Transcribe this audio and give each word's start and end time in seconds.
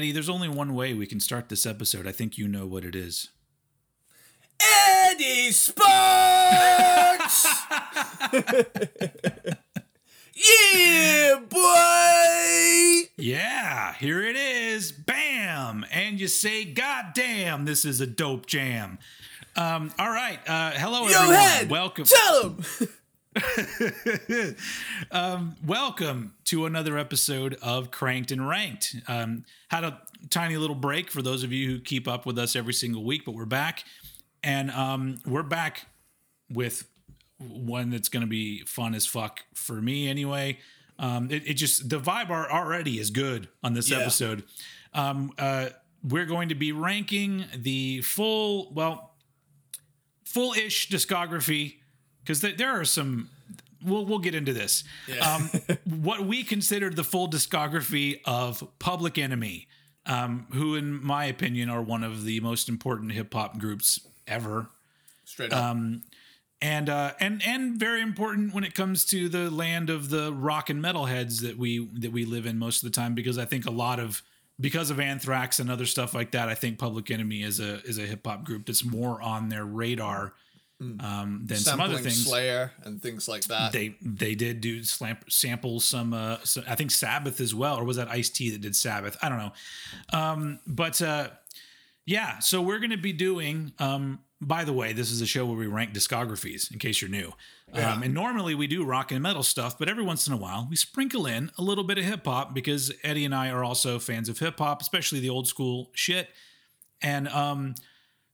Eddie, 0.00 0.12
there's 0.12 0.30
only 0.30 0.48
one 0.48 0.72
way 0.72 0.94
we 0.94 1.06
can 1.06 1.20
start 1.20 1.50
this 1.50 1.66
episode. 1.66 2.06
I 2.06 2.12
think 2.12 2.38
you 2.38 2.48
know 2.48 2.66
what 2.66 2.86
it 2.86 2.96
is. 2.96 3.28
Eddie 4.58 5.52
Sports! 5.52 5.84
yeah, 10.34 11.38
boy! 11.46 13.10
Yeah, 13.18 13.92
here 13.92 14.22
it 14.22 14.36
is. 14.36 14.90
Bam! 14.90 15.84
And 15.92 16.18
you 16.18 16.28
say, 16.28 16.64
God 16.64 17.08
damn, 17.14 17.66
this 17.66 17.84
is 17.84 18.00
a 18.00 18.06
dope 18.06 18.46
jam. 18.46 18.98
Um, 19.54 19.92
all 19.98 20.08
right. 20.08 20.38
Uh, 20.48 20.70
hello, 20.70 21.08
Yo, 21.08 21.14
everyone. 21.14 21.34
head! 21.34 21.68
Welcome. 21.68 22.06
Tell 22.06 22.42
him! 22.44 22.64
um, 25.12 25.54
welcome 25.64 26.34
to 26.44 26.66
another 26.66 26.98
episode 26.98 27.56
of 27.62 27.90
Cranked 27.90 28.32
and 28.32 28.46
Ranked. 28.46 28.96
Um, 29.06 29.44
had 29.68 29.84
a 29.84 30.00
tiny 30.30 30.56
little 30.56 30.74
break 30.76 31.10
for 31.10 31.22
those 31.22 31.42
of 31.44 31.52
you 31.52 31.68
who 31.70 31.80
keep 31.80 32.08
up 32.08 32.26
with 32.26 32.38
us 32.38 32.56
every 32.56 32.72
single 32.72 33.04
week, 33.04 33.24
but 33.24 33.32
we're 33.32 33.44
back, 33.44 33.84
and 34.42 34.70
um, 34.72 35.18
we're 35.24 35.42
back 35.44 35.86
with 36.50 36.88
one 37.38 37.90
that's 37.90 38.08
going 38.08 38.22
to 38.22 38.26
be 38.28 38.62
fun 38.64 38.94
as 38.94 39.06
fuck 39.06 39.40
for 39.54 39.80
me 39.80 40.08
anyway. 40.08 40.58
Um, 40.98 41.30
it, 41.30 41.48
it 41.48 41.54
just 41.54 41.88
the 41.88 42.00
vibe 42.00 42.30
are 42.30 42.50
already 42.50 42.98
is 42.98 43.10
good 43.10 43.48
on 43.62 43.72
this 43.74 43.90
Yeah. 43.90 43.98
episode. 43.98 44.42
Um, 44.92 45.32
uh, 45.38 45.68
we're 46.02 46.26
going 46.26 46.48
to 46.48 46.54
be 46.54 46.72
ranking 46.72 47.44
the 47.56 48.00
full, 48.02 48.72
well, 48.72 49.14
full-ish 50.24 50.88
discography 50.90 51.76
because 52.22 52.40
th- 52.40 52.56
there 52.56 52.70
are 52.70 52.84
some. 52.84 53.28
We'll 53.82 54.04
we'll 54.04 54.18
get 54.18 54.34
into 54.34 54.52
this. 54.52 54.84
Yeah. 55.08 55.36
Um, 55.36 55.50
what 56.02 56.26
we 56.26 56.42
consider 56.42 56.90
the 56.90 57.04
full 57.04 57.28
discography 57.28 58.20
of 58.26 58.62
Public 58.78 59.16
Enemy, 59.16 59.68
um, 60.06 60.46
who, 60.52 60.74
in 60.74 61.02
my 61.02 61.24
opinion, 61.24 61.70
are 61.70 61.80
one 61.82 62.04
of 62.04 62.24
the 62.24 62.40
most 62.40 62.68
important 62.68 63.12
hip 63.12 63.32
hop 63.32 63.58
groups 63.58 64.00
ever 64.26 64.68
Straight 65.24 65.52
up. 65.52 65.64
um, 65.64 66.02
and 66.60 66.90
uh, 66.90 67.12
and 67.20 67.42
and 67.46 67.78
very 67.78 68.02
important 68.02 68.52
when 68.54 68.64
it 68.64 68.74
comes 68.74 69.04
to 69.06 69.30
the 69.30 69.50
land 69.50 69.88
of 69.88 70.10
the 70.10 70.30
rock 70.32 70.68
and 70.68 70.82
metal 70.82 71.06
heads 71.06 71.40
that 71.40 71.56
we 71.56 71.88
that 72.00 72.12
we 72.12 72.26
live 72.26 72.44
in 72.44 72.58
most 72.58 72.82
of 72.82 72.92
the 72.92 72.94
time 72.94 73.14
because 73.14 73.38
I 73.38 73.46
think 73.46 73.64
a 73.64 73.70
lot 73.70 73.98
of 73.98 74.22
because 74.60 74.90
of 74.90 75.00
Anthrax 75.00 75.58
and 75.58 75.70
other 75.70 75.86
stuff 75.86 76.12
like 76.12 76.32
that 76.32 76.50
I 76.50 76.54
think 76.54 76.78
Public 76.78 77.10
Enemy 77.10 77.42
is 77.42 77.60
a 77.60 77.80
is 77.84 77.96
a 77.96 78.02
hip 78.02 78.26
hop 78.26 78.44
group 78.44 78.66
that's 78.66 78.84
more 78.84 79.22
on 79.22 79.48
their 79.48 79.64
radar 79.64 80.34
um, 80.80 81.42
than 81.44 81.58
some 81.58 81.80
other 81.80 81.98
things. 81.98 82.24
Slayer 82.26 82.72
and 82.84 83.02
things 83.02 83.28
like 83.28 83.42
that. 83.44 83.72
They 83.72 83.96
they 84.00 84.34
did 84.34 84.60
do 84.60 84.82
slam- 84.82 85.18
sample 85.28 85.78
some, 85.80 86.14
uh, 86.14 86.38
so- 86.44 86.62
I 86.66 86.74
think 86.74 86.90
Sabbath 86.90 87.40
as 87.40 87.54
well, 87.54 87.76
or 87.76 87.84
was 87.84 87.96
that 87.96 88.08
Ice 88.08 88.30
T 88.30 88.50
that 88.50 88.60
did 88.62 88.74
Sabbath? 88.74 89.16
I 89.22 89.28
don't 89.28 89.38
know. 89.38 89.52
Um, 90.12 90.60
but 90.66 91.02
uh, 91.02 91.28
yeah, 92.06 92.38
so 92.38 92.62
we're 92.62 92.78
going 92.78 92.90
to 92.90 92.96
be 92.96 93.12
doing. 93.12 93.72
Um, 93.78 94.20
by 94.42 94.64
the 94.64 94.72
way, 94.72 94.94
this 94.94 95.10
is 95.10 95.20
a 95.20 95.26
show 95.26 95.44
where 95.44 95.56
we 95.58 95.66
rank 95.66 95.92
discographies. 95.92 96.72
In 96.72 96.78
case 96.78 97.02
you're 97.02 97.10
new, 97.10 97.34
Yeah. 97.74 97.92
um, 97.92 98.02
and 98.02 98.14
normally 98.14 98.54
we 98.54 98.66
do 98.66 98.82
rock 98.86 99.12
and 99.12 99.22
metal 99.22 99.42
stuff, 99.42 99.78
but 99.78 99.86
every 99.90 100.02
once 100.02 100.26
in 100.26 100.32
a 100.32 100.36
while 100.38 100.66
we 100.70 100.76
sprinkle 100.76 101.26
in 101.26 101.50
a 101.58 101.62
little 101.62 101.84
bit 101.84 101.98
of 101.98 102.04
hip 102.04 102.24
hop 102.24 102.54
because 102.54 102.90
Eddie 103.04 103.26
and 103.26 103.34
I 103.34 103.50
are 103.50 103.62
also 103.62 103.98
fans 103.98 104.30
of 104.30 104.38
hip 104.38 104.58
hop, 104.58 104.80
especially 104.80 105.20
the 105.20 105.28
old 105.28 105.46
school 105.46 105.90
shit. 105.92 106.30
And 107.02 107.28
um, 107.28 107.74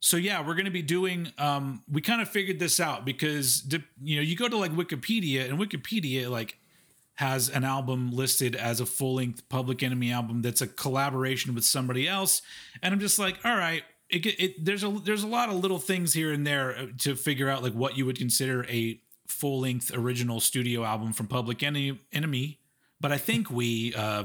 so 0.06 0.16
yeah, 0.16 0.38
we're 0.38 0.54
going 0.54 0.66
to 0.66 0.70
be 0.70 0.82
doing. 0.82 1.32
Um, 1.36 1.82
we 1.90 2.00
kind 2.00 2.22
of 2.22 2.28
figured 2.28 2.60
this 2.60 2.78
out 2.78 3.04
because 3.04 3.66
you 4.00 4.14
know 4.14 4.22
you 4.22 4.36
go 4.36 4.46
to 4.46 4.56
like 4.56 4.70
Wikipedia 4.70 5.50
and 5.50 5.58
Wikipedia 5.58 6.30
like 6.30 6.58
has 7.14 7.48
an 7.48 7.64
album 7.64 8.12
listed 8.12 8.54
as 8.54 8.78
a 8.78 8.86
full 8.86 9.16
length 9.16 9.48
Public 9.48 9.82
Enemy 9.82 10.12
album 10.12 10.42
that's 10.42 10.60
a 10.60 10.68
collaboration 10.68 11.56
with 11.56 11.64
somebody 11.64 12.06
else, 12.06 12.40
and 12.84 12.94
I'm 12.94 13.00
just 13.00 13.18
like, 13.18 13.44
all 13.44 13.56
right. 13.56 13.82
It, 14.08 14.24
it, 14.24 14.64
there's 14.64 14.84
a 14.84 14.90
there's 14.90 15.24
a 15.24 15.26
lot 15.26 15.48
of 15.48 15.56
little 15.56 15.80
things 15.80 16.12
here 16.12 16.32
and 16.32 16.46
there 16.46 16.78
uh, 16.78 16.86
to 16.98 17.16
figure 17.16 17.50
out 17.50 17.64
like 17.64 17.72
what 17.72 17.98
you 17.98 18.06
would 18.06 18.16
consider 18.16 18.64
a 18.66 19.00
full 19.26 19.58
length 19.58 19.90
original 19.92 20.38
studio 20.38 20.84
album 20.84 21.12
from 21.12 21.26
Public 21.26 21.64
Enemy, 21.64 21.98
Enemy 22.12 22.60
but 23.00 23.10
I 23.10 23.18
think 23.18 23.50
we 23.50 23.92
uh, 23.94 24.24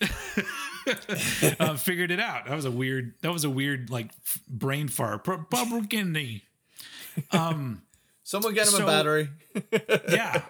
uh, 1.60 1.76
figured 1.76 2.10
it 2.10 2.20
out. 2.20 2.46
That 2.46 2.54
was 2.56 2.64
a 2.64 2.70
weird. 2.70 3.14
That 3.22 3.32
was 3.32 3.44
a 3.44 3.50
weird 3.50 3.90
like 3.90 4.10
brain 4.48 4.88
fart. 4.88 5.26
Enemy. 5.92 6.42
Um, 7.30 7.82
Someone 8.26 8.54
get 8.54 8.66
him 8.66 8.72
So- 8.72 8.84
a 8.84 8.86
battery. 8.86 9.28
yeah. 10.08 10.42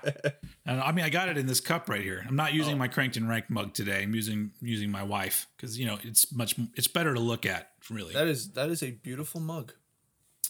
And 0.64 0.80
I 0.80 0.92
mean, 0.92 1.04
I 1.04 1.08
got 1.10 1.28
it 1.28 1.36
in 1.36 1.46
this 1.46 1.60
cup 1.60 1.88
right 1.88 2.00
here. 2.00 2.24
I'm 2.26 2.36
not 2.36 2.52
Oh. 2.52 2.54
using 2.54 2.78
my 2.78 2.86
cranked 2.88 3.16
and 3.16 3.28
ranked 3.28 3.50
mug 3.50 3.74
today. 3.74 4.02
I'm 4.04 4.14
using 4.14 4.52
using 4.62 4.90
my 4.90 5.02
wife 5.02 5.48
because 5.56 5.78
you 5.78 5.84
know 5.86 5.98
it's 6.04 6.32
much 6.32 6.54
it's 6.76 6.86
better 6.86 7.12
to 7.14 7.20
look 7.20 7.44
at. 7.44 7.70
Really, 7.90 8.14
That 8.14 8.28
is 8.28 8.52
that 8.52 8.70
is 8.70 8.82
a 8.82 8.92
beautiful 8.92 9.40
mug. 9.40 9.72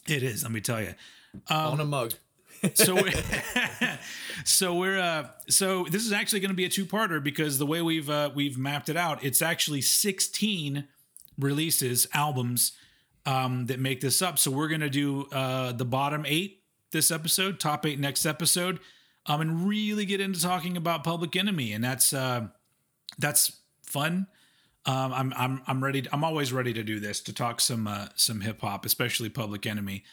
it 0.07 0.21
is. 0.23 0.43
Let 0.43 0.51
me 0.51 0.61
tell 0.61 0.81
you. 0.81 0.93
on 1.49 1.79
a 1.81 1.85
mug. 1.85 2.13
So 2.73 2.95
we're, 2.95 3.11
so 4.43 4.75
we're 4.75 4.99
uh 4.99 5.27
so 5.47 5.85
this 5.85 6.05
is 6.05 6.11
actually 6.11 6.39
going 6.39 6.49
to 6.49 6.55
be 6.55 6.65
a 6.65 6.69
two-parter 6.69 7.23
because 7.23 7.57
the 7.57 7.65
way 7.65 7.81
we've 7.81 8.09
uh, 8.09 8.29
we've 8.33 8.57
mapped 8.57 8.89
it 8.89 8.97
out 8.97 9.23
it's 9.23 9.41
actually 9.41 9.81
16 9.81 10.87
releases 11.37 12.07
albums 12.13 12.73
um 13.25 13.65
that 13.65 13.79
make 13.79 14.01
this 14.01 14.21
up. 14.21 14.37
So 14.37 14.51
we're 14.51 14.67
going 14.67 14.81
to 14.81 14.89
do 14.89 15.25
uh 15.31 15.71
the 15.71 15.85
bottom 15.85 16.25
8 16.27 16.61
this 16.91 17.11
episode 17.11 17.59
top 17.59 17.85
8 17.85 17.99
next 17.99 18.25
episode 18.25 18.79
um 19.25 19.41
and 19.41 19.67
really 19.67 20.05
get 20.05 20.21
into 20.21 20.41
talking 20.41 20.77
about 20.77 21.03
Public 21.03 21.35
Enemy. 21.35 21.73
And 21.73 21.83
that's 21.83 22.13
uh 22.13 22.47
that's 23.17 23.59
fun. 23.83 24.27
Um 24.85 25.13
I'm 25.13 25.33
I'm 25.35 25.61
I'm 25.67 25.83
ready 25.83 26.05
I'm 26.11 26.23
always 26.23 26.53
ready 26.53 26.73
to 26.73 26.83
do 26.83 26.99
this 26.99 27.19
to 27.21 27.33
talk 27.33 27.59
some 27.59 27.87
uh 27.87 28.07
some 28.15 28.41
hip 28.41 28.61
hop 28.61 28.85
especially 28.85 29.29
Public 29.29 29.65
Enemy. 29.65 30.03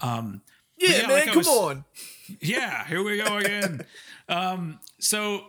Um 0.00 0.42
Yeah, 0.78 0.90
yeah, 0.90 1.06
man, 1.06 1.10
like 1.16 1.26
come 1.28 1.36
was- 1.38 1.48
on. 1.48 1.84
yeah 2.40 2.86
here 2.86 3.02
we 3.02 3.16
go 3.22 3.38
again 3.38 3.84
um 4.28 4.78
so 4.98 5.44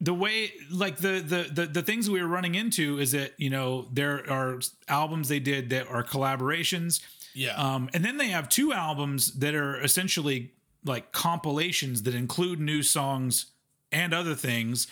the 0.00 0.14
way 0.14 0.52
like 0.70 0.98
the, 0.98 1.18
the 1.20 1.50
the 1.52 1.66
the 1.66 1.82
things 1.82 2.08
we 2.08 2.22
were 2.22 2.28
running 2.28 2.54
into 2.54 3.00
is 3.00 3.10
that 3.12 3.32
you 3.36 3.50
know 3.50 3.88
there 3.92 4.22
are 4.30 4.60
albums 4.86 5.28
they 5.28 5.40
did 5.40 5.70
that 5.70 5.88
are 5.88 6.04
collaborations 6.04 7.00
Yeah. 7.34 7.56
um 7.56 7.90
and 7.92 8.04
then 8.04 8.16
they 8.16 8.28
have 8.28 8.48
two 8.48 8.72
albums 8.72 9.32
that 9.40 9.56
are 9.56 9.80
essentially 9.82 10.52
like 10.84 11.10
compilations 11.10 12.04
that 12.04 12.14
include 12.14 12.60
new 12.60 12.82
songs 12.84 13.46
and 13.90 14.14
other 14.14 14.36
things 14.36 14.86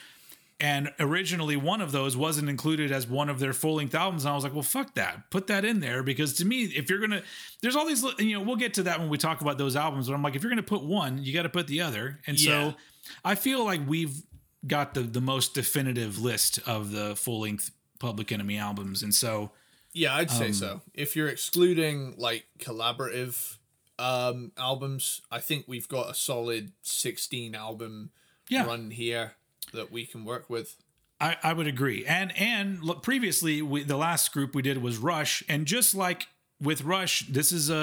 and 0.59 0.91
originally 0.99 1.56
one 1.56 1.81
of 1.81 1.93
those 1.93 2.17
wasn't 2.17 2.49
included 2.49 2.91
as 2.91 3.06
one 3.06 3.28
of 3.28 3.39
their 3.39 3.53
full-length 3.53 3.94
albums 3.94 4.25
and 4.25 4.33
i 4.33 4.34
was 4.34 4.43
like 4.44 4.55
well 4.55 4.62
fuck 4.62 4.94
that 4.94 5.31
put 5.31 5.47
that 5.49 5.65
in 5.65 5.81
there 5.81 6.03
because 6.03 6.33
to 6.33 6.44
me 6.47 6.62
if 6.65 6.89
you're 6.89 6.99
gonna 7.00 7.22
there's 7.61 7.77
all 7.77 7.87
these 7.87 8.03
you 8.19 8.33
know 8.39 8.41
we'll 8.43 8.56
get 8.56 8.72
to 8.75 8.83
that 8.84 8.99
when 8.99 9.09
we 9.11 9.19
talk 9.19 9.41
about 9.43 9.59
those 9.59 9.77
albums 9.77 10.09
but 10.09 10.15
i'm 10.15 10.22
like 10.22 10.34
if 10.34 10.43
you're 10.43 10.50
gonna 10.50 10.62
put 10.62 10.83
one 10.83 11.22
you 11.22 11.33
got 11.34 11.43
to 11.43 11.49
put 11.50 11.67
the 11.67 11.81
other 11.83 12.21
and 12.27 12.41
Yeah. 12.41 12.71
so 12.71 12.77
i 13.25 13.34
feel 13.34 13.65
like 13.65 13.81
we've 13.87 14.22
got 14.67 14.94
the 14.94 15.03
the 15.03 15.21
most 15.21 15.53
definitive 15.55 16.19
list 16.19 16.59
of 16.67 16.91
the 16.91 17.15
full-length 17.17 17.71
public 17.99 18.33
enemy 18.33 18.56
albums 18.59 19.03
and 19.03 19.15
so 19.15 19.50
Yeah, 19.93 20.15
I'd 20.17 20.31
um, 20.31 20.37
say 20.37 20.53
so. 20.53 20.81
If 20.94 21.17
you're 21.17 21.28
excluding 21.28 22.15
like 22.19 22.47
collaborative 22.59 23.56
um 23.99 24.53
albums, 24.59 25.23
I 25.31 25.38
think 25.41 25.65
we've 25.67 25.88
got 25.88 26.11
a 26.11 26.15
solid 26.15 26.73
16 26.82 27.55
album 27.55 28.11
Yeah. 28.49 28.67
run 28.67 28.91
here 28.91 29.32
that 29.76 29.93
we 29.93 30.05
can 30.05 30.25
work 30.25 30.50
with. 30.50 30.76
I, 31.20 31.37
I 31.43 31.52
would 31.52 31.67
agree. 31.67 32.05
And 32.05 32.37
and 32.37 32.82
look, 32.82 33.02
previously, 33.02 33.62
we, 33.62 33.84
the 33.84 33.96
last 33.96 34.32
group 34.32 34.55
we 34.55 34.62
did 34.62 34.82
was 34.82 34.99
Rush, 34.99 35.43
and 35.49 35.67
just 35.67 35.94
like 35.94 36.26
with 36.61 36.82
Rush, 36.82 37.26
this 37.28 37.52
is 37.52 37.70
a 37.70 37.75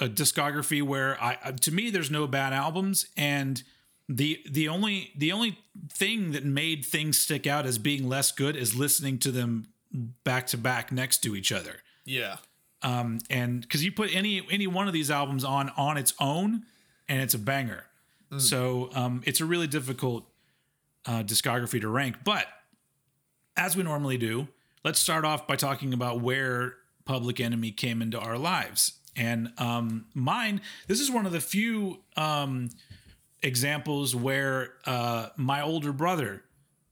a, 0.00 0.04
a, 0.04 0.04
a 0.04 0.08
discography 0.08 0.82
where 0.82 1.22
I 1.22 1.52
to 1.60 1.72
me 1.72 1.90
there's 1.90 2.10
no 2.10 2.26
bad 2.26 2.52
albums, 2.52 3.06
and 3.16 3.62
the 4.08 4.40
the 4.50 4.68
only 4.68 5.12
the 5.16 5.32
only 5.32 5.58
thing 5.92 6.32
that 6.32 6.44
made 6.44 6.84
things 6.84 7.18
stick 7.18 7.46
out 7.46 7.66
as 7.66 7.78
being 7.78 8.08
less 8.08 8.32
good 8.32 8.56
is 8.56 8.74
listening 8.74 9.18
to 9.18 9.30
them 9.30 9.68
back 10.24 10.46
to 10.48 10.58
back 10.58 10.92
next 10.92 11.18
to 11.18 11.36
each 11.36 11.52
other. 11.52 11.76
Yeah. 12.04 12.36
Um, 12.82 13.20
and 13.30 13.62
because 13.62 13.84
you 13.84 13.92
put 13.92 14.14
any 14.14 14.46
any 14.50 14.66
one 14.66 14.86
of 14.86 14.92
these 14.92 15.10
albums 15.10 15.44
on 15.44 15.70
on 15.76 15.96
its 15.96 16.14
own, 16.20 16.64
and 17.08 17.20
it's 17.20 17.34
a 17.34 17.38
banger. 17.38 17.84
So 18.36 18.90
um, 18.94 19.22
it's 19.26 19.40
a 19.40 19.44
really 19.44 19.68
difficult 19.68 20.26
uh, 21.06 21.22
discography 21.22 21.80
to 21.80 21.88
rank. 21.88 22.16
But 22.24 22.46
as 23.56 23.76
we 23.76 23.82
normally 23.82 24.18
do, 24.18 24.48
let's 24.84 24.98
start 24.98 25.24
off 25.24 25.46
by 25.46 25.56
talking 25.56 25.92
about 25.92 26.20
where 26.20 26.74
Public 27.04 27.40
Enemy 27.40 27.72
came 27.72 28.02
into 28.02 28.18
our 28.18 28.38
lives. 28.38 28.98
And 29.16 29.52
um, 29.58 30.06
mine, 30.14 30.60
this 30.88 31.00
is 31.00 31.10
one 31.10 31.26
of 31.26 31.32
the 31.32 31.40
few 31.40 32.00
um, 32.16 32.70
examples 33.42 34.14
where 34.16 34.74
uh, 34.86 35.28
my 35.36 35.62
older 35.62 35.92
brother 35.92 36.42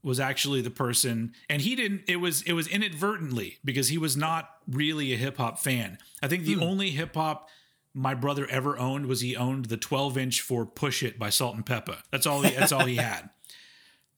was 0.03 0.19
actually 0.19 0.61
the 0.61 0.69
person 0.69 1.33
and 1.49 1.61
he 1.61 1.75
didn't 1.75 2.01
it 2.07 2.17
was 2.17 2.41
it 2.41 2.51
was 2.51 2.67
inadvertently 2.67 3.57
because 3.63 3.87
he 3.87 3.97
was 3.97 4.17
not 4.17 4.49
really 4.67 5.13
a 5.13 5.15
hip 5.15 5.37
hop 5.37 5.57
fan 5.57 5.97
i 6.21 6.27
think 6.27 6.43
the 6.43 6.57
only 6.57 6.89
hip 6.89 7.15
hop 7.15 7.47
my 7.93 8.13
brother 8.13 8.45
ever 8.49 8.77
owned 8.77 9.05
was 9.05 9.21
he 9.21 9.33
owned 9.33 9.65
the 9.65 9.77
12 9.77 10.17
inch 10.17 10.41
for 10.41 10.65
push 10.65 11.03
it 11.03 11.17
by 11.17 11.29
Salt-N-Pepa 11.29 11.99
that's 12.11 12.27
all 12.27 12.41
he 12.41 12.53
that's 12.53 12.73
all 12.73 12.85
he 12.85 12.97
had 12.97 13.29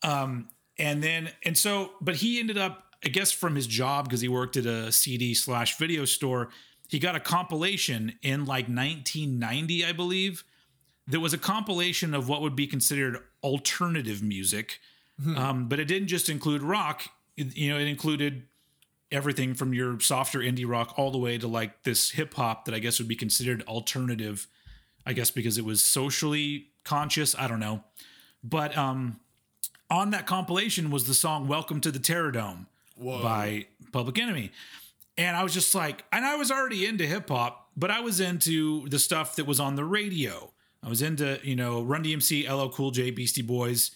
um 0.03 0.49
and 0.77 1.01
then 1.03 1.29
and 1.43 1.57
so 1.57 1.91
but 2.01 2.15
he 2.15 2.39
ended 2.39 2.57
up 2.57 2.83
I 3.05 3.09
guess 3.09 3.31
from 3.31 3.55
his 3.55 3.67
job 3.67 4.05
because 4.05 4.21
he 4.21 4.27
worked 4.27 4.57
at 4.57 4.65
a 4.65 4.91
CD 4.91 5.35
slash 5.35 5.77
video 5.77 6.05
store, 6.05 6.49
he 6.89 6.97
got 6.97 7.15
a 7.15 7.19
compilation 7.19 8.17
in 8.23 8.45
like 8.45 8.65
1990, 8.67 9.85
I 9.85 9.91
believe. 9.91 10.43
That 11.07 11.19
was 11.19 11.31
a 11.31 11.37
compilation 11.37 12.15
of 12.15 12.27
what 12.27 12.41
would 12.41 12.55
be 12.55 12.65
considered 12.65 13.19
alternative 13.43 14.23
music, 14.23 14.79
um, 15.35 15.67
but 15.69 15.79
it 15.79 15.85
didn't 15.85 16.07
just 16.07 16.29
include 16.29 16.63
rock. 16.63 17.03
It- 17.37 17.55
you 17.55 17.69
know, 17.69 17.77
it 17.77 17.85
included 17.87 18.47
everything 19.11 19.53
from 19.53 19.71
your 19.71 19.99
softer 19.99 20.39
indie 20.39 20.67
rock 20.67 20.95
all 20.97 21.11
the 21.11 21.19
way 21.19 21.37
to 21.37 21.47
like 21.47 21.83
this 21.83 22.09
hip 22.11 22.33
hop 22.33 22.65
that 22.65 22.73
I 22.73 22.79
guess 22.79 22.97
would 22.97 23.07
be 23.07 23.15
considered 23.15 23.61
alternative. 23.67 24.47
I 25.05 25.13
guess 25.13 25.29
because 25.29 25.59
it 25.59 25.65
was 25.65 25.83
socially 25.83 26.69
conscious. 26.83 27.35
I 27.37 27.47
don't 27.47 27.59
know, 27.59 27.83
but 28.43 28.75
um, 28.75 29.19
on 29.89 30.11
that 30.11 30.25
compilation 30.25 30.89
was 30.91 31.05
the 31.07 31.13
song 31.13 31.47
"Welcome 31.47 31.81
to 31.81 31.91
the 31.91 31.99
Terror 31.99 32.31
Dome" 32.31 32.67
by 32.97 33.67
Public 33.91 34.17
Enemy, 34.19 34.51
and 35.17 35.35
I 35.35 35.43
was 35.43 35.53
just 35.53 35.73
like, 35.75 36.03
and 36.11 36.25
I 36.25 36.35
was 36.35 36.51
already 36.51 36.85
into 36.85 37.05
hip 37.05 37.29
hop, 37.29 37.69
but 37.77 37.91
I 37.91 37.99
was 38.01 38.19
into 38.19 38.87
the 38.89 38.99
stuff 38.99 39.35
that 39.35 39.45
was 39.45 39.59
on 39.59 39.75
the 39.75 39.83
radio. 39.85 40.51
I 40.83 40.89
was 40.89 41.01
into 41.01 41.39
you 41.43 41.55
know 41.55 41.81
Run 41.83 42.03
DMC, 42.03 42.47
LL 42.49 42.69
Cool 42.69 42.91
J, 42.91 43.11
Beastie 43.11 43.41
Boys, 43.41 43.91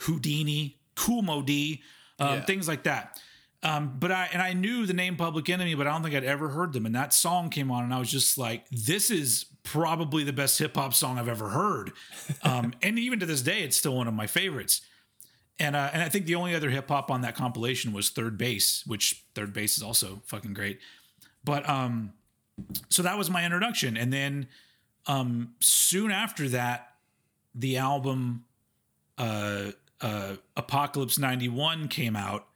Whodini, 0.00 0.74
Kool 0.94 1.22
Moe 1.22 1.42
Dee, 1.42 1.82
um, 2.18 2.28
Yeah. 2.38 2.44
things 2.44 2.68
like 2.68 2.82
that. 2.84 3.20
Um, 3.64 3.96
but 3.98 4.10
I 4.10 4.28
and 4.32 4.42
I 4.42 4.54
knew 4.54 4.86
the 4.86 4.92
name 4.92 5.16
Public 5.16 5.48
Enemy, 5.48 5.76
but 5.76 5.86
I 5.86 5.92
don't 5.92 6.02
think 6.02 6.16
I'd 6.16 6.24
ever 6.24 6.48
heard 6.48 6.72
them. 6.72 6.84
And 6.84 6.94
that 6.96 7.14
song 7.14 7.48
came 7.48 7.70
on, 7.70 7.84
and 7.84 7.94
I 7.94 7.98
was 8.00 8.10
just 8.10 8.36
like, 8.36 8.68
"This 8.70 9.08
is 9.10 9.46
probably 9.62 10.24
the 10.24 10.32
best 10.32 10.58
hip 10.58 10.74
hop 10.76 10.94
song 10.94 11.16
I've 11.16 11.28
ever 11.28 11.50
heard." 11.50 11.92
Um, 12.42 12.74
and 12.82 12.98
even 12.98 13.20
to 13.20 13.26
this 13.26 13.40
day, 13.40 13.62
it's 13.62 13.76
still 13.76 13.94
one 13.96 14.08
of 14.08 14.14
my 14.14 14.26
favorites. 14.26 14.80
And 15.58 15.76
uh, 15.76 15.90
and 15.92 16.02
I 16.02 16.08
think 16.08 16.26
the 16.26 16.34
only 16.34 16.54
other 16.54 16.70
hip 16.70 16.88
hop 16.88 17.10
on 17.10 17.20
that 17.22 17.34
compilation 17.34 17.92
was 17.92 18.10
Third 18.10 18.38
Base, 18.38 18.84
which 18.86 19.24
Third 19.34 19.52
Base 19.52 19.76
is 19.76 19.82
also 19.82 20.22
fucking 20.24 20.54
great. 20.54 20.80
But 21.44 21.68
um, 21.68 22.12
so 22.88 23.02
that 23.02 23.18
was 23.18 23.30
my 23.30 23.44
introduction, 23.44 23.96
and 23.96 24.12
then 24.12 24.48
um, 25.06 25.54
soon 25.60 26.10
after 26.10 26.48
that, 26.50 26.94
the 27.54 27.76
album 27.76 28.44
uh, 29.18 29.72
uh, 30.00 30.36
Apocalypse 30.56 31.18
'91 31.18 31.88
came 31.88 32.16
out, 32.16 32.46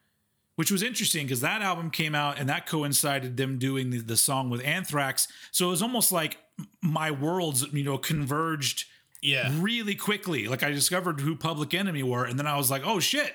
which 0.57 0.71
was 0.71 0.83
interesting 0.83 1.27
because 1.27 1.41
that 1.43 1.63
album 1.63 1.91
came 1.91 2.15
out 2.15 2.39
and 2.39 2.49
that 2.49 2.67
coincided 2.67 3.37
them 3.37 3.59
doing 3.59 3.91
the, 3.91 3.99
the 3.99 4.17
song 4.17 4.51
with 4.51 4.65
Anthrax. 4.65 5.29
So 5.51 5.67
it 5.67 5.71
was 5.71 5.83
almost 5.83 6.13
like 6.13 6.39
my 6.81 7.11
worlds, 7.11 7.67
you 7.73 7.85
know, 7.85 7.99
converged 7.99 8.87
Yeah. 9.27 9.53
really 9.59 9.95
quickly. 9.95 10.49
Like 10.49 10.63
I 10.63 10.71
discovered 10.71 11.21
who 11.21 11.37
Public 11.37 11.75
Enemy 11.75 12.03
were, 12.03 12.25
and 12.25 12.39
then 12.39 12.47
I 12.47 12.57
was 12.57 12.71
like, 12.71 12.83
oh 12.85 13.01
shit. 13.01 13.35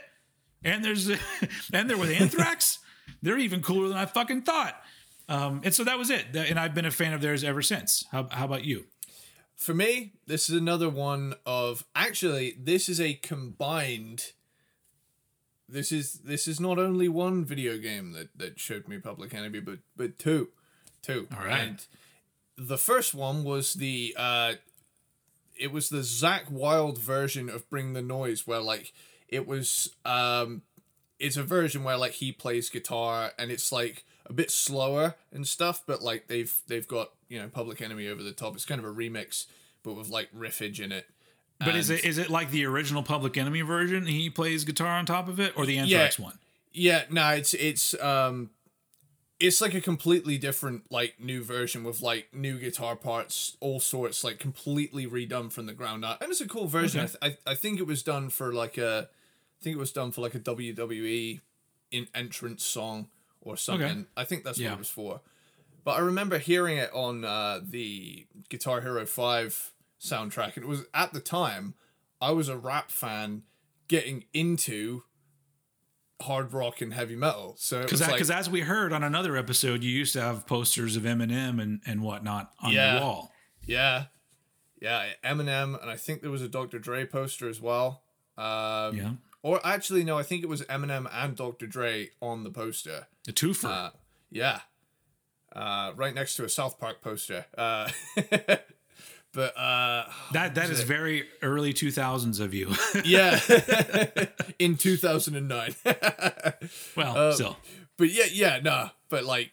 And 0.63 0.83
there's 0.83 1.09
and 1.73 1.89
they're 1.89 1.97
with 1.97 2.11
Anthrax. 2.11 2.79
they're 3.21 3.37
even 3.37 3.61
cooler 3.61 3.89
than 3.89 3.97
I 3.97 4.05
fucking 4.05 4.43
thought. 4.43 4.75
Um, 5.27 5.61
and 5.63 5.73
so 5.73 5.83
that 5.83 5.97
was 5.97 6.09
it. 6.09 6.35
And 6.35 6.59
I've 6.59 6.73
been 6.73 6.85
a 6.85 6.91
fan 6.91 7.13
of 7.13 7.21
theirs 7.21 7.43
ever 7.43 7.61
since. 7.61 8.05
How, 8.11 8.27
how 8.31 8.45
about 8.45 8.65
you? 8.65 8.85
For 9.55 9.73
me, 9.73 10.13
this 10.27 10.49
is 10.49 10.55
another 10.57 10.89
one 10.89 11.35
of 11.45 11.85
actually 11.95 12.55
this 12.59 12.89
is 12.89 12.99
a 12.99 13.13
combined 13.13 14.33
this 15.71 15.91
is 15.91 16.15
this 16.15 16.47
is 16.47 16.59
not 16.59 16.77
only 16.77 17.07
one 17.07 17.45
video 17.45 17.77
game 17.77 18.11
that 18.11 18.37
that 18.37 18.59
showed 18.59 18.87
me 18.87 18.97
Public 18.97 19.33
Enemy, 19.33 19.61
but 19.61 19.79
but 19.95 20.19
two. 20.19 20.49
Two. 21.01 21.27
All 21.35 21.45
right. 21.45 21.61
And 21.61 21.85
the 22.57 22.77
first 22.77 23.15
one 23.15 23.43
was 23.43 23.73
the 23.75 24.13
uh 24.17 24.53
it 25.57 25.71
was 25.71 25.89
the 25.89 25.99
Zakk 25.99 26.49
Wylde 26.49 26.97
version 26.97 27.49
of 27.49 27.69
Bring 27.69 27.93
the 27.93 28.01
Noise 28.01 28.47
where 28.47 28.61
like 28.61 28.93
it 29.27 29.47
was 29.47 29.95
um 30.05 30.61
it's 31.19 31.37
a 31.37 31.43
version 31.43 31.83
where 31.83 31.97
like 31.97 32.13
he 32.13 32.31
plays 32.31 32.69
guitar 32.69 33.31
and 33.37 33.51
it's 33.51 33.71
like 33.71 34.05
a 34.25 34.33
bit 34.33 34.49
slower 34.49 35.15
and 35.31 35.47
stuff, 35.47 35.83
but 35.85 36.01
like 36.01 36.27
they've 36.27 36.53
they've 36.67 36.87
got, 36.87 37.11
you 37.29 37.39
know, 37.39 37.47
Public 37.47 37.81
Enemy 37.81 38.07
over 38.07 38.23
the 38.23 38.31
top. 38.31 38.55
It's 38.55 38.65
kind 38.65 38.79
of 38.79 38.85
a 38.85 38.93
remix, 38.93 39.45
but 39.83 39.93
with 39.93 40.09
like 40.09 40.33
riffage 40.33 40.79
in 40.79 40.91
it. 40.91 41.07
But 41.59 41.75
is 41.75 41.91
it 41.91 42.03
is 42.03 42.17
it 42.17 42.31
like 42.31 42.49
the 42.49 42.65
original 42.65 43.03
Public 43.03 43.37
Enemy 43.37 43.61
version? 43.61 44.07
He 44.07 44.31
plays 44.31 44.63
guitar 44.63 44.97
on 44.97 45.05
top 45.05 45.27
of 45.27 45.39
it, 45.39 45.53
or 45.55 45.67
the 45.67 45.77
Anthrax 45.77 46.17
one? 46.17 46.39
Yeah, 46.73 47.03
no, 47.11 47.29
it's 47.29 47.53
it's 47.53 47.93
um 48.01 48.49
it's 49.41 49.59
like 49.61 49.73
a 49.73 49.81
completely 49.81 50.37
different 50.37 50.91
like 50.91 51.19
new 51.19 51.43
version 51.43 51.83
with 51.83 52.01
like 52.01 52.33
new 52.33 52.57
guitar 52.59 52.95
parts, 52.95 53.57
all 53.59 53.79
sorts, 53.79 54.23
like 54.23 54.39
completely 54.39 55.05
redone 55.07 55.51
from 55.51 55.65
the 55.65 55.73
ground 55.73 56.05
up. 56.05 56.21
And 56.21 56.31
it's 56.31 56.41
a 56.41 56.47
cool 56.47 56.67
version. 56.67 57.01
Okay. 57.01 57.13
I, 57.21 57.27
th- 57.29 57.39
I 57.45 57.51
I 57.51 57.55
think 57.55 57.79
it 57.79 57.87
was 57.87 58.03
done 58.03 58.29
for 58.29 58.53
like 58.53 58.77
a 58.77 59.09
I 59.59 59.63
think 59.63 59.75
it 59.75 59.79
was 59.79 59.91
done 59.91 60.11
for 60.11 60.21
like 60.21 60.35
a 60.35 60.39
WWE 60.39 61.41
in 61.91 62.07
entrance 62.15 62.63
song 62.65 63.07
or 63.41 63.57
something. 63.57 64.05
I 64.15 64.23
think 64.23 64.43
that's 64.43 64.57
Yeah. 64.59 64.69
what 64.69 64.75
it 64.75 64.79
was 64.79 64.89
for. 64.89 65.21
But 65.83 65.91
I 65.91 65.99
remember 65.99 66.37
hearing 66.37 66.77
it 66.77 66.91
on 66.93 67.25
uh, 67.25 67.59
the 67.63 68.27
Guitar 68.49 68.81
Hero 68.81 69.03
5 69.05 69.73
soundtrack. 69.99 70.55
And 70.55 70.63
it 70.63 70.67
was 70.67 70.85
at 70.93 71.11
the 71.11 71.19
time, 71.19 71.73
I 72.21 72.31
was 72.31 72.49
a 72.49 72.57
rap 72.57 72.91
fan 72.91 73.43
getting 73.87 74.25
into 74.33 75.03
hard 76.21 76.53
rock 76.53 76.81
and 76.81 76.93
heavy 76.93 77.15
metal. 77.15 77.55
So 77.57 77.81
Because 77.81 78.01
like, 78.01 78.21
as 78.29 78.49
we 78.49 78.61
heard 78.61 78.93
on 78.93 79.03
another 79.03 79.35
episode, 79.37 79.83
you 79.83 79.89
used 79.91 80.13
to 80.13 80.21
have 80.21 80.45
posters 80.47 80.95
of 80.95 81.03
Eminem 81.03 81.61
and 81.61 81.81
and 81.85 82.01
whatnot 82.01 82.51
on 82.59 82.71
Yeah. 82.73 82.95
the 82.95 83.01
wall. 83.01 83.31
yeah, 83.65 84.05
yeah, 84.81 85.09
Eminem, 85.23 85.79
and 85.81 85.89
I 85.91 85.95
think 85.95 86.21
there 86.21 86.31
was 86.31 86.41
a 86.41 86.47
Dr. 86.49 86.79
Dre 86.79 87.05
poster 87.05 87.47
as 87.49 87.59
well. 87.61 88.03
Um, 88.37 88.95
Yeah, 88.97 89.11
Or 89.43 89.59
actually, 89.65 90.03
no, 90.03 90.17
I 90.17 90.23
think 90.23 90.43
it 90.43 90.47
was 90.49 90.61
Eminem 90.63 91.07
and 91.11 91.35
Dr. 91.35 91.67
Dre 91.67 92.09
on 92.21 92.43
the 92.43 92.51
poster. 92.51 93.07
a 93.27 93.31
twofer. 93.31 93.65
Uh, 93.69 93.89
yeah. 94.31 94.61
Uh, 95.53 95.91
right 95.95 96.13
next 96.15 96.35
to 96.37 96.45
a 96.45 96.49
South 96.49 96.79
Park 96.79 97.01
poster. 97.01 97.45
Uh, 97.57 97.89
but 99.33 99.55
uh, 99.57 100.05
that 100.33 100.55
that 100.55 100.69
is 100.69 100.81
very 100.83 101.23
early 101.41 101.73
two 101.73 101.91
thousands 101.91 102.39
of 102.39 102.53
you. 102.53 102.73
yeah, 103.05 103.39
in 104.59 104.75
2009. 104.77 105.75
well, 106.97 107.31
still. 107.33 107.57
but 107.97 108.09
yeah, 108.11 108.25
yeah, 108.31 108.59
nah. 108.61 108.89
But 109.09 109.23
like, 109.25 109.51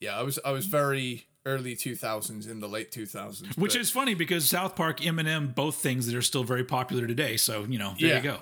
yeah, 0.00 0.18
I 0.18 0.22
was 0.22 0.38
I 0.44 0.50
was 0.52 0.66
very 0.66 1.26
early 1.46 1.76
2000s 1.76 2.48
in 2.50 2.60
the 2.60 2.68
late 2.68 2.90
2000s. 2.90 3.58
Which 3.58 3.72
but- 3.74 3.80
is 3.80 3.90
funny 3.90 4.14
because 4.14 4.48
South 4.48 4.74
Park, 4.76 5.00
Eminem, 5.00 5.54
both 5.54 5.76
things 5.76 6.06
that 6.06 6.14
are 6.16 6.22
still 6.22 6.44
very 6.44 6.64
popular 6.64 7.06
today. 7.06 7.36
So 7.36 7.64
you 7.68 7.78
know, 7.78 7.94
there 8.00 8.08
Yeah. 8.10 8.16
you 8.16 8.22
go. 8.22 8.38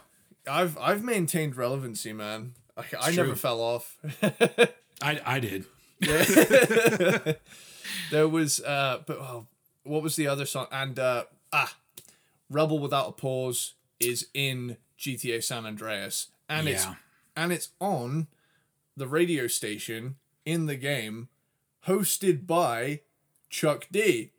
I've 0.48 0.76
I've 0.78 1.02
maintained 1.04 1.56
relevancy, 1.56 2.12
man. 2.12 2.54
I, 2.76 2.84
I 3.00 3.10
never 3.12 3.34
fell 3.36 3.60
off. 3.60 3.96
I 5.02 5.20
I 5.24 5.40
did. 5.40 5.64
there 8.10 8.28
was 8.28 8.60
uh 8.60 8.98
but 9.06 9.18
oh, 9.18 9.46
what 9.84 10.02
was 10.02 10.16
the 10.16 10.26
other 10.26 10.46
song 10.46 10.66
and 10.72 10.98
uh 10.98 11.24
ah 11.52 11.74
rebel 12.50 12.78
without 12.78 13.08
a 13.08 13.12
pause 13.12 13.74
is 14.00 14.26
in 14.34 14.76
gta 14.98 15.42
san 15.42 15.64
andreas 15.66 16.28
and 16.48 16.68
it's 16.68 16.86
and 17.36 17.52
it's 17.52 17.70
on 17.80 18.26
the 18.96 19.06
radio 19.08 19.46
station 19.46 20.16
in 20.44 20.66
the 20.66 20.76
game 20.76 21.28
hosted 21.86 22.46
by 22.46 23.00
chuck 23.48 23.86
d 23.90 24.30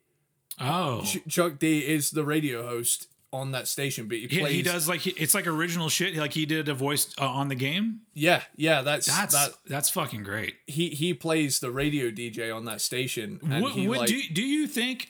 Oh, 0.60 1.02
Ch- 1.04 1.28
chuck 1.28 1.58
d 1.58 1.80
is 1.80 2.12
the 2.12 2.24
radio 2.24 2.62
host 2.68 3.08
on 3.32 3.50
that 3.54 3.68
station 3.68 4.08
but 4.08 4.18
he 4.18 4.28
he, 4.28 4.40
plays 4.40 4.54
he 4.54 4.62
does 4.62 4.88
like 4.88 5.00
he, 5.02 5.10
it's 5.12 5.34
like 5.34 5.48
original 5.48 5.90
shit. 5.90 6.16
Like 6.16 6.34
he 6.34 6.46
did 6.46 6.70
a 6.70 6.76
voice 6.76 7.12
uh, 7.20 7.28
on 7.28 7.48
the 7.48 7.56
game. 7.56 8.02
yeah 8.14 8.44
yeah 8.56 8.84
that's 8.84 9.08
That's 9.08 9.34
that 9.34 9.50
that's 9.66 9.90
fucking 9.90 10.22
great. 10.22 10.54
he 10.68 10.90
he 10.90 11.16
plays 11.16 11.60
the 11.60 11.72
radio 11.72 12.12
dj 12.12 12.56
on 12.56 12.66
that 12.66 12.80
station 12.82 13.40
and 13.50 13.64
What, 13.64 13.74
he 13.74 13.88
what, 13.88 14.00
like 14.02 14.08
do 14.10 14.22
do 14.32 14.44
you 14.44 14.68
think 14.68 15.10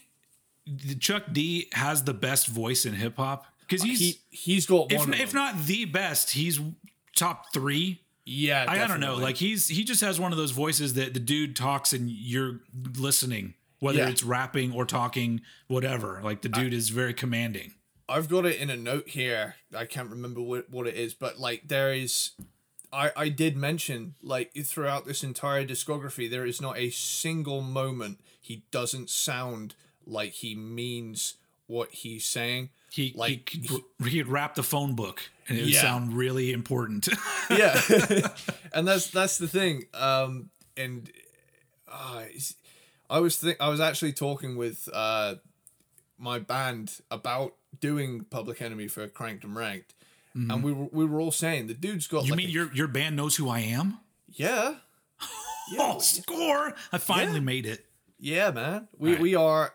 Chuck 1.00 1.24
D 1.32 1.68
has 1.74 2.04
the 2.04 2.14
best 2.14 2.48
voice 2.48 2.86
in 2.86 2.94
hip 2.94 3.18
hop? 3.18 3.46
Because 3.62 3.82
uh, 3.82 3.86
he's 3.86 4.00
he 4.00 4.20
he's 4.30 4.66
got 4.66 4.92
one 4.94 5.14
if, 5.14 5.20
if 5.22 5.34
not 5.34 5.66
the 5.66 5.86
best, 5.86 6.32
he's 6.32 6.60
top 7.16 7.52
three. 7.54 8.02
yeah 8.26 8.66
I, 8.68 8.84
I 8.84 8.88
don't 8.88 9.00
know. 9.00 9.16
Like 9.16 9.36
he's 9.38 9.68
he 9.68 9.84
just 9.84 10.02
has 10.02 10.20
one 10.20 10.32
of 10.32 10.38
those 10.38 10.52
voices 10.52 10.94
that 10.96 11.14
the 11.14 11.20
dude 11.20 11.56
talks 11.56 11.94
and 11.94 12.10
you're 12.10 12.62
listening, 12.98 13.54
whether 13.80 14.00
Yeah. 14.00 14.10
it's 14.10 14.24
rapping 14.24 14.72
or 14.74 14.86
talking, 14.86 15.42
whatever. 15.68 16.22
Like 16.24 16.42
the 16.42 16.50
dude 16.50 16.74
is 16.74 16.90
very 16.90 17.14
commanding. 17.14 17.74
I've 18.10 18.28
got 18.30 18.46
it 18.46 18.58
in 18.58 18.70
a 18.70 18.76
note 18.78 19.08
here. 19.10 19.56
I 19.76 19.86
can't 19.86 20.10
remember 20.10 20.42
what, 20.42 20.70
what 20.70 20.88
it 20.88 20.96
is, 20.96 21.14
but 21.14 21.40
like 21.40 21.68
there 21.68 21.94
is 21.94 22.32
I 22.92 23.12
I 23.16 23.30
did 23.30 23.56
mention 23.58 24.16
like 24.22 24.52
throughout 24.66 25.06
this 25.06 25.24
entire 25.24 25.66
discography 25.66 26.30
there 26.30 26.46
is 26.46 26.62
not 26.62 26.78
a 26.78 26.90
single 26.90 27.62
moment 27.62 28.20
he 28.42 28.66
doesn't 28.72 29.10
sound 29.10 29.76
like 30.06 30.32
he 30.32 30.56
means 30.56 31.36
what 31.68 31.90
he's 31.92 32.26
saying. 32.26 32.70
He 32.92 33.14
Like, 33.16 33.50
he 33.50 33.68
could, 33.68 33.82
he 34.06 34.18
could 34.20 34.28
rap 34.28 34.56
the 34.56 34.64
phone 34.64 34.94
book 34.96 35.30
and 35.48 35.58
it 35.58 35.62
would 35.62 35.72
Yeah. 35.74 35.82
sound 35.82 36.14
really 36.14 36.52
important. 36.52 37.08
Yeah. 37.50 37.80
and 38.74 38.88
that's 38.88 39.08
that's 39.10 39.38
the 39.38 39.48
thing. 39.48 39.86
Um 39.94 40.50
and 40.78 41.10
uh, 41.92 42.24
I 43.10 43.20
was 43.20 43.38
think 43.38 43.58
I 43.60 43.68
was 43.70 43.80
actually 43.82 44.14
talking 44.14 44.56
with 44.56 44.88
uh 44.94 45.36
my 46.18 46.40
band 46.40 47.00
about 47.12 47.56
doing 47.80 48.26
Public 48.30 48.62
Enemy 48.62 48.88
for 48.88 49.08
Cranked 49.08 49.44
and 49.44 49.56
Ranked. 49.56 49.94
And 50.36 50.64
we 50.64 50.72
were 50.74 50.88
we 50.92 51.06
were 51.06 51.20
all 51.20 51.32
saying 51.32 51.68
the 51.68 51.74
dude's 51.76 52.08
got 52.08 52.24
you 52.26 52.32
like 52.32 52.38
mean 52.38 52.48
a 52.48 52.52
your 52.52 52.74
your 52.74 52.88
band 52.88 53.16
knows 53.16 53.36
who 53.36 53.50
I 53.50 53.60
am? 53.60 54.00
Yeah. 54.30 54.76
oh, 55.80 56.00
score! 56.00 56.74
I 56.92 56.98
finally 56.98 57.36
Yeah. 57.36 57.40
made 57.42 57.66
it. 57.68 57.86
Yeah, 58.24 58.52
man. 58.52 58.88
We 58.98 59.10
Alright. 59.10 59.22
we 59.22 59.36
are 59.36 59.74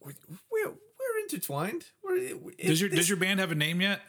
we're 0.00 0.14
we're 0.50 1.18
intertwined. 1.22 1.84
We're, 2.02 2.16
Does 2.58 2.80
your 2.80 2.88
this, 2.90 2.98
does 3.00 3.08
your 3.08 3.18
band 3.18 3.40
have 3.40 3.52
a 3.52 3.54
name 3.54 3.80
yet? 3.80 4.00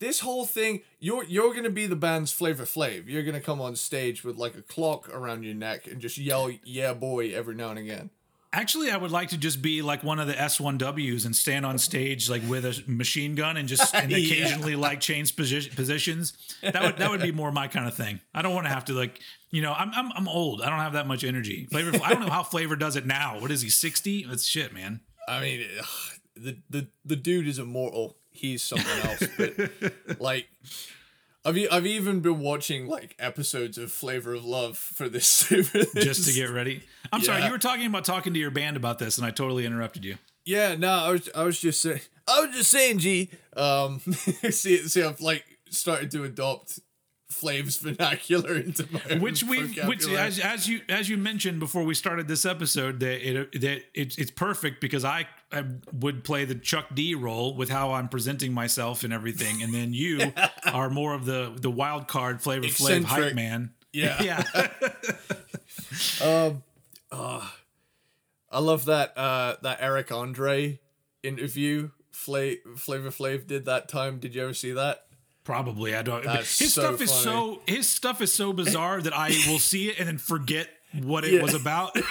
this 0.00 0.20
whole 0.20 0.44
thing 0.44 0.82
you're 1.00 1.24
you're 1.24 1.54
gonna 1.54 1.70
be 1.70 1.86
the 1.86 1.96
band's 1.96 2.32
Flavor 2.32 2.64
Flav. 2.64 3.08
You're 3.08 3.22
gonna 3.22 3.40
come 3.40 3.60
on 3.60 3.74
stage 3.74 4.22
with 4.22 4.36
like 4.36 4.54
a 4.56 4.62
clock 4.62 5.08
around 5.08 5.42
your 5.44 5.54
neck 5.54 5.86
and 5.86 6.00
just 6.00 6.16
yell 6.18 6.50
"Yeah, 6.64 6.94
boy" 6.94 7.34
every 7.34 7.54
now 7.56 7.70
and 7.70 7.78
again. 7.78 8.10
Actually, 8.52 8.88
I 8.92 8.96
would 8.96 9.10
like 9.10 9.30
to 9.30 9.36
just 9.36 9.62
be 9.62 9.82
like 9.82 10.04
one 10.04 10.20
of 10.20 10.28
the 10.28 10.34
S1Ws 10.34 11.26
and 11.26 11.34
stand 11.34 11.66
on 11.66 11.76
stage 11.76 12.30
like 12.30 12.42
with 12.48 12.64
a 12.64 12.84
machine 12.86 13.34
gun 13.34 13.56
and 13.56 13.66
just 13.68 13.92
and 13.96 14.10
Yeah. 14.12 14.18
occasionally 14.18 14.76
like 14.76 15.00
change 15.00 15.34
posi- 15.34 15.74
positions. 15.74 16.34
That 16.62 16.80
would 16.82 16.96
that 16.98 17.10
would 17.10 17.20
be 17.22 17.32
more 17.32 17.50
my 17.50 17.66
kind 17.66 17.88
of 17.88 17.94
thing. 17.94 18.20
I 18.32 18.42
don't 18.42 18.54
want 18.54 18.66
to 18.66 18.72
have 18.72 18.84
to 18.86 18.92
like 18.92 19.18
you 19.54 19.62
know 19.62 19.72
I'm 19.72 19.92
I'm 19.94 20.10
I'm 20.12 20.28
old. 20.28 20.62
I 20.62 20.68
don't 20.68 20.80
have 20.80 20.94
that 20.94 21.06
much 21.06 21.22
energy. 21.22 21.66
Flavor 21.70 21.96
I 22.02 22.10
don't 22.10 22.20
know 22.20 22.30
how 22.30 22.42
Flavor 22.54 22.74
does 22.74 22.96
it 22.96 23.06
now. 23.06 23.38
What 23.38 23.52
is 23.52 23.60
he 23.60 23.70
60? 23.70 24.24
That's 24.24 24.44
shit, 24.44 24.74
man. 24.74 25.00
I 25.28 25.40
mean, 25.40 25.64
ugh, 25.78 25.86
the 26.34 26.58
the 26.68 26.88
the 27.04 27.14
dude 27.14 27.46
is 27.46 27.60
immortal. 27.60 28.16
He's 28.32 28.62
something 28.62 28.98
else. 29.08 29.22
But 29.38 30.20
like, 30.20 30.48
I've 31.44 31.56
I've 31.70 31.86
even 31.86 32.18
been 32.18 32.40
watching 32.40 32.88
like 32.88 33.14
episodes 33.20 33.78
of 33.78 33.92
Flavor 33.92 34.34
of 34.34 34.44
Love 34.44 34.76
for 34.76 35.08
this. 35.08 35.42
for 35.44 35.54
this. 35.62 35.92
Just 35.94 36.26
to 36.26 36.34
get 36.34 36.50
ready. 36.50 36.82
I'm 37.12 37.20
sorry, 37.20 37.44
you 37.44 37.52
were 37.52 37.58
talking 37.58 37.86
about 37.86 38.04
talking 38.04 38.34
to 38.34 38.40
your 38.40 38.50
band 38.50 38.76
about 38.76 38.98
this, 38.98 39.18
and 39.18 39.26
I 39.26 39.30
totally 39.30 39.64
interrupted 39.64 40.04
you. 40.04 40.16
Yeah, 40.44 40.74
no, 40.74 40.90
I 40.90 41.10
was 41.12 41.30
I 41.32 41.44
was 41.44 41.60
just 41.60 41.80
saying 41.80 42.00
I 42.26 42.44
was 42.44 42.56
just 42.56 42.72
saying, 42.72 42.98
G. 42.98 43.30
Um, 43.56 44.00
see, 44.00 44.78
see, 44.78 45.02
I've 45.04 45.20
like 45.20 45.44
started 45.70 46.10
to 46.10 46.24
adopt 46.24 46.80
Flav's 47.40 47.78
vernacular 47.78 48.54
into 48.66 48.86
my 48.92 49.18
which 49.18 49.42
we 49.42 49.60
which 49.86 50.06
as, 50.08 50.38
as 50.38 50.68
you 50.68 50.80
as 50.88 51.08
you 51.08 51.16
mentioned 51.16 51.60
before 51.60 51.82
we 51.82 51.94
started 51.94 52.28
this 52.28 52.44
episode 52.46 53.00
that 53.00 53.28
it 53.28 53.60
that 53.60 53.82
it's 53.94 54.16
it's 54.18 54.30
perfect 54.30 54.80
because 54.80 55.04
I, 55.04 55.26
I 55.52 55.64
would 55.92 56.24
play 56.24 56.44
the 56.44 56.54
Chuck 56.54 56.86
D 56.94 57.14
role 57.14 57.54
with 57.56 57.68
how 57.68 57.92
I'm 57.92 58.08
presenting 58.08 58.52
myself 58.52 59.04
and 59.04 59.12
everything 59.12 59.62
and 59.62 59.74
then 59.74 59.92
you 59.92 60.32
are 60.72 60.88
more 60.90 61.14
of 61.14 61.24
the 61.26 61.52
the 61.60 61.70
wild 61.70 62.08
card 62.08 62.40
flavor 62.40 62.66
flav 62.66 63.04
hype 63.04 63.34
man 63.34 63.72
Yeah. 63.92 64.22
yeah 64.22 64.68
Um 66.22 66.62
I 67.12 68.58
love 68.60 68.84
that 68.84 69.16
uh 69.16 69.56
that 69.62 69.78
Eric 69.80 70.12
Andre 70.12 70.78
interview. 71.22 71.90
Fla- 72.12 72.54
Flavor 72.76 73.10
Flav 73.10 73.46
did 73.48 73.64
that 73.64 73.88
time. 73.88 74.18
Did 74.18 74.34
you 74.36 74.42
ever 74.44 74.54
see 74.54 74.70
that? 74.72 75.06
Probably 75.44 75.94
I 75.94 76.02
don't 76.02 76.24
That's 76.24 76.58
his 76.58 76.74
so 76.74 76.80
stuff 76.82 77.00
is 77.02 77.10
so 77.12 77.60
his 77.66 77.88
stuff 77.88 78.20
is 78.20 78.32
so 78.32 78.52
bizarre 78.52 79.00
that 79.02 79.12
I 79.16 79.28
will 79.48 79.58
see 79.58 79.88
it 79.90 79.98
and 79.98 80.08
then 80.08 80.18
forget 80.18 80.68
what 81.02 81.24
it 81.24 81.34
Yeah. 81.34 81.42
was 81.42 81.54
about 81.54 81.96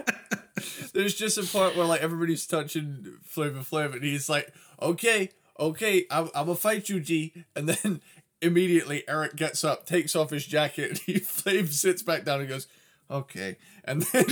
There's 0.92 1.14
just 1.14 1.38
a 1.38 1.44
part 1.44 1.76
where 1.76 1.86
like 1.86 2.02
everybody's 2.02 2.46
touching 2.46 3.16
Flavor 3.24 3.60
Flav, 3.60 3.94
and 3.94 4.02
he's 4.02 4.28
like, 4.28 4.52
"Okay, 4.82 5.30
okay, 5.58 6.04
I'm, 6.10 6.26
I'm 6.34 6.46
gonna 6.46 6.56
fight 6.56 6.88
you, 6.88 7.00
G," 7.00 7.32
and 7.56 7.68
then 7.68 8.00
immediately 8.42 9.04
Eric 9.08 9.36
gets 9.36 9.62
up, 9.64 9.86
takes 9.86 10.14
off 10.16 10.30
his 10.30 10.44
jacket, 10.46 10.90
and 10.90 10.98
he 10.98 11.14
Flav 11.20 11.68
sits 11.72 12.02
back 12.02 12.24
down 12.24 12.40
and 12.40 12.48
goes, 12.48 12.66
"Okay," 13.10 13.56
and 13.84 14.02
then 14.02 14.24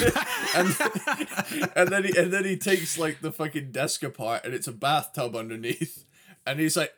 and 0.56 0.68
then, 0.68 1.68
and 1.76 1.88
then 1.88 2.04
he 2.04 2.18
and 2.18 2.32
then 2.32 2.44
he 2.44 2.56
takes 2.56 2.98
like 2.98 3.20
the 3.20 3.32
fucking 3.32 3.70
desk 3.72 4.02
apart, 4.02 4.44
and 4.44 4.52
it's 4.52 4.66
a 4.68 4.72
bathtub 4.72 5.34
underneath, 5.36 6.04
and 6.46 6.58
he's 6.60 6.76
like? 6.76 6.92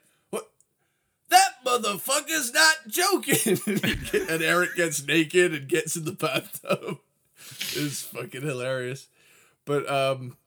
That 1.31 1.63
motherfucker's 1.65 2.53
not 2.53 2.75
joking. 2.87 3.57
and 4.29 4.43
Eric 4.43 4.75
gets 4.75 5.05
naked 5.05 5.53
and 5.53 5.67
gets 5.67 5.95
in 5.95 6.05
the 6.05 6.11
bathtub. 6.11 6.99
It's 7.73 8.03
fucking 8.03 8.41
hilarious. 8.43 9.07
But 9.65 9.89
um 9.89 10.37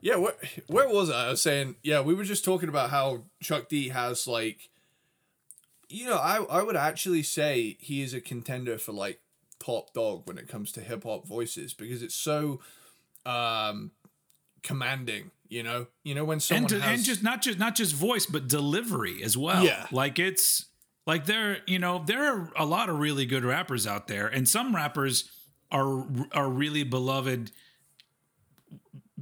yeah, 0.00 0.16
where 0.16 0.34
where 0.66 0.88
was 0.88 1.10
I? 1.10 1.26
I 1.26 1.30
was 1.30 1.42
saying, 1.42 1.76
yeah, 1.82 2.02
we 2.02 2.14
were 2.14 2.24
just 2.24 2.44
talking 2.44 2.68
about 2.68 2.90
how 2.90 3.24
Chuck 3.42 3.68
D 3.68 3.88
has 3.88 4.26
like 4.26 4.68
you 5.88 6.06
know, 6.06 6.16
I 6.16 6.42
I 6.44 6.62
would 6.62 6.76
actually 6.76 7.22
say 7.22 7.76
he 7.80 8.02
is 8.02 8.12
a 8.14 8.20
contender 8.20 8.78
for 8.78 8.92
like 8.92 9.20
top 9.58 9.94
dog 9.94 10.26
when 10.26 10.38
it 10.38 10.48
comes 10.48 10.70
to 10.72 10.80
hip 10.82 11.04
hop 11.04 11.26
voices 11.26 11.72
because 11.72 12.02
it's 12.02 12.14
so 12.14 12.60
um 13.24 13.90
commanding, 14.62 15.30
you 15.48 15.62
know? 15.62 15.86
You 16.04 16.14
know 16.14 16.24
when 16.24 16.40
someone 16.40 16.64
and, 16.64 16.68
to, 16.70 16.80
has 16.80 16.98
and 16.98 17.04
just 17.04 17.22
not 17.22 17.42
just 17.42 17.58
not 17.58 17.74
just 17.74 17.94
voice 17.94 18.26
but 18.26 18.48
delivery 18.48 19.22
as 19.22 19.36
well 19.36 19.64
Yeah. 19.64 19.86
like 19.92 20.18
it's 20.18 20.66
like 21.06 21.26
there 21.26 21.58
you 21.66 21.78
know 21.78 22.02
there 22.04 22.24
are 22.24 22.52
a 22.56 22.64
lot 22.66 22.88
of 22.88 22.98
really 22.98 23.26
good 23.26 23.44
rappers 23.44 23.86
out 23.86 24.08
there 24.08 24.26
and 24.26 24.48
some 24.48 24.74
rappers 24.74 25.30
are 25.70 26.04
are 26.32 26.48
really 26.48 26.82
beloved 26.84 27.50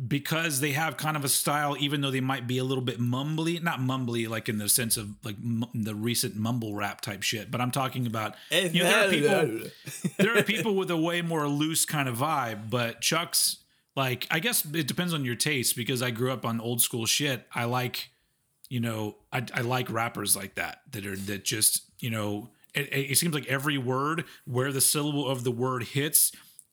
because 0.09 0.59
they 0.59 0.73
have 0.73 0.97
kind 0.97 1.17
of 1.17 1.25
a 1.25 1.29
style 1.29 1.77
even 1.79 2.01
though 2.01 2.11
they 2.11 2.21
might 2.21 2.49
be 2.49 2.59
a 2.59 2.65
little 2.65 2.83
bit 2.83 2.99
mumbly 3.01 3.63
not 3.63 3.79
mumbly 3.79 4.29
like 4.29 4.49
in 4.49 4.59
the 4.59 4.69
sense 4.69 4.97
of 4.97 5.09
like 5.23 5.37
m- 5.37 5.65
the 5.73 5.95
recent 5.95 6.35
mumble 6.35 6.75
rap 6.75 7.01
type 7.01 7.23
shit 7.23 7.49
but 7.49 7.61
i'm 7.61 7.71
talking 7.71 8.05
about 8.05 8.35
you 8.51 8.83
know 8.83 8.91
there 8.91 9.07
are 9.07 9.11
people 9.11 9.71
there 10.19 10.37
are 10.37 10.43
people 10.43 10.75
with 10.75 10.91
a 10.91 10.97
way 10.97 11.23
more 11.23 11.47
loose 11.47 11.85
kind 11.87 12.09
of 12.09 12.17
vibe, 12.19 12.69
but 12.71 13.01
Chuck's 13.01 13.59
like 13.97 14.27
I 14.31 14.41
guess 14.41 14.65
it 14.65 14.87
depends 14.87 15.15
on 15.15 15.25
your 15.25 15.37
taste 15.37 15.77
because 15.77 16.03
I 16.03 16.11
grew 16.11 16.33
up 16.33 16.45
on 16.45 16.61
old 16.61 16.81
school 16.81 17.07
shit. 17.07 17.47
I 17.55 17.65
like, 17.65 18.11
you 18.69 18.81
know, 18.81 19.17
I, 19.33 19.45
I 19.55 19.61
like 19.61 19.91
rappers 19.91 20.35
like 20.37 20.57
that 20.57 20.81
that 20.93 21.07
are 21.07 21.17
that 21.17 21.45
just 21.45 21.91
you 22.01 22.11
know 22.11 22.51
it, 22.75 22.89
it 22.93 23.19
seems 23.19 23.35
like 23.35 23.47
every 23.47 23.79
word 23.79 24.25
where 24.45 24.73
the 24.73 24.81
syllable 24.81 25.29
of 25.29 25.45
the 25.45 25.51
word 25.51 25.85
hits 25.85 26.33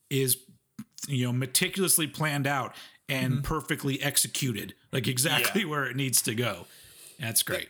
is 0.10 0.38
you 1.08 1.26
know 1.26 1.34
meticulously 1.34 2.08
planned 2.08 2.48
out 2.48 2.76
and 3.08 3.34
mm-hmm. 3.34 3.42
perfectly 3.42 4.02
executed, 4.02 4.74
like 4.92 5.08
exactly 5.08 5.66
where 5.66 5.86
it 5.86 5.96
needs 5.96 6.22
to 6.24 6.34
go. 6.34 6.66
That's 7.20 7.44
great. 7.44 7.70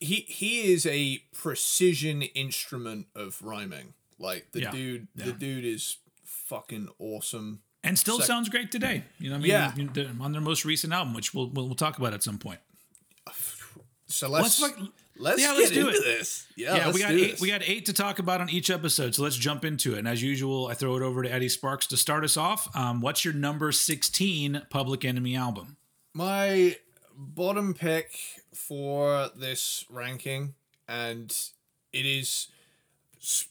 he 0.00 0.26
he 0.28 0.72
is 0.72 0.84
a 0.84 1.22
precision 1.32 2.22
instrument 2.22 3.06
of 3.14 3.40
rhyming. 3.42 3.94
Like 4.18 4.52
the 4.52 4.60
Yeah, 4.62 4.70
dude, 4.70 5.08
the 5.14 5.32
dude 5.32 5.64
is 5.64 5.98
fucking 6.24 6.88
awesome. 6.98 7.60
And 7.84 7.98
still 7.98 8.16
Sec- 8.18 8.26
sounds 8.26 8.48
great 8.48 8.72
today. 8.72 9.04
You 9.20 9.28
know, 9.30 9.36
what 9.36 9.50
I 9.50 9.74
mean, 9.76 9.90
Yeah. 9.94 10.06
On 10.20 10.32
their 10.32 10.40
most 10.40 10.64
recent 10.64 10.92
album, 10.92 11.14
which 11.14 11.32
we'll 11.34 11.50
we'll, 11.50 11.66
we'll 11.66 11.74
talk 11.76 11.98
about 11.98 12.14
at 12.14 12.22
some 12.22 12.38
point. 12.38 12.58
So 14.06 14.28
let's 14.28 14.60
Let's 14.60 14.78
let's, 15.16 15.40
yeah, 15.42 15.52
let's 15.52 15.70
get 15.70 15.74
do 15.74 15.88
into 15.88 15.98
it. 16.00 16.04
this. 16.04 16.46
Yeah, 16.56 16.76
yeah, 16.76 16.86
let's 16.86 16.94
we 16.96 17.02
got 17.02 17.08
do 17.10 17.16
eight. 17.18 17.30
this. 17.32 17.40
We 17.40 17.48
got 17.48 17.62
eight 17.64 17.86
to 17.86 17.92
talk 17.92 18.18
about 18.18 18.40
on 18.40 18.48
each 18.50 18.70
episode, 18.70 19.14
so 19.14 19.22
let's 19.22 19.36
jump 19.36 19.64
into 19.64 19.94
it. 19.94 19.98
And 19.98 20.08
as 20.08 20.22
usual, 20.22 20.66
I 20.68 20.74
throw 20.74 20.96
it 20.96 21.02
over 21.02 21.22
to 21.22 21.32
Eddie 21.32 21.48
Sparks 21.48 21.86
to 21.88 21.96
start 21.96 22.24
us 22.24 22.36
off. 22.36 22.74
Um, 22.76 23.00
what's 23.00 23.24
your 23.24 23.34
number 23.34 23.70
sixteen 23.72 24.62
Public 24.70 25.04
Enemy 25.04 25.36
album? 25.36 25.76
My 26.12 26.76
bottom 27.16 27.74
pick 27.74 28.12
for 28.54 29.30
this 29.36 29.84
ranking, 29.90 30.54
and 30.88 31.36
it 31.92 32.06
is 32.06 32.48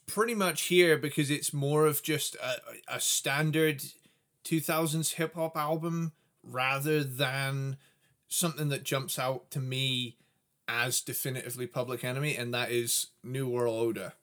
pretty 0.08 0.36
much 0.36 0.64
here 0.64 0.98
because 0.98 1.30
it's 1.32 1.54
more 1.54 1.86
of 1.88 2.04
just 2.04 2.36
a, 2.36 2.96
a 2.96 3.00
standard 3.00 3.84
2000s 4.44 5.14
hip 5.16 5.36
hop 5.36 5.56
album 5.58 6.12
rather 6.44 7.04
than 7.04 7.78
something 8.28 8.70
that 8.70 8.84
jumps 8.84 9.18
out 9.20 9.50
to 9.52 9.60
me 9.60 10.18
as 10.68 11.02
definitively 11.02 11.68
Public 11.68 12.04
Enemy, 12.04 12.36
and 12.36 12.54
that 12.54 12.72
is 12.72 13.08
New 13.24 13.48
World 13.48 13.86
Order. 13.88 14.14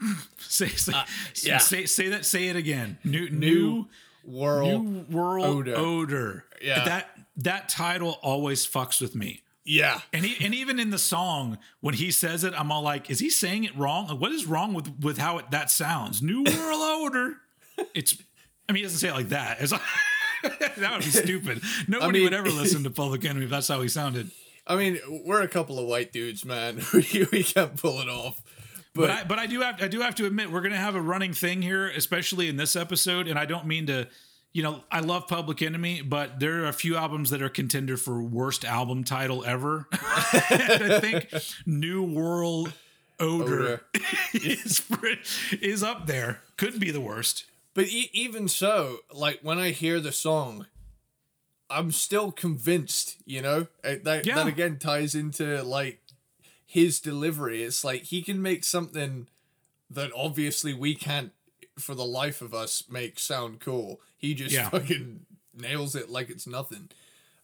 Say 0.38 0.66
uh, 0.66 1.04
say, 1.34 1.48
yeah. 1.48 1.58
say 1.58 1.84
say 1.86 2.08
that. 2.08 2.24
Say 2.24 2.48
it 2.48 2.56
again. 2.56 2.98
New 3.04 3.28
New 3.30 3.38
new 3.38 3.86
World. 4.24 4.84
new 4.84 5.04
world 5.10 5.46
Odor. 5.68 5.74
odor. 5.76 6.44
Yeah. 6.62 6.84
that 6.84 7.10
that 7.36 7.68
title 7.68 8.18
always 8.22 8.64
fucks 8.66 9.00
with 9.00 9.14
me. 9.16 9.42
yeah. 9.64 10.00
And 10.12 10.24
he, 10.24 10.44
and 10.44 10.54
even 10.54 10.78
in 10.78 10.90
the 10.90 10.98
song 10.98 11.58
when 11.80 11.94
he 11.94 12.10
says 12.12 12.44
it, 12.44 12.54
I'm 12.56 12.70
all 12.70 12.82
like, 12.82 13.10
is 13.10 13.18
he 13.18 13.28
saying 13.28 13.64
it 13.64 13.76
wrong? 13.76 14.06
What 14.20 14.30
is 14.32 14.46
wrong 14.46 14.72
with 14.72 14.88
with 15.00 15.18
how 15.18 15.38
it, 15.38 15.50
that 15.50 15.70
sounds? 15.70 16.22
New 16.22 16.44
world 16.44 17.00
order. 17.02 17.36
It's. 17.94 18.16
I 18.68 18.72
mean, 18.72 18.78
he 18.80 18.82
doesn't 18.82 18.98
say 18.98 19.08
it 19.08 19.14
like 19.14 19.30
that. 19.30 19.58
It's 19.60 19.72
like, 19.72 19.80
that 20.76 20.92
would 20.92 21.00
be 21.04 21.10
stupid. 21.10 21.62
Nobody 21.86 22.12
mean- 22.20 22.24
would 22.24 22.34
ever 22.34 22.50
listen 22.50 22.84
to 22.84 22.90
Public 23.02 23.24
Enemy 23.24 23.44
if 23.46 23.50
that's 23.50 23.68
how 23.68 23.80
he 23.82 23.88
sounded. 23.88 24.30
I 24.66 24.76
mean, 24.76 24.98
we're 25.24 25.40
a 25.40 25.48
couple 25.48 25.78
of 25.78 25.86
white 25.86 26.12
dudes, 26.12 26.44
man. 26.44 26.82
we, 26.92 27.26
we 27.32 27.42
can't 27.42 27.74
pull 27.76 28.00
it 28.02 28.08
off. 28.08 28.42
But, 28.94 29.00
But 29.06 29.10
I, 29.10 29.24
but 29.24 29.38
I 29.38 29.46
do 29.46 29.60
have 29.60 29.82
I 29.82 29.88
do 29.88 30.00
have 30.00 30.14
to 30.16 30.26
admit 30.26 30.50
we're 30.50 30.60
gonna 30.60 30.76
have 30.76 30.94
a 30.94 31.00
running 31.00 31.32
thing 31.32 31.62
here, 31.62 31.88
especially 31.88 32.48
in 32.48 32.56
this 32.56 32.74
episode. 32.76 33.28
And 33.28 33.38
I 33.38 33.44
don't 33.46 33.66
mean 33.66 33.86
to, 33.86 34.08
you 34.52 34.62
know, 34.62 34.82
I 34.90 35.00
love 35.00 35.26
Public 35.28 35.62
Enemy, 35.62 36.02
but 36.02 36.40
there 36.40 36.64
are 36.64 36.68
a 36.68 36.72
few 36.72 36.96
albums 36.96 37.30
that 37.30 37.40
are 37.40 37.48
contender 37.48 37.96
for 37.96 38.20
worst 38.22 38.64
album 38.64 39.04
title 39.04 39.44
ever. 39.44 39.86
I 39.92 40.98
think 41.00 41.32
New 41.64 42.02
World 42.02 42.72
Odor, 43.20 43.62
Odor. 43.62 43.80
is 44.34 44.82
is 45.62 45.82
up 45.82 46.06
there. 46.06 46.40
Could 46.56 46.78
be 46.80 46.90
the 46.90 47.00
worst. 47.00 47.44
But 47.74 47.86
e- 47.88 48.10
even 48.12 48.48
so, 48.48 48.98
like 49.12 49.40
when 49.42 49.58
I 49.58 49.70
hear 49.70 50.00
the 50.00 50.12
song, 50.12 50.66
I'm 51.70 51.90
still 51.92 52.32
convinced. 52.32 53.16
You 53.24 53.42
know, 53.42 53.66
Uh, 53.84 53.96
that 54.04 54.26
Yeah. 54.26 54.36
that 54.36 54.46
again 54.46 54.78
ties 54.78 55.14
into 55.14 55.62
like 55.62 56.00
his 56.64 57.00
delivery. 57.00 57.62
It's 57.62 57.84
like 57.84 58.04
he 58.04 58.22
can 58.22 58.42
make 58.42 58.64
something 58.64 59.28
that 59.90 60.10
obviously 60.14 60.74
we 60.74 60.94
can't 60.94 61.32
for 61.78 61.94
the 61.94 62.04
life 62.04 62.42
of 62.42 62.52
us 62.52 62.84
make 62.90 63.18
sound 63.18 63.60
cool. 63.60 64.00
He 64.16 64.34
just 64.34 64.54
Yeah. 64.54 64.68
fucking 64.70 65.26
nails 65.54 65.94
it 65.94 66.10
like 66.10 66.28
it's 66.30 66.46
nothing. 66.46 66.90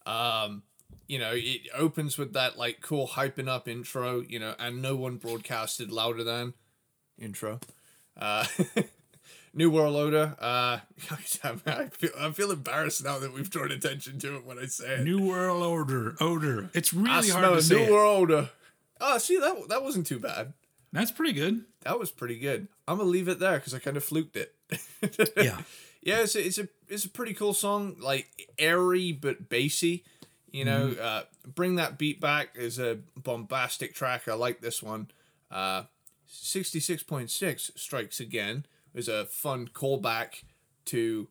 Um, 0.05 0.63
you 1.07 1.17
know, 1.19 1.31
it 1.33 1.61
opens 1.73 2.17
with 2.17 2.33
that 2.33 2.57
like 2.57 2.81
cool 2.81 3.07
hyping 3.07 3.47
up 3.47 3.67
intro, 3.67 4.21
you 4.21 4.39
know, 4.39 4.55
and 4.59 4.81
no 4.81 4.95
one 4.95 5.17
broadcasted 5.17 5.91
louder 5.91 6.23
than 6.23 6.53
intro. 7.17 7.59
Uh 8.17 8.45
New 9.55 9.71
World 9.71 9.95
Order. 9.95 10.35
Uh 10.37 10.79
I 11.11 11.85
feel 11.87 12.11
I 12.19 12.31
feel 12.31 12.51
embarrassed 12.51 13.03
now 13.03 13.17
that 13.19 13.33
we've 13.33 13.49
drawn 13.49 13.71
attention 13.71 14.19
to 14.19 14.35
it 14.35 14.45
when 14.45 14.59
I 14.59 14.65
say 14.65 14.95
it. 14.95 15.03
New 15.03 15.25
World 15.25 15.63
Order. 15.63 16.15
Odor. 16.19 16.69
It's 16.73 16.93
I 16.93 16.97
really 16.97 17.23
smell 17.23 17.41
hard 17.41 17.55
to 17.55 17.61
say. 17.63 17.75
New 17.75 17.81
it. 17.83 17.91
World 17.91 18.19
Order. 18.31 18.49
Oh, 18.99 19.17
see 19.17 19.39
that 19.39 19.69
that 19.69 19.81
wasn't 19.81 20.05
too 20.05 20.19
bad. 20.19 20.53
That's 20.91 21.11
pretty 21.11 21.33
good. 21.33 21.63
That 21.81 21.97
was 21.97 22.11
pretty 22.11 22.37
good. 22.37 22.67
I'm 22.87 22.97
gonna 22.97 23.09
leave 23.09 23.29
it 23.29 23.39
there 23.39 23.57
because 23.57 23.73
I 23.73 23.79
kind 23.79 23.97
of 23.97 24.03
fluked 24.03 24.35
it. 24.37 24.53
Yeah. 25.37 25.57
yeah, 26.01 26.19
it's 26.21 26.35
a, 26.35 26.45
it's 26.45 26.57
a 26.57 26.67
it's 26.87 27.05
a 27.05 27.09
pretty 27.09 27.33
cool 27.33 27.53
song, 27.53 27.95
like 27.99 28.27
airy 28.59 29.11
but 29.11 29.49
bassy. 29.49 30.03
You 30.51 30.63
know, 30.65 30.95
uh, 31.01 31.23
bring 31.45 31.75
that 31.75 31.97
beat 31.97 32.21
back 32.21 32.49
is 32.55 32.79
a 32.79 32.99
bombastic 33.17 33.93
track. 33.93 34.27
I 34.27 34.33
like 34.33 34.61
this 34.61 34.81
one. 34.81 35.09
Uh, 35.51 35.83
sixty 36.25 36.79
six 36.79 37.03
point 37.03 37.29
six 37.29 37.71
strikes 37.75 38.19
again 38.19 38.65
is 38.95 39.07
a 39.07 39.25
fun 39.25 39.67
callback 39.67 40.43
to 40.85 41.27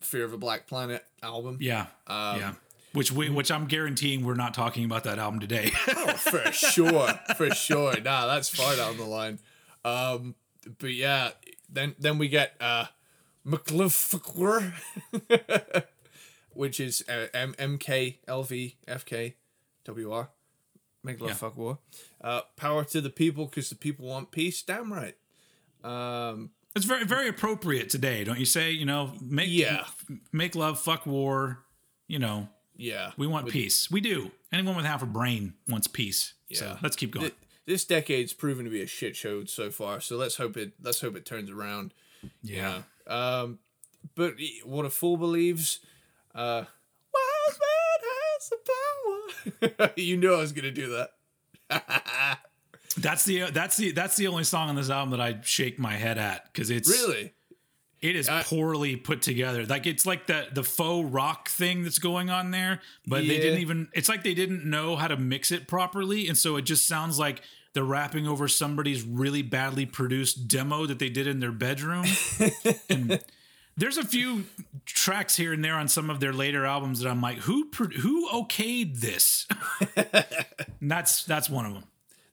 Fear 0.00 0.24
of 0.24 0.32
a 0.32 0.38
Black 0.38 0.66
Planet 0.66 1.04
album. 1.22 1.58
Yeah. 1.60 1.86
Um, 2.06 2.40
yeah. 2.40 2.52
Which 2.92 3.12
we, 3.12 3.30
which 3.30 3.52
I'm 3.52 3.66
guaranteeing 3.66 4.24
we're 4.24 4.34
not 4.34 4.54
talking 4.54 4.84
about 4.84 5.04
that 5.04 5.18
album 5.18 5.38
today. 5.38 5.70
Oh, 5.88 6.12
for 6.16 6.50
sure, 6.52 7.20
for 7.36 7.50
sure. 7.50 8.00
Nah, 8.00 8.26
that's 8.26 8.48
far 8.48 8.74
down 8.74 8.96
the 8.96 9.04
line. 9.04 9.38
Um, 9.84 10.34
but 10.78 10.92
yeah, 10.92 11.30
then 11.68 11.94
then 11.98 12.18
we 12.18 12.28
get 12.28 12.54
uh, 12.60 12.86
which 16.54 16.80
is 16.80 17.04
uh, 17.08 17.26
M 17.32 17.54
M 17.58 17.78
K 17.78 18.18
L 18.26 18.42
V 18.42 18.76
F 18.88 19.04
K 19.04 19.36
W 19.84 20.12
R, 20.12 20.30
McLuffler. 21.04 21.78
Uh, 22.20 22.40
power 22.56 22.84
to 22.84 23.00
the 23.00 23.10
people 23.10 23.46
because 23.46 23.70
the 23.70 23.76
people 23.76 24.06
want 24.06 24.30
peace. 24.30 24.62
Damn 24.62 24.92
right. 24.92 25.16
Um, 25.82 26.50
it's 26.76 26.84
very 26.84 27.04
very 27.04 27.28
appropriate 27.28 27.90
today, 27.90 28.24
don't 28.24 28.38
you 28.38 28.44
say? 28.46 28.70
You 28.70 28.84
know, 28.86 29.12
make 29.20 29.48
Yeah. 29.50 29.84
make 30.32 30.54
love, 30.54 30.80
fuck 30.80 31.06
war. 31.06 31.64
You 32.08 32.18
know, 32.18 32.48
yeah, 32.76 33.12
we 33.16 33.26
want 33.26 33.48
peace. 33.48 33.90
We 33.90 34.00
do. 34.00 34.30
Anyone 34.52 34.76
with 34.76 34.84
half 34.84 35.02
a 35.02 35.06
brain 35.06 35.54
wants 35.68 35.86
peace. 35.86 36.34
So 36.52 36.64
Yeah. 36.66 36.78
let's 36.82 36.96
keep 36.96 37.12
going. 37.12 37.26
Th- 37.26 37.36
this 37.66 37.84
decade's 37.84 38.32
proven 38.32 38.64
to 38.64 38.70
be 38.70 38.82
a 38.82 38.86
shit 38.86 39.14
show 39.14 39.44
so 39.44 39.70
far. 39.70 40.00
So 40.00 40.16
let's 40.16 40.36
hope 40.36 40.56
it 40.56 40.72
let's 40.82 41.00
hope 41.00 41.14
it 41.16 41.24
turns 41.24 41.50
around. 41.50 41.94
yeah. 42.42 42.82
Um, 43.06 43.58
but 44.14 44.34
what 44.64 44.84
a 44.84 44.90
fool 44.90 45.16
believes. 45.16 45.80
Uh, 46.34 46.64
wise 47.12 47.58
man 47.60 48.00
has 48.12 48.50
the 49.70 49.78
power. 49.78 49.92
you 49.96 50.16
knew 50.16 50.34
I 50.34 50.38
was 50.38 50.52
gonna 50.52 50.70
do 50.70 51.06
that. 51.70 52.38
That's 52.96 53.24
the 53.24 53.50
that's 53.50 53.76
the 53.76 53.92
that's 53.92 54.16
the 54.16 54.26
only 54.26 54.44
song 54.44 54.68
on 54.68 54.74
this 54.74 54.90
album 54.90 55.10
that 55.10 55.20
I 55.20 55.38
shake 55.42 55.78
my 55.78 55.92
head 55.92 56.18
at 56.18 56.52
because 56.52 56.70
it's 56.70 56.88
really? 56.88 57.32
it 58.00 58.16
is 58.16 58.28
I- 58.28 58.42
poorly 58.42 58.96
put 58.96 59.22
together. 59.22 59.64
Like 59.64 59.86
it's 59.86 60.06
like 60.06 60.26
the 60.26 60.48
the 60.52 60.64
faux 60.64 61.08
rock 61.08 61.48
thing 61.48 61.84
that's 61.84 61.98
going 61.98 62.30
on 62.30 62.50
there, 62.50 62.80
but 63.06 63.26
they 63.26 63.38
didn't 63.38 63.60
even. 63.60 63.88
It's 63.92 64.08
like 64.08 64.24
they 64.24 64.34
didn't 64.34 64.64
know 64.64 64.96
how 64.96 65.08
to 65.08 65.16
mix 65.16 65.50
it 65.50 65.68
properly, 65.68 66.28
and 66.28 66.36
so 66.36 66.56
it 66.56 66.62
just 66.62 66.86
sounds 66.86 67.18
like 67.18 67.42
they're 67.74 67.84
rapping 67.84 68.26
over 68.26 68.48
somebody's 68.48 69.02
really 69.02 69.42
badly 69.42 69.86
produced 69.86 70.48
demo 70.48 70.86
that 70.86 70.98
they 70.98 71.08
did 71.08 71.26
in 71.26 71.40
their 71.40 71.52
bedroom. 71.52 72.04
and 72.90 73.22
there's 73.76 73.96
a 73.98 74.04
few 74.04 74.44
tracks 74.84 75.36
here 75.36 75.52
and 75.52 75.64
there 75.64 75.74
on 75.76 75.86
some 75.86 76.10
of 76.10 76.18
their 76.20 76.32
later 76.32 76.66
albums 76.66 77.00
that 77.00 77.08
I'm 77.08 77.20
like, 77.20 77.38
who 77.38 77.70
who 77.72 78.28
okayed 78.30 79.00
this? 79.00 79.46
and 79.96 80.06
that's 80.90 81.24
that's 81.24 81.48
one 81.48 81.66
of 81.66 81.74
them. 81.74 81.84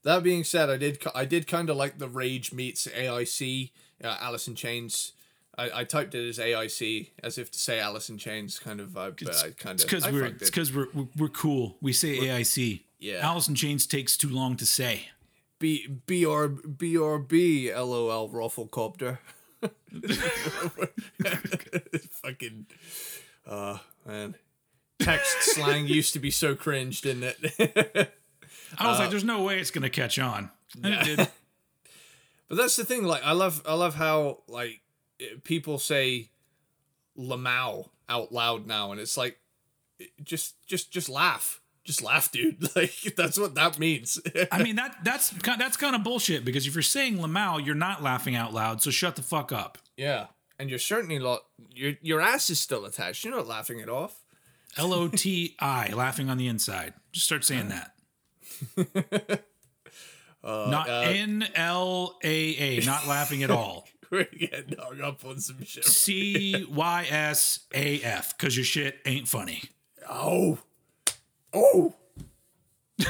That 0.08 0.24
being 0.24 0.46
said, 0.46 0.70
I 0.70 0.78
did 0.78 1.04
I 1.14 1.26
did 1.26 1.48
kind 1.48 1.70
of 1.70 1.76
like 1.76 1.98
the 1.98 2.08
Rage 2.08 2.54
meets 2.54 2.88
AIC, 2.88 3.72
uh, 4.02 4.16
Alice 4.22 4.48
in 4.48 4.56
Chains. 4.56 5.12
I, 5.58 5.82
I 5.82 5.84
typed 5.84 6.16
it 6.16 6.30
as 6.30 6.38
AIC 6.38 7.10
as 7.22 7.38
if 7.38 7.52
to 7.52 7.60
say 7.60 7.82
Alice 7.82 8.10
in 8.10 8.18
Chains 8.18 8.58
kind 8.58 8.80
of 8.80 8.88
vibe, 8.88 9.22
but 9.22 9.36
I 9.36 9.50
kind 9.50 9.74
It's 9.74 9.84
of 9.84 9.90
because 9.90 10.10
we're 10.10 10.28
it's 10.28 10.50
because 10.50 10.74
we're, 10.74 10.88
we're 10.94 11.08
we're 11.18 11.28
cool. 11.28 11.76
We 11.82 11.92
say 11.92 12.20
AIC. 12.20 12.84
Yeah. 13.00 13.20
Alice 13.22 13.50
in 13.50 13.56
Chains 13.56 13.86
takes 13.86 14.16
too 14.16 14.30
long 14.30 14.56
to 14.56 14.66
say. 14.66 15.10
B 15.60 15.86
B 16.06 16.26
R 16.26 16.48
B 16.48 16.98
R 16.98 17.20
B 17.20 17.70
LOL 17.76 18.30
ROFLcopter. 18.30 19.18
Fucking 22.24 22.66
uh 23.46 23.80
man. 24.06 24.36
Text 25.00 25.42
slang 25.42 25.88
used 25.88 26.14
to 26.14 26.20
be 26.20 26.32
so 26.32 26.56
cringe, 26.56 27.02
didn't 27.02 27.36
it? 27.44 28.14
I 28.78 28.88
was 28.88 28.98
Uh, 28.98 29.02
like, 29.04 29.10
"There's 29.12 29.24
no 29.24 29.42
way 29.44 29.60
it's 29.60 29.72
gonna 29.72 29.90
catch 29.90 30.18
on," 30.20 30.50
did. 30.82 31.18
but 31.18 32.56
that's 32.58 32.76
the 32.76 32.86
thing, 32.86 33.04
like 33.04 33.24
I 33.24 33.32
love 33.34 33.62
I 33.66 33.74
love 33.74 33.96
how 33.96 34.40
like 34.48 34.82
people 35.44 35.80
say 35.80 36.30
Lamau 37.18 37.90
out 38.10 38.32
loud 38.32 38.68
now 38.68 38.92
and 38.92 39.02
it's 39.02 39.18
like 39.18 39.40
just 40.24 40.56
just 40.66 40.92
just 40.92 41.10
laugh. 41.10 41.62
Just 41.84 42.04
laugh, 42.04 42.32
dude. 42.32 42.58
Like 42.76 43.14
that's 43.16 43.38
what 43.40 43.56
that 43.56 43.80
means. 43.80 44.20
I 44.52 44.62
mean 44.62 44.76
that 44.76 44.98
that's 45.04 45.30
that's 45.32 45.78
kind 45.78 45.96
of 45.96 46.04
bullshit 46.04 46.44
because 46.46 46.68
if 46.68 46.76
you're 46.76 46.82
saying 46.82 47.18
Lamau, 47.18 47.66
you're 47.66 47.76
not 47.76 48.04
laughing 48.04 48.36
out 48.36 48.54
loud. 48.54 48.82
So 48.82 48.92
shut 48.92 49.16
the 49.16 49.24
fuck 49.24 49.52
up. 49.52 49.78
yeah. 49.96 50.28
And 50.60 50.72
you're 50.72 50.80
certainly 50.80 51.20
not 51.20 51.44
your 51.74 51.94
your 52.02 52.20
ass 52.20 52.50
is 52.50 52.60
still 52.60 52.84
attached. 52.86 53.24
You're 53.24 53.36
not 53.36 53.46
laughing 53.48 53.80
it 53.80 53.90
off. 53.90 54.24
L 54.76 54.92
O 54.94 55.08
T 55.08 55.56
I, 55.60 55.92
laughing 55.94 56.30
on 56.32 56.38
the 56.38 56.48
inside. 56.48 56.94
Just 57.12 57.28
start 57.28 57.46
saying 57.46 57.70
that. 57.70 57.94
Not 60.44 60.90
uh, 60.90 61.04
N 61.06 61.48
L 61.56 62.18
A 62.24 62.56
A, 62.58 62.86
not 62.86 63.08
laughing 63.08 63.44
at 63.44 63.52
all. 63.52 63.88
We're 64.10 64.24
getting 64.26 64.78
hung 64.78 65.02
up 65.02 65.26
on 65.26 65.40
some 65.40 65.64
shit. 65.64 65.84
C 65.84 66.66
Y 66.70 67.08
S 67.10 67.60
A 67.74 68.02
F, 68.02 68.38
because 68.38 68.56
your 68.56 68.64
shit 68.64 69.00
ain't 69.06 69.28
funny. 69.28 69.64
Oh. 70.10 70.60
Oh. 71.54 71.94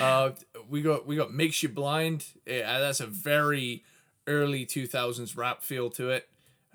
uh, 0.00 0.30
we 0.68 0.82
got 0.82 1.06
we 1.06 1.16
got 1.16 1.32
makes 1.32 1.62
you 1.62 1.68
blind. 1.68 2.26
Yeah, 2.46 2.78
that's 2.78 3.00
a 3.00 3.06
very 3.06 3.84
early 4.26 4.66
two 4.66 4.86
thousands 4.86 5.36
rap 5.36 5.62
feel 5.62 5.90
to 5.90 6.10
it. 6.10 6.28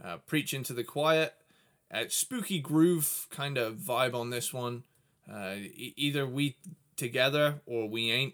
Uh, 0.04 0.18
Preach 0.26 0.54
into 0.54 0.74
the 0.74 0.84
quiet. 0.84 1.34
Uh, 1.92 2.04
spooky 2.08 2.60
groove 2.60 3.28
kind 3.30 3.58
of 3.58 3.76
vibe 3.76 4.14
on 4.14 4.30
this 4.30 4.54
one. 4.54 4.84
Uh, 5.32 5.56
e- 5.58 5.94
either 5.96 6.26
we 6.26 6.58
together 6.96 7.62
or 7.66 7.88
we 7.90 8.12
ain't. 8.12 8.34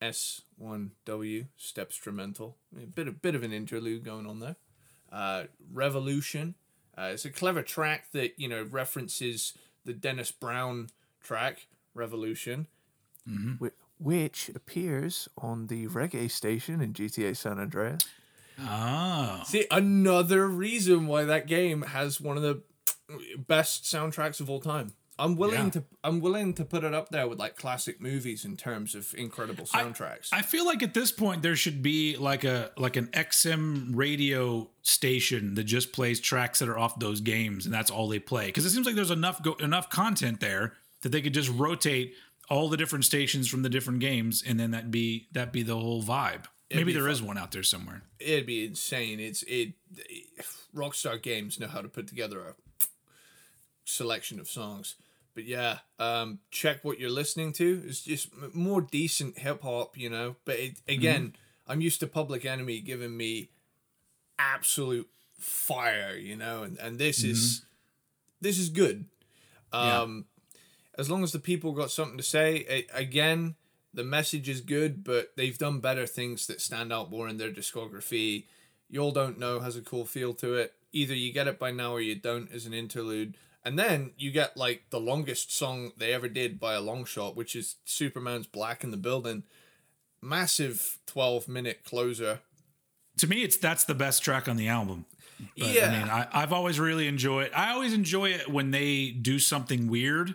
S 0.00 0.42
one 0.56 0.92
W 1.06 1.46
stepstrumental. 1.58 2.54
A 2.80 2.86
bit 2.86 3.08
of 3.08 3.20
bit 3.20 3.34
of 3.34 3.42
an 3.42 3.52
interlude 3.52 4.04
going 4.04 4.26
on 4.26 4.38
there. 4.38 4.54
Uh, 5.10 5.44
Revolution. 5.72 6.54
Uh, 6.96 7.10
it's 7.14 7.24
a 7.24 7.30
clever 7.30 7.62
track 7.62 8.12
that 8.12 8.38
you 8.38 8.46
know 8.48 8.62
references 8.70 9.54
the 9.84 9.92
Dennis 9.92 10.30
Brown 10.30 10.88
track 11.20 11.66
Revolution, 11.94 12.68
Whi- 13.58 13.70
which 13.98 14.50
appears 14.54 15.28
on 15.36 15.66
the 15.66 15.88
reggae 15.88 16.30
station 16.30 16.80
in 16.80 16.92
GTA 16.92 17.36
San 17.36 17.58
Andreas. 17.58 18.02
Oh. 18.60 19.42
See, 19.46 19.66
another 19.70 20.46
reason 20.46 21.06
why 21.08 21.24
that 21.24 21.46
game 21.48 21.82
has 21.82 22.20
one 22.20 22.36
of 22.36 22.42
the 22.44 22.62
best 23.36 23.84
soundtracks 23.84 24.40
of 24.40 24.48
all 24.50 24.60
time. 24.60 24.92
I'm 25.18 25.34
willing 25.36 25.64
Yeah. 25.64 25.70
to 25.70 25.84
I'm 26.04 26.20
willing 26.20 26.54
to 26.54 26.64
put 26.64 26.84
it 26.84 26.94
up 26.94 27.08
there 27.08 27.26
with 27.26 27.38
like 27.38 27.56
classic 27.56 28.00
movies 28.00 28.44
in 28.44 28.56
terms 28.56 28.94
of 28.94 29.12
incredible 29.16 29.64
soundtracks. 29.66 30.28
I 30.32 30.42
feel 30.42 30.64
like 30.64 30.82
at 30.82 30.94
this 30.94 31.10
point 31.10 31.42
there 31.42 31.56
should 31.56 31.82
be 31.82 32.16
like 32.16 32.44
a 32.44 32.70
like 32.76 32.96
an 32.96 33.08
XM 33.08 33.90
radio 33.96 34.70
station 34.82 35.54
that 35.56 35.64
just 35.64 35.92
plays 35.92 36.20
tracks 36.20 36.60
that 36.60 36.68
are 36.68 36.78
off 36.78 36.98
those 36.98 37.20
games, 37.20 37.64
and 37.66 37.74
that's 37.74 37.90
all 37.90 38.08
they 38.08 38.20
play. 38.20 38.46
Because 38.46 38.64
it 38.64 38.70
seems 38.70 38.86
like 38.86 38.94
there's 38.94 39.10
enough 39.10 39.42
go- 39.42 39.54
enough 39.60 39.90
content 39.90 40.40
there 40.40 40.74
that 41.02 41.10
they 41.10 41.20
could 41.20 41.34
just 41.34 41.50
rotate 41.50 42.14
all 42.50 42.68
the 42.68 42.76
different 42.76 43.04
stations 43.04 43.48
from 43.48 43.62
the 43.62 43.68
different 43.68 44.00
games, 44.00 44.42
and 44.46 44.58
then 44.58 44.70
that 44.70 44.90
be 44.90 45.28
that 45.32 45.52
be 45.52 45.62
the 45.62 45.74
whole 45.76 46.02
vibe. 46.02 46.44
Maybe 46.70 46.84
be 46.84 46.92
there 46.92 47.08
is 47.08 47.22
one 47.22 47.38
out 47.38 47.50
there 47.52 47.62
somewhere. 47.62 48.02
It'd 48.20 48.46
be 48.46 48.66
insane. 48.66 49.20
It's 49.20 49.42
it, 49.44 49.72
Rockstar 50.74 51.20
Games 51.20 51.58
know 51.58 51.66
how 51.66 51.80
to 51.80 51.88
put 51.88 52.06
together 52.06 52.40
a 52.40 52.54
selection 53.84 54.38
of 54.38 54.48
songs. 54.48 54.96
But 55.38 55.46
yeah, 55.46 55.78
um, 56.00 56.40
check 56.50 56.82
what 56.84 56.98
you're 56.98 57.10
listening 57.10 57.52
to. 57.52 57.82
It's 57.86 58.02
just 58.02 58.28
more 58.52 58.80
decent 58.80 59.38
hip 59.38 59.62
hop, 59.62 59.96
you 59.96 60.10
know. 60.10 60.34
But 60.44 60.56
it, 60.58 60.72
again, 60.88 61.36
I'm 61.68 61.80
used 61.80 62.00
to 62.00 62.08
Public 62.08 62.44
Enemy 62.44 62.80
giving 62.80 63.16
me 63.16 63.50
absolute 64.36 65.08
fire, 65.38 66.16
you 66.16 66.34
know, 66.34 66.64
and 66.64 66.76
and 66.78 66.98
this 66.98 67.22
is 67.22 67.62
this 68.40 68.58
is 68.58 68.68
good. 68.68 69.04
Yeah. 69.72 70.00
Um, 70.00 70.24
as 70.98 71.08
long 71.08 71.22
as 71.22 71.30
the 71.30 71.38
people 71.38 71.70
got 71.70 71.92
something 71.92 72.16
to 72.18 72.24
say, 72.24 72.66
a- 72.68 72.98
again, 72.98 73.54
The 73.94 74.02
message 74.02 74.48
is 74.48 74.60
good, 74.60 75.04
but 75.04 75.30
they've 75.36 75.56
done 75.56 75.78
better 75.80 76.06
things 76.06 76.46
that 76.48 76.60
stand 76.60 76.92
out 76.92 77.10
more 77.10 77.28
in 77.28 77.36
their 77.38 77.52
discography. 77.52 78.46
Y'all 78.90 79.12
don't 79.12 79.38
know 79.38 79.60
has 79.60 79.76
a 79.76 79.82
cool 79.82 80.04
feel 80.04 80.34
to 80.34 80.54
it. 80.54 80.74
Either 80.92 81.14
you 81.14 81.32
get 81.32 81.46
it 81.46 81.58
by 81.60 81.70
now 81.70 81.92
or 81.92 82.00
you 82.00 82.16
don't 82.16 82.50
as 82.52 82.66
an 82.66 82.74
interlude. 82.74 83.36
And 83.68 83.78
then 83.78 84.12
you 84.16 84.30
get 84.30 84.56
like 84.56 84.84
the 84.88 84.98
longest 84.98 85.54
song 85.54 85.92
they 85.98 86.14
ever 86.14 86.26
did 86.26 86.58
by 86.58 86.72
a 86.72 86.80
long 86.80 87.04
shot, 87.04 87.36
which 87.36 87.54
is 87.54 87.76
Superman's 87.84 88.46
Black 88.46 88.82
in 88.82 88.90
the 88.90 88.96
Building. 88.96 89.42
Massive 90.22 90.98
12 91.06 91.48
minute 91.48 91.84
closer. 91.84 92.40
To 93.18 93.26
me, 93.26 93.42
it's 93.42 93.58
that's 93.58 93.84
the 93.84 93.94
best 93.94 94.22
track 94.22 94.48
on 94.48 94.56
the 94.56 94.68
album. 94.68 95.04
But, 95.58 95.68
yeah. 95.68 95.86
I 95.86 95.98
mean, 95.98 96.08
I, 96.08 96.26
I've 96.32 96.52
always 96.54 96.80
really 96.80 97.06
enjoyed. 97.06 97.50
I 97.54 97.72
always 97.72 97.92
enjoy 97.92 98.30
it 98.30 98.48
when 98.48 98.70
they 98.70 99.10
do 99.10 99.38
something 99.38 99.88
weird, 99.88 100.34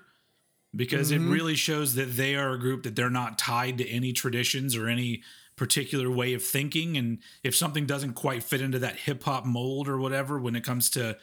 because 0.76 1.12
Mm-hmm. 1.12 1.28
it 1.28 1.34
really 1.34 1.56
shows 1.56 1.96
that 1.96 2.16
they 2.16 2.36
are 2.36 2.52
a 2.52 2.60
group 2.60 2.84
that 2.84 2.96
they're 2.96 3.10
not 3.10 3.40
tied 3.40 3.80
to 3.80 3.90
any 3.90 4.14
traditions 4.14 4.76
or 4.76 4.88
any 4.88 5.24
particular 5.56 6.10
way 6.12 6.34
of 6.34 6.44
thinking. 6.44 6.98
And 6.98 7.18
if 7.44 7.56
something 7.56 7.86
doesn't 7.88 8.14
quite 8.14 8.44
fit 8.44 8.62
into 8.62 8.80
that 8.80 8.98
hip 8.98 9.24
hop 9.24 9.44
mold 9.46 9.88
or 9.88 9.98
whatever, 9.98 10.40
when 10.40 10.56
it 10.56 10.64
comes 10.64 10.90
to 10.92 11.18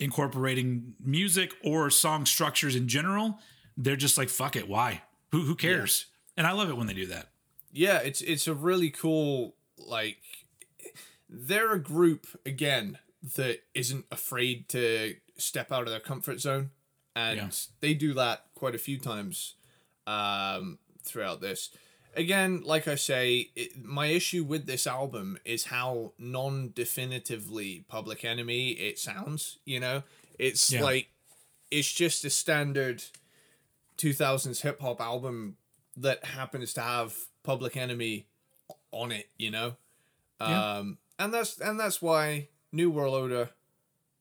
incorporating 0.00 0.94
music 1.00 1.52
or 1.64 1.90
song 1.90 2.24
structures 2.26 2.74
in 2.76 2.88
general, 2.88 3.38
they're 3.76 3.96
just 3.96 4.16
like, 4.18 4.28
"Fuck 4.28 4.56
it, 4.56 4.68
why? 4.68 5.02
Who 5.32 5.42
who 5.42 5.54
cares?" 5.54 6.06
And 6.36 6.46
I 6.46 6.52
love 6.52 6.68
it 6.70 6.76
when 6.76 6.86
they 6.86 6.94
do 6.94 7.06
that. 7.06 7.28
yeah 7.72 7.98
it's 7.98 8.20
it's 8.22 8.46
a 8.48 8.54
really 8.54 8.90
cool 8.90 9.54
like 9.76 10.22
they're 11.28 11.72
a 11.72 11.78
group 11.82 12.26
again 12.46 12.98
that 13.36 13.58
isn't 13.74 14.06
afraid 14.10 14.68
to 14.70 15.14
step 15.36 15.70
out 15.72 15.82
of 15.82 15.90
their 15.90 16.00
comfort 16.00 16.40
zone 16.40 16.70
and 17.14 17.36
Yeah. 17.36 17.50
they 17.80 17.94
do 17.94 18.14
that 18.14 18.46
quite 18.54 18.74
a 18.74 18.78
few 18.78 18.98
times 18.98 19.54
um 20.06 20.78
throughout 21.02 21.40
this 21.40 21.70
again 22.18 22.62
like 22.64 22.86
i 22.88 22.94
say 22.96 23.48
it, 23.56 23.82
my 23.84 24.06
issue 24.06 24.44
with 24.44 24.66
this 24.66 24.86
album 24.86 25.38
is 25.44 25.64
how 25.66 26.12
non-definitively 26.18 27.84
public 27.88 28.24
enemy 28.24 28.70
it 28.70 28.98
sounds 28.98 29.58
you 29.64 29.80
know 29.80 30.02
it's 30.38 30.70
Yeah. 30.72 30.82
like 30.82 31.08
it's 31.70 31.90
just 31.92 32.24
a 32.24 32.30
standard 32.30 33.02
2000s 33.98 34.60
hip 34.62 34.80
hop 34.80 35.00
album 35.00 35.56
that 35.96 36.24
happens 36.24 36.72
to 36.74 36.80
have 36.80 37.14
Public 37.42 37.76
Enemy 37.76 38.26
on 38.92 39.10
it, 39.10 39.28
you 39.36 39.50
know. 39.50 39.74
Yeah. 40.40 40.76
Um 40.78 40.98
and 41.18 41.34
that's 41.34 41.58
and 41.60 41.78
that's 41.80 42.00
why 42.00 42.48
New 42.72 42.90
World 42.90 43.14
Order 43.14 43.50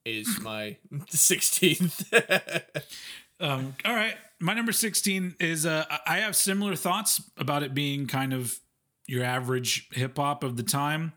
is 0.03 0.39
my 0.41 0.77
16th. 0.93 2.63
Um, 3.39 3.75
all 3.85 3.93
right, 3.93 4.15
my 4.39 4.53
number 4.53 4.71
sixteen 4.71 5.35
is. 5.39 5.65
Uh, 5.65 5.85
I- 6.05 6.19
have 6.19 6.35
similar 6.35 6.75
thoughts 6.75 7.21
about 7.37 7.63
it 7.63 7.73
being 7.73 8.07
kind 8.07 8.33
of 8.33 8.59
your 9.07 9.23
average 9.23 9.87
hip 9.93 10.17
hop 10.17 10.43
of 10.43 10.57
the 10.57 10.63
time. 10.63 11.13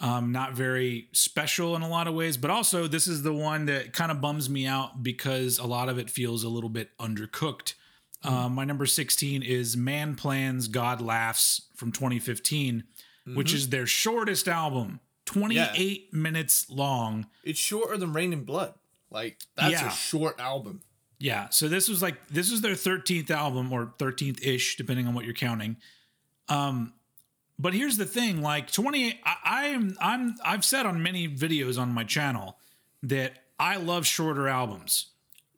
Um, 0.00 0.30
not 0.30 0.52
very 0.54 1.08
special 1.12 1.74
in 1.74 1.82
a 1.82 1.88
lot 1.88 2.06
of 2.06 2.14
ways, 2.14 2.36
but 2.36 2.50
also 2.50 2.86
this 2.86 3.06
is 3.08 3.22
the 3.24 3.32
one 3.32 3.66
that 3.66 3.92
kind 3.92 4.12
of 4.12 4.20
bums 4.20 4.48
me 4.48 4.64
out 4.66 5.02
because 5.02 5.58
a 5.58 5.66
lot 5.66 5.88
of 5.88 5.98
it 5.98 6.08
feels 6.08 6.44
a 6.44 6.48
little 6.48 6.70
bit 6.70 6.90
undercooked. 6.98 7.74
Um, 8.22 8.54
my 8.54 8.64
number 8.64 8.86
16 8.86 9.42
is 9.42 9.76
Man 9.76 10.14
Plans, 10.14 10.68
God 10.68 11.00
Laughs 11.00 11.62
from 11.74 11.90
2015, 11.92 12.84
which 13.34 13.52
is 13.52 13.70
their 13.70 13.86
shortest 13.86 14.46
album, 14.48 15.00
28 15.26 16.14
minutes 16.14 16.70
long. 16.70 17.26
it's 17.44 17.58
shorter 17.58 17.96
than 17.96 18.12
Reign 18.12 18.32
in 18.32 18.44
Blood. 18.44 18.74
Like 19.10 19.38
that's 19.56 19.72
Yeah. 19.72 19.88
a 19.88 19.90
short 19.90 20.38
album. 20.40 20.82
Yeah, 21.20 21.48
so 21.48 21.68
this 21.68 21.88
was 21.88 22.00
like 22.00 22.28
this 22.28 22.50
was 22.50 22.60
their 22.60 22.74
13th 22.74 23.30
album 23.30 23.72
or 23.72 23.92
13th 23.98 24.44
ish, 24.46 24.76
depending 24.76 25.08
on 25.08 25.14
what 25.14 25.24
you're 25.24 25.34
counting. 25.34 25.76
Um, 26.48 26.92
but 27.58 27.74
here's 27.74 27.96
the 27.96 28.06
thing: 28.06 28.40
like 28.40 28.70
28, 28.70 29.18
I, 29.24 29.36
I 29.44 29.64
am 29.66 29.96
I'm 30.00 30.36
I've 30.44 30.64
said 30.64 30.86
on 30.86 31.02
many 31.02 31.28
videos 31.28 31.78
on 31.78 31.92
my 31.92 32.04
channel 32.04 32.56
that 33.02 33.32
I 33.58 33.76
love 33.76 34.06
shorter 34.06 34.48
albums. 34.48 35.06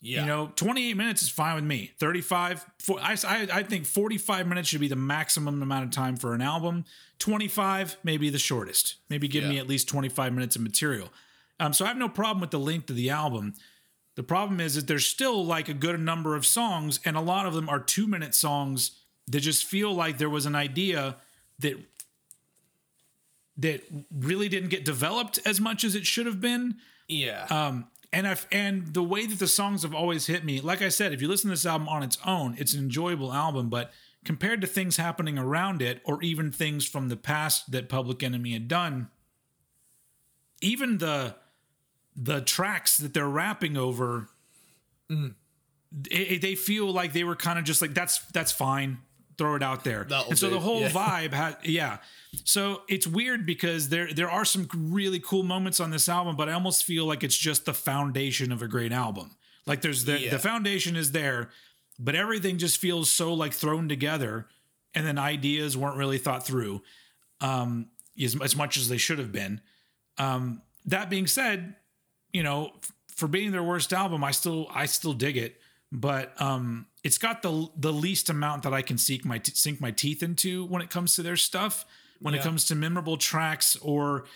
Yeah. 0.02 0.22
You 0.22 0.26
know, 0.26 0.52
28 0.56 0.96
minutes 0.96 1.22
is 1.22 1.28
fine 1.28 1.56
with 1.56 1.64
me. 1.64 1.92
35, 1.98 2.64
for, 2.78 2.98
I, 3.00 3.16
I, 3.26 3.48
I 3.52 3.62
think 3.62 3.84
45 3.84 4.46
minutes 4.46 4.68
should 4.68 4.80
be 4.80 4.88
the 4.88 4.96
maximum 4.96 5.62
amount 5.62 5.84
of 5.84 5.90
time 5.90 6.16
for 6.16 6.34
an 6.34 6.40
album. 6.40 6.86
25, 7.18 7.98
maybe 8.02 8.30
the 8.30 8.38
shortest. 8.38 8.96
Maybe 9.10 9.28
give 9.28 9.44
me 9.44 9.58
at 9.58 9.68
least 9.68 9.88
25 9.88 10.32
minutes 10.32 10.56
of 10.56 10.62
material. 10.62 11.10
Um, 11.58 11.74
so 11.74 11.84
I 11.84 11.88
have 11.88 11.98
no 11.98 12.08
problem 12.08 12.40
with 12.40 12.50
the 12.50 12.58
length 12.58 12.88
of 12.88 12.96
the 12.96 13.10
album. 13.10 13.52
The 14.16 14.22
problem 14.22 14.60
is 14.60 14.74
that 14.74 14.86
there's 14.86 15.06
still 15.06 15.44
like 15.44 15.68
a 15.68 15.74
good 15.74 15.98
number 16.00 16.34
of 16.34 16.44
songs, 16.44 17.00
and 17.04 17.16
a 17.16 17.20
lot 17.20 17.46
of 17.46 17.54
them 17.54 17.68
are 17.68 17.80
two 17.80 18.06
minute 18.06 18.34
songs 18.34 19.02
that 19.28 19.40
just 19.40 19.64
feel 19.64 19.94
like 19.94 20.18
there 20.18 20.30
was 20.30 20.46
an 20.46 20.54
idea 20.54 21.16
that 21.60 21.76
that 23.56 23.82
really 24.10 24.48
didn't 24.48 24.70
get 24.70 24.84
developed 24.84 25.38
as 25.44 25.60
much 25.60 25.84
as 25.84 25.94
it 25.94 26.06
should 26.06 26.26
have 26.26 26.40
been. 26.40 26.76
yeah. 27.08 27.46
Um, 27.50 27.88
and 28.12 28.26
I 28.26 28.36
and 28.50 28.92
the 28.92 29.02
way 29.02 29.26
that 29.26 29.38
the 29.38 29.46
songs 29.46 29.82
have 29.82 29.94
always 29.94 30.26
hit 30.26 30.44
me, 30.44 30.60
like 30.60 30.82
I 30.82 30.88
said, 30.88 31.12
if 31.12 31.22
you 31.22 31.28
listen 31.28 31.48
to 31.48 31.52
this 31.52 31.66
album 31.66 31.88
on 31.88 32.02
its 32.02 32.18
own, 32.26 32.56
it's 32.58 32.74
an 32.74 32.80
enjoyable 32.80 33.32
album. 33.32 33.68
But 33.68 33.92
compared 34.24 34.60
to 34.62 34.66
things 34.66 34.96
happening 34.96 35.38
around 35.38 35.80
it, 35.80 36.00
or 36.04 36.22
even 36.22 36.50
things 36.50 36.86
from 36.86 37.08
the 37.08 37.16
past 37.16 37.70
that 37.70 37.88
Public 37.88 38.22
Enemy 38.22 38.52
had 38.52 38.66
done, 38.66 39.08
even 40.60 40.98
the 40.98 41.36
the 42.16 42.40
tracks 42.40 42.96
that 42.98 43.14
they're 43.14 43.28
rapping 43.28 43.76
over, 43.76 44.28
it- 45.08 45.34
it- 46.10 46.42
they 46.42 46.54
feel 46.54 46.92
like 46.92 47.12
they 47.12 47.24
were 47.24 47.36
kind 47.36 47.58
of 47.58 47.64
just 47.64 47.80
like 47.82 47.94
that's 47.94 48.18
that's 48.32 48.52
fine, 48.52 48.98
throw 49.38 49.54
it 49.56 49.62
out 49.62 49.84
there. 49.84 50.04
That'll 50.04 50.30
and 50.30 50.38
so 50.38 50.48
do, 50.48 50.54
the 50.54 50.60
whole 50.60 50.80
yeah. 50.82 50.88
vibe 50.90 51.32
had 51.32 51.56
yeah. 51.64 51.98
So 52.44 52.82
it's 52.88 53.06
weird 53.06 53.44
because 53.46 53.88
there 53.88 54.12
there 54.12 54.30
are 54.30 54.44
some 54.44 54.68
really 54.74 55.18
cool 55.20 55.42
moments 55.42 55.80
on 55.80 55.90
this 55.90 56.08
album, 56.08 56.36
but 56.36 56.48
I 56.48 56.52
almost 56.52 56.84
feel 56.84 57.06
like 57.06 57.24
it's 57.24 57.36
just 57.36 57.64
the 57.64 57.74
foundation 57.74 58.52
of 58.52 58.62
a 58.62 58.68
great 58.68 58.92
album. 58.92 59.36
Like 59.66 59.82
there's 59.82 60.04
the 60.04 60.18
Yeah. 60.20 60.30
the 60.30 60.38
foundation 60.38 60.96
is 60.96 61.12
there, 61.12 61.50
but 61.98 62.14
everything 62.14 62.58
just 62.58 62.78
feels 62.78 63.10
so 63.10 63.34
like 63.34 63.52
thrown 63.52 63.88
together, 63.88 64.46
and 64.94 65.06
then 65.06 65.18
ideas 65.18 65.76
weren't 65.76 65.96
really 65.96 66.18
thought 66.18 66.46
through, 66.46 66.82
um, 67.40 67.88
as, 68.20 68.40
as 68.40 68.54
much 68.56 68.76
as 68.76 68.88
they 68.88 68.96
should 68.98 69.18
have 69.18 69.32
been. 69.32 69.60
Um, 70.18 70.62
that 70.86 71.10
being 71.10 71.26
said, 71.26 71.76
you 72.32 72.42
know, 72.42 72.72
for 73.08 73.28
being 73.28 73.52
their 73.52 73.62
worst 73.62 73.92
album, 73.92 74.24
I 74.24 74.30
still 74.30 74.66
I 74.72 74.86
still 74.86 75.12
dig 75.12 75.36
it, 75.36 75.60
but 75.92 76.40
um, 76.40 76.86
it's 77.04 77.18
got 77.18 77.42
the 77.42 77.68
the 77.76 77.92
least 77.92 78.30
amount 78.30 78.62
that 78.62 78.72
I 78.72 78.82
can 78.82 78.98
sink 78.98 79.24
my 79.24 79.38
t- 79.38 79.52
sink 79.54 79.80
my 79.80 79.90
teeth 79.90 80.22
into 80.22 80.64
when 80.64 80.82
it 80.82 80.90
comes 80.90 81.16
to 81.16 81.22
their 81.22 81.36
stuff. 81.36 81.84
When 82.22 82.34
it 82.34 82.42
comes 82.42 82.66
to 82.66 82.74
memorable 82.74 83.16
tracks 83.16 83.76
or 83.76 84.26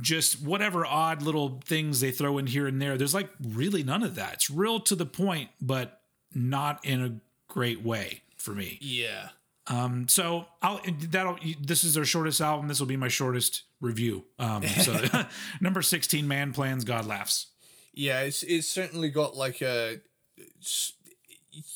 just 0.00 0.42
whatever 0.42 0.84
odd 0.84 1.22
little 1.22 1.60
things 1.64 2.00
they 2.00 2.10
throw 2.10 2.36
in 2.38 2.48
here 2.48 2.66
and 2.66 2.82
there, 2.82 2.98
there's 2.98 3.14
like 3.14 3.30
really 3.40 3.84
none 3.84 4.02
of 4.02 4.16
that. 4.16 4.34
It's 4.34 4.50
real 4.50 4.80
to 4.80 4.96
the 4.96 5.06
point, 5.06 5.50
but 5.60 6.00
not 6.34 6.84
in 6.84 7.00
a 7.00 7.20
great 7.46 7.82
way 7.82 8.22
for 8.36 8.50
me. 8.50 8.78
yeah. 8.80 9.28
Um, 9.68 10.08
so 10.08 10.46
I'll 10.62 10.80
that'll 11.10 11.38
this 11.60 11.84
is 11.84 11.94
their 11.94 12.04
shortest 12.04 12.40
album. 12.40 12.68
This 12.68 12.80
will 12.80 12.86
be 12.86 12.96
my 12.96 13.08
shortest 13.08 13.64
review. 13.80 14.24
Um, 14.38 14.66
so 14.66 15.00
number 15.60 15.82
sixteen, 15.82 16.26
man 16.26 16.52
plans, 16.52 16.84
God 16.84 17.06
laughs. 17.06 17.48
Yeah, 17.92 18.20
it's 18.20 18.42
it's 18.42 18.68
certainly 18.68 19.10
got 19.10 19.36
like 19.36 19.60
a, 19.60 20.00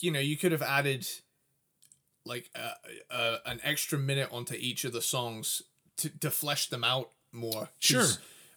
you 0.01 0.11
know, 0.11 0.21
you 0.21 0.37
could 0.37 0.53
have 0.53 0.63
added 0.63 1.07
like 2.25 2.51
a, 2.55 3.15
a, 3.15 3.39
an 3.47 3.61
extra 3.65 3.99
minute 3.99 4.29
onto 4.31 4.55
each 4.55 4.85
of 4.85 4.93
the 4.93 5.03
songs 5.03 5.63
to 5.97 6.09
to 6.21 6.31
flesh 6.31 6.69
them 6.69 6.85
out 6.85 7.11
more. 7.33 7.71
Sure. 7.79 8.07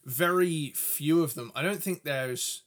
Very 0.06 0.72
few 0.76 1.24
of 1.24 1.34
them. 1.34 1.52
I 1.56 1.64
don't 1.64 1.82
think 1.82 2.04
there's. 2.04 2.64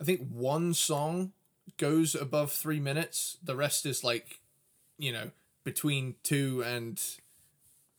I 0.00 0.04
think 0.04 0.28
one 0.28 0.74
song 0.74 1.32
goes 1.76 2.14
above 2.14 2.52
three 2.52 2.80
minutes. 2.80 3.36
The 3.42 3.56
rest 3.56 3.86
is 3.86 4.04
like, 4.04 4.40
you 4.96 5.12
know, 5.12 5.30
between 5.68 6.14
two 6.22 6.62
and 6.64 6.98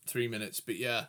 three 0.07 0.27
minutes. 0.27 0.59
But 0.59 0.77
yeah, 0.77 1.05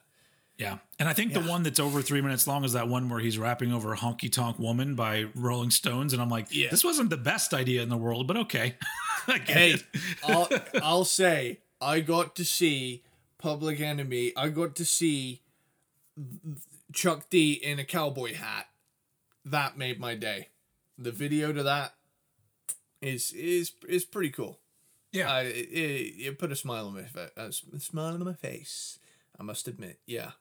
Yeah, 0.59 0.77
and 0.99 1.09
I 1.09 1.15
think 1.15 1.33
the 1.33 1.41
one 1.41 1.63
that's 1.63 1.81
over 1.81 2.03
three 2.03 2.21
minutes 2.21 2.47
long 2.47 2.65
is 2.65 2.75
that 2.75 2.87
one 2.87 3.09
where 3.09 3.21
he's 3.21 3.39
rapping 3.39 3.73
over 3.73 3.95
a 3.95 3.97
"Honky 3.97 4.31
Tonk 4.31 4.59
Woman" 4.59 4.95
by 4.95 5.25
Rolling 5.35 5.71
Stones, 5.71 6.13
and 6.13 6.21
I'm 6.21 6.29
like, 6.29 6.49
Yeah. 6.51 6.69
this 6.71 6.85
wasn't 6.85 7.09
the 7.09 7.17
best 7.17 7.55
idea 7.55 7.83
in 7.83 7.89
the 7.89 7.97
world, 7.97 8.27
but 8.27 8.37
okay. 8.37 8.77
Hey. 9.47 9.77
I'll 10.25 10.49
I'll 10.83 11.05
say 11.05 11.61
I 11.81 12.01
got 12.01 12.35
to 12.37 12.45
see 12.45 13.03
Public 13.39 13.81
Enemy. 13.81 14.33
I 14.37 14.49
got 14.49 14.75
to 14.77 14.85
see 14.85 15.41
Chuck 16.93 17.31
D 17.31 17.53
in 17.53 17.79
a 17.79 17.85
cowboy 17.85 18.35
hat. 18.35 18.67
That 19.45 19.79
made 19.79 19.99
my 20.01 20.15
day. 20.15 20.49
The 20.99 21.13
video 21.13 21.53
to 21.53 21.63
that 21.63 21.95
is 23.01 23.33
is 23.33 23.73
is 23.89 24.05
pretty 24.05 24.31
cool. 24.31 24.60
Yeah, 25.13 25.33
I, 25.33 25.41
it, 25.43 25.69
it, 25.71 26.15
it 26.27 26.39
put 26.39 26.53
a 26.53 26.57
smile 26.57 26.87
on 26.87 26.95
my 26.95 27.03
face. 27.03 27.31
A 27.37 27.81
smile 27.81 28.15
on 28.15 28.25
my 28.25 28.35
face. 28.35 28.99
I 29.39 29.43
must 29.43 29.67
admit. 29.69 29.99
Yeah. 30.07 30.33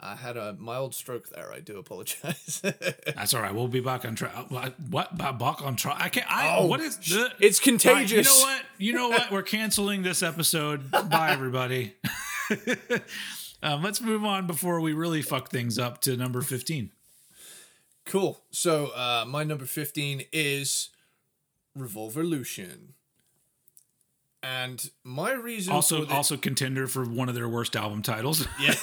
I 0.00 0.14
had 0.14 0.36
a 0.36 0.52
mild 0.52 0.94
stroke 0.94 1.28
there. 1.30 1.52
I 1.52 1.58
do 1.58 1.76
apologize. 1.78 2.60
That's 3.16 3.34
all 3.34 3.42
right. 3.42 3.52
We'll 3.52 3.66
be 3.66 3.80
back 3.80 4.04
on 4.04 4.14
track. 4.14 4.32
What? 4.48 4.78
What? 4.78 5.16
Back 5.18 5.60
on 5.62 5.74
track? 5.74 5.96
I 5.98 6.08
can't. 6.08 6.30
I, 6.30 6.56
Oh, 6.58 6.66
what 6.66 6.78
is? 6.80 6.96
The, 6.98 7.32
it's 7.40 7.58
All 7.58 7.72
right, 7.72 7.80
contagious. 7.80 8.16
you 8.16 8.22
know 8.22 8.52
what? 8.52 8.62
You 8.78 8.92
know 8.92 9.08
what? 9.08 9.30
We're 9.32 9.42
canceling 9.42 10.02
this 10.04 10.22
episode. 10.22 10.88
Bye, 11.10 11.30
everybody. 11.32 11.94
um, 13.62 13.82
let's 13.82 14.00
move 14.00 14.24
on 14.24 14.46
before 14.46 14.80
we 14.80 14.92
really 14.92 15.20
fuck 15.22 15.50
things 15.50 15.78
up 15.80 16.00
to 16.02 16.16
number 16.16 16.42
fifteen. 16.42 16.92
Cool. 18.04 18.40
So 18.52 18.88
uh, 18.94 19.24
my 19.26 19.42
number 19.42 19.64
fifteen 19.64 20.22
is 20.32 20.90
Revolverlution, 21.76 22.90
and 24.42 24.90
my 25.04 25.32
reason 25.32 25.72
Also, 25.72 26.04
the- 26.04 26.14
also 26.14 26.36
contender 26.36 26.86
for 26.86 27.04
one 27.04 27.28
of 27.28 27.34
their 27.34 27.48
worst 27.48 27.74
album 27.76 28.02
titles. 28.02 28.46
yeah. 28.60 28.74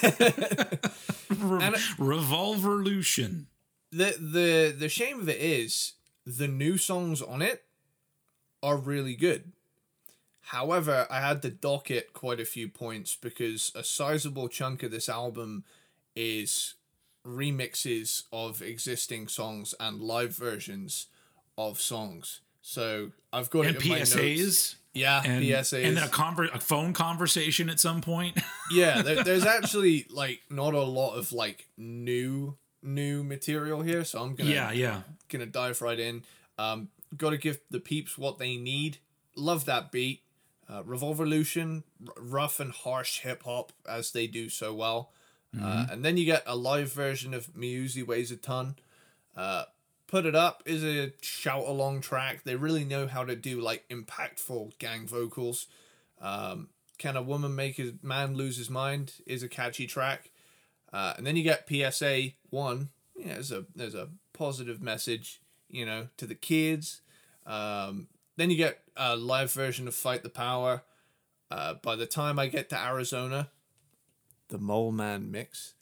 Re- 1.30 1.64
And- 1.64 1.74
Revolverlution. 1.98 3.46
the 3.90 4.16
the 4.18 4.74
the 4.78 4.88
shame 4.88 5.20
of 5.20 5.28
it 5.28 5.40
is 5.40 5.94
the 6.26 6.48
new 6.48 6.76
songs 6.76 7.22
on 7.22 7.42
it 7.42 7.64
are 8.62 8.76
really 8.76 9.14
good. 9.14 9.52
However, 10.50 11.06
I 11.10 11.20
had 11.20 11.42
to 11.42 11.50
dock 11.50 11.90
it 11.90 12.12
quite 12.12 12.38
a 12.40 12.44
few 12.44 12.68
points 12.68 13.16
because 13.16 13.72
a 13.74 13.82
sizable 13.82 14.48
chunk 14.48 14.82
of 14.84 14.90
this 14.92 15.08
album 15.08 15.64
is 16.14 16.74
remixes 17.26 18.24
of 18.32 18.62
existing 18.62 19.26
songs 19.28 19.74
and 19.80 20.00
live 20.00 20.36
versions 20.36 21.06
of 21.58 21.80
songs. 21.80 22.40
So 22.62 23.10
I've 23.32 23.50
got 23.50 23.66
And 23.66 23.76
it 23.76 23.82
in 23.84 23.88
my 23.90 23.98
notes. 23.98 24.76
Yeah, 24.96 25.22
And, 25.24 25.44
PSAs. 25.44 25.84
and 25.84 25.96
then 25.96 26.04
a, 26.04 26.08
conver- 26.08 26.52
a 26.54 26.58
phone 26.60 26.92
conversation 26.92 27.68
at 27.68 27.78
some 27.80 28.00
point. 28.00 28.38
yeah, 28.70 29.02
there, 29.02 29.22
there's 29.22 29.44
actually 29.46 30.06
like 30.10 30.40
not 30.50 30.74
a 30.74 30.82
lot 30.82 31.14
of 31.16 31.32
like 31.32 31.68
new 31.76 32.56
new 32.82 33.22
material 33.24 33.82
here, 33.82 34.04
so 34.04 34.20
I'm 34.22 34.34
gonna 34.34 34.50
yeah, 34.50 34.70
yeah. 34.72 35.00
gonna 35.28 35.46
dive 35.46 35.80
right 35.82 35.98
in. 35.98 36.22
Um, 36.58 36.88
got 37.16 37.30
to 37.30 37.36
give 37.38 37.58
the 37.70 37.80
peeps 37.80 38.16
what 38.18 38.38
they 38.38 38.56
need. 38.56 38.98
Love 39.36 39.64
that 39.66 39.92
beat. 39.92 40.22
Uh, 40.68 40.82
Revolverlution, 40.82 41.84
r- 42.06 42.12
rough 42.20 42.58
and 42.60 42.72
harsh 42.72 43.20
hip 43.20 43.42
hop 43.44 43.72
as 43.88 44.10
they 44.12 44.26
do 44.26 44.48
so 44.48 44.74
well. 44.74 45.12
Uh, 45.58 45.86
and 45.90 46.04
then 46.04 46.18
you 46.18 46.26
get 46.26 46.42
a 46.44 46.54
live 46.54 46.92
version 46.92 47.32
of 47.32 47.46
Miuzi 47.54 48.06
Weighs 48.06 48.30
a 48.30 48.36
Ton. 48.36 48.76
Uh, 49.34 49.64
Put 50.06 50.24
It 50.26 50.34
Up 50.36 50.62
is 50.66 50.84
a 50.84 51.12
shout 51.20 51.64
along 51.66 52.00
track. 52.00 52.44
They 52.44 52.54
really 52.54 52.84
know 52.84 53.06
how 53.06 53.24
to 53.24 53.34
do 53.34 53.60
like 53.60 53.88
impactful 53.88 54.78
gang 54.78 55.06
vocals. 55.06 55.66
Um, 56.20 56.68
Can 56.98 57.16
a 57.16 57.22
Woman 57.22 57.54
Make 57.54 57.78
a 57.78 57.94
Man 58.02 58.34
Lose 58.36 58.56
His 58.56 58.70
Mind 58.70 59.14
is 59.26 59.42
a 59.42 59.48
catchy 59.48 59.86
track. 59.86 60.30
Uh, 60.92 61.14
and 61.16 61.26
then 61.26 61.36
you 61.36 61.42
get 61.42 61.68
PSA 61.68 62.30
1. 62.50 62.88
Yeah, 63.16 63.34
there's 63.34 63.52
a, 63.52 63.64
there's 63.74 63.94
a 63.94 64.08
positive 64.32 64.80
message, 64.80 65.40
you 65.68 65.84
know, 65.84 66.08
to 66.18 66.26
the 66.26 66.34
kids. 66.34 67.00
Um, 67.44 68.08
then 68.36 68.50
you 68.50 68.56
get 68.56 68.82
a 68.96 69.16
live 69.16 69.52
version 69.52 69.88
of 69.88 69.94
Fight 69.94 70.22
the 70.22 70.28
Power. 70.28 70.82
Uh, 71.50 71.74
by 71.74 71.96
the 71.96 72.06
time 72.06 72.38
I 72.38 72.46
get 72.46 72.68
to 72.70 72.78
Arizona, 72.80 73.50
the 74.48 74.58
Molemen 74.58 75.30
mix, 75.30 75.74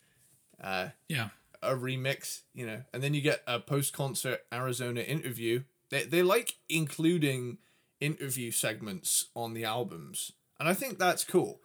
uh, 0.62 0.88
Yeah. 1.08 1.28
A 1.64 1.74
remix, 1.76 2.42
you 2.54 2.66
know, 2.66 2.82
and 2.92 3.02
then 3.02 3.14
you 3.14 3.20
get 3.20 3.42
a 3.46 3.58
post 3.60 3.92
concert 3.92 4.40
Arizona 4.52 5.00
interview. 5.00 5.62
They, 5.90 6.04
they 6.04 6.22
like 6.22 6.56
including 6.68 7.58
interview 8.00 8.50
segments 8.50 9.26
on 9.34 9.54
the 9.54 9.64
albums, 9.64 10.32
and 10.60 10.68
I 10.68 10.74
think 10.74 10.98
that's 10.98 11.24
cool. 11.24 11.60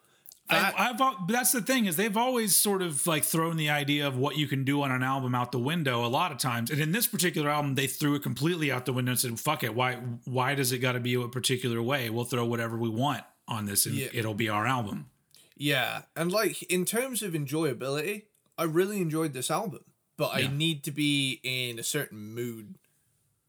That- 0.49 0.73
I, 0.79 0.89
I've 0.89 1.27
that's 1.27 1.51
the 1.51 1.61
thing 1.61 1.85
is 1.85 1.95
they've 1.95 2.17
always 2.17 2.55
sort 2.55 2.81
of 2.81 3.05
like 3.05 3.23
thrown 3.23 3.55
the 3.57 3.69
idea 3.69 4.07
of 4.07 4.17
what 4.17 4.35
you 4.35 4.47
can 4.47 4.63
do 4.63 4.81
on 4.81 4.91
an 4.91 5.03
album 5.03 5.35
out 5.35 5.51
the 5.51 5.59
window 5.59 6.03
a 6.03 6.07
lot 6.07 6.31
of 6.31 6.39
times, 6.39 6.71
and 6.71 6.79
in 6.81 6.91
this 6.91 7.05
particular 7.07 7.49
album 7.51 7.75
they 7.75 7.85
threw 7.87 8.15
it 8.15 8.23
completely 8.23 8.71
out 8.71 8.85
the 8.85 8.93
window 8.93 9.11
and 9.11 9.19
said, 9.19 9.39
"Fuck 9.39 9.63
it, 9.63 9.75
why 9.75 9.95
why 10.25 10.55
does 10.55 10.71
it 10.71 10.79
got 10.79 10.93
to 10.93 10.99
be 10.99 11.13
a 11.13 11.27
particular 11.27 11.81
way? 11.83 12.09
We'll 12.09 12.25
throw 12.25 12.45
whatever 12.45 12.77
we 12.77 12.89
want 12.89 13.23
on 13.47 13.65
this, 13.65 13.85
and 13.85 13.95
Yeah. 13.95 14.07
it'll 14.13 14.33
be 14.33 14.49
our 14.49 14.65
album." 14.65 15.09
Yeah, 15.55 16.03
and 16.15 16.31
like 16.31 16.63
in 16.63 16.83
terms 16.85 17.21
of 17.21 17.33
enjoyability, 17.33 18.23
I 18.57 18.63
really 18.63 19.01
enjoyed 19.01 19.33
this 19.33 19.51
album, 19.51 19.81
but 20.19 20.35
I 20.35 20.47
need 20.47 20.83
to 20.83 20.91
be 20.91 21.39
in 21.43 21.79
a 21.79 21.83
certain 21.83 22.33
mood 22.35 22.75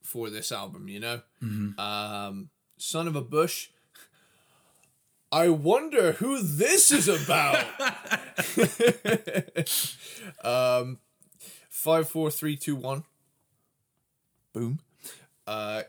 for 0.03 0.31
this 0.31 0.53
album, 0.53 0.87
you 0.87 1.01
know? 1.01 1.21
Um, 1.83 2.51
Son 2.79 3.09
of 3.09 3.17
a 3.17 3.21
Bush. 3.21 3.71
I 5.33 5.49
wonder 5.49 6.13
who 6.13 6.41
this 6.41 6.93
is 6.93 7.09
about. 7.09 7.65
um, 10.45 10.99
five, 11.69 12.09
four, 12.09 12.31
three, 12.31 12.57
two, 12.57 12.77
one. 12.77 13.03
Boom. 14.53 14.79
Uh, 15.49 15.83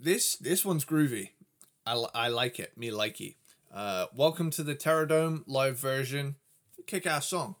this 0.00 0.34
this 0.34 0.64
one's 0.64 0.84
groovy. 0.84 1.30
I, 1.86 1.94
I 2.12 2.26
like 2.26 2.58
it. 2.58 2.76
Me 2.76 2.90
likey. 2.90 3.36
Uh, 3.72 4.06
welcome 4.16 4.50
to 4.50 4.64
the 4.64 4.74
Terrordome 4.74 5.44
live 5.46 5.78
version. 5.78 6.34
Kick 6.86 7.06
ass 7.06 7.28
song. 7.28 7.54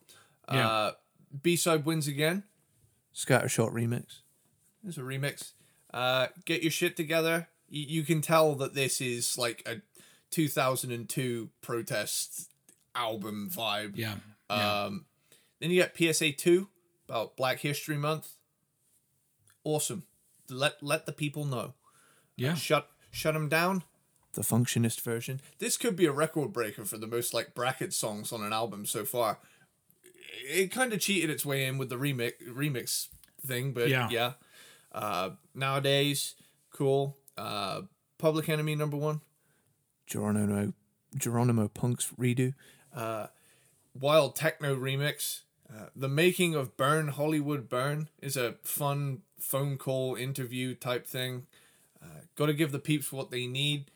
Yeah. 0.52 0.68
Uh, 0.68 0.92
B 1.42 1.56
side 1.56 1.84
wins 1.84 2.08
again. 2.08 2.44
Scattershot 3.14 3.72
remix. 3.72 4.20
It's 4.86 4.96
a 4.98 5.00
remix. 5.02 5.52
Uh, 5.92 6.28
get 6.44 6.62
your 6.62 6.70
shit 6.70 6.96
together. 6.96 7.48
You, 7.68 7.84
you 7.88 8.02
can 8.02 8.20
tell 8.20 8.54
that 8.56 8.74
this 8.74 9.00
is 9.00 9.36
like 9.36 9.62
a 9.66 9.80
2002 10.30 11.50
protest 11.60 12.50
album 12.94 13.50
vibe. 13.52 13.92
Yeah, 13.96 14.16
yeah. 14.50 14.84
Um, 14.84 15.06
then 15.60 15.70
you 15.70 15.82
get 15.82 15.96
PSA 16.14 16.32
two 16.32 16.68
about 17.08 17.36
Black 17.36 17.60
History 17.60 17.96
Month. 17.96 18.28
Awesome. 19.64 20.04
Let 20.50 20.82
let 20.82 21.06
the 21.06 21.12
people 21.12 21.44
know. 21.44 21.74
yeah. 22.36 22.54
Shut 22.54 22.88
shut 23.10 23.34
them 23.34 23.48
down. 23.48 23.82
The 24.34 24.42
Functionist 24.42 25.00
version. 25.00 25.40
This 25.58 25.76
could 25.76 25.96
be 25.96 26.06
a 26.06 26.12
record 26.12 26.52
breaker 26.52 26.84
for 26.84 26.96
the 26.96 27.06
most 27.06 27.34
like 27.34 27.54
bracket 27.54 27.92
songs 27.92 28.32
on 28.32 28.42
an 28.42 28.52
album 28.52 28.86
so 28.86 29.04
far. 29.04 29.38
It 30.50 30.70
kind 30.70 30.92
of 30.92 31.00
cheated 31.00 31.30
its 31.30 31.44
way 31.46 31.64
in 31.66 31.78
with 31.78 31.88
the 31.88 31.96
remix 31.96 32.32
remix 32.48 33.08
thing, 33.46 33.72
but 33.72 33.88
Yeah. 33.88 34.08
yeah. 34.10 34.32
Uh, 34.92 35.30
nowadays, 35.54 36.34
cool. 36.72 37.16
Uh, 37.36 37.82
Public 38.18 38.48
Enemy 38.48 38.74
number 38.74 38.96
one. 38.96 39.20
Geronimo 40.06 40.72
Geronimo 41.16 41.68
Punk's 41.68 42.10
redo. 42.18 42.54
Uh, 42.94 43.26
Wild 43.98 44.34
Techno 44.36 44.74
remix. 44.76 45.40
Uh, 45.72 45.86
the 45.94 46.08
making 46.08 46.54
of 46.54 46.76
Burn 46.78 47.08
Hollywood 47.08 47.68
Burn 47.68 48.08
is 48.22 48.36
a 48.38 48.54
fun 48.62 49.20
phone 49.38 49.76
call 49.76 50.14
interview 50.14 50.74
type 50.74 51.06
thing. 51.06 51.46
Uh, 52.02 52.20
Got 52.36 52.46
to 52.46 52.54
give 52.54 52.72
the 52.72 52.78
peeps 52.78 53.12
what 53.12 53.30
they 53.30 53.46
need. 53.46 53.90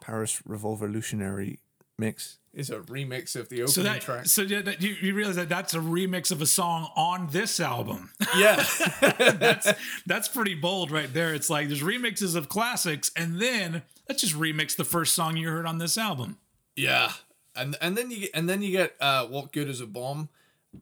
Paris 0.00 0.40
Revolverlutionary 0.48 1.58
mix 1.98 2.38
is 2.54 2.70
a 2.70 2.78
remix 2.80 3.34
of 3.36 3.48
the 3.48 3.56
opening 3.62 3.68
So 3.68 3.82
that 3.82 4.00
track. 4.00 4.26
so 4.26 4.42
yeah, 4.42 4.62
that- 4.62 4.80
you, 4.80 4.94
you 5.00 5.14
realize 5.14 5.36
that 5.36 5.48
that's 5.48 5.74
a 5.74 5.78
remix 5.78 6.30
of 6.30 6.40
a 6.40 6.46
song 6.46 6.88
on 6.96 7.28
this 7.32 7.58
album. 7.60 8.10
Yeah, 8.36 8.56
that's 9.18 9.72
that's 10.06 10.28
pretty 10.28 10.54
bold 10.54 10.90
right 10.90 11.12
there. 11.12 11.34
It's 11.34 11.50
like 11.50 11.68
there's 11.68 11.82
remixes 11.82 12.36
of 12.36 12.48
classics, 12.48 13.10
and 13.16 13.40
then 13.40 13.82
let's 14.08 14.20
just 14.22 14.34
remix 14.34 14.76
the 14.76 14.84
first 14.84 15.14
song 15.14 15.36
you 15.36 15.48
heard 15.48 15.66
on 15.66 15.78
this 15.78 15.98
album. 15.98 16.38
yeah, 16.76 17.12
and 17.56 17.76
and 17.80 17.96
then 17.96 18.10
you 18.10 18.20
get 18.20 18.30
and 18.34 18.48
then 18.48 18.62
you 18.62 18.70
get 18.72 18.94
uh, 19.00 19.26
what 19.26 19.52
good 19.52 19.68
is 19.68 19.80
a 19.80 19.86
bomb, 19.86 20.28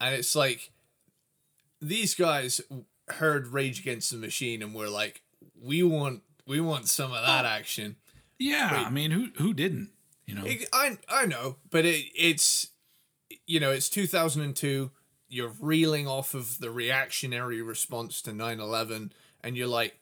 and 0.00 0.14
it's 0.14 0.34
like 0.36 0.70
these 1.80 2.14
guys 2.14 2.60
heard 3.08 3.48
Rage 3.48 3.80
Against 3.80 4.10
the 4.10 4.16
Machine 4.16 4.62
and 4.62 4.74
were 4.74 4.88
like, 4.88 5.22
we 5.60 5.82
want 5.82 6.22
we 6.46 6.60
want 6.60 6.88
some 6.88 7.12
of 7.12 7.24
that 7.26 7.44
action. 7.44 7.96
Yeah, 8.38 8.84
I 8.86 8.90
mean, 8.90 9.10
who 9.10 9.28
who 9.36 9.54
didn't? 9.54 9.90
You 10.26 10.34
know, 10.36 10.44
It- 10.46 10.68
I 10.72 10.98
I 11.08 11.26
know, 11.26 11.56
but 11.70 11.84
it 11.84 12.06
it's 12.14 12.68
you 13.46 13.60
know 13.60 13.70
it's 13.72 13.88
2002. 13.90 14.90
You're 15.28 15.52
reeling 15.60 16.06
off 16.06 16.34
of 16.34 16.58
the 16.58 16.70
reactionary 16.70 17.62
response 17.62 18.20
to 18.22 18.32
9/11, 18.32 19.12
and 19.42 19.56
you're 19.56 19.66
like, 19.66 19.98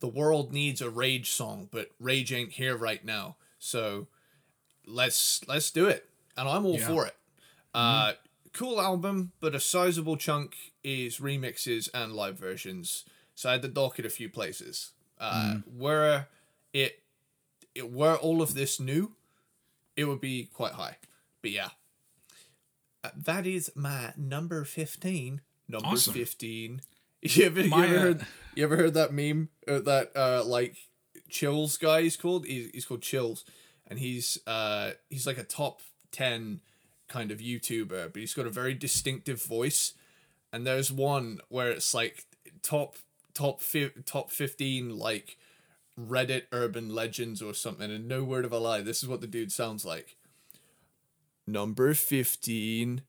the 0.00 0.08
world 0.08 0.52
needs 0.52 0.80
a 0.80 0.90
rage 0.90 1.30
song, 1.30 1.68
but 1.70 1.90
rage 2.00 2.32
ain't 2.32 2.52
here 2.52 2.76
right 2.76 3.04
now. 3.04 3.36
So 3.58 4.08
let's 4.86 5.46
let's 5.48 5.70
do 5.70 5.86
it, 5.86 6.08
and 6.36 6.48
I'm 6.48 6.66
all 6.66 6.78
Yeah. 6.78 6.86
for 6.88 7.06
it. 7.06 7.16
Uh, 7.74 8.14
cool 8.52 8.80
album, 8.80 9.32
but 9.40 9.54
a 9.54 9.60
sizable 9.60 10.16
chunk 10.16 10.56
is 10.84 11.18
remixes 11.18 11.88
and 11.94 12.12
live 12.14 12.38
versions. 12.38 13.04
So 13.34 13.48
I 13.48 13.52
had 13.52 13.62
to 13.62 13.68
dock 13.68 13.98
it 13.98 14.04
a 14.04 14.10
few 14.10 14.28
places. 14.28 14.92
Uh, 15.18 15.58
Where 15.66 16.28
it, 16.72 17.02
it 17.74 17.90
were 17.90 18.16
all 18.16 18.42
of 18.42 18.54
this 18.54 18.78
new, 18.80 19.14
it 19.96 20.04
would 20.04 20.20
be 20.20 20.48
quite 20.52 20.72
high. 20.72 20.96
But 21.42 21.50
yeah, 21.50 21.70
Uh, 23.04 23.10
that 23.16 23.46
is 23.46 23.70
my 23.74 24.12
number 24.16 24.64
fifteen. 24.64 25.40
Number 25.68 25.88
Awesome. 25.88 26.14
fifteen. 26.14 26.82
You 27.24 27.44
ever, 27.46 27.60
you 27.60 27.72
ever 27.72 27.96
uh, 27.96 28.00
heard? 28.00 28.26
You 28.56 28.64
ever 28.64 28.76
heard 28.76 28.94
that 28.94 29.12
meme? 29.12 29.48
Uh, 29.68 29.78
that 29.78 30.10
uh, 30.16 30.42
like 30.44 30.76
Chills 31.30 31.76
guy. 31.76 32.02
He's 32.02 32.16
called. 32.16 32.46
He's, 32.46 32.70
he's 32.72 32.84
called 32.84 33.02
Chills, 33.02 33.44
and 33.86 34.00
he's 34.00 34.38
uh 34.44 34.90
he's 35.08 35.24
like 35.24 35.38
a 35.38 35.44
top 35.44 35.82
ten 36.10 36.60
kind 37.08 37.30
of 37.30 37.38
YouTuber, 37.38 38.12
but 38.12 38.18
he's 38.18 38.34
got 38.34 38.48
a 38.48 38.50
very 38.50 38.74
distinctive 38.74 39.40
voice. 39.40 39.92
And 40.52 40.66
there's 40.66 40.90
one 40.90 41.38
where 41.48 41.70
it's 41.70 41.94
like 41.94 42.26
top 42.62 42.96
top 43.34 43.60
fi- 43.60 43.92
top 44.04 44.30
15 44.32 44.98
like 44.98 45.36
Reddit 45.98 46.44
urban 46.52 46.94
legends 46.94 47.42
or 47.42 47.54
something 47.54 47.90
and 47.90 48.08
no 48.08 48.24
word 48.24 48.44
of 48.44 48.52
a 48.52 48.58
lie, 48.58 48.80
this 48.80 49.02
is 49.02 49.08
what 49.08 49.20
the 49.20 49.26
dude 49.26 49.52
sounds 49.52 49.84
like. 49.84 50.16
Number 51.46 51.92
15 51.94 53.02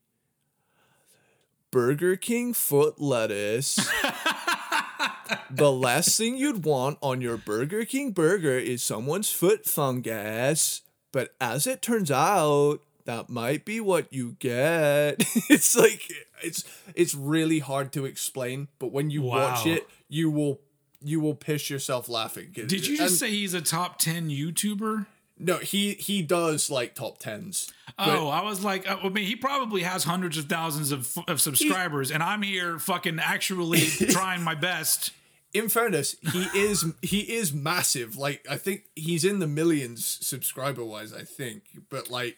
Burger 1.72 2.16
King 2.16 2.54
foot 2.54 3.02
lettuce. 3.02 3.76
the 5.50 5.72
last 5.72 6.18
thing 6.18 6.38
you'd 6.38 6.66
want 6.66 6.98
on 7.02 7.22
your 7.22 7.38
Burger 7.38 7.86
King 7.86 8.12
burger 8.12 8.58
is 8.58 8.84
someone's 8.84 9.32
foot 9.32 9.66
fungus. 9.66 10.82
But 11.12 11.34
as 11.40 11.66
it 11.66 11.82
turns 11.82 12.12
out, 12.12 12.80
that 13.06 13.30
might 13.30 13.66
be 13.66 13.80
what 13.80 14.12
you 14.12 14.36
get. 14.40 15.16
it's 15.50 15.76
like 15.76 16.12
it's 16.44 16.64
it's 16.96 17.16
really 17.16 17.60
hard 17.60 17.92
to 17.94 18.06
explain, 18.06 18.68
but 18.80 18.92
when 18.92 19.10
you 19.10 19.22
watch 19.22 19.66
it, 19.66 19.88
you 20.08 20.30
will 20.30 20.62
you 21.04 21.20
will 21.20 21.36
piss 21.36 21.70
yourself 21.70 22.08
laughing. 22.10 22.50
Did 22.54 22.88
you 22.88 22.98
just 22.98 23.20
say 23.20 23.30
he's 23.30 23.54
a 23.54 23.62
top 23.62 23.98
10 24.00 24.30
YouTuber? 24.30 25.06
no? 25.40 25.58
He 25.58 25.94
he 25.94 26.22
does 26.22 26.70
like 26.70 26.96
top 26.96 27.18
tens. 27.20 27.72
Oh, 28.00 28.28
I 28.30 28.44
was 28.44 28.64
like, 28.64 28.90
uh, 28.90 28.98
I 29.04 29.10
mean, 29.10 29.26
he 29.26 29.36
probably 29.36 29.82
has 29.82 30.04
hundreds 30.04 30.38
of 30.38 30.46
thousands 30.46 30.92
of, 30.92 31.16
of 31.28 31.42
subscribers, 31.42 32.12
and 32.12 32.24
I'm 32.24 32.42
here 32.44 32.80
fucking 32.80 33.20
actually 33.20 33.80
trying 34.10 34.42
my 34.44 34.56
best. 34.56 35.12
in 35.54 35.70
fairness, 35.70 36.16
he 36.32 36.44
is 36.56 36.86
he 37.02 37.20
is 37.36 37.52
massive. 37.54 38.16
Like 38.18 38.46
I 38.50 38.58
think 38.58 38.84
he's 38.96 39.26
in 39.26 39.40
the 39.40 39.48
millions 39.48 40.06
subscriber 40.22 40.84
wise. 40.86 41.14
I 41.14 41.24
think, 41.24 41.64
but 41.90 42.10
like 42.10 42.38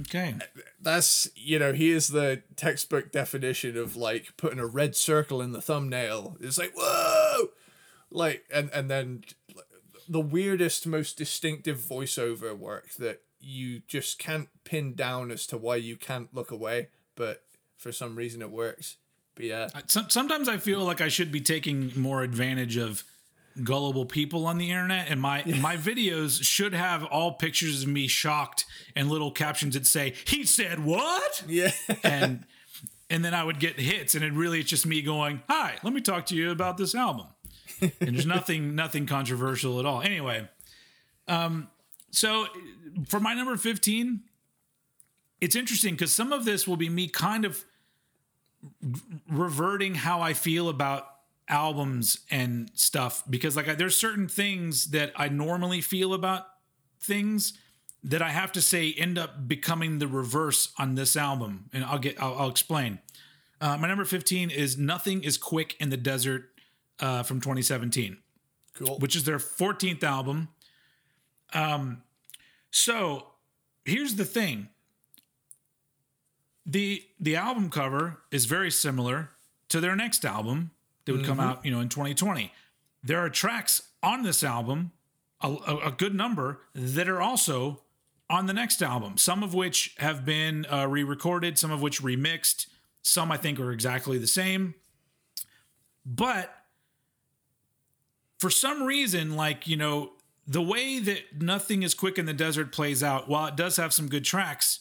Okay. 0.00 0.34
that's 0.80 1.28
you 1.36 1.58
know 1.58 1.74
he 1.74 1.90
is 1.90 2.08
the 2.08 2.42
textbook 2.56 3.12
definition 3.12 3.76
of 3.76 3.96
like 3.96 4.34
putting 4.38 4.58
a 4.58 4.66
red 4.66 4.96
circle 4.96 5.42
in 5.42 5.52
the 5.52 5.60
thumbnail. 5.60 6.36
It's 6.40 6.56
like 6.58 6.72
whoa, 6.74 7.23
like 8.14 8.44
and 8.50 8.70
and 8.72 8.90
then 8.90 9.24
the 10.08 10.20
weirdest, 10.20 10.86
most 10.86 11.18
distinctive 11.18 11.78
voiceover 11.78 12.56
work 12.56 12.94
that 12.94 13.22
you 13.40 13.80
just 13.86 14.18
can't 14.18 14.48
pin 14.64 14.94
down 14.94 15.30
as 15.30 15.46
to 15.46 15.58
why 15.58 15.76
you 15.76 15.96
can't 15.96 16.34
look 16.34 16.50
away, 16.50 16.88
but 17.14 17.42
for 17.76 17.92
some 17.92 18.16
reason 18.16 18.40
it 18.40 18.50
works. 18.50 18.96
But 19.34 19.44
yeah, 19.46 19.68
uh, 19.74 19.80
sometimes 19.86 20.48
I 20.48 20.58
feel 20.58 20.80
like 20.80 21.00
I 21.00 21.08
should 21.08 21.32
be 21.32 21.40
taking 21.40 21.92
more 21.96 22.22
advantage 22.22 22.76
of 22.76 23.02
gullible 23.62 24.06
people 24.06 24.46
on 24.46 24.58
the 24.58 24.70
internet, 24.70 25.08
and 25.10 25.20
my 25.20 25.42
my 25.60 25.76
videos 25.76 26.42
should 26.42 26.72
have 26.72 27.04
all 27.04 27.32
pictures 27.32 27.82
of 27.82 27.88
me 27.88 28.06
shocked 28.06 28.64
and 28.94 29.08
little 29.08 29.32
captions 29.32 29.74
that 29.74 29.86
say 29.86 30.14
"He 30.26 30.44
said 30.44 30.84
what?" 30.84 31.42
yeah. 31.48 31.72
and 32.04 32.44
and 33.10 33.24
then 33.24 33.34
I 33.34 33.42
would 33.42 33.58
get 33.58 33.78
hits, 33.78 34.14
and 34.14 34.24
it 34.24 34.32
really 34.32 34.60
it's 34.60 34.70
just 34.70 34.86
me 34.86 35.02
going, 35.02 35.42
"Hi, 35.48 35.78
let 35.82 35.92
me 35.92 36.00
talk 36.00 36.26
to 36.26 36.36
you 36.36 36.52
about 36.52 36.76
this 36.76 36.94
album." 36.94 37.26
And 37.80 37.92
there's 38.00 38.26
nothing 38.26 38.74
nothing 38.74 39.06
controversial 39.06 39.78
at 39.80 39.86
all. 39.86 40.02
Anyway, 40.02 40.48
um, 41.28 41.68
so 42.10 42.46
for 43.08 43.20
my 43.20 43.34
number 43.34 43.56
fifteen, 43.56 44.22
it's 45.40 45.56
interesting 45.56 45.94
because 45.94 46.12
some 46.12 46.32
of 46.32 46.44
this 46.44 46.66
will 46.66 46.76
be 46.76 46.88
me 46.88 47.08
kind 47.08 47.44
of 47.44 47.64
reverting 49.28 49.94
how 49.94 50.20
I 50.20 50.32
feel 50.32 50.68
about 50.68 51.06
albums 51.48 52.20
and 52.30 52.70
stuff 52.74 53.22
because 53.28 53.56
like 53.56 53.68
I, 53.68 53.74
there's 53.74 53.96
certain 53.96 54.28
things 54.28 54.86
that 54.92 55.12
I 55.14 55.28
normally 55.28 55.82
feel 55.82 56.14
about 56.14 56.46
things 57.00 57.52
that 58.04 58.20
I 58.20 58.30
have 58.30 58.52
to 58.52 58.62
say 58.62 58.92
end 58.92 59.18
up 59.18 59.48
becoming 59.48 59.98
the 59.98 60.06
reverse 60.06 60.72
on 60.78 60.94
this 60.94 61.16
album, 61.16 61.70
and 61.72 61.84
I'll 61.84 61.98
get 61.98 62.22
I'll, 62.22 62.34
I'll 62.38 62.50
explain. 62.50 63.00
Uh, 63.60 63.78
my 63.78 63.88
number 63.88 64.04
15 64.04 64.50
is 64.50 64.76
"Nothing 64.76 65.24
Is 65.24 65.38
Quick 65.38 65.74
in 65.80 65.88
the 65.88 65.96
Desert" 65.96 66.50
uh, 67.00 67.22
from 67.22 67.40
2017 67.40 68.18
cool. 68.74 68.98
which 68.98 69.16
is 69.16 69.24
their 69.24 69.38
14th 69.38 70.02
album. 70.02 70.48
Um, 71.52 72.02
so 72.70 73.26
here's 73.84 74.16
the 74.16 74.24
thing. 74.24 74.68
The 76.66 77.02
the 77.20 77.36
album 77.36 77.68
cover 77.68 78.22
is 78.30 78.46
very 78.46 78.70
similar 78.70 79.30
to 79.68 79.80
their 79.80 79.94
next 79.94 80.24
album 80.24 80.70
that 81.04 81.12
would 81.12 81.24
come 81.24 81.38
out, 81.38 81.64
you 81.64 81.70
know, 81.70 81.80
in 81.80 81.90
2020. 81.90 82.50
There 83.02 83.18
are 83.18 83.28
tracks 83.28 83.82
on 84.02 84.22
this 84.22 84.42
album, 84.42 84.92
a, 85.42 85.48
a, 85.48 85.76
a 85.88 85.90
good 85.92 86.14
number, 86.14 86.60
that 86.74 87.06
are 87.06 87.20
also 87.20 87.82
on 88.30 88.46
the 88.46 88.54
next 88.54 88.82
album. 88.82 89.18
Some 89.18 89.42
of 89.42 89.52
which 89.52 89.94
have 89.98 90.24
been 90.24 90.64
uh, 90.72 90.86
re-recorded, 90.88 91.58
some 91.58 91.70
of 91.70 91.82
which 91.82 92.00
remixed. 92.00 92.66
Some 93.02 93.30
I 93.30 93.36
think 93.36 93.60
are 93.60 93.70
exactly 93.70 94.16
the 94.16 94.26
same. 94.26 94.74
But 96.06 96.63
for 98.44 98.50
some 98.50 98.82
reason, 98.82 99.36
like, 99.36 99.66
you 99.66 99.74
know, 99.74 100.12
the 100.46 100.60
way 100.60 100.98
that 100.98 101.40
Nothing 101.40 101.82
is 101.82 101.94
Quick 101.94 102.18
in 102.18 102.26
the 102.26 102.34
Desert 102.34 102.72
plays 102.72 103.02
out, 103.02 103.26
while 103.26 103.46
it 103.46 103.56
does 103.56 103.78
have 103.78 103.94
some 103.94 104.06
good 104.06 104.22
tracks, 104.22 104.80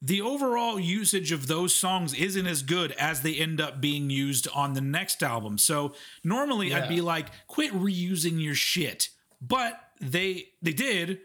the 0.00 0.22
overall 0.22 0.80
usage 0.80 1.30
of 1.30 1.46
those 1.46 1.74
songs 1.74 2.14
isn't 2.14 2.46
as 2.46 2.62
good 2.62 2.92
as 2.92 3.20
they 3.20 3.34
end 3.34 3.60
up 3.60 3.82
being 3.82 4.08
used 4.08 4.48
on 4.54 4.72
the 4.72 4.80
next 4.80 5.22
album. 5.22 5.58
So 5.58 5.94
normally 6.24 6.74
I'd 6.74 6.88
be 6.88 7.02
like, 7.02 7.26
quit 7.48 7.70
reusing 7.74 8.42
your 8.42 8.54
shit. 8.54 9.10
But 9.42 9.78
they 10.00 10.46
they 10.62 10.72
did, 10.72 11.18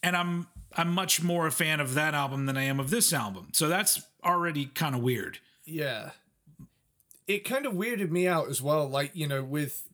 and 0.00 0.14
I'm 0.16 0.46
I'm 0.76 0.92
much 0.92 1.24
more 1.24 1.48
a 1.48 1.50
fan 1.50 1.80
of 1.80 1.94
that 1.94 2.14
album 2.14 2.46
than 2.46 2.56
I 2.56 2.62
am 2.62 2.78
of 2.78 2.88
this 2.90 3.12
album. 3.12 3.48
So 3.52 3.66
that's 3.66 4.00
already 4.22 4.66
kind 4.66 4.94
of 4.94 5.02
weird. 5.02 5.40
Yeah. 5.64 6.10
It 7.28 7.44
kind 7.44 7.66
of 7.66 7.72
weirded 7.74 8.10
me 8.10 8.26
out 8.26 8.48
as 8.48 8.60
well, 8.60 8.88
like, 8.88 9.12
you 9.14 9.26
know, 9.28 9.42
with 9.44 9.84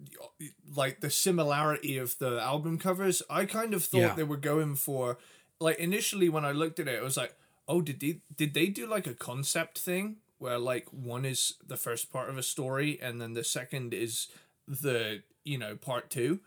like 0.74 1.00
the 1.00 1.10
similarity 1.10 1.98
of 1.98 2.18
the 2.18 2.40
album 2.40 2.78
covers. 2.78 3.22
I 3.28 3.44
kind 3.44 3.74
of 3.74 3.84
thought 3.84 3.98
Yeah. 3.98 4.14
they 4.14 4.24
were 4.24 4.36
going 4.38 4.76
for 4.76 5.18
like 5.60 5.78
initially 5.78 6.28
when 6.28 6.44
I 6.44 6.52
looked 6.52 6.78
at 6.80 6.88
it, 6.88 6.94
it 6.94 7.02
was 7.02 7.16
like, 7.16 7.34
oh, 7.66 7.80
did 7.82 8.00
they 8.00 8.20
did 8.34 8.54
they 8.54 8.66
do 8.68 8.86
like 8.86 9.06
a 9.06 9.14
concept 9.14 9.78
thing 9.78 10.16
where 10.38 10.58
like 10.58 10.86
one 10.92 11.24
is 11.24 11.54
the 11.66 11.76
first 11.76 12.10
part 12.12 12.30
of 12.30 12.38
a 12.38 12.42
story 12.42 12.98
and 13.02 13.20
then 13.20 13.34
the 13.34 13.44
second 13.44 13.92
is 13.92 14.28
the, 14.66 15.22
you 15.44 15.58
know, 15.58 15.76
part 15.76 16.08
two? 16.10 16.40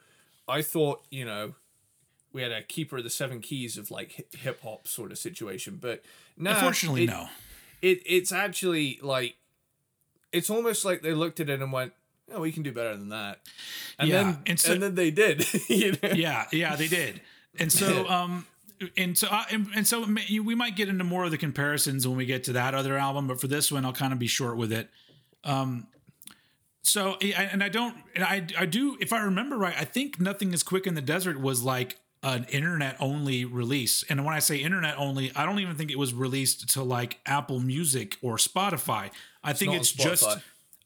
I 0.48 0.62
thought, 0.64 1.06
you 1.12 1.26
know, 1.26 1.56
we 2.34 2.42
had 2.42 2.52
a 2.52 2.64
keeper 2.64 2.98
of 2.98 3.04
the 3.04 3.10
seven 3.10 3.40
keys 3.42 3.78
of 3.78 3.92
like 3.92 4.28
hip 4.36 4.62
hop 4.64 4.88
sort 4.88 5.12
of 5.12 5.18
situation, 5.20 5.78
but 5.80 6.04
no, 6.38 6.52
Unfortunately, 6.52 7.04
it- 7.04 7.08
no. 7.10 7.30
it 7.82 8.02
it's 8.06 8.32
actually 8.32 8.98
like 9.04 9.36
it's 10.32 10.50
almost 10.50 10.86
like 10.86 11.02
they 11.02 11.14
looked 11.14 11.40
at 11.40 11.50
it 11.50 11.62
and 11.62 11.72
went, 11.72 11.94
"Oh, 12.34 12.42
we 12.42 12.52
can 12.52 12.64
do 12.64 12.72
better 12.72 12.96
than 12.96 13.10
that," 13.10 13.40
and 14.00 14.10
Yeah, 14.10 14.24
then 14.24 14.40
and 14.46 14.60
so- 14.60 14.74
and 14.74 14.82
then 14.84 14.96
they 14.96 15.12
did. 15.12 15.46
you 15.70 15.92
know? 15.94 16.10
yeah, 16.14 16.46
yeah, 16.52 16.76
they 16.76 16.88
did. 16.88 17.22
And 17.60 17.72
so, 17.72 18.08
um, 18.10 18.46
and 18.98 19.18
so, 19.18 19.28
uh, 19.30 19.44
and, 19.52 19.68
and 19.76 19.86
so 19.88 20.06
we 20.44 20.56
might 20.56 20.76
get 20.76 20.90
into 20.90 21.04
more 21.04 21.24
of 21.26 21.32
the 21.32 21.38
comparisons 21.38 22.08
when 22.08 22.18
we 22.18 22.26
get 22.26 22.44
to 22.46 22.54
that 22.54 22.74
other 22.74 22.98
album, 22.98 23.28
but 23.28 23.40
for 23.40 23.48
this 23.48 23.72
one, 23.72 23.86
I'll 23.86 23.94
kind 23.94 24.14
of 24.14 24.20
be 24.20 24.28
short 24.28 24.58
with 24.58 24.72
it. 24.72 24.90
Um, 25.44 25.88
so, 26.84 27.14
and 27.18 27.64
I 27.64 27.70
don't, 27.70 27.96
and 28.16 28.24
I, 28.24 28.46
I 28.58 28.66
do, 28.66 28.98
if 29.00 29.14
I 29.14 29.22
remember 29.22 29.56
right, 29.58 29.76
I 29.78 29.86
think 29.86 30.20
Nothing 30.20 30.52
is 30.52 30.64
Quick 30.64 30.88
in 30.88 30.96
the 30.96 31.02
Desert 31.02 31.40
was 31.40 31.62
like 31.62 31.98
an 32.24 32.46
internet 32.50 32.96
only 33.00 33.46
release. 33.46 34.04
And 34.10 34.24
when 34.24 34.34
I 34.36 34.40
say 34.40 34.58
internet 34.58 34.96
only, 34.98 35.32
I 35.36 35.46
don't 35.46 35.60
even 35.60 35.76
think 35.76 35.90
it 35.92 35.98
was 35.98 36.14
released 36.14 36.70
to 36.74 36.84
like 36.84 37.20
Apple 37.26 37.60
Music 37.60 38.18
or 38.22 38.38
Spotify. 38.38 39.10
I 39.44 39.54
think 39.54 39.72
it's 39.74 39.92
just, 39.92 40.24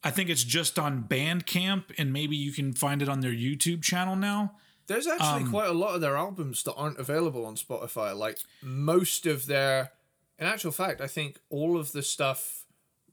I 0.03 0.11
think 0.11 0.29
it's 0.29 0.43
just 0.43 0.79
on 0.79 1.03
Bandcamp, 1.03 1.85
and 1.97 2.13
maybe 2.13 2.35
you 2.37 2.51
can 2.53 2.73
find 2.73 3.01
it 3.01 3.09
on 3.09 3.19
their 3.19 3.33
YouTube 3.33 3.81
channel 3.83 4.15
now. 4.15 4.53
There's 4.87 5.07
actually 5.07 5.43
Um, 5.43 5.49
quite 5.51 5.67
a 5.67 5.73
lot 5.73 5.95
of 5.95 6.01
their 6.01 6.15
albums 6.15 6.63
that 6.63 6.73
aren't 6.75 6.99
available 6.99 7.45
on 7.45 7.55
Spotify. 7.55 8.15
Like 8.15 8.37
most 8.61 9.25
of 9.25 9.47
their, 9.47 9.91
in 10.39 10.45
actual 10.45 10.71
fact, 10.71 11.01
I 11.01 11.07
think 11.07 11.39
all 11.49 11.77
of 11.77 11.91
the 11.91 12.03
stuff 12.03 12.65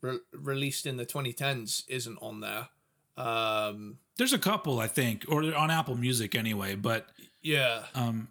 re- 0.03 0.21
released 0.33 0.87
in 0.87 0.97
the 0.99 1.07
2010s 1.07 1.85
isn't 1.89 2.19
on 2.21 2.41
there. 2.41 2.69
Um, 3.17 3.99
There's 4.17 4.33
a 4.33 4.39
couple, 4.39 4.81
I 4.81 4.87
think, 4.87 5.25
or 5.29 5.43
on 5.55 5.71
Apple 5.71 5.97
Music 5.97 6.35
anyway. 6.35 6.75
But 6.75 7.07
yeah, 7.43 7.85
um, 7.95 8.29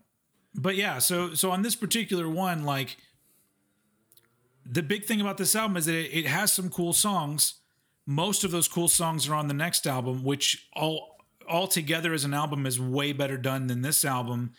but 0.53 0.75
yeah, 0.75 0.99
so 0.99 1.33
so 1.33 1.51
on 1.51 1.61
this 1.61 1.75
particular 1.75 2.27
one, 2.27 2.63
like 2.63 2.97
the 4.65 4.83
big 4.83 5.05
thing 5.05 5.21
about 5.21 5.37
this 5.37 5.55
album 5.55 5.77
is 5.77 5.85
that 5.85 5.95
it, 5.95 6.19
it 6.19 6.25
has 6.25 6.51
some 6.53 6.69
cool 6.69 6.93
songs. 6.93 7.55
Most 8.05 8.43
of 8.43 8.51
those 8.51 8.67
cool 8.67 8.87
songs 8.87 9.27
are 9.29 9.35
on 9.35 9.47
the 9.47 9.53
next 9.53 9.85
album, 9.85 10.23
which 10.23 10.67
all 10.73 11.17
all 11.47 11.67
together 11.67 12.13
as 12.13 12.23
an 12.23 12.33
album 12.33 12.65
is 12.65 12.79
way 12.79 13.11
better 13.13 13.37
done 13.37 13.67
than 13.67 13.81
this 13.81 14.05
album. 14.05 14.53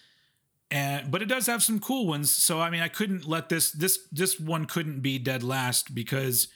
And 0.71 1.11
but 1.11 1.23
it 1.23 1.27
does 1.27 1.47
have 1.47 1.63
some 1.63 1.81
cool 1.81 2.07
ones. 2.07 2.33
So 2.33 2.61
I 2.61 2.71
mean, 2.71 2.81
I 2.81 2.89
couldn't 2.89 3.27
let 3.27 3.49
this 3.49 3.73
this 3.73 4.07
this 4.11 4.41
one 4.41 4.67
couldn't 4.67 5.01
be 5.01 5.19
dead 5.19 5.43
last 5.43 5.95
because 5.95 6.49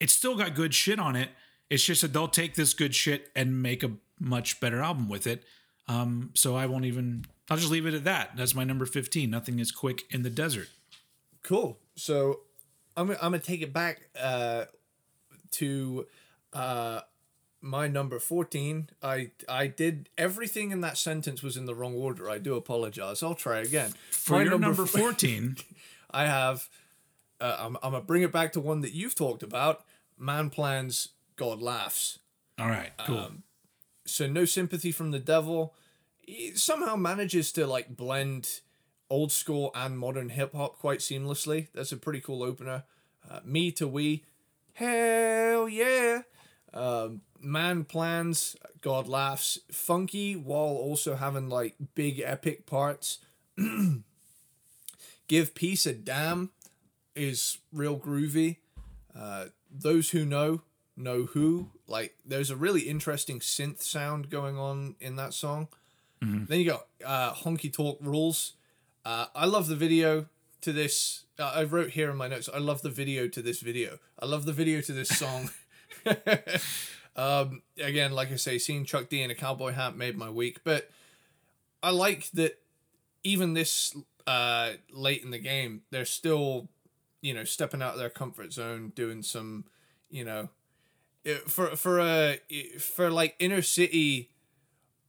it's 0.00 0.12
still 0.12 0.36
got 0.36 0.54
good 0.54 0.74
shit 0.74 0.98
on 0.98 1.16
it. 1.16 1.30
It's 1.70 1.84
just 1.84 2.02
that 2.02 2.12
they'll 2.12 2.28
take 2.28 2.54
this 2.54 2.74
good 2.74 2.94
shit 2.94 3.30
and 3.34 3.60
make 3.62 3.82
a 3.82 3.92
much 4.20 4.60
better 4.60 4.80
album 4.80 5.08
with 5.08 5.26
it. 5.26 5.42
Um, 5.88 6.30
so 6.34 6.56
I 6.56 6.66
won't 6.66 6.84
even. 6.84 7.24
I'll 7.50 7.56
just 7.56 7.70
leave 7.70 7.86
it 7.86 7.94
at 7.94 8.04
that. 8.04 8.36
That's 8.36 8.54
my 8.54 8.64
number 8.64 8.86
fifteen. 8.86 9.30
Nothing 9.30 9.58
is 9.58 9.70
quick 9.72 10.02
in 10.10 10.22
the 10.22 10.30
desert. 10.30 10.68
cool. 11.42 11.78
So 11.96 12.40
I'm 12.96 13.10
I'm 13.10 13.16
gonna 13.18 13.38
take 13.38 13.62
it 13.62 13.72
back 13.72 14.08
uh, 14.20 14.64
to 15.52 16.06
uh, 16.52 17.00
my 17.60 17.88
number 17.88 18.18
fourteen. 18.18 18.90
I 19.02 19.30
I 19.48 19.66
did 19.68 20.08
everything 20.18 20.70
in 20.72 20.80
that 20.82 20.98
sentence 20.98 21.42
was 21.42 21.56
in 21.56 21.66
the 21.66 21.74
wrong 21.74 21.94
order. 21.94 22.28
I 22.30 22.38
do 22.38 22.54
apologize. 22.56 23.22
I'll 23.22 23.34
try 23.34 23.58
again. 23.58 23.92
For 24.10 24.34
my 24.34 24.42
your 24.42 24.58
number, 24.58 24.82
f- 24.84 24.90
14, 24.90 25.56
I 26.10 26.26
have. 26.26 26.68
Uh, 27.40 27.56
I'm 27.60 27.76
I'm 27.82 27.92
gonna 27.92 28.00
bring 28.04 28.22
it 28.22 28.32
back 28.32 28.52
to 28.54 28.60
one 28.60 28.80
that 28.80 28.92
you've 28.92 29.14
talked 29.14 29.42
about. 29.42 29.84
Man 30.18 30.48
plans, 30.50 31.10
God 31.36 31.60
laughs. 31.60 32.18
all 32.58 32.68
right, 32.68 32.92
cool. 33.06 33.18
Um, 33.18 33.42
so 34.04 34.26
no 34.26 34.44
sympathy 34.44 34.92
from 34.92 35.10
the 35.10 35.18
devil. 35.18 35.74
He 36.18 36.52
somehow 36.54 36.96
manages 36.96 37.52
to 37.52 37.66
like 37.66 37.96
blend 37.96 38.60
old 39.10 39.32
school 39.32 39.70
and 39.74 39.98
modern 39.98 40.30
hip 40.30 40.54
hop 40.54 40.78
quite 40.78 41.00
seamlessly. 41.00 41.68
That's 41.74 41.92
a 41.92 41.96
pretty 41.96 42.20
cool 42.20 42.42
opener. 42.42 42.84
Uh, 43.28 43.40
me 43.44 43.70
to 43.72 43.86
we, 43.86 44.24
hell 44.74 45.68
yeah. 45.68 46.22
Um, 46.72 47.22
man 47.40 47.84
plans, 47.84 48.56
God 48.80 49.08
laughs. 49.08 49.58
Funky 49.70 50.36
while 50.36 50.58
also 50.58 51.16
having 51.16 51.48
like 51.48 51.74
big 51.94 52.20
epic 52.20 52.66
parts. 52.66 53.18
Give 55.28 55.54
peace 55.54 55.86
a 55.86 55.92
damn 55.92 56.50
is 57.14 57.58
real 57.72 57.98
groovy. 57.98 58.58
Uh, 59.18 59.46
those 59.70 60.10
who 60.10 60.24
know 60.24 60.62
know 60.96 61.24
who. 61.24 61.70
Like, 61.86 62.16
there's 62.24 62.50
a 62.50 62.56
really 62.56 62.82
interesting 62.82 63.40
synth 63.40 63.82
sound 63.82 64.30
going 64.30 64.56
on 64.56 64.96
in 65.00 65.16
that 65.16 65.34
song. 65.34 65.68
Then 66.20 66.60
you 66.60 66.66
got 66.66 66.86
uh, 67.04 67.34
Honky 67.34 67.72
Talk 67.72 67.98
Rules. 68.00 68.54
Uh, 69.04 69.26
I 69.34 69.46
love 69.46 69.68
the 69.68 69.76
video 69.76 70.26
to 70.62 70.72
this. 70.72 71.24
Uh, 71.38 71.52
I 71.54 71.64
wrote 71.64 71.90
here 71.90 72.10
in 72.10 72.16
my 72.16 72.28
notes. 72.28 72.48
I 72.52 72.58
love 72.58 72.82
the 72.82 72.90
video 72.90 73.28
to 73.28 73.42
this 73.42 73.60
video. 73.60 73.98
I 74.18 74.26
love 74.26 74.46
the 74.46 74.52
video 74.52 74.80
to 74.80 74.92
this 74.92 75.08
song. 75.08 75.50
um, 77.16 77.62
again, 77.78 78.12
like 78.12 78.32
I 78.32 78.36
say, 78.36 78.58
seeing 78.58 78.84
Chuck 78.84 79.08
D 79.08 79.22
in 79.22 79.30
a 79.30 79.34
cowboy 79.34 79.72
hat 79.72 79.96
made 79.96 80.16
my 80.16 80.30
week. 80.30 80.60
But 80.64 80.90
I 81.82 81.90
like 81.90 82.30
that 82.32 82.58
even 83.22 83.54
this 83.54 83.96
uh, 84.26 84.72
late 84.92 85.22
in 85.22 85.30
the 85.30 85.38
game, 85.38 85.82
they're 85.90 86.04
still, 86.04 86.68
you 87.20 87.34
know, 87.34 87.44
stepping 87.44 87.82
out 87.82 87.94
of 87.94 87.98
their 87.98 88.10
comfort 88.10 88.52
zone, 88.52 88.92
doing 88.94 89.22
some, 89.22 89.64
you 90.10 90.24
know, 90.24 90.48
for 91.46 91.76
for 91.76 92.00
a 92.00 92.38
for 92.78 93.10
like 93.10 93.34
inner 93.38 93.62
city 93.62 94.30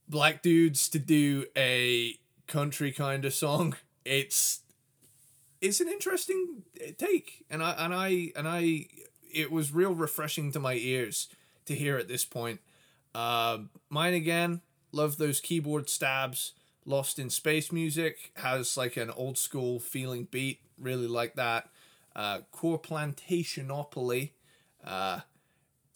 black 0.07 0.41
dudes 0.41 0.89
to 0.89 0.99
do 0.99 1.45
a 1.55 2.17
country 2.47 2.91
kind 2.91 3.25
of 3.25 3.33
song. 3.33 3.75
It's 4.05 4.61
it's 5.61 5.81
an 5.81 5.87
interesting 5.87 6.63
take, 6.97 7.45
and 7.49 7.63
I 7.63 7.71
and 7.71 7.93
I 7.93 8.31
and 8.35 8.47
I 8.47 8.87
it 9.33 9.51
was 9.51 9.73
real 9.73 9.93
refreshing 9.93 10.51
to 10.53 10.59
my 10.59 10.75
ears 10.75 11.27
to 11.65 11.75
hear 11.75 11.97
at 11.97 12.07
this 12.07 12.25
point. 12.25 12.61
Uh, 13.13 13.59
mine 13.89 14.13
again. 14.13 14.61
Love 14.93 15.17
those 15.17 15.41
keyboard 15.41 15.89
stabs. 15.89 16.53
Lost 16.85 17.19
in 17.19 17.29
Space 17.29 17.71
music 17.71 18.31
has 18.37 18.77
like 18.77 18.95
an 18.95 19.11
old 19.11 19.37
school 19.37 19.79
feeling 19.79 20.27
beat. 20.31 20.61
Really 20.79 21.07
like 21.07 21.35
that. 21.35 21.69
Uh, 22.15 22.39
Core 22.51 22.79
Plantationopoly. 22.79 24.31
Uh, 24.83 25.19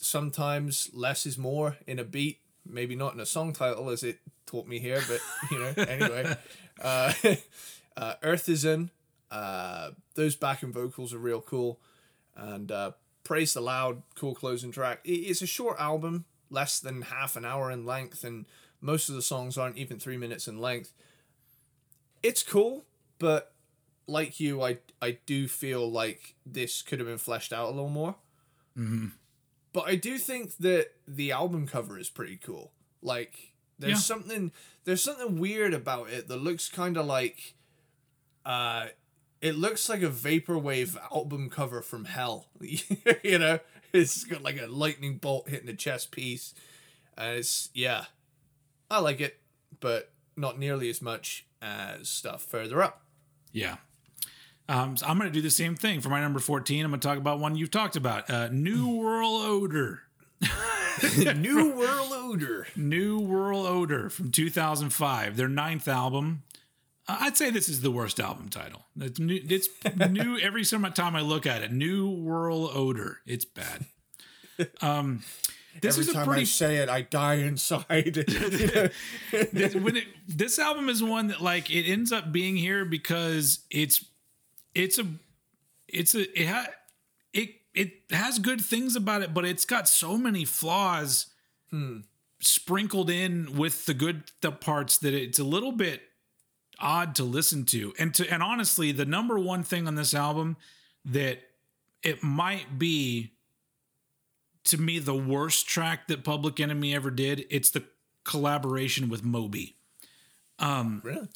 sometimes 0.01 0.89
less 0.93 1.25
is 1.25 1.37
more 1.37 1.77
in 1.87 1.99
a 1.99 2.03
beat. 2.03 2.39
Maybe 2.65 2.95
not 2.95 3.13
in 3.13 3.19
a 3.19 3.25
song 3.25 3.53
title 3.53 3.89
as 3.89 4.03
it 4.03 4.19
taught 4.45 4.67
me 4.67 4.79
here, 4.79 5.01
but 5.07 5.19
you 5.49 5.59
know, 5.59 5.73
anyway. 5.83 6.35
Uh, 6.81 7.13
uh, 7.97 8.13
Earthizen. 8.23 8.89
Uh, 9.31 9.91
those 10.15 10.35
backing 10.35 10.73
vocals 10.73 11.13
are 11.13 11.17
real 11.17 11.41
cool. 11.41 11.79
And 12.35 12.71
uh, 12.71 12.91
Praise 13.23 13.53
the 13.53 13.61
Loud, 13.61 14.03
cool 14.15 14.35
closing 14.35 14.71
track. 14.71 14.99
It- 15.03 15.11
It's 15.29 15.41
a 15.41 15.47
short 15.47 15.79
album, 15.79 16.25
less 16.49 16.79
than 16.79 17.03
half 17.03 17.35
an 17.35 17.45
hour 17.45 17.71
in 17.71 17.85
length, 17.85 18.23
and 18.23 18.45
most 18.81 19.09
of 19.09 19.15
the 19.15 19.21
songs 19.21 19.57
aren't 19.57 19.77
even 19.77 19.99
three 19.99 20.17
minutes 20.17 20.47
in 20.47 20.59
length. 20.59 20.93
It's 22.23 22.43
cool, 22.43 22.85
but 23.19 23.53
like 24.07 24.39
you, 24.39 24.61
I 24.61 24.77
I 25.01 25.17
do 25.25 25.47
feel 25.47 25.89
like 25.89 26.35
this 26.45 26.81
could 26.81 26.99
have 26.99 27.07
been 27.07 27.17
fleshed 27.17 27.53
out 27.53 27.67
a 27.67 27.71
little 27.71 27.89
more. 27.89 28.15
But 29.73 29.87
I 29.87 29.95
do 29.95 30.17
think 30.17 30.57
that 30.57 30.89
the 31.07 31.31
album 31.31 31.67
cover 31.67 31.97
is 31.97 32.09
pretty 32.09 32.37
cool. 32.37 32.71
Like 33.01 33.53
there's 33.79 33.91
Yeah. 33.93 33.97
something 33.99 34.51
there's 34.83 35.03
something 35.03 35.39
weird 35.39 35.73
about 35.73 36.09
it 36.09 36.27
that 36.27 36.37
looks 36.37 36.69
kind 36.69 36.97
of 36.97 37.05
like 37.05 37.53
uh 38.45 38.87
it 39.41 39.55
looks 39.55 39.89
like 39.89 40.01
a 40.03 40.09
vaporwave 40.09 40.97
album 41.11 41.49
cover 41.49 41.81
from 41.81 42.05
hell. 42.05 42.47
you 43.23 43.39
know, 43.39 43.59
it's 43.93 44.23
got 44.23 44.43
like 44.43 44.61
a 44.61 44.67
lightning 44.67 45.17
bolt 45.17 45.49
hitting 45.49 45.69
a 45.69 45.73
chest 45.75 46.11
piece. 46.11 46.53
And 47.17 47.37
it's 47.39 47.69
yeah. 47.73 48.05
I 48.89 48.99
like 48.99 49.21
it, 49.21 49.39
but 49.79 50.11
not 50.35 50.59
nearly 50.59 50.89
as 50.89 51.01
much 51.01 51.45
as 51.61 52.09
stuff 52.09 52.43
further 52.43 52.81
up. 52.83 53.03
Yeah. 53.51 53.77
Um, 54.71 54.95
so 54.95 55.05
I'm 55.05 55.17
going 55.17 55.29
to 55.29 55.33
do 55.33 55.41
the 55.41 55.51
same 55.51 55.75
thing 55.75 55.99
for 55.99 56.07
my 56.07 56.21
number 56.21 56.39
14. 56.39 56.85
I'm 56.85 56.91
going 56.91 57.01
to 57.01 57.05
talk 57.05 57.17
about 57.17 57.39
one 57.39 57.57
you've 57.57 57.71
talked 57.71 57.97
about 57.97 58.29
uh, 58.29 58.47
New 58.47 58.87
World 59.01 59.41
Odor. 59.41 60.03
New 61.35 61.75
World 61.75 62.11
Odor. 62.13 62.67
New 62.77 63.19
World 63.19 63.65
Odor 63.67 64.09
from 64.09 64.31
2005, 64.31 65.35
their 65.35 65.49
ninth 65.49 65.89
album. 65.89 66.43
Uh, 67.05 67.17
I'd 67.19 67.35
say 67.35 67.49
this 67.49 67.67
is 67.67 67.81
the 67.81 67.91
worst 67.91 68.17
album 68.17 68.47
title. 68.47 68.85
It's 68.97 69.19
new, 69.19 69.41
it's 69.45 69.67
new 70.09 70.39
every 70.39 70.63
time 70.63 71.17
I 71.17 71.21
look 71.21 71.45
at 71.45 71.61
it. 71.63 71.73
New 71.73 72.09
World 72.09 72.71
Odor. 72.73 73.19
It's 73.25 73.43
bad. 73.43 73.87
Um, 74.81 75.23
this 75.81 75.95
Every 75.95 76.03
is 76.03 76.09
a 76.09 76.13
time 76.13 76.25
pretty 76.27 76.41
I 76.41 76.45
say 76.45 76.77
it, 76.77 76.87
I 76.87 77.01
die 77.01 77.35
inside. 77.35 78.13
this, 78.13 79.75
when 79.75 79.97
it, 79.97 80.05
this 80.27 80.59
album 80.59 80.87
is 80.87 81.03
one 81.03 81.27
that 81.27 81.41
like 81.41 81.69
it 81.69 81.89
ends 81.89 82.11
up 82.13 82.31
being 82.31 82.55
here 82.55 82.85
because 82.85 83.59
it's 83.69 84.05
it's 84.73 84.97
a 84.97 85.05
it's 85.87 86.15
a 86.15 86.39
it 86.39 86.47
ha, 86.47 86.67
it 87.33 87.49
it 87.73 87.93
has 88.11 88.39
good 88.39 88.61
things 88.61 88.95
about 88.95 89.21
it 89.21 89.33
but 89.33 89.45
it's 89.45 89.65
got 89.65 89.87
so 89.87 90.17
many 90.17 90.45
flaws 90.45 91.27
hmm. 91.69 91.99
sprinkled 92.39 93.09
in 93.09 93.57
with 93.57 93.85
the 93.85 93.93
good 93.93 94.23
the 94.41 94.51
parts 94.51 94.97
that 94.97 95.13
it's 95.13 95.39
a 95.39 95.43
little 95.43 95.71
bit 95.71 96.01
odd 96.79 97.13
to 97.15 97.23
listen 97.23 97.63
to 97.63 97.93
and 97.99 98.13
to 98.15 98.27
and 98.31 98.41
honestly 98.41 98.91
the 98.91 99.05
number 99.05 99.37
one 99.37 99.63
thing 99.63 99.87
on 99.87 99.95
this 99.95 100.13
album 100.13 100.57
that 101.05 101.39
it 102.03 102.23
might 102.23 102.79
be 102.79 103.33
to 104.65 104.77
me 104.77 104.99
the 104.99 105.15
worst 105.15 105.67
track 105.67 106.07
that 106.07 106.23
Public 106.23 106.59
Enemy 106.59 106.93
ever 106.95 107.11
did. 107.11 107.45
It's 107.49 107.71
the 107.71 107.83
collaboration 108.23 109.09
with 109.09 109.23
Moby. 109.23 109.75
Um, 110.59 111.01
really? 111.03 111.27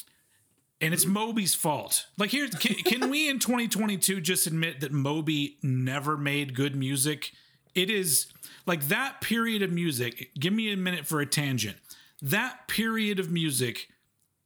And 0.85 0.93
it's 0.93 1.07
Moby's 1.07 1.55
fault. 1.55 2.05
Like 2.15 2.29
here, 2.29 2.47
can, 2.47 2.75
can 2.75 3.09
we 3.09 3.27
in 3.27 3.39
2022 3.39 4.21
just 4.21 4.45
admit 4.45 4.81
that 4.81 4.91
Moby 4.91 5.57
never 5.63 6.15
made 6.15 6.53
good 6.53 6.75
music? 6.75 7.31
It 7.73 7.89
is 7.89 8.27
like 8.67 8.87
that 8.89 9.19
period 9.19 9.63
of 9.63 9.71
music. 9.71 10.29
Give 10.39 10.53
me 10.53 10.71
a 10.71 10.77
minute 10.77 11.07
for 11.07 11.21
a 11.21 11.25
tangent. 11.25 11.77
That 12.21 12.67
period 12.67 13.17
of 13.17 13.31
music 13.31 13.89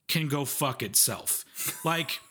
can 0.08 0.30
go 0.30 0.46
fuck 0.46 0.82
itself. 0.82 1.44
Like 1.84 2.22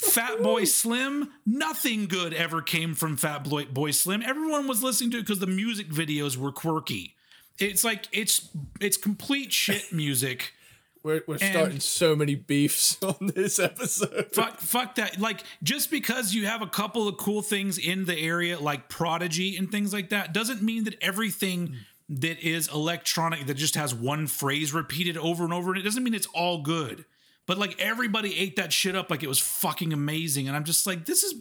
Fatboy 0.00 0.66
Slim, 0.66 1.30
nothing 1.44 2.06
good 2.06 2.32
ever 2.32 2.62
came 2.62 2.94
from 2.94 3.18
Fat 3.18 3.44
Boy, 3.44 3.66
Boy 3.66 3.90
Slim. 3.90 4.22
Everyone 4.22 4.66
was 4.66 4.82
listening 4.82 5.10
to 5.10 5.18
it 5.18 5.26
because 5.26 5.38
the 5.38 5.46
music 5.46 5.90
videos 5.90 6.38
were 6.38 6.50
quirky. 6.50 7.14
It's 7.58 7.84
like 7.84 8.08
it's 8.10 8.48
it's 8.80 8.96
complete 8.96 9.52
shit 9.52 9.92
music. 9.92 10.54
We're, 11.02 11.22
we're 11.26 11.38
starting 11.38 11.80
so 11.80 12.16
many 12.16 12.34
beefs 12.34 12.96
on 13.02 13.32
this 13.34 13.58
episode. 13.58 14.26
fuck 14.32 14.58
fuck 14.58 14.96
that. 14.96 15.18
Like 15.20 15.42
just 15.62 15.90
because 15.90 16.34
you 16.34 16.46
have 16.46 16.62
a 16.62 16.66
couple 16.66 17.08
of 17.08 17.16
cool 17.16 17.42
things 17.42 17.78
in 17.78 18.04
the 18.04 18.18
area 18.18 18.58
like 18.58 18.88
prodigy 18.88 19.56
and 19.56 19.70
things 19.70 19.92
like 19.92 20.10
that 20.10 20.32
doesn't 20.32 20.62
mean 20.62 20.84
that 20.84 20.96
everything 21.00 21.76
that 22.08 22.38
is 22.40 22.68
electronic 22.68 23.46
that 23.46 23.54
just 23.54 23.74
has 23.74 23.94
one 23.94 24.26
phrase 24.26 24.72
repeated 24.72 25.16
over 25.18 25.44
and 25.44 25.52
over 25.52 25.70
and 25.70 25.80
it 25.80 25.84
doesn't 25.84 26.02
mean 26.02 26.14
it's 26.14 26.26
all 26.28 26.62
good. 26.62 27.04
But 27.46 27.58
like 27.58 27.78
everybody 27.80 28.38
ate 28.38 28.56
that 28.56 28.72
shit 28.72 28.96
up 28.96 29.10
like 29.10 29.22
it 29.22 29.28
was 29.28 29.38
fucking 29.38 29.92
amazing 29.92 30.48
and 30.48 30.56
i'm 30.56 30.64
just 30.64 30.86
like 30.86 31.04
this 31.06 31.22
is 31.22 31.34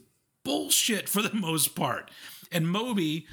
bullshit 0.43 1.09
for 1.09 1.21
the 1.21 1.33
most 1.33 1.75
part. 1.75 2.11
And 2.51 2.67
moby 2.67 3.25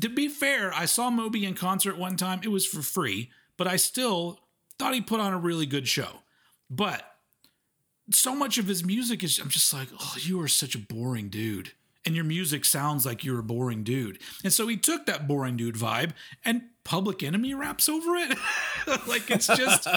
to 0.00 0.08
be 0.08 0.28
fair 0.28 0.72
i 0.74 0.84
saw 0.84 1.10
moby 1.10 1.44
in 1.44 1.54
concert 1.54 1.98
one 1.98 2.16
time. 2.16 2.40
It 2.42 2.48
was 2.48 2.66
for 2.66 2.82
free 2.82 3.30
but 3.56 3.66
i 3.66 3.76
still 3.76 4.40
thought 4.78 4.94
he 4.94 5.00
put 5.00 5.20
on 5.20 5.32
a 5.32 5.38
really 5.38 5.66
good 5.66 5.86
show 5.88 6.08
but 6.70 7.02
so 8.10 8.34
much 8.34 8.58
of 8.58 8.66
his 8.66 8.84
music 8.84 9.24
is 9.24 9.38
I'm 9.38 9.48
just 9.48 9.72
like, 9.72 9.88
oh, 9.98 10.14
you 10.20 10.40
are 10.40 10.48
such 10.48 10.74
a 10.74 10.78
boring 10.78 11.28
dude. 11.28 11.72
and 12.04 12.14
your 12.14 12.24
music 12.24 12.64
sounds 12.64 13.04
like 13.04 13.24
you're 13.24 13.40
a 13.40 13.42
boring 13.42 13.82
dude. 13.82 14.20
And 14.44 14.52
so 14.52 14.68
he 14.68 14.76
took 14.76 15.06
that 15.06 15.26
boring 15.26 15.56
dude 15.56 15.74
vibe 15.74 16.12
and 16.44 16.62
Public 16.84 17.24
Enemy 17.24 17.52
raps 17.54 17.88
over 17.88 18.14
it. 18.14 18.38
like 19.08 19.28
it's 19.28 19.48
just, 19.48 19.88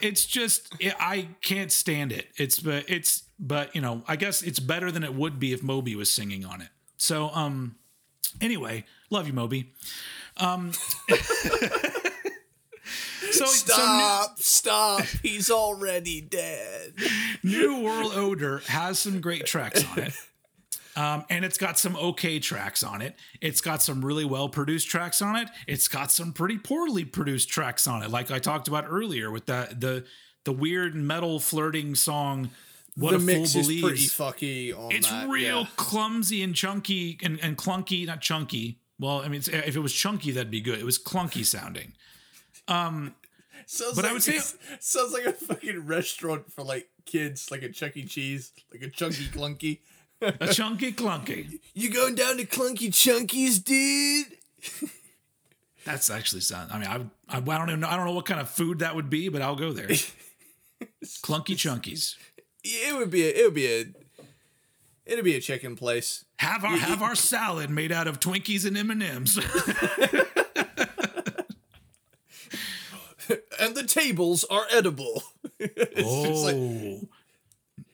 it's 0.00 0.24
just, 0.24 0.72
it, 0.80 0.94
I 0.98 1.28
can't 1.42 1.70
stand 1.70 2.10
it. 2.10 2.28
It's, 2.38 2.58
but 2.58 2.88
it's, 2.88 3.24
but 3.38 3.74
you 3.74 3.82
know, 3.82 4.02
I 4.08 4.16
guess 4.16 4.40
it's 4.42 4.58
better 4.60 4.90
than 4.90 5.04
it 5.04 5.14
would 5.14 5.38
be 5.38 5.52
if 5.52 5.62
Moby 5.62 5.94
was 5.94 6.10
singing 6.10 6.46
on 6.46 6.62
it. 6.62 6.68
So, 6.96 7.28
um, 7.34 7.76
anyway, 8.40 8.86
love 9.10 9.26
you, 9.26 9.34
Moby. 9.34 9.74
Um, 10.38 10.72
so 13.38 13.46
stop, 13.46 14.38
so 14.38 14.42
stop. 14.42 15.02
He's 15.22 15.50
already 15.50 16.20
dead. 16.20 16.94
New 17.42 17.80
World 17.82 18.12
Odor 18.14 18.62
has 18.66 18.98
some 18.98 19.20
great 19.20 19.46
tracks 19.46 19.84
on 19.92 19.98
it. 19.98 20.12
Um, 20.96 21.24
and 21.28 21.44
it's 21.44 21.58
got 21.58 21.78
some 21.78 21.94
okay 21.96 22.38
tracks 22.38 22.82
on 22.82 23.02
it. 23.02 23.16
It's 23.42 23.60
got 23.60 23.82
some 23.82 24.02
really 24.02 24.24
well 24.24 24.48
produced 24.48 24.88
tracks 24.88 25.20
on 25.20 25.36
it. 25.36 25.48
It's 25.66 25.88
got 25.88 26.10
some 26.10 26.32
pretty 26.32 26.56
poorly 26.56 27.04
produced 27.04 27.50
tracks 27.50 27.86
on 27.86 28.02
it, 28.02 28.10
like 28.10 28.30
I 28.30 28.38
talked 28.38 28.66
about 28.66 28.86
earlier 28.88 29.30
with 29.30 29.44
that 29.46 29.80
the 29.80 30.06
the 30.44 30.52
weird 30.52 30.94
metal 30.94 31.38
flirting 31.38 31.94
song. 31.94 32.50
What 32.96 33.10
the 33.10 33.16
a 33.16 33.20
mix 33.20 33.52
fool 33.52 33.62
believes. 33.62 34.04
is 34.04 34.14
pretty 34.14 34.72
fucky. 34.72 34.90
it's 34.90 35.10
that, 35.10 35.28
real 35.28 35.60
yeah. 35.60 35.66
clumsy 35.76 36.42
and 36.42 36.54
chunky 36.54 37.18
and, 37.22 37.38
and 37.42 37.58
clunky, 37.58 38.06
not 38.06 38.22
chunky. 38.22 38.78
Well, 38.98 39.20
I 39.20 39.28
mean, 39.28 39.42
if 39.46 39.76
it 39.76 39.80
was 39.80 39.92
chunky, 39.92 40.30
that'd 40.30 40.50
be 40.50 40.62
good. 40.62 40.78
It 40.78 40.84
was 40.86 40.98
clunky 40.98 41.44
sounding. 41.44 41.92
Um, 42.68 43.14
sounds 43.66 43.94
but 43.96 44.04
like, 44.04 44.10
I 44.10 44.12
would 44.14 44.22
say 44.22 44.38
sounds 44.80 45.12
like 45.12 45.26
a 45.26 45.32
fucking 45.32 45.86
restaurant 45.86 46.50
for 46.52 46.62
like 46.62 46.88
kids, 47.04 47.50
like 47.50 47.62
a 47.62 47.68
Chuck 47.68 47.96
E. 47.96 48.04
Cheese, 48.04 48.52
like 48.72 48.82
a 48.82 48.88
chunky 48.88 49.24
clunky. 49.32 49.80
a 50.22 50.48
chunky 50.48 50.92
clunky. 50.92 51.60
You 51.74 51.90
going 51.90 52.14
down 52.14 52.38
to 52.38 52.46
Clunky 52.46 52.88
Chunkies, 52.88 53.62
dude? 53.62 54.90
That's 55.84 56.08
actually 56.08 56.40
sound. 56.40 56.72
I 56.72 56.78
mean, 56.78 56.88
I, 56.88 57.36
I, 57.36 57.38
I 57.38 57.58
don't 57.58 57.68
even 57.68 57.80
know. 57.80 57.88
I 57.88 57.96
don't 57.96 58.06
know 58.06 58.14
what 58.14 58.24
kind 58.24 58.40
of 58.40 58.48
food 58.48 58.78
that 58.78 58.94
would 58.96 59.10
be, 59.10 59.28
but 59.28 59.42
I'll 59.42 59.56
go 59.56 59.72
there. 59.72 59.88
Clunky 61.22 61.54
Chunkies. 61.54 62.16
It 62.64 62.96
would 62.96 63.10
be. 63.10 63.24
A, 63.24 63.28
it 63.28 63.44
would 63.44 63.54
be 63.54 63.66
a. 63.66 63.84
It'd 65.04 65.24
be 65.24 65.36
a 65.36 65.40
chicken 65.40 65.76
place. 65.76 66.24
Have 66.38 66.64
our 66.64 66.76
have 66.76 67.02
our 67.02 67.14
salad 67.14 67.70
made 67.70 67.92
out 67.92 68.08
of 68.08 68.18
Twinkies 68.18 68.66
and 68.66 68.76
M 68.76 68.90
and 68.90 69.02
M's. 69.02 69.38
And 73.58 73.74
the 73.74 73.84
tables 73.84 74.44
are 74.44 74.66
edible. 74.70 75.22
oh. 75.98 76.42
Like, 76.44 77.08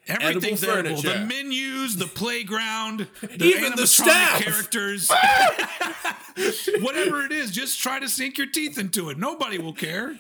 Everything's 0.09 0.65
edible, 0.65 0.99
edible. 0.99 1.03
The 1.03 1.27
menus, 1.27 1.97
the 1.97 2.07
playground, 2.07 3.07
the 3.21 3.45
even 3.45 3.77
the 3.77 3.87
staff 3.87 4.43
characters. 4.43 5.09
Whatever 6.81 7.25
it 7.25 7.31
is, 7.31 7.53
just 7.53 7.81
try 7.81 8.01
to 8.01 8.09
sink 8.09 8.37
your 8.37 8.49
teeth 8.49 8.79
into 8.79 9.11
it. 9.11 9.19
Nobody 9.19 9.59
will 9.59 9.73
care. 9.73 10.19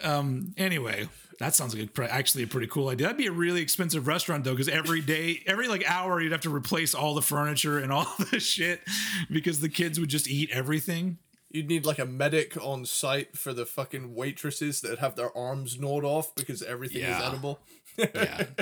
Um. 0.00 0.54
Anyway, 0.56 1.08
that 1.38 1.54
sounds 1.54 1.76
like 1.76 1.98
a, 1.98 2.12
actually 2.12 2.44
a 2.44 2.46
pretty 2.46 2.66
cool 2.66 2.88
idea. 2.88 3.06
That'd 3.06 3.18
be 3.18 3.26
a 3.26 3.32
really 3.32 3.60
expensive 3.60 4.06
restaurant 4.06 4.44
though, 4.44 4.52
because 4.52 4.68
every 4.68 5.00
day, 5.00 5.42
every 5.46 5.68
like 5.68 5.84
hour, 5.88 6.20
you'd 6.20 6.32
have 6.32 6.42
to 6.42 6.54
replace 6.54 6.94
all 6.94 7.14
the 7.14 7.22
furniture 7.22 7.78
and 7.78 7.92
all 7.92 8.06
the 8.30 8.40
shit 8.40 8.80
because 9.30 9.60
the 9.60 9.68
kids 9.68 10.00
would 10.00 10.08
just 10.08 10.28
eat 10.28 10.50
everything. 10.50 11.18
You'd 11.52 11.68
need 11.68 11.84
like 11.84 11.98
a 11.98 12.06
medic 12.06 12.56
on 12.56 12.84
site 12.86 13.36
for 13.36 13.52
the 13.52 13.66
fucking 13.66 14.14
waitresses 14.14 14.80
that 14.80 14.98
have 14.98 15.16
their 15.16 15.36
arms 15.36 15.78
gnawed 15.78 16.04
off 16.04 16.34
because 16.34 16.62
everything 16.62 17.02
yeah. 17.02 17.18
is 17.18 17.24
edible. 17.24 17.60
yeah. 17.98 18.44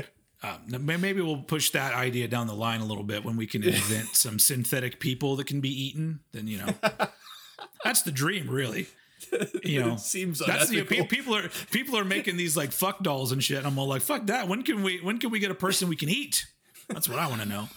Um, 0.43 0.87
maybe 0.87 1.21
we'll 1.21 1.43
push 1.43 1.69
that 1.73 1.93
idea 1.93 2.27
down 2.27 2.47
the 2.47 2.55
line 2.55 2.81
a 2.81 2.87
little 2.87 3.05
bit 3.05 3.27
when 3.27 3.37
we 3.37 3.47
can 3.47 3.63
invent 3.63 4.17
some 4.17 4.39
synthetic 4.39 4.99
people 4.99 5.37
that 5.37 5.47
can 5.47 5.61
be 5.61 5.69
eaten. 5.69 6.21
Then 6.33 6.47
you 6.47 6.57
know, 6.57 6.73
that's 7.85 8.01
the 8.01 8.11
dream, 8.11 8.49
really. 8.49 8.87
You 9.63 9.81
know, 9.81 9.93
it 9.93 10.01
seems 10.01 10.39
that's 10.39 10.71
the, 10.71 10.83
people 10.83 11.37
are 11.37 11.51
people 11.71 11.99
are 11.99 12.07
making 12.07 12.39
these 12.39 12.57
like 12.57 12.73
fuck 12.73 13.03
dolls 13.03 13.33
and 13.33 13.45
shit. 13.45 13.67
I'm 13.67 13.79
all 13.79 13.87
like, 13.87 14.01
fuck 14.01 14.29
that. 14.29 14.49
When 14.49 14.63
can 14.63 14.83
we 14.83 14.99
when 15.03 15.19
can 15.19 15.29
we 15.29 15.41
get 15.41 15.51
a 15.51 15.55
person 15.55 15.91
we 15.91 15.97
can 15.97 16.09
eat? 16.09 16.47
That's 16.89 17.07
what 17.07 17.19
I 17.19 17.29
want 17.29 17.43
to 17.43 17.47
know. 17.47 17.69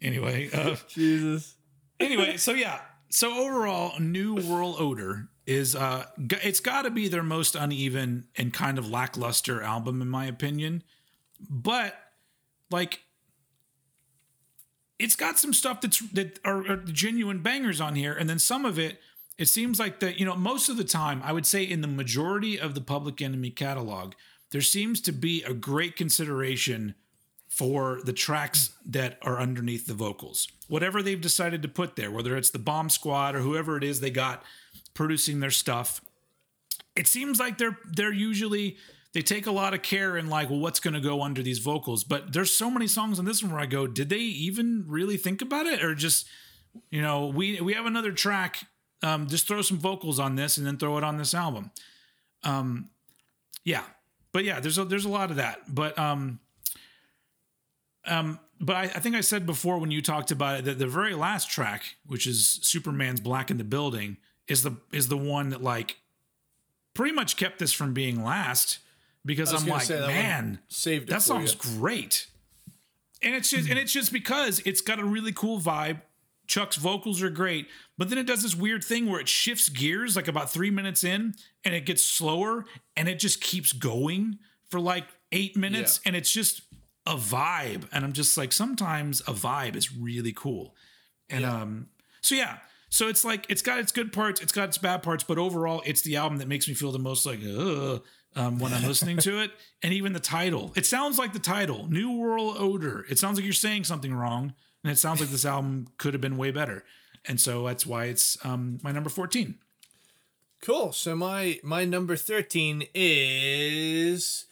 Anyway, 0.00 0.48
uh, 0.52 0.76
Jesus. 0.88 1.56
Anyway, 2.00 2.36
so 2.36 2.52
yeah, 2.52 2.80
so 3.12 3.34
overall, 3.34 3.98
New 4.00 4.34
World 4.36 4.76
Odor 4.78 5.28
is 5.46 5.76
uh, 5.76 6.06
it's 6.42 6.60
got 6.60 6.82
to 6.82 6.90
be 6.90 7.08
their 7.08 7.22
most 7.22 7.54
uneven 7.54 8.28
and 8.36 8.54
kind 8.54 8.78
of 8.78 8.88
lackluster 8.88 9.62
album 9.62 10.00
in 10.00 10.08
my 10.08 10.26
opinion. 10.26 10.82
But 11.50 11.94
like 12.70 13.00
it's 14.98 15.16
got 15.16 15.38
some 15.38 15.52
stuff 15.52 15.80
that's 15.80 15.98
that 16.10 16.38
are, 16.44 16.66
are, 16.70 16.76
genuine 16.76 17.42
bangers 17.42 17.80
on 17.80 17.94
here 17.94 18.14
and 18.14 18.30
then 18.30 18.38
some 18.38 18.64
of 18.64 18.78
it 18.78 19.00
it 19.36 19.46
seems 19.46 19.78
like 19.78 20.00
that 20.00 20.18
you 20.18 20.24
know 20.24 20.36
most 20.36 20.68
of 20.68 20.76
the 20.76 20.84
time 20.84 21.20
i 21.24 21.32
would 21.32 21.46
say 21.46 21.62
in 21.62 21.80
the 21.80 21.88
majority 21.88 22.58
of 22.58 22.74
the 22.74 22.80
public 22.80 23.20
enemy 23.20 23.50
catalog 23.50 24.14
there 24.52 24.60
seems 24.60 25.00
to 25.00 25.12
be 25.12 25.42
a 25.42 25.52
great 25.52 25.96
consideration 25.96 26.94
for 27.52 28.00
the 28.04 28.12
tracks 28.12 28.70
that 28.84 29.18
are 29.22 29.38
underneath 29.38 29.86
the 29.86 29.94
vocals 29.94 30.48
whatever 30.68 31.02
they've 31.02 31.20
decided 31.20 31.62
to 31.62 31.68
put 31.68 31.96
there 31.96 32.10
whether 32.10 32.36
it's 32.36 32.50
the 32.50 32.58
bomb 32.58 32.88
squad 32.88 33.34
or 33.34 33.40
whoever 33.40 33.76
it 33.76 33.84
is 33.84 34.00
they 34.00 34.10
got 34.10 34.42
producing 34.94 35.40
their 35.40 35.50
stuff 35.50 36.00
it 36.96 37.06
seems 37.06 37.38
like 37.38 37.58
they're 37.58 37.78
they're 37.84 38.12
usually 38.12 38.76
they 39.12 39.20
take 39.20 39.46
a 39.46 39.52
lot 39.52 39.74
of 39.74 39.82
care 39.82 40.16
in 40.16 40.28
like, 40.28 40.48
well, 40.48 40.58
what's 40.58 40.80
going 40.80 40.94
to 40.94 41.00
go 41.00 41.22
under 41.22 41.42
these 41.42 41.58
vocals. 41.58 42.02
But 42.02 42.32
there's 42.32 42.50
so 42.50 42.70
many 42.70 42.86
songs 42.86 43.18
on 43.18 43.24
this 43.24 43.42
one 43.42 43.52
where 43.52 43.60
I 43.60 43.66
go, 43.66 43.86
did 43.86 44.08
they 44.08 44.18
even 44.18 44.84
really 44.88 45.18
think 45.18 45.42
about 45.42 45.66
it, 45.66 45.84
or 45.84 45.94
just, 45.94 46.26
you 46.90 47.02
know, 47.02 47.26
we 47.26 47.60
we 47.60 47.74
have 47.74 47.86
another 47.86 48.12
track, 48.12 48.66
um, 49.02 49.26
just 49.26 49.46
throw 49.46 49.62
some 49.62 49.78
vocals 49.78 50.18
on 50.18 50.36
this 50.36 50.56
and 50.56 50.66
then 50.66 50.78
throw 50.78 50.96
it 50.96 51.04
on 51.04 51.18
this 51.18 51.34
album. 51.34 51.70
Um, 52.42 52.88
yeah, 53.64 53.84
but 54.32 54.44
yeah, 54.44 54.60
there's 54.60 54.78
a 54.78 54.84
there's 54.84 55.04
a 55.04 55.10
lot 55.10 55.30
of 55.30 55.36
that, 55.36 55.60
but 55.68 55.98
um, 55.98 56.40
um, 58.06 58.38
but 58.60 58.76
I, 58.76 58.82
I 58.82 58.98
think 59.00 59.16
I 59.16 59.20
said 59.20 59.46
before 59.46 59.78
when 59.78 59.90
you 59.90 60.02
talked 60.02 60.30
about 60.30 60.60
it 60.60 60.64
that 60.66 60.78
the 60.78 60.86
very 60.86 61.14
last 61.14 61.50
track, 61.50 61.96
which 62.06 62.26
is 62.26 62.60
Superman's 62.62 63.20
"Black 63.20 63.50
in 63.50 63.58
the 63.58 63.64
Building," 63.64 64.16
is 64.48 64.62
the 64.62 64.76
is 64.92 65.08
the 65.08 65.16
one 65.16 65.50
that 65.50 65.62
like 65.62 65.96
pretty 66.94 67.14
much 67.14 67.36
kept 67.36 67.58
this 67.58 67.72
from 67.72 67.92
being 67.92 68.22
last 68.22 68.78
because 69.24 69.52
I'm 69.52 69.66
like, 69.68 69.88
man, 69.88 70.58
saved 70.68 71.08
that 71.08 71.22
song's 71.22 71.54
you. 71.54 71.78
great. 71.78 72.26
And 73.22 73.34
it's 73.34 73.50
just 73.50 73.68
and 73.68 73.78
it's 73.78 73.92
just 73.92 74.12
because 74.12 74.60
it's 74.64 74.80
got 74.80 74.98
a 74.98 75.04
really 75.04 75.32
cool 75.32 75.60
vibe. 75.60 76.02
Chuck's 76.48 76.76
vocals 76.76 77.22
are 77.22 77.30
great, 77.30 77.68
but 77.96 78.10
then 78.10 78.18
it 78.18 78.26
does 78.26 78.42
this 78.42 78.54
weird 78.54 78.82
thing 78.82 79.08
where 79.08 79.20
it 79.20 79.28
shifts 79.28 79.68
gears 79.68 80.16
like 80.16 80.28
about 80.28 80.50
three 80.50 80.70
minutes 80.70 81.04
in 81.04 81.34
and 81.64 81.74
it 81.74 81.86
gets 81.86 82.02
slower 82.02 82.64
and 82.96 83.08
it 83.08 83.20
just 83.20 83.40
keeps 83.40 83.72
going 83.72 84.38
for 84.68 84.80
like 84.80 85.04
eight 85.30 85.56
minutes 85.56 86.00
yeah. 86.02 86.08
and 86.08 86.16
it's 86.16 86.30
just 86.30 86.62
a 87.06 87.16
vibe. 87.16 87.84
And 87.92 88.04
I'm 88.04 88.12
just 88.12 88.36
like, 88.36 88.52
sometimes 88.52 89.20
a 89.22 89.32
vibe 89.32 89.76
is 89.76 89.94
really 89.94 90.32
cool. 90.32 90.74
And 91.28 91.42
yeah. 91.42 91.62
um, 91.62 91.88
so 92.20 92.34
yeah, 92.34 92.58
so 92.88 93.08
it's 93.08 93.24
like 93.24 93.46
it's 93.48 93.62
got 93.62 93.78
its 93.78 93.92
good 93.92 94.12
parts, 94.12 94.40
it's 94.40 94.52
got 94.52 94.68
its 94.68 94.78
bad 94.78 95.02
parts, 95.02 95.24
but 95.24 95.38
overall, 95.38 95.82
it's 95.86 96.02
the 96.02 96.16
album 96.16 96.38
that 96.38 96.48
makes 96.48 96.68
me 96.68 96.74
feel 96.74 96.92
the 96.92 96.98
most 96.98 97.26
like, 97.26 97.40
ugh 97.44 98.02
um, 98.34 98.58
when 98.58 98.72
I'm 98.72 98.82
listening 98.82 99.18
to 99.18 99.40
it, 99.40 99.50
and 99.82 99.92
even 99.92 100.12
the 100.12 100.20
title. 100.20 100.72
It 100.74 100.86
sounds 100.86 101.18
like 101.18 101.32
the 101.32 101.38
title, 101.38 101.88
New 101.90 102.12
World 102.12 102.56
Odor. 102.58 103.04
It 103.08 103.18
sounds 103.18 103.36
like 103.36 103.44
you're 103.44 103.52
saying 103.52 103.84
something 103.84 104.14
wrong, 104.14 104.54
and 104.82 104.92
it 104.92 104.98
sounds 104.98 105.20
like 105.20 105.30
this 105.30 105.44
album 105.44 105.88
could 105.98 106.14
have 106.14 106.20
been 106.20 106.36
way 106.36 106.50
better. 106.50 106.84
And 107.26 107.40
so 107.40 107.66
that's 107.66 107.86
why 107.86 108.06
it's 108.06 108.36
um, 108.44 108.78
my 108.82 108.90
number 108.90 109.10
14. 109.10 109.56
Cool. 110.60 110.92
So 110.92 111.14
my 111.14 111.58
my 111.62 111.84
number 111.84 112.16
13 112.16 112.84
is 112.94 114.46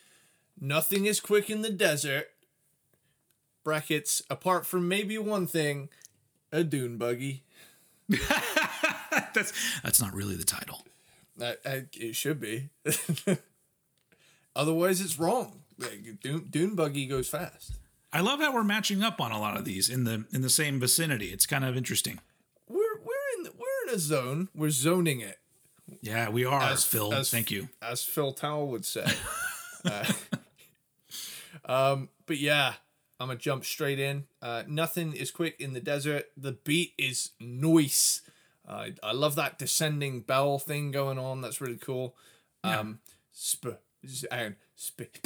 Nothing 0.61 1.07
is 1.07 1.21
Quick 1.21 1.49
in 1.49 1.63
the 1.63 1.71
Desert. 1.71 2.29
Brackets, 3.65 4.23
apart 4.31 4.67
from 4.67 4.89
maybe 4.89 5.19
one 5.19 5.47
thing, 5.47 5.89
a 6.53 6.65
dune 6.65 6.97
buggy. 6.97 7.43
that's 8.09 9.53
that's 9.83 10.01
not 10.01 10.15
really 10.15 10.37
the 10.37 10.45
title. 10.45 10.85
I, 11.41 11.57
I, 11.65 11.85
it 11.93 12.17
should 12.17 12.41
be. 12.41 12.71
Otherwise, 14.57 15.01
it's 15.01 15.19
wrong. 15.19 15.63
Dune, 16.23 16.49
Dune 16.51 16.75
buggy 16.75 17.07
goes 17.07 17.29
fast. 17.29 17.79
I 18.13 18.21
love 18.21 18.41
how 18.41 18.53
we're 18.53 18.65
matching 18.65 19.03
up 19.03 19.21
on 19.21 19.31
a 19.31 19.41
lot 19.41 19.57
of 19.57 19.65
these 19.65 19.89
in 19.89 20.05
the 20.05 20.25
in 20.33 20.43
the 20.43 20.51
same 20.51 20.81
vicinity. 20.81 21.27
It's 21.27 21.47
kind 21.47 21.65
of 21.65 21.77
interesting. 21.77 22.21
We're 22.69 22.99
we're 22.99 23.39
in 23.39 23.45
the, 23.45 23.53
we're 23.53 23.89
in 23.89 23.95
a 23.95 23.99
zone. 23.99 24.49
We're 24.55 24.71
zoning 24.71 25.21
it. 25.21 25.39
Yeah, 26.03 26.29
we 26.29 26.45
are, 26.45 26.63
as, 26.63 26.85
Phil. 26.85 27.13
As, 27.13 27.31
Thank 27.31 27.51
you. 27.51 27.69
As 27.83 28.05
Phil 28.05 28.33
Towell 28.33 28.69
would 28.69 28.85
say. 28.85 29.07
uh, 29.85 30.13
um, 31.65 32.09
but 32.27 32.39
yeah, 32.39 32.75
I'm 33.21 33.29
gonna 33.29 33.39
jump 33.39 33.65
straight 33.65 34.01
in. 34.01 34.25
Uh, 34.41 34.65
nothing 34.67 35.13
is 35.13 35.31
quick 35.31 35.55
in 35.61 35.75
the 35.75 35.81
desert. 35.81 36.31
The 36.37 36.53
beat 36.53 36.95
is 36.99 37.31
noise. 37.39 38.23
Uh, 38.67 38.89
I 39.03 39.13
love 39.13 39.35
that 39.37 39.59
descending 39.59 40.23
bell 40.23 40.59
thing 40.59 40.91
going 40.91 41.19
on. 41.19 41.43
That's 41.43 41.61
really 41.61 41.77
cool. 41.77 42.17
Um, 42.65 42.73
yeah. 42.73 43.15
sp- 43.31 43.85
and 44.31 44.57
speak 44.75 45.21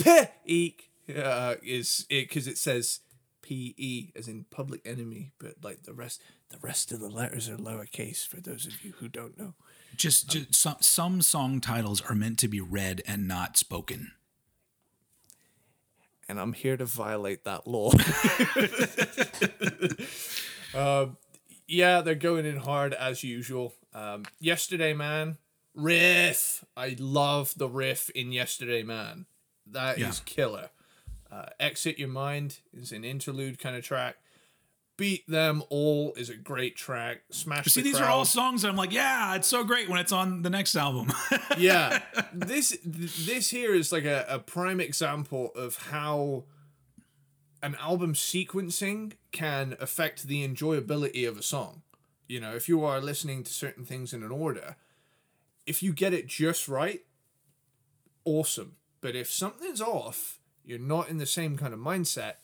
uh, 1.17 1.55
is 1.63 2.07
it 2.11 2.29
because 2.29 2.49
it 2.49 2.59
says 2.59 3.01
P 3.43 3.75
E 3.77 4.11
as 4.17 4.27
in 4.27 4.47
public 4.51 4.81
enemy, 4.85 5.33
but 5.39 5.55
like 5.63 5.85
the 5.85 5.95
rest 5.95 6.21
the 6.49 6.59
rest 6.59 6.91
of 6.91 6.99
the 7.01 7.09
letters 7.09 7.49
are 7.49 7.57
lowercase 7.57 8.27
for 8.27 8.41
those 8.41 8.67
of 8.67 8.85
you 8.85 8.95
who 8.99 9.09
don't 9.09 9.39
know. 9.39 9.55
Just, 9.97 10.29
just 10.29 10.55
some 10.55 10.77
some 10.81 11.23
song 11.23 11.61
titles 11.61 12.01
are 12.03 12.17
meant 12.17 12.39
to 12.41 12.49
be 12.49 12.61
read 12.61 13.03
and 13.07 13.29
not 13.29 13.57
spoken. 13.57 14.13
And 16.29 16.41
I'm 16.41 16.53
here 16.55 16.77
to 16.77 16.85
violate 16.87 17.45
that 17.45 17.67
law. 17.67 17.91
um, 20.75 21.17
yeah, 21.67 22.01
they're 22.01 22.15
going 22.15 22.47
in 22.47 22.57
hard 22.59 22.95
as 22.95 23.23
usual. 23.23 23.75
Um, 23.93 24.25
Yesterday 24.41 24.93
Man 24.95 25.39
riff. 25.75 26.65
I 26.77 26.97
love 26.99 27.55
the 27.57 27.69
riff 27.69 28.11
in 28.11 28.33
Yesterday 28.33 28.83
Man. 28.83 29.27
That 29.67 29.99
is 29.99 30.03
Yeah. 30.19 30.25
killer. 30.25 30.71
Uh, 31.31 31.47
Exit 31.59 31.99
Your 31.99 32.09
Mind 32.09 32.59
is 32.73 32.93
an 32.93 33.05
interlude 33.05 33.59
kind 33.59 33.75
of 33.77 33.85
track. 33.85 34.17
Beat 34.97 35.29
Them 35.29 35.63
All 35.71 36.15
is 36.17 36.31
a 36.31 36.37
great 36.37 36.77
track. 36.77 37.23
Smash 37.31 37.67
See, 37.67 37.81
the 37.81 37.91
these 37.91 37.99
crowd. 37.99 38.09
are 38.09 38.11
all 38.11 38.25
songs 38.25 38.63
that 38.63 38.69
I'm 38.69 38.77
like, 38.77 38.93
yeah, 38.93 39.35
it's 39.35 39.49
so 39.49 39.65
great 39.65 39.89
when 39.89 39.99
it's 39.99 40.13
on 40.13 40.43
the 40.43 40.51
next 40.51 40.77
album. 40.77 41.13
yeah 41.59 42.01
this 42.33 42.77
this 42.85 43.51
here 43.51 43.75
is 43.75 43.93
like 43.93 44.05
a, 44.05 44.25
a 44.29 44.39
prime 44.39 44.81
example 44.81 45.53
of 45.55 45.77
how 45.91 46.45
an 47.63 47.77
album 47.81 48.13
sequencing 48.13 49.13
can 49.33 49.77
affect 49.81 50.25
the 50.25 50.47
enjoyability 50.47 51.27
of 51.29 51.39
a 51.39 51.43
song 51.43 51.83
you 52.29 52.41
know 52.41 52.55
if 52.55 52.69
you 52.69 52.85
are 52.85 53.01
listening 53.01 53.43
to 53.43 53.53
certain 53.53 53.85
things 53.85 54.13
in 54.13 54.23
an 54.23 54.31
order 54.31 54.77
if 55.67 55.83
you 55.83 55.93
get 55.93 56.13
it 56.13 56.27
just 56.27 56.69
right 56.69 57.03
awesome 58.25 58.77
but 59.01 59.15
if 59.15 59.31
something's 59.31 59.81
off 59.81 60.39
you're 60.65 60.79
not 60.79 61.09
in 61.09 61.19
the 61.19 61.27
same 61.27 61.57
kind 61.57 61.73
of 61.73 61.81
mindset 61.81 62.35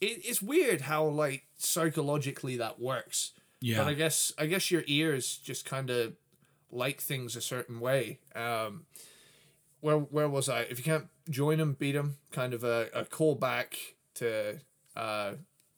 it, 0.00 0.20
it's 0.24 0.42
weird 0.42 0.82
how 0.82 1.04
like 1.04 1.44
psychologically 1.58 2.56
that 2.56 2.80
works 2.80 3.32
yeah. 3.60 3.78
but 3.78 3.88
I 3.88 3.94
guess 3.94 4.32
I 4.38 4.46
guess 4.46 4.70
your 4.70 4.84
ears 4.86 5.36
just 5.38 5.64
kind 5.64 5.90
of 5.90 6.14
like 6.70 7.00
things 7.00 7.34
a 7.36 7.40
certain 7.40 7.80
way. 7.80 8.20
Um, 8.34 8.84
where 9.80 9.98
where 9.98 10.28
was 10.28 10.48
I? 10.48 10.60
If 10.62 10.78
you 10.78 10.84
can't 10.84 11.08
join 11.30 11.58
them, 11.58 11.76
beat 11.78 11.92
them. 11.92 12.16
Kind 12.30 12.54
of 12.54 12.64
a, 12.64 12.88
a 12.94 13.04
callback 13.04 13.74
to, 14.16 14.58
uh, 14.96 15.32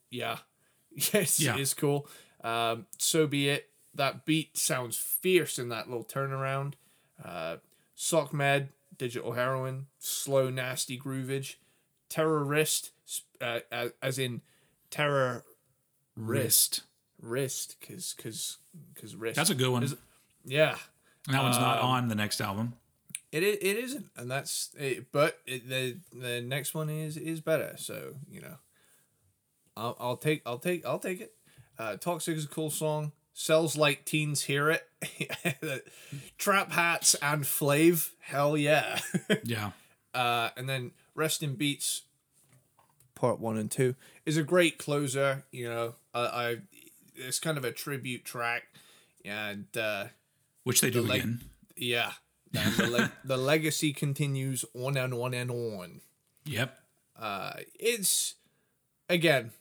yeah, 0.09 0.37
yes, 1.13 1.39
Yeah. 1.39 1.57
it's 1.57 1.73
cool. 1.73 2.07
Um, 2.43 2.85
so 2.97 3.27
be 3.27 3.49
it. 3.49 3.69
That 3.93 4.25
beat 4.25 4.57
sounds 4.57 4.95
fierce 4.97 5.59
in 5.59 5.69
that 5.69 5.89
little 5.89 6.05
turnaround. 6.05 6.73
Uh, 7.23 7.57
Sock 7.93 8.33
Med, 8.33 8.69
Digital 8.97 9.33
Heroin, 9.33 9.87
slow, 9.99 10.49
nasty 10.49 10.97
groovage. 10.97 11.55
Terrorist, 12.09 12.91
uh, 13.39 13.59
as 14.01 14.17
in 14.17 14.41
terror 14.89 15.43
Wrist. 16.27 16.81
wrist 17.21 17.75
because 17.79 18.13
because 18.15 18.57
because 18.93 19.15
wrist 19.15 19.35
That's 19.35 19.49
a 19.49 19.55
good 19.55 19.69
one. 19.71 19.83
Is- 19.83 19.95
yeah 20.45 20.75
And 21.27 21.35
that 21.35 21.43
one's 21.43 21.57
not 21.57 21.79
um, 21.79 21.85
on 21.85 22.07
the 22.07 22.15
next 22.15 22.41
album. 22.41 22.73
it 23.31 23.43
it 23.43 23.77
isn't 23.77 24.07
and 24.17 24.29
that's 24.29 24.69
it, 24.79 25.11
but 25.11 25.37
it, 25.45 25.67
the 25.69 25.97
the 26.13 26.41
next 26.41 26.73
one 26.73 26.89
is 26.89 27.15
is 27.17 27.39
better 27.41 27.75
so 27.77 28.15
you 28.29 28.41
know 28.41 28.55
i'll, 29.77 29.95
I'll 29.99 30.17
take 30.17 30.41
i'll 30.45 30.57
take 30.59 30.85
i'll 30.85 30.99
take 30.99 31.21
it 31.21 31.33
uh 31.79 31.95
toxic 31.97 32.35
is 32.37 32.45
a 32.45 32.47
cool 32.47 32.69
song 32.69 33.11
sells 33.33 33.77
like 33.77 34.03
teens 34.05 34.43
hear 34.43 34.69
it 34.69 34.85
trap 36.37 36.71
hats 36.71 37.15
and 37.21 37.43
flav 37.43 38.09
hell 38.19 38.57
yeah 38.57 38.99
Yeah. 39.43 39.71
uh 40.13 40.49
and 40.57 40.67
then 40.67 40.91
rest 41.15 41.41
in 41.43 41.55
beats 41.55 42.01
part 43.15 43.39
one 43.39 43.57
and 43.57 43.69
two 43.71 43.95
is 44.25 44.37
a 44.37 44.43
great 44.43 44.77
closer 44.77 45.43
you 45.51 45.67
know 45.67 45.95
i, 46.13 46.21
I 46.21 46.57
it's 47.15 47.39
kind 47.39 47.57
of 47.57 47.65
a 47.65 47.71
tribute 47.71 48.23
track 48.25 48.63
and 49.25 49.65
uh 49.77 50.05
Which 50.63 50.81
they 50.81 50.89
do 50.89 51.01
leg- 51.01 51.21
again. 51.21 51.41
Yeah. 51.75 52.11
The, 52.51 52.87
leg 52.87 53.11
the 53.23 53.37
legacy 53.37 53.93
continues 53.93 54.65
on 54.73 54.97
and 54.97 55.13
on 55.13 55.33
and 55.33 55.49
on. 55.51 56.01
Yep. 56.45 56.77
Uh, 57.17 57.53
it's, 57.79 58.35
again, 59.09 59.51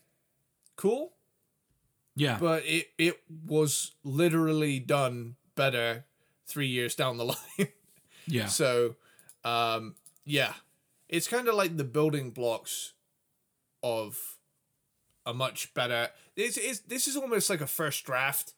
cool, 0.76 1.12
Yeah. 2.16 2.38
but 2.40 2.62
it, 2.66 2.88
it 2.98 3.20
was 3.46 3.92
literally 4.02 4.80
done 4.80 5.36
better 5.54 6.04
three 6.46 6.66
years 6.68 6.94
down 6.94 7.16
the 7.18 7.24
line. 7.34 7.68
yeah. 8.26 8.46
so, 8.46 8.96
um, 9.44 9.94
yeah. 10.24 10.54
It's 11.08 11.28
kind 11.28 11.48
of 11.48 11.54
like 11.54 11.76
the 11.76 11.84
building 11.84 12.30
blocks 12.30 12.92
of 13.82 14.36
a 15.26 15.34
much 15.34 15.72
better. 15.74 16.08
This 16.36 16.56
is 16.56 16.80
this 16.82 17.06
is 17.06 17.16
almost 17.16 17.50
like 17.50 17.60
a 17.60 17.66
first 17.66 18.04
draft, 18.04 18.54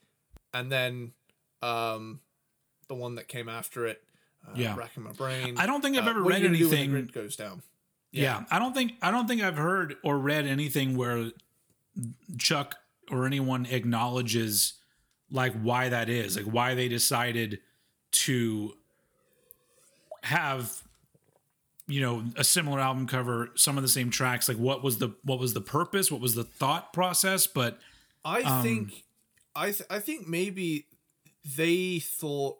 and 0.54 0.70
then 0.70 1.12
um, 1.62 2.20
the 2.88 2.94
one 2.94 3.14
that 3.16 3.28
came 3.28 3.48
after 3.48 3.86
it. 3.86 4.02
Uh, 4.46 4.52
Yeah. 4.56 4.74
racking 4.76 5.04
my 5.04 5.12
brain. 5.12 5.56
I 5.56 5.66
don't 5.66 5.80
think 5.82 5.96
I've 5.96 6.06
Uh, 6.06 6.10
ever 6.10 6.20
are 6.20 6.24
read 6.24 6.42
gonna 6.42 6.58
do 6.58 6.66
anything. 6.68 6.90
grid 6.90 7.12
goes 7.12 7.36
down. 7.36 7.62
Yeah. 8.10 8.44
I 8.50 8.58
don't 8.58 8.74
think 8.74 8.94
I 9.00 9.10
don't 9.12 9.26
think 9.28 9.40
I've 9.42 9.56
heard 9.56 9.96
or 10.02 10.18
read 10.18 10.46
anything 10.46 10.96
where 10.96 11.30
Chuck 12.38 12.76
or 13.10 13.24
anyone 13.26 13.66
acknowledges 13.66 14.74
like 15.30 15.52
why 15.54 15.88
that 15.88 16.08
is, 16.08 16.36
like 16.36 16.44
why 16.46 16.74
they 16.74 16.88
decided 16.88 17.60
to 18.12 18.74
have 20.22 20.82
you 21.92 22.00
know 22.00 22.24
a 22.36 22.44
similar 22.44 22.80
album 22.80 23.06
cover, 23.06 23.50
some 23.54 23.76
of 23.76 23.82
the 23.82 23.88
same 23.88 24.10
tracks. 24.10 24.48
Like 24.48 24.58
what 24.58 24.82
was 24.82 24.98
the 24.98 25.10
what 25.24 25.38
was 25.38 25.52
the 25.54 25.60
purpose? 25.60 26.10
What 26.10 26.20
was 26.20 26.34
the 26.34 26.44
thought 26.44 26.92
process? 26.92 27.46
But 27.46 27.78
I 28.24 28.42
Um, 28.42 28.62
think, 28.62 29.04
I 29.54 29.66
th- 29.72 29.88
I 29.90 29.98
think 29.98 30.26
maybe 30.28 30.86
they 31.56 31.98
thought. 31.98 32.58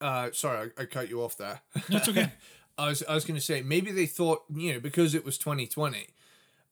Uh, 0.00 0.30
sorry, 0.32 0.70
I, 0.78 0.82
I 0.82 0.84
cut 0.86 1.08
you 1.08 1.22
off 1.22 1.36
there. 1.36 1.60
that's 1.88 2.08
okay. 2.08 2.32
I 2.78 2.88
was 2.88 3.02
I 3.08 3.14
was 3.14 3.24
going 3.24 3.36
to 3.38 3.44
say 3.44 3.62
maybe 3.62 3.92
they 3.92 4.06
thought 4.06 4.42
you 4.52 4.72
know 4.72 4.80
because 4.80 5.14
it 5.14 5.24
was 5.24 5.38
2020, 5.38 6.06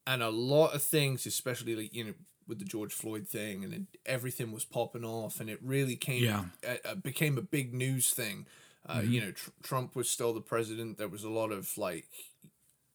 and 0.06 0.22
a 0.22 0.30
lot 0.30 0.74
of 0.74 0.82
things, 0.82 1.26
especially 1.26 1.76
like 1.76 1.94
you 1.94 2.04
know 2.04 2.14
with 2.48 2.58
the 2.58 2.64
George 2.64 2.92
Floyd 2.92 3.28
thing, 3.28 3.62
and 3.62 3.72
it, 3.72 3.82
everything 4.06 4.50
was 4.50 4.64
popping 4.64 5.04
off, 5.04 5.38
and 5.40 5.48
it 5.48 5.60
really 5.62 5.94
came 5.94 6.24
Yeah. 6.24 6.44
uh, 6.84 6.94
became 6.96 7.38
a 7.38 7.42
big 7.42 7.72
news 7.74 8.10
thing. 8.12 8.46
Uh, 8.88 9.02
You 9.04 9.20
know, 9.20 9.32
tr- 9.32 9.50
Trump 9.62 9.94
was 9.94 10.10
still 10.10 10.32
the 10.32 10.40
president. 10.40 10.98
There 10.98 11.08
was 11.08 11.24
a 11.24 11.30
lot 11.30 11.52
of 11.52 11.76
like 11.78 12.06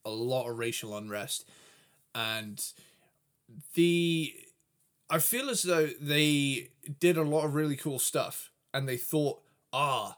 a 0.03 0.09
lot 0.09 0.49
of 0.49 0.57
racial 0.57 0.95
unrest, 0.97 1.45
and 2.13 2.63
the 3.75 4.33
I 5.09 5.19
feel 5.19 5.49
as 5.49 5.63
though 5.63 5.87
they 5.99 6.69
did 6.99 7.17
a 7.17 7.23
lot 7.23 7.45
of 7.45 7.53
really 7.53 7.75
cool 7.75 7.99
stuff, 7.99 8.51
and 8.73 8.89
they 8.89 8.97
thought, 8.97 9.41
ah, 9.71 10.17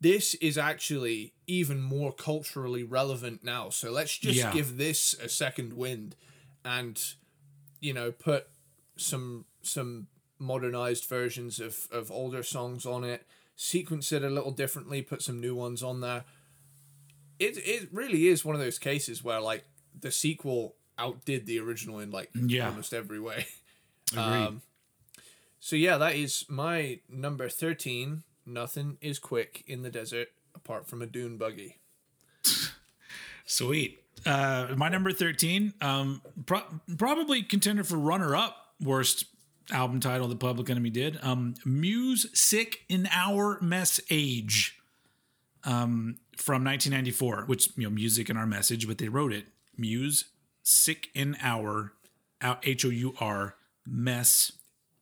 this 0.00 0.34
is 0.34 0.56
actually 0.58 1.32
even 1.46 1.80
more 1.80 2.12
culturally 2.12 2.82
relevant 2.84 3.42
now. 3.44 3.70
So 3.70 3.90
let's 3.90 4.16
just 4.18 4.38
Yeah. 4.38 4.52
give 4.52 4.76
this 4.76 5.14
a 5.14 5.28
second 5.28 5.72
wind, 5.74 6.16
and 6.64 7.02
you 7.80 7.92
know, 7.92 8.12
put 8.12 8.48
some 8.96 9.44
some 9.62 10.06
modernized 10.38 11.04
versions 11.06 11.60
of 11.60 11.88
of 11.90 12.10
older 12.10 12.42
songs 12.42 12.86
on 12.86 13.04
it, 13.04 13.26
sequence 13.56 14.12
it 14.12 14.22
a 14.24 14.30
little 14.30 14.50
differently, 14.50 15.02
put 15.02 15.22
some 15.22 15.40
new 15.40 15.54
ones 15.54 15.82
on 15.82 16.00
there. 16.00 16.24
It 17.38 17.56
it 17.58 17.88
really 17.92 18.28
is 18.28 18.44
one 18.44 18.54
of 18.54 18.60
those 18.60 18.78
cases 18.78 19.22
where 19.24 19.40
like 19.40 19.64
the 19.98 20.10
sequel 20.12 20.74
outdid 20.98 21.46
the 21.46 21.58
original 21.60 21.98
in 21.98 22.10
like 22.10 22.30
Yeah. 22.34 22.68
almost 22.68 22.92
every 22.92 23.20
way. 23.20 23.46
Agreed. 24.12 24.22
Um, 24.24 24.62
so 25.60 25.76
yeah, 25.76 25.96
that 25.98 26.14
is 26.14 26.44
my 26.48 27.00
number 27.08 27.48
thirteen. 27.48 28.22
Nothing 28.44 28.98
is 29.00 29.18
quick 29.18 29.62
in 29.66 29.82
the 29.82 29.90
desert 29.90 30.28
apart 30.54 30.88
from 30.88 31.00
a 31.02 31.06
dune 31.06 31.36
buggy. 31.38 31.78
Sweet. 33.46 33.98
Uh, 34.24 34.68
my 34.76 34.88
number 34.88 35.10
13, 35.10 35.74
um, 35.80 36.22
pro- 36.46 36.62
probably 36.96 37.42
contender 37.42 37.82
for 37.82 37.96
runner 37.96 38.36
up 38.36 38.74
worst 38.80 39.24
album 39.70 40.00
title 40.00 40.28
that 40.28 40.38
Public 40.38 40.68
Enemy 40.70 40.90
did. 40.90 41.18
Um, 41.22 41.54
Muse 41.64 42.26
Sick 42.34 42.80
in 42.88 43.08
Our 43.12 43.58
Mess 43.60 44.00
Age 44.10 44.78
um, 45.64 46.18
from 46.36 46.64
1994, 46.64 47.44
which, 47.46 47.68
you 47.76 47.84
know, 47.84 47.90
music 47.90 48.28
in 48.28 48.36
our 48.36 48.46
message, 48.46 48.86
but 48.86 48.98
they 48.98 49.08
wrote 49.08 49.32
it. 49.32 49.46
Muse 49.76 50.26
Sick 50.62 51.08
in 51.14 51.36
Our, 51.40 51.92
H 52.62 52.84
O 52.84 52.88
U 52.88 53.14
R, 53.20 53.54
Mess 53.86 54.52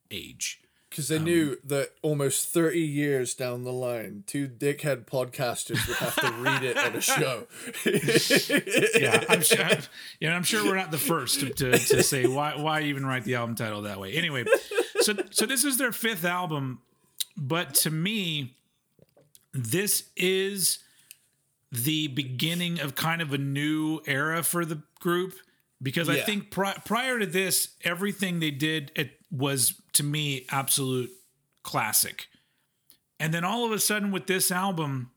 Age. 0.09 0.60
Because 0.91 1.07
they 1.07 1.17
um, 1.17 1.23
knew 1.23 1.57
that 1.63 1.91
almost 2.01 2.49
30 2.49 2.81
years 2.81 3.33
down 3.33 3.63
the 3.63 3.71
line, 3.71 4.25
two 4.27 4.49
dickhead 4.49 5.05
podcasters 5.05 5.87
would 5.87 5.95
have 5.95 6.15
to 6.17 6.31
read 6.33 6.63
it 6.63 6.77
on 6.77 6.95
a 6.97 6.99
show. 6.99 7.47
yeah, 8.99 9.23
I'm 9.29 9.41
sure. 9.41 9.69
Yeah, 10.19 10.35
I'm 10.35 10.43
sure 10.43 10.65
we're 10.65 10.75
not 10.75 10.91
the 10.91 10.97
first 10.97 11.39
to, 11.39 11.49
to, 11.49 11.71
to 11.71 12.03
say 12.03 12.27
why 12.27 12.57
why 12.57 12.81
even 12.81 13.05
write 13.05 13.23
the 13.23 13.35
album 13.35 13.55
title 13.55 13.83
that 13.83 14.01
way. 14.01 14.11
Anyway, 14.11 14.43
so 14.99 15.13
so 15.29 15.45
this 15.45 15.63
is 15.63 15.77
their 15.77 15.93
fifth 15.93 16.25
album, 16.25 16.81
but 17.37 17.73
to 17.75 17.89
me, 17.89 18.57
this 19.53 20.09
is 20.17 20.79
the 21.71 22.07
beginning 22.09 22.81
of 22.81 22.95
kind 22.95 23.21
of 23.21 23.31
a 23.31 23.37
new 23.37 24.01
era 24.05 24.43
for 24.43 24.65
the 24.65 24.81
group. 24.99 25.35
because 25.81 26.09
I 26.09 26.17
think 26.17 26.51
pri- 26.51 26.77
prior 26.83 27.17
to 27.17 27.25
this, 27.25 27.69
everything 27.85 28.41
they 28.41 28.51
did 28.51 28.91
it 28.93 29.20
was 29.31 29.75
to 29.93 30.03
me 30.03 30.45
absolute 30.49 31.09
classic. 31.63 32.27
And 33.19 33.33
then 33.33 33.43
all 33.43 33.65
of 33.65 33.71
a 33.71 33.79
sudden 33.79 34.11
with 34.11 34.27
this 34.27 34.51
album, 34.51 35.11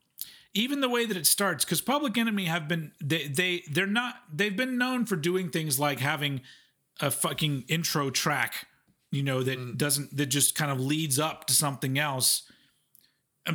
even 0.53 0.81
the 0.81 0.89
way 0.89 1.05
that 1.05 1.17
it 1.17 1.27
starts, 1.27 1.65
because 1.65 1.81
Public 1.81 2.17
Enemy 2.17 2.45
have 2.45 2.69
been 2.69 2.93
they 3.03 3.27
they 3.27 3.65
they're 3.71 3.87
not 3.87 4.17
they've 4.33 4.57
been 4.57 4.79
known 4.79 5.05
for 5.05 5.17
doing 5.17 5.51
things 5.51 5.81
like 5.81 6.01
having 6.01 6.43
a 7.01 7.11
fucking 7.11 7.65
intro 7.69 8.11
track, 8.11 8.69
you 9.11 9.23
know, 9.23 9.43
that 9.43 9.59
mm. 9.59 9.77
doesn't 9.77 10.17
that 10.17 10.27
just 10.27 10.55
kind 10.55 10.71
of 10.71 10.81
leads 10.81 11.19
up 11.19 11.47
to 11.47 11.55
something 11.55 11.99
else. 11.99 12.43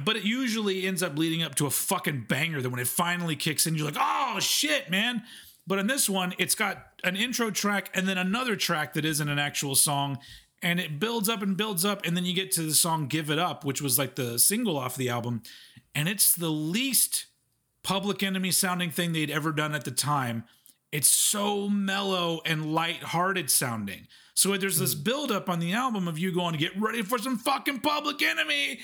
But 0.04 0.18
it 0.18 0.24
usually 0.24 0.86
ends 0.86 1.02
up 1.02 1.18
leading 1.18 1.42
up 1.42 1.56
to 1.56 1.66
a 1.66 1.72
fucking 1.72 2.26
banger 2.28 2.62
that 2.62 2.70
when 2.70 2.80
it 2.80 2.88
finally 2.88 3.36
kicks 3.36 3.66
in, 3.66 3.76
you're 3.76 3.86
like, 3.86 3.98
oh 4.00 4.40
shit, 4.40 4.92
man. 4.92 5.24
But 5.66 5.80
in 5.80 5.88
this 5.88 6.10
one, 6.10 6.34
it's 6.38 6.56
got 6.56 6.84
an 7.04 7.16
intro 7.16 7.50
track 7.50 7.90
and 7.94 8.08
then 8.08 8.18
another 8.18 8.56
track 8.56 8.94
that 8.94 9.06
isn't 9.06 9.30
an 9.30 9.40
actual 9.40 9.76
song. 9.76 10.20
And 10.62 10.80
it 10.80 11.00
builds 11.00 11.30
up 11.30 11.42
and 11.42 11.56
builds 11.56 11.86
up. 11.86 12.06
And 12.06 12.18
then 12.18 12.26
you 12.26 12.34
get 12.34 12.52
to 12.54 12.62
the 12.62 12.74
song 12.74 13.08
Give 13.08 13.30
It 13.30 13.40
Up, 13.40 13.64
which 13.64 13.82
was 13.82 13.98
like 13.98 14.16
the 14.16 14.38
single 14.38 14.78
off 14.78 14.96
the 14.96 15.10
album. 15.10 15.42
And 15.96 16.10
it's 16.10 16.36
the 16.36 16.50
least 16.50 17.28
public 17.84 18.22
enemy 18.24 18.52
sounding 18.52 18.92
thing 18.92 19.14
they'd 19.14 19.32
ever 19.32 19.52
done 19.52 19.74
at 19.74 19.86
the 19.86 19.92
time. 19.92 20.44
It's 20.92 21.08
so 21.08 21.70
mellow 21.70 22.42
and 22.46 22.74
light-hearted 22.74 23.50
sounding. 23.50 24.08
So 24.34 24.56
there's 24.58 24.80
this 24.80 24.94
hmm. 24.94 25.04
build 25.04 25.32
up 25.32 25.50
on 25.50 25.60
the 25.60 25.74
album 25.74 26.08
of 26.08 26.18
you 26.18 26.32
going 26.32 26.54
to 26.54 26.60
get 26.60 26.80
ready 26.80 27.02
for 27.02 27.18
some 27.18 27.38
fucking 27.38 27.80
public 27.82 28.22
enemy. 28.22 28.80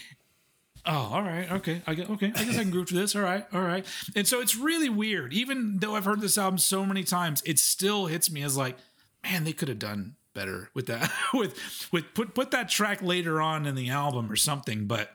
Oh, 0.88 1.10
all 1.14 1.24
right, 1.24 1.52
okay, 1.52 1.82
I 1.88 1.96
get 1.96 2.12
okay. 2.12 2.32
I 2.36 2.44
guess 2.44 2.58
I 2.58 2.62
can 2.62 2.70
groove 2.70 2.88
to 2.90 2.94
this. 2.94 3.16
All 3.16 3.24
right, 3.24 3.44
all 3.52 3.62
right. 3.62 3.84
And 4.16 4.28
so 4.28 4.40
it's 4.40 4.56
really 4.56 4.90
weird. 4.90 5.34
Even 5.34 5.80
though 5.80 5.96
I've 5.96 6.06
heard 6.06 6.22
this 6.22 6.38
album 6.38 6.60
so 6.60 6.86
many 6.86 7.04
times, 7.04 7.42
it 7.44 7.58
still 7.58 8.06
hits 8.06 8.32
me 8.32 8.44
as 8.44 8.56
like, 8.56 8.78
man, 9.24 9.46
they 9.46 9.54
could 9.54 9.68
have 9.68 9.80
done 9.80 10.16
better 10.36 10.70
with 10.76 10.86
that. 10.86 11.12
with 11.34 11.90
with 11.92 12.14
put 12.14 12.36
put 12.36 12.52
that 12.52 12.70
track 12.70 13.02
later 13.02 13.42
on 13.42 13.66
in 13.66 13.74
the 13.74 13.90
album 13.90 14.32
or 14.32 14.36
something. 14.36 14.86
But 14.86 15.10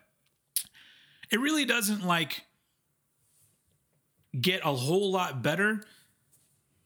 it 1.30 1.38
really 1.38 1.64
doesn't 1.64 2.04
like 2.04 2.42
get 4.38 4.60
a 4.64 4.74
whole 4.74 5.12
lot 5.12 5.42
better 5.42 5.82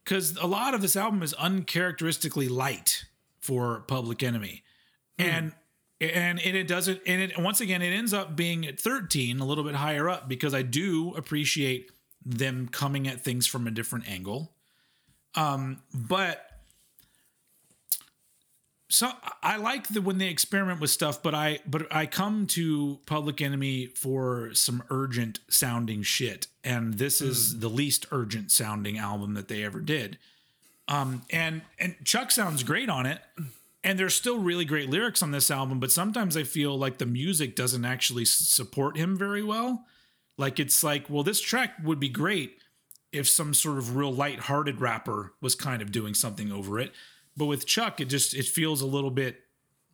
because 0.03 0.37
a 0.37 0.47
lot 0.47 0.73
of 0.73 0.81
this 0.81 0.95
album 0.95 1.23
is 1.23 1.33
uncharacteristically 1.33 2.47
light 2.47 3.05
for 3.39 3.81
Public 3.87 4.23
Enemy, 4.23 4.63
and 5.17 5.51
and 5.99 6.39
and 6.39 6.57
it 6.57 6.67
doesn't 6.67 7.01
and 7.05 7.21
it 7.21 7.39
once 7.39 7.61
again 7.61 7.81
it 7.81 7.91
ends 7.91 8.13
up 8.13 8.35
being 8.35 8.65
at 8.65 8.79
13 8.79 9.39
a 9.39 9.45
little 9.45 9.63
bit 9.63 9.75
higher 9.75 10.09
up 10.09 10.27
because 10.29 10.53
I 10.53 10.61
do 10.61 11.13
appreciate 11.15 11.91
them 12.25 12.67
coming 12.67 13.07
at 13.07 13.21
things 13.23 13.47
from 13.47 13.67
a 13.67 13.71
different 13.71 14.09
angle, 14.09 14.53
um, 15.35 15.81
but. 15.93 16.51
So 18.87 19.11
I 19.41 19.57
like 19.57 19.87
the 19.87 20.01
when 20.01 20.19
they 20.19 20.27
experiment 20.27 20.79
with 20.79 20.91
stuff, 20.91 21.23
but 21.23 21.33
I 21.33 21.59
but 21.65 21.87
I 21.93 22.05
come 22.05 22.45
to 22.47 22.99
Public 23.07 23.41
Enemy 23.41 23.87
for 23.87 24.53
some 24.53 24.83
urgent 24.91 25.39
sounding 25.49 26.03
shit, 26.03 26.47
and 26.63 26.95
this 26.95 27.19
is 27.19 27.59
the 27.59 27.67
least 27.67 28.05
urgent 28.11 28.51
sounding 28.51 28.99
album 28.99 29.33
that 29.33 29.47
they 29.47 29.63
ever 29.63 29.79
did. 29.79 30.19
Um, 30.87 31.23
and 31.31 31.63
and 31.79 31.95
Chuck 32.03 32.29
sounds 32.29 32.61
great 32.61 32.87
on 32.87 33.07
it, 33.07 33.21
and 33.83 33.97
there's 33.97 34.13
still 34.13 34.37
really 34.37 34.65
great 34.65 34.87
lyrics 34.87 35.23
on 35.23 35.31
this 35.31 35.49
album, 35.49 35.79
but 35.79 35.91
sometimes 35.91 36.37
I 36.37 36.43
feel 36.43 36.77
like 36.77 36.99
the 36.99 37.07
music 37.07 37.55
doesn't 37.55 37.85
actually 37.85 38.25
support 38.25 38.97
him 38.97 39.17
very 39.17 39.41
well. 39.41 39.85
Like 40.37 40.59
it's 40.59 40.83
like, 40.83 41.09
well, 41.09 41.23
this 41.23 41.41
track 41.41 41.73
would 41.83 41.99
be 41.99 42.09
great 42.09 42.59
if 43.11 43.27
some 43.27 43.53
sort 43.53 43.79
of 43.79 43.95
real 43.95 44.13
light-hearted 44.13 44.79
rapper 44.79 45.33
was 45.41 45.55
kind 45.55 45.81
of 45.81 45.91
doing 45.91 46.13
something 46.13 46.51
over 46.51 46.79
it. 46.79 46.93
But 47.37 47.45
with 47.45 47.65
Chuck, 47.65 47.99
it 47.99 48.05
just 48.05 48.33
it 48.33 48.45
feels 48.45 48.81
a 48.81 48.85
little 48.85 49.11
bit 49.11 49.41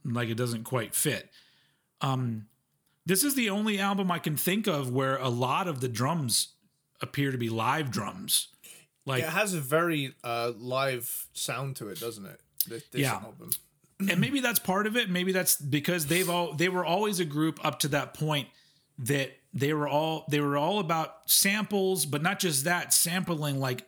like 0.06 0.30
it 0.30 0.36
doesn't 0.36 0.64
quite 0.64 0.94
fit. 0.96 1.30
Um, 2.02 2.48
this 3.06 3.24
is 3.24 3.36
the 3.36 3.50
only 3.50 3.80
album 3.80 4.12
I 4.12 4.20
can 4.20 4.38
think 4.38 4.68
of 4.68 4.92
where 4.92 5.18
a 5.18 5.30
lot 5.30 5.68
of 5.68 5.82
the 5.82 5.88
drums 5.90 6.50
appear 7.02 7.32
to 7.32 7.38
be 7.38 7.50
live 7.50 7.90
drums. 7.92 8.48
Like 9.06 9.24
it 9.24 9.30
has 9.30 9.54
a 9.56 9.60
very 9.60 10.14
uh, 10.24 10.52
live 10.56 11.28
sound 11.34 11.76
to 11.78 11.90
it, 11.90 12.00
doesn't 12.00 12.26
it? 12.26 12.40
This, 12.68 12.84
this 12.92 13.02
Yeah. 13.02 13.14
album. 13.14 13.50
and 14.00 14.20
maybe 14.22 14.40
that's 14.40 14.60
part 14.60 14.86
of 14.86 14.96
it. 14.96 15.10
Maybe 15.10 15.32
that's 15.32 15.56
because 15.58 16.06
they've 16.08 16.30
all 16.30 16.54
they 16.54 16.70
were 16.70 16.86
always 16.86 17.20
a 17.20 17.26
group 17.26 17.64
up 17.66 17.80
to 17.80 17.88
that 17.90 18.14
point 18.14 18.48
that 19.00 19.32
they 19.54 19.74
were 19.74 19.88
all 19.88 20.26
they 20.30 20.40
were 20.40 20.58
all 20.58 20.78
about 20.80 21.30
samples, 21.30 22.06
but 22.06 22.22
not 22.22 22.40
just 22.40 22.64
that, 22.66 22.94
sampling 22.94 23.60
like 23.60 23.86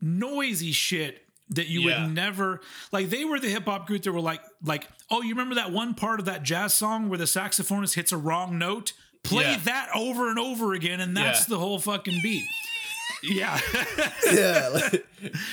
noisy 0.00 0.72
shit 0.72 1.26
that 1.50 1.66
you 1.68 1.82
Yeah. 1.82 2.04
would 2.04 2.14
never 2.14 2.60
like 2.92 3.10
they 3.10 3.24
were 3.24 3.38
the 3.40 3.48
hip 3.48 3.64
hop 3.64 3.86
group 3.86 4.02
that 4.02 4.12
were 4.12 4.20
like 4.20 4.40
like 4.64 4.88
oh 5.10 5.22
you 5.22 5.30
remember 5.30 5.56
that 5.56 5.72
one 5.72 5.94
part 5.94 6.20
of 6.20 6.26
that 6.26 6.42
jazz 6.42 6.74
song 6.74 7.08
where 7.08 7.18
the 7.18 7.24
saxophonist 7.24 7.94
hits 7.94 8.12
a 8.12 8.16
wrong 8.16 8.58
note 8.58 8.92
play 9.24 9.44
Yeah. 9.44 9.58
that 9.64 9.88
over 9.94 10.30
and 10.30 10.38
over 10.38 10.74
again 10.74 11.00
and 11.00 11.16
that's 11.16 11.40
Yeah. 11.40 11.54
the 11.54 11.58
whole 11.58 11.78
fucking 11.78 12.20
beat 12.22 12.44
yeah 13.22 13.60
yeah. 14.32 14.88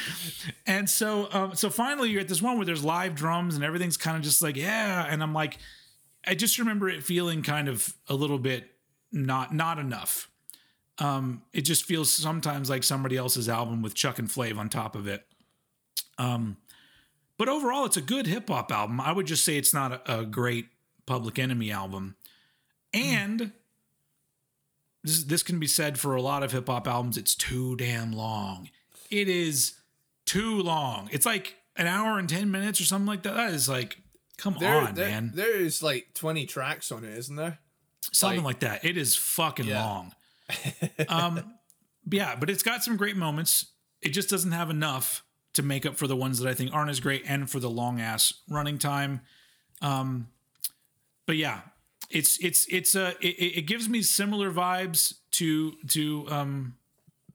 and 0.65 0.89
so, 0.89 1.27
um, 1.33 1.55
so 1.55 1.69
finally, 1.69 2.09
you're 2.09 2.21
at 2.21 2.27
this 2.29 2.41
one 2.41 2.55
where 2.57 2.65
there's 2.65 2.83
live 2.83 3.13
drums 3.15 3.55
and 3.55 3.63
everything's 3.63 3.97
kind 3.97 4.15
of 4.15 4.23
just 4.23 4.41
like, 4.41 4.55
yeah. 4.55 5.05
And 5.09 5.21
I'm 5.21 5.33
like, 5.33 5.57
I 6.25 6.33
just 6.35 6.59
remember 6.59 6.87
it 6.89 7.03
feeling 7.03 7.41
kind 7.41 7.67
of 7.67 7.93
a 8.07 8.13
little 8.13 8.39
bit 8.39 8.69
not 9.11 9.53
not 9.53 9.79
enough. 9.79 10.29
Um, 10.99 11.41
it 11.53 11.61
just 11.61 11.83
feels 11.85 12.09
sometimes 12.11 12.69
like 12.69 12.83
somebody 12.83 13.17
else's 13.17 13.49
album 13.49 13.81
with 13.81 13.93
Chuck 13.93 14.17
and 14.19 14.27
Flav 14.29 14.57
on 14.57 14.69
top 14.69 14.95
of 14.95 15.07
it. 15.07 15.25
Um, 16.17 16.57
but 17.37 17.47
overall, 17.49 17.85
it's 17.85 17.97
a 17.97 18.01
good 18.01 18.25
hip 18.27 18.49
hop 18.49 18.71
album. 18.71 18.99
I 18.99 19.11
would 19.11 19.27
just 19.27 19.43
say 19.45 19.57
it's 19.57 19.73
not 19.73 20.07
a, 20.09 20.19
a 20.21 20.25
great 20.25 20.67
Public 21.05 21.37
Enemy 21.39 21.71
album, 21.71 22.15
and 22.93 23.51
this 25.03 25.23
this 25.23 25.43
can 25.43 25.59
be 25.59 25.67
said 25.67 25.99
for 25.99 26.15
a 26.15 26.21
lot 26.21 26.43
of 26.43 26.51
hip 26.51 26.67
hop 26.67 26.87
albums. 26.87 27.17
It's 27.17 27.35
too 27.35 27.75
damn 27.75 28.11
long. 28.11 28.69
It 29.09 29.29
is 29.29 29.75
too 30.25 30.61
long. 30.61 31.09
It's 31.11 31.25
like 31.25 31.55
an 31.75 31.87
hour 31.87 32.17
and 32.19 32.27
ten 32.27 32.51
minutes 32.51 32.81
or 32.81 32.85
something 32.85 33.07
like 33.07 33.23
that. 33.23 33.35
That 33.35 33.53
is 33.53 33.69
like, 33.69 33.97
come 34.37 34.57
there, 34.59 34.81
on, 34.81 34.95
there- 34.95 35.09
man. 35.09 35.31
there 35.35 35.55
is 35.55 35.81
like 35.83 36.13
20 36.15 36.45
tracks 36.47 36.91
on 36.91 37.03
it, 37.03 37.17
isn't 37.17 37.35
there? 37.35 37.59
something 38.13 38.43
like- 38.43 38.61
like, 38.63 38.81
that. 38.81 38.85
It 38.85 38.97
is 38.97 39.15
fucking 39.15 39.65
Yeah. 39.67 39.83
long. 39.83 40.13
um, 41.09 41.53
yeah, 42.09 42.35
but 42.35 42.49
it's 42.49 42.63
got 42.63 42.83
some 42.83 42.95
great 42.97 43.15
moments. 43.17 43.67
It 44.01 44.09
just 44.09 44.29
doesn't 44.29 44.53
have 44.53 44.69
enough 44.69 45.23
to 45.57 45.63
make 45.63 45.85
up 45.85 45.97
for 45.97 46.07
the 46.07 46.15
ones 46.15 46.39
that 46.39 46.49
I 46.49 46.53
think 46.53 46.73
aren't 46.73 46.89
as 46.89 46.99
great 46.99 47.23
and 47.27 47.49
for 47.49 47.59
the 47.59 47.69
long 47.69 47.99
ass 47.99 48.33
running 48.49 48.79
time. 48.79 49.21
Um, 49.81 50.29
but 51.25 51.35
yeah, 51.35 51.59
it's 52.09 52.41
it's 52.43 52.65
it's 52.67 52.95
a 52.95 53.09
it, 53.19 53.57
it 53.57 53.61
gives 53.67 53.89
me 53.89 54.01
similar 54.01 54.51
vibes 54.51 55.15
to 55.31 55.73
to 55.89 56.25
um 56.29 56.75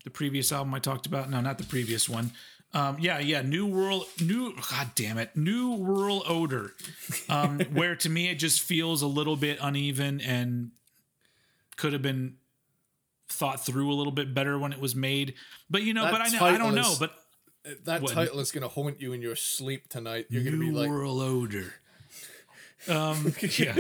the 0.04 0.10
previous 0.10 0.50
album 0.50 0.72
I 0.74 0.78
talked 0.78 1.06
about. 1.06 1.30
No, 1.30 1.40
not 1.40 1.58
the 1.58 1.64
previous 1.64 2.08
one. 2.08 2.32
Um, 2.74 2.96
yeah, 2.98 3.18
yeah, 3.18 3.42
New 3.42 3.66
World, 3.66 4.06
New, 4.18 4.54
God 4.70 4.92
damn 4.94 5.18
it, 5.18 5.36
New 5.36 5.76
Rural 5.76 6.22
Odor, 6.26 6.72
um, 7.28 7.60
where 7.72 7.94
to 7.96 8.08
me 8.08 8.30
it 8.30 8.36
just 8.36 8.62
feels 8.62 9.02
a 9.02 9.06
little 9.06 9.36
bit 9.36 9.58
uneven 9.60 10.22
and 10.22 10.70
could 11.76 11.92
have 11.92 12.00
been 12.00 12.36
thought 13.28 13.64
through 13.64 13.92
a 13.92 13.94
little 13.94 14.12
bit 14.12 14.32
better 14.32 14.58
when 14.58 14.72
it 14.72 14.80
was 14.80 14.96
made. 14.96 15.34
But 15.68 15.82
you 15.82 15.92
know, 15.92 16.04
That 16.04 16.12
but 16.12 16.20
I 16.22 16.28
know, 16.28 16.44
I 16.46 16.56
don't 16.56 16.74
know, 16.74 16.94
but 16.98 17.12
That 17.84 18.02
What? 18.02 18.12
title 18.12 18.40
is 18.40 18.50
going 18.50 18.62
to 18.62 18.68
haunt 18.68 19.00
you 19.00 19.12
in 19.12 19.22
your 19.22 19.36
sleep 19.36 19.88
tonight. 19.88 20.26
You're 20.30 20.42
going 20.42 20.58
to 20.58 20.60
be 20.60 20.72
like, 20.72 20.90
Rural 20.90 21.20
Odor. 21.20 21.72
Um, 22.88 23.34
yeah. 23.58 23.76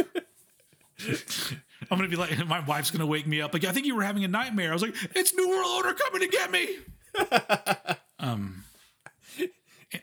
I'm 1.90 1.98
gonna 1.98 2.08
be 2.08 2.16
like, 2.16 2.46
my 2.46 2.60
wife's 2.60 2.92
gonna 2.92 3.06
wake 3.06 3.26
me 3.26 3.40
up. 3.40 3.52
Like, 3.52 3.64
I 3.64 3.72
think 3.72 3.86
you 3.86 3.96
were 3.96 4.04
having 4.04 4.24
a 4.24 4.28
nightmare. 4.28 4.70
I 4.70 4.72
was 4.72 4.82
like, 4.82 4.94
it's 5.16 5.34
New 5.34 5.48
World 5.48 5.84
Order 5.84 5.94
coming 5.94 6.20
to 6.20 6.28
get 6.28 6.50
me. 6.50 6.68
um. 8.20 8.64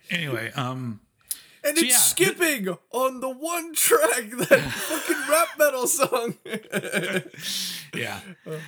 Anyway, 0.10 0.52
um. 0.56 1.00
And 1.64 1.78
so 1.78 1.84
it's 1.86 1.94
yeah, 1.94 1.98
skipping 1.98 2.68
on 2.92 3.20
the 3.20 3.30
one 3.30 3.74
track 3.74 4.30
that 4.50 4.62
fucking 4.62 5.30
rap 5.30 5.48
metal 5.58 5.88
song. 5.88 6.36
yeah. 7.94 8.20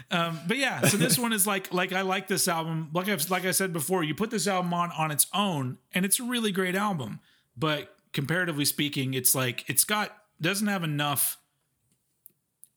Um 0.10 0.40
but 0.48 0.58
yeah 0.58 0.82
so 0.88 0.98
this 0.98 1.18
one 1.18 1.34
is 1.34 1.46
like 1.48 1.74
like 1.74 1.94
i 1.94 2.02
like 2.02 2.28
this 2.28 2.48
album. 2.48 2.90
Like 2.94 3.10
i've 3.10 3.30
like 3.30 3.46
i 3.46 3.52
said 3.52 3.74
before 3.74 4.04
you 4.04 4.16
put 4.16 4.30
this 4.32 4.48
album 4.48 4.74
on 4.74 4.92
on 4.92 5.12
its 5.12 5.28
own 5.34 5.78
and 5.94 6.06
it's 6.06 6.20
a 6.20 6.24
really 6.24 6.52
great 6.52 6.76
album. 6.76 7.20
But 7.58 7.96
comparatively 8.14 8.66
speaking 8.66 9.14
it's 9.14 9.34
like 9.36 9.64
it's 9.70 9.84
got 9.84 10.16
doesn't 10.42 10.68
have 10.68 10.84
enough 10.84 11.38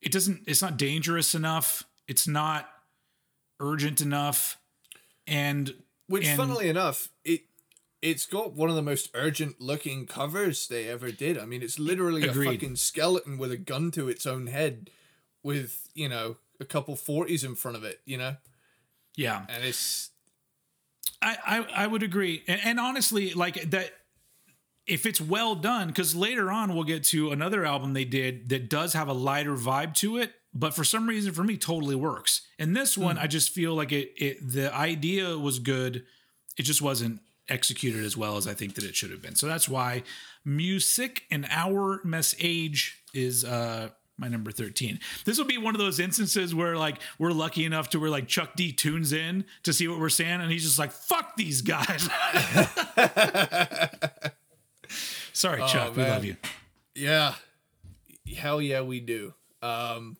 it 0.01 0.13
doesn't 0.13 0.43
it's 0.47 0.63
not 0.63 0.77
dangerous 0.77 1.35
enough 1.35 1.83
it's 2.07 2.29
not 2.29 2.69
urgent 3.61 4.01
enough 4.01 4.59
and 5.27 5.75
Which, 6.07 6.27
And- 6.27 6.37
funnily 6.37 6.69
enough, 6.69 7.09
it 7.25 7.41
it's 8.05 8.27
got 8.27 8.53
one 8.53 8.69
of 8.69 8.77
the 8.77 8.83
most 8.83 9.11
urgent 9.15 9.63
looking 9.63 10.07
covers 10.07 10.69
they 10.69 10.89
ever 10.89 11.11
did. 11.11 11.39
I 11.39 11.47
mean, 11.47 11.63
it's 11.63 11.79
literally 11.79 12.29
Agreed. 12.29 12.49
a 12.49 12.53
fucking 12.53 12.77
skeleton 12.77 13.39
with 13.39 13.51
a 13.51 13.57
gun 13.57 13.91
to 13.93 14.11
its 14.11 14.27
own 14.27 14.47
head, 14.47 14.91
with 15.43 15.89
you 15.95 16.09
know 16.09 16.37
a 16.61 16.67
couple 16.67 16.95
forties 16.97 17.43
in 17.43 17.55
front 17.55 17.79
of 17.79 17.83
it. 17.83 18.01
You 18.05 18.19
know, 18.19 18.37
yeah 19.17 19.47
and 19.49 19.65
it's 19.65 20.11
I, 21.23 21.39
I, 21.47 21.85
I 21.85 21.87
would 21.87 22.03
agree. 22.03 22.45
And, 22.47 22.61
and 22.63 22.81
honestly, 22.81 23.33
like 23.33 23.71
that, 23.71 23.91
if 24.87 25.07
it's 25.07 25.21
well 25.21 25.55
done, 25.55 25.89
because 25.89 26.15
later 26.15 26.51
on 26.51 26.75
we'll 26.75 26.85
get 26.85 27.05
to 27.05 27.31
another 27.31 27.65
album 27.65 27.95
they 27.95 28.05
did 28.05 28.51
that 28.51 28.69
does 28.69 28.93
have 28.93 29.09
a 29.09 29.15
lighter 29.15 29.55
vibe 29.55 29.95
to 29.95 30.19
it, 30.19 30.35
but 30.53 30.75
for 30.75 30.85
some 30.85 31.09
reason 31.09 31.33
for 31.33 31.43
me 31.43 31.57
totally 31.57 31.95
works. 31.97 32.43
And 32.59 32.77
this 32.77 32.99
one, 32.99 33.17
hmm. 33.17 33.23
I 33.23 33.27
just 33.27 33.51
feel 33.51 33.75
like 33.75 33.93
it, 33.93 34.13
it 34.17 34.37
the 34.47 34.73
idea 34.75 35.39
was 35.39 35.59
good, 35.59 36.05
it 36.59 36.65
just 36.65 36.83
wasn't 36.83 37.21
executed 37.49 38.05
as 38.05 38.17
well 38.17 38.37
as 38.37 38.47
I 38.47 38.55
think 38.55 38.75
that 38.75 38.85
it 38.85 38.97
should 38.97 39.11
have 39.11 39.21
been. 39.23 39.35
So 39.37 39.47
that's 39.47 39.69
why 39.69 40.03
music 40.45 41.23
and 41.31 41.47
our 41.51 42.01
mess 42.05 42.35
age 42.39 43.03
is 43.13 43.45
uh 43.45 43.91
my 44.17 44.29
number 44.29 44.53
13. 44.53 45.01
This 45.25 45.39
will 45.39 45.45
be 45.45 45.59
one 45.59 45.75
of 45.75 45.81
those 45.81 45.99
instances 45.99 46.55
where 46.55 46.77
like 46.77 46.99
we're 47.19 47.33
lucky 47.33 47.65
enough 47.65 47.91
to 47.91 47.99
where 48.01 48.11
like 48.11 48.29
Chuck 48.29 48.55
D 48.55 48.71
tunes 48.73 49.13
in 49.13 49.45
to 49.65 49.73
see 49.73 49.89
what 49.89 49.99
we're 49.99 50.09
saying 50.09 50.41
and 50.41 50.51
he's 50.53 50.63
just 50.65 50.79
like 50.79 50.93
fuck 50.93 51.37
these 51.37 51.63
guys. 51.63 52.09
Sorry, 55.33 55.61
Chuck, 55.67 55.97
we 55.97 56.03
love 56.05 56.25
you. 56.25 56.37
Yeah, 56.95 57.35
hell 58.37 58.63
yeah, 58.63 58.83
we 58.83 59.01
do. 59.01 59.35
Um, 59.63 60.17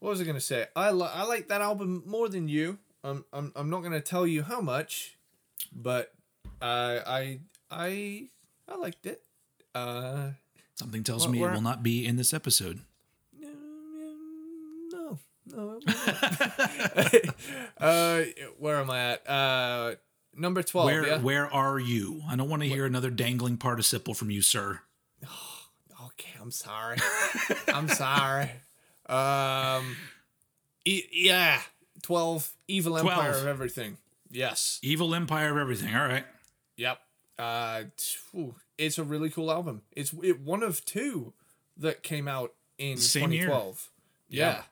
what 0.00 0.10
was 0.10 0.20
I 0.20 0.24
gonna 0.24 0.40
say? 0.40 0.66
I 0.74 0.90
li- 0.90 1.10
I 1.12 1.24
like 1.24 1.48
that 1.48 1.60
album 1.60 2.02
more 2.06 2.28
than 2.28 2.48
you. 2.48 2.78
I'm 3.04 3.24
I'm 3.32 3.52
I'm 3.54 3.70
not 3.70 3.82
gonna 3.82 4.00
tell 4.00 4.26
you 4.26 4.42
how 4.42 4.60
much, 4.60 5.16
but 5.72 6.12
uh, 6.62 7.00
I 7.06 7.40
I 7.70 8.28
I 8.68 8.76
liked 8.76 9.06
it. 9.06 9.22
Uh, 9.74 10.30
Something 10.74 11.02
tells 11.02 11.24
Well, 11.24 11.32
me 11.32 11.42
it 11.42 11.50
will 11.50 11.60
not 11.60 11.82
be 11.82 12.06
in 12.06 12.16
this 12.16 12.32
episode. 12.32 12.80
no, 13.40 15.18
no. 15.46 15.80
uh, 17.80 18.22
where 18.58 18.76
am 18.76 18.90
I 18.90 19.12
at? 19.12 19.28
Uh, 19.28 19.94
number 20.36 20.62
twelve. 20.62 20.86
Where 20.86 21.06
yeah. 21.06 21.18
where 21.18 21.52
are 21.52 21.78
you? 21.78 22.22
I 22.28 22.36
don't 22.36 22.48
want 22.48 22.62
to 22.62 22.68
hear 22.68 22.86
another 22.86 23.10
dangling 23.10 23.56
participle 23.56 24.14
from 24.14 24.30
you, 24.30 24.42
sir. 24.42 24.80
Okay, 26.20 26.30
I'm 26.40 26.50
sorry. 26.50 26.98
I'm 27.68 27.88
sorry. 27.88 28.50
Um, 29.08 29.96
e- 30.84 31.04
yeah, 31.12 31.60
twelve. 32.02 32.50
Evil 32.66 32.98
Empire 32.98 33.30
of 33.30 33.46
everything. 33.46 33.96
Yes. 34.30 34.78
Evil 34.82 35.14
Empire 35.14 35.50
of 35.52 35.56
everything. 35.56 35.94
All 35.96 36.06
right. 36.06 36.24
Yep. 36.78 36.98
Uh, 37.38 37.82
it's 38.78 38.98
a 38.98 39.04
really 39.04 39.28
cool 39.30 39.50
album. 39.52 39.82
It's 39.92 40.12
it, 40.22 40.40
one 40.40 40.62
of 40.62 40.84
two 40.84 41.34
that 41.76 42.02
came 42.02 42.26
out 42.26 42.54
in 42.78 42.96
Same 42.96 43.30
year. 43.32 43.42
2012. 43.46 43.90
Yeah. 44.28 44.62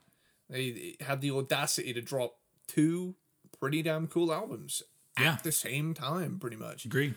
They, 0.48 0.70
they 0.70 0.96
had 1.04 1.20
the 1.20 1.30
audacity 1.32 1.92
to 1.92 2.00
drop 2.00 2.36
two 2.66 3.14
pretty 3.60 3.82
damn 3.82 4.06
cool 4.06 4.32
albums 4.32 4.82
Yeah. 5.18 5.34
at 5.34 5.44
the 5.44 5.52
same 5.52 5.92
time, 5.94 6.38
pretty 6.38 6.56
much. 6.56 6.84
Agree. 6.86 7.14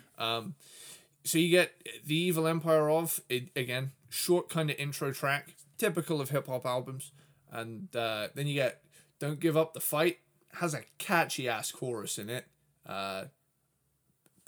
so 1.24 1.38
you 1.38 1.50
get 1.50 1.72
the 2.06 2.16
evil 2.16 2.48
empire 2.48 2.90
of 2.90 3.22
it 3.30 3.50
again 3.56 3.92
short 4.10 4.50
kind 4.50 4.70
of 4.72 4.76
intro 4.80 5.12
track 5.12 5.54
typical 5.78 6.22
of 6.22 6.30
hip-hop 6.30 6.66
albums 6.66 7.12
and 7.52 7.94
uh, 7.96 8.28
then 8.36 8.48
you 8.48 8.54
get 8.56 8.82
don't 9.20 9.40
give 9.40 9.56
up 9.58 9.74
the 9.74 9.80
fight 9.80 10.20
has 10.54 10.74
a 10.74 10.82
catchy 10.98 11.48
ass 11.48 11.72
chorus 11.72 12.18
in 12.18 12.30
it 12.30 12.46
uh, 12.88 13.26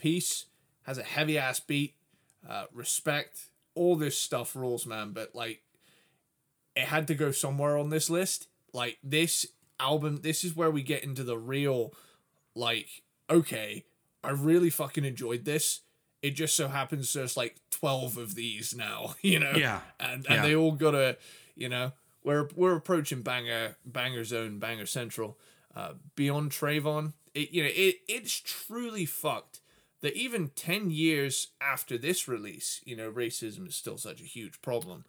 peace 0.02 0.46
has 0.84 0.98
a 0.98 1.04
heavy 1.04 1.38
ass 1.38 1.60
beat 1.60 1.94
uh, 2.50 2.66
respect 2.74 3.46
all 3.76 3.96
this 3.96 4.18
stuff 4.18 4.56
rules 4.56 4.86
man 4.86 5.12
but 5.14 5.34
like 5.36 5.62
it 6.76 6.86
had 6.86 7.08
to 7.08 7.16
go 7.16 7.32
somewhere 7.32 7.78
on 7.78 7.90
this 7.90 8.10
list. 8.10 8.48
Like 8.74 8.98
this 9.04 9.46
album 9.80 10.22
this 10.22 10.44
is 10.44 10.56
where 10.56 10.72
we 10.72 10.82
get 10.84 11.04
into 11.04 11.24
the 11.24 11.38
real 11.38 11.94
like 12.56 12.88
okay 13.30 13.84
i 14.24 14.30
really 14.30 14.70
fucking 14.70 15.04
enjoyed 15.06 15.44
this. 15.46 15.82
It 16.22 16.32
just 16.32 16.56
so 16.56 16.68
happens 16.68 17.12
there's 17.14 17.36
like 17.36 17.56
12 17.72 18.18
of 18.18 18.36
these 18.36 18.76
now 18.76 19.16
you 19.22 19.40
know? 19.40 19.54
Yeah. 19.56 19.82
and 20.00 20.26
and 20.28 20.36
Yeah. 20.38 20.42
they 20.44 20.56
all 20.56 20.72
gotta 20.74 21.18
you 21.56 21.68
know 21.68 21.92
we're 22.24 22.48
we're 22.56 22.76
approaching 22.76 23.22
banger 23.22 23.76
banger 23.86 24.24
zone 24.24 24.60
banger 24.60 24.86
central. 24.86 25.38
Uh 25.76 25.94
beyond 26.16 26.52
Trayvon 26.52 27.14
it 27.34 27.52
you 27.52 27.64
know 27.64 27.70
it 27.74 27.96
it's 28.08 28.40
truly 28.40 29.06
fucked 29.06 29.61
that 30.02 30.14
even 30.16 30.50
10 30.50 30.90
years 30.92 31.48
after 31.62 31.98
this 31.98 32.28
release 32.28 32.82
you 32.86 32.96
know 32.96 33.12
racism 33.12 33.68
is 33.68 33.76
still 33.76 33.98
such 33.98 34.20
a 34.22 34.26
huge 34.26 34.62
problem 34.62 35.06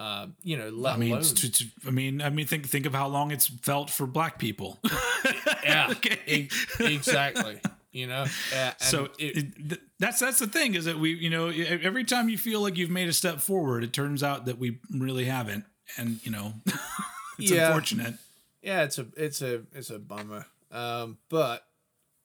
um 0.00 0.34
you 0.42 0.56
know 0.56 0.68
let 0.70 0.94
I 0.94 0.96
mean, 0.98 1.10
alone 1.10 1.20
it's- 1.22 1.44
it's- 1.44 1.68
I 1.86 1.90
mean, 1.90 2.20
I 2.20 2.30
mean, 2.30 2.46
think 2.46 2.66
think 2.68 2.86
of 2.86 2.94
how 2.94 3.06
long 3.08 3.30
it's 3.30 3.46
felt 3.46 3.90
for 3.90 4.06
Black 4.06 4.38
people. 4.38 4.78
yeah 5.64 5.86
Okay. 5.90 6.18
e- 6.26 6.48
exactly 6.80 7.60
you 7.92 8.06
know 8.08 8.26
uh, 8.54 8.72
so 8.78 9.04
it, 9.18 9.36
it, 9.36 9.68
th- 9.68 9.80
that's 10.00 10.18
that's 10.18 10.40
the 10.40 10.48
thing 10.48 10.74
is 10.74 10.84
that 10.86 10.98
we, 10.98 11.14
you 11.14 11.30
know, 11.30 11.48
every 11.48 12.02
time 12.04 12.28
you 12.28 12.36
feel 12.36 12.60
like 12.60 12.76
you've 12.76 12.90
made 12.90 13.08
a 13.08 13.12
step 13.12 13.40
forward, 13.40 13.84
it 13.84 13.92
turns 13.92 14.22
out 14.24 14.46
that 14.46 14.58
we 14.58 14.78
really 14.90 15.24
haven't, 15.26 15.64
and 15.96 16.18
you 16.26 16.32
know, 16.32 16.54
it's 17.38 17.50
Yeah. 17.52 17.68
unfortunate. 17.68 18.14
yeah 18.62 18.82
it's 18.82 18.98
a 18.98 19.06
it's 19.16 19.40
a 19.42 19.62
it's 19.72 19.90
a 19.90 19.98
bummer 20.00 20.46
um 20.72 21.18
but 21.28 21.64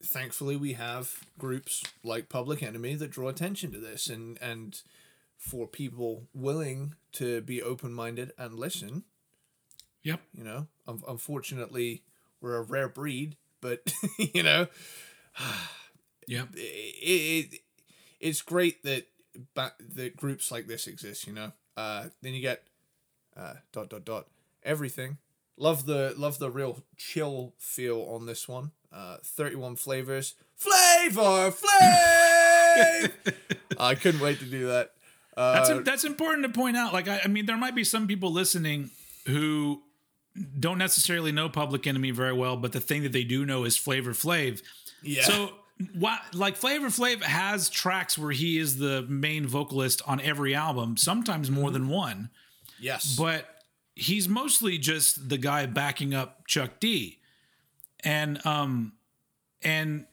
thankfully 0.03 0.55
we 0.55 0.73
have 0.73 1.19
groups 1.37 1.83
like 2.03 2.29
public 2.29 2.63
enemy 2.63 2.95
that 2.95 3.11
draw 3.11 3.27
attention 3.27 3.71
to 3.71 3.79
this 3.79 4.07
and 4.07 4.37
and 4.41 4.81
for 5.37 5.67
people 5.67 6.27
willing 6.33 6.95
to 7.13 7.41
be 7.41 7.61
open-minded 7.61 8.31
and 8.37 8.53
listen 8.53 9.03
Yep. 10.03 10.21
you 10.33 10.43
know 10.43 10.67
un- 10.87 11.03
unfortunately 11.07 12.03
we're 12.41 12.55
a 12.55 12.61
rare 12.61 12.87
breed 12.89 13.35
but 13.61 13.93
you 14.17 14.43
know 14.43 14.67
Yep. 16.27 16.49
it, 16.55 16.59
it 17.53 17.59
it's 18.19 18.41
great 18.41 18.83
that 18.83 19.07
ba- 19.55 19.73
that 19.95 20.15
groups 20.15 20.51
like 20.51 20.67
this 20.67 20.87
exist 20.87 21.25
you 21.27 21.33
know 21.33 21.51
uh 21.75 22.05
then 22.21 22.33
you 22.33 22.41
get 22.41 22.63
uh 23.35 23.55
dot 23.73 23.89
dot 23.89 24.05
dot 24.05 24.27
everything 24.63 25.17
love 25.57 25.85
the 25.85 26.13
love 26.17 26.39
the 26.39 26.49
real 26.51 26.83
chill 26.97 27.53
feel 27.57 28.01
on 28.03 28.25
this 28.25 28.47
one 28.47 28.71
uh 28.91 29.17
31 29.23 29.75
flavors. 29.75 30.35
Flavor! 30.55 31.51
Flav! 31.51 33.11
I 33.79 33.95
couldn't 33.95 34.21
wait 34.21 34.39
to 34.39 34.45
do 34.45 34.67
that. 34.67 34.91
Uh 35.37 35.53
That's 35.65 35.85
that's 35.85 36.03
important 36.03 36.45
to 36.45 36.49
point 36.51 36.75
out. 36.75 36.91
Like, 36.93 37.07
I, 37.07 37.21
I 37.23 37.27
mean, 37.27 37.45
there 37.45 37.57
might 37.57 37.75
be 37.75 37.83
some 37.83 38.07
people 38.07 38.31
listening 38.31 38.89
who 39.25 39.81
don't 40.59 40.77
necessarily 40.77 41.31
know 41.31 41.49
Public 41.49 41.85
Enemy 41.87 42.11
very 42.11 42.33
well, 42.33 42.55
but 42.57 42.71
the 42.71 42.79
thing 42.79 43.03
that 43.03 43.11
they 43.11 43.23
do 43.23 43.45
know 43.45 43.63
is 43.63 43.77
Flavor 43.77 44.11
Flav. 44.11 44.61
yeah. 45.01 45.23
So, 45.23 45.51
what 45.97 46.19
like 46.33 46.55
Flavor 46.57 46.87
Flav 46.87 47.21
has 47.21 47.69
tracks 47.69 48.17
where 48.17 48.31
he 48.31 48.57
is 48.57 48.77
the 48.79 49.03
main 49.03 49.47
vocalist 49.47 50.01
on 50.05 50.19
every 50.21 50.53
album, 50.55 50.97
sometimes 50.97 51.49
more 51.49 51.71
than 51.71 51.87
one, 51.87 52.29
yes. 52.79 53.15
But 53.15 53.45
he's 53.95 54.27
mostly 54.27 54.77
just 54.77 55.29
the 55.29 55.37
guy 55.37 55.65
backing 55.67 56.13
up 56.13 56.45
Chuck 56.47 56.79
D. 56.79 57.18
And 58.03 58.45
um 58.45 58.93
and 59.61 60.05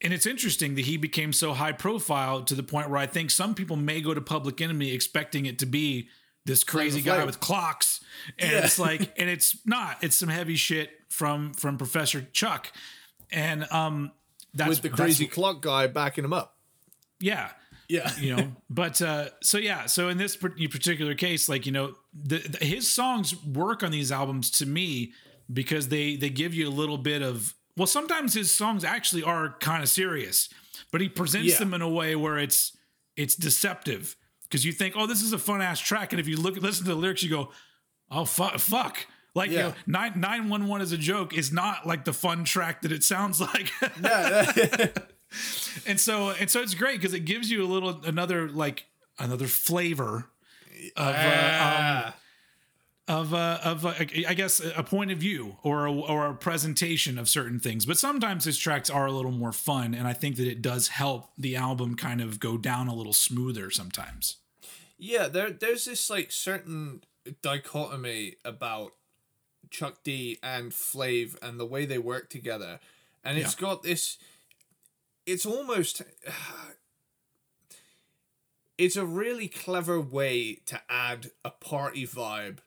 and 0.00 0.12
it's 0.12 0.26
interesting 0.26 0.74
that 0.74 0.84
he 0.84 0.96
became 0.96 1.32
so 1.32 1.52
high 1.52 1.72
profile 1.72 2.42
to 2.44 2.54
the 2.54 2.62
point 2.62 2.90
where 2.90 2.98
I 2.98 3.06
think 3.06 3.30
some 3.30 3.54
people 3.54 3.76
may 3.76 4.00
go 4.00 4.12
to 4.14 4.20
Public 4.20 4.60
Enemy 4.60 4.90
expecting 4.92 5.46
it 5.46 5.58
to 5.60 5.66
be 5.66 6.08
this 6.44 6.64
crazy 6.64 7.00
guy 7.00 7.24
with 7.24 7.38
clocks. 7.40 8.00
And 8.38 8.50
Yeah. 8.50 8.58
it's 8.64 8.78
like 8.78 9.00
and 9.18 9.28
it's 9.30 9.56
not. 9.64 9.98
It's 10.02 10.16
some 10.16 10.28
heavy 10.28 10.56
shit 10.56 10.90
from 11.08 11.52
from 11.54 11.78
Professor 11.78 12.22
Chuck. 12.32 12.72
And 13.30 13.66
um 13.72 14.12
that's 14.54 14.68
with 14.70 14.82
the 14.82 14.88
crazy 14.90 15.26
clock 15.26 15.62
guy 15.62 15.86
backing 15.86 16.24
him 16.24 16.32
up. 16.32 16.56
Yeah. 17.20 17.50
Yeah. 17.88 18.10
You 18.18 18.36
know 18.36 18.52
but 18.70 19.00
uh 19.02 19.28
so 19.42 19.58
yeah. 19.58 19.86
So 19.86 20.08
in 20.08 20.18
this 20.18 20.36
particular 20.36 21.14
case 21.14 21.48
like 21.48 21.64
you 21.66 21.72
know 21.72 21.94
the, 22.12 22.38
the- 22.38 22.64
his 22.64 22.90
songs 22.90 23.34
work 23.44 23.82
on 23.82 23.90
these 23.92 24.10
albums 24.12 24.50
to 24.52 24.66
me 24.66 25.12
because 25.52 25.88
they 25.88 26.16
they 26.16 26.30
give 26.30 26.54
you 26.54 26.68
a 26.68 26.70
little 26.70 26.98
bit 26.98 27.22
of 27.22 27.54
well 27.76 27.86
sometimes 27.86 28.34
his 28.34 28.50
songs 28.52 28.84
actually 28.84 29.22
are 29.22 29.56
kind 29.60 29.82
of 29.82 29.88
serious 29.88 30.48
but 30.90 31.00
he 31.00 31.08
presents 31.08 31.52
Yeah. 31.52 31.58
them 31.58 31.74
in 31.74 31.82
a 31.82 31.88
way 31.88 32.14
where 32.16 32.38
it's 32.38 32.76
it's 33.16 33.34
deceptive 33.34 34.16
because 34.44 34.64
you 34.64 34.72
think 34.72 34.94
oh 34.96 35.06
this 35.06 35.22
is 35.22 35.32
a 35.32 35.38
fun 35.38 35.60
ass 35.62 35.80
track 35.80 36.12
and 36.12 36.20
if 36.20 36.28
you 36.28 36.36
look 36.36 36.56
listen 36.56 36.84
to 36.86 36.90
the 36.92 36.96
lyrics 36.96 37.22
you 37.22 37.30
go 37.30 37.50
oh 38.10 38.24
fuck 38.24 38.58
fuck 38.58 39.06
like 39.34 39.50
you 39.50 39.56
Yeah. 39.56 39.68
know, 39.68 39.74
nine 39.86 40.12
nine 40.16 40.48
one 40.48 40.66
one 40.68 40.80
as 40.80 40.92
a 40.92 40.98
joke 40.98 41.32
is 41.34 41.52
not 41.52 41.86
like 41.86 42.04
the 42.04 42.12
fun 42.12 42.44
track 42.44 42.82
that 42.82 42.92
it 42.92 43.02
sounds 43.04 43.40
like. 43.48 43.70
yeah 44.02 44.52
and 45.86 45.98
so 45.98 46.30
and 46.30 46.50
so 46.50 46.60
it's 46.60 46.74
great 46.74 46.98
because 47.00 47.14
it 47.14 47.20
gives 47.24 47.50
you 47.50 47.62
a 47.64 47.66
little 47.66 48.02
another 48.04 48.48
like 48.48 48.84
another 49.18 49.46
flavor 49.46 50.26
of 50.96 51.14
uh, 51.14 51.14
Ah. 51.16 52.14
Of 53.12 53.34
uh, 53.34 53.58
of 53.62 53.84
uh, 53.84 53.92
I 54.26 54.34
guess 54.34 54.60
a 54.74 54.82
point 54.82 55.10
of 55.10 55.18
view 55.18 55.58
or 55.62 55.84
a, 55.84 55.92
or 55.92 56.26
a 56.26 56.34
presentation 56.34 57.18
of 57.18 57.28
certain 57.28 57.60
things. 57.60 57.84
But 57.84 57.98
sometimes 57.98 58.46
his 58.46 58.56
tracks 58.56 58.88
are 58.88 59.06
a 59.06 59.12
little 59.12 59.30
more 59.30 59.52
fun, 59.52 59.94
and 59.94 60.08
I 60.08 60.14
think 60.14 60.36
that 60.36 60.48
it 60.48 60.62
does 60.62 60.88
help 60.88 61.30
the 61.36 61.54
album 61.54 61.94
kind 61.94 62.22
of 62.22 62.40
go 62.40 62.56
down 62.56 62.88
a 62.88 62.94
little 62.94 63.12
smoother 63.12 63.70
sometimes. 63.70 64.38
Yeah, 64.96 65.28
there 65.28 65.50
there's 65.50 65.84
this 65.84 66.08
like 66.08 66.32
certain 66.32 67.02
dichotomy 67.42 68.36
about 68.46 68.92
Chuck 69.70 70.02
D 70.02 70.38
and 70.42 70.72
Flav 70.72 71.36
and 71.42 71.60
the 71.60 71.66
way 71.66 71.84
they 71.84 71.98
work 71.98 72.30
together. 72.30 72.80
And 73.22 73.38
it's 73.38 73.54
got 73.54 73.82
this 73.82 74.16
it's 75.26 75.44
almost 75.44 76.00
it's 78.78 78.96
a 78.96 79.04
really 79.04 79.48
clever 79.48 80.00
way 80.00 80.60
to 80.66 80.80
add 80.88 81.30
a 81.44 81.50
party 81.50 82.06
vibe 82.06 82.58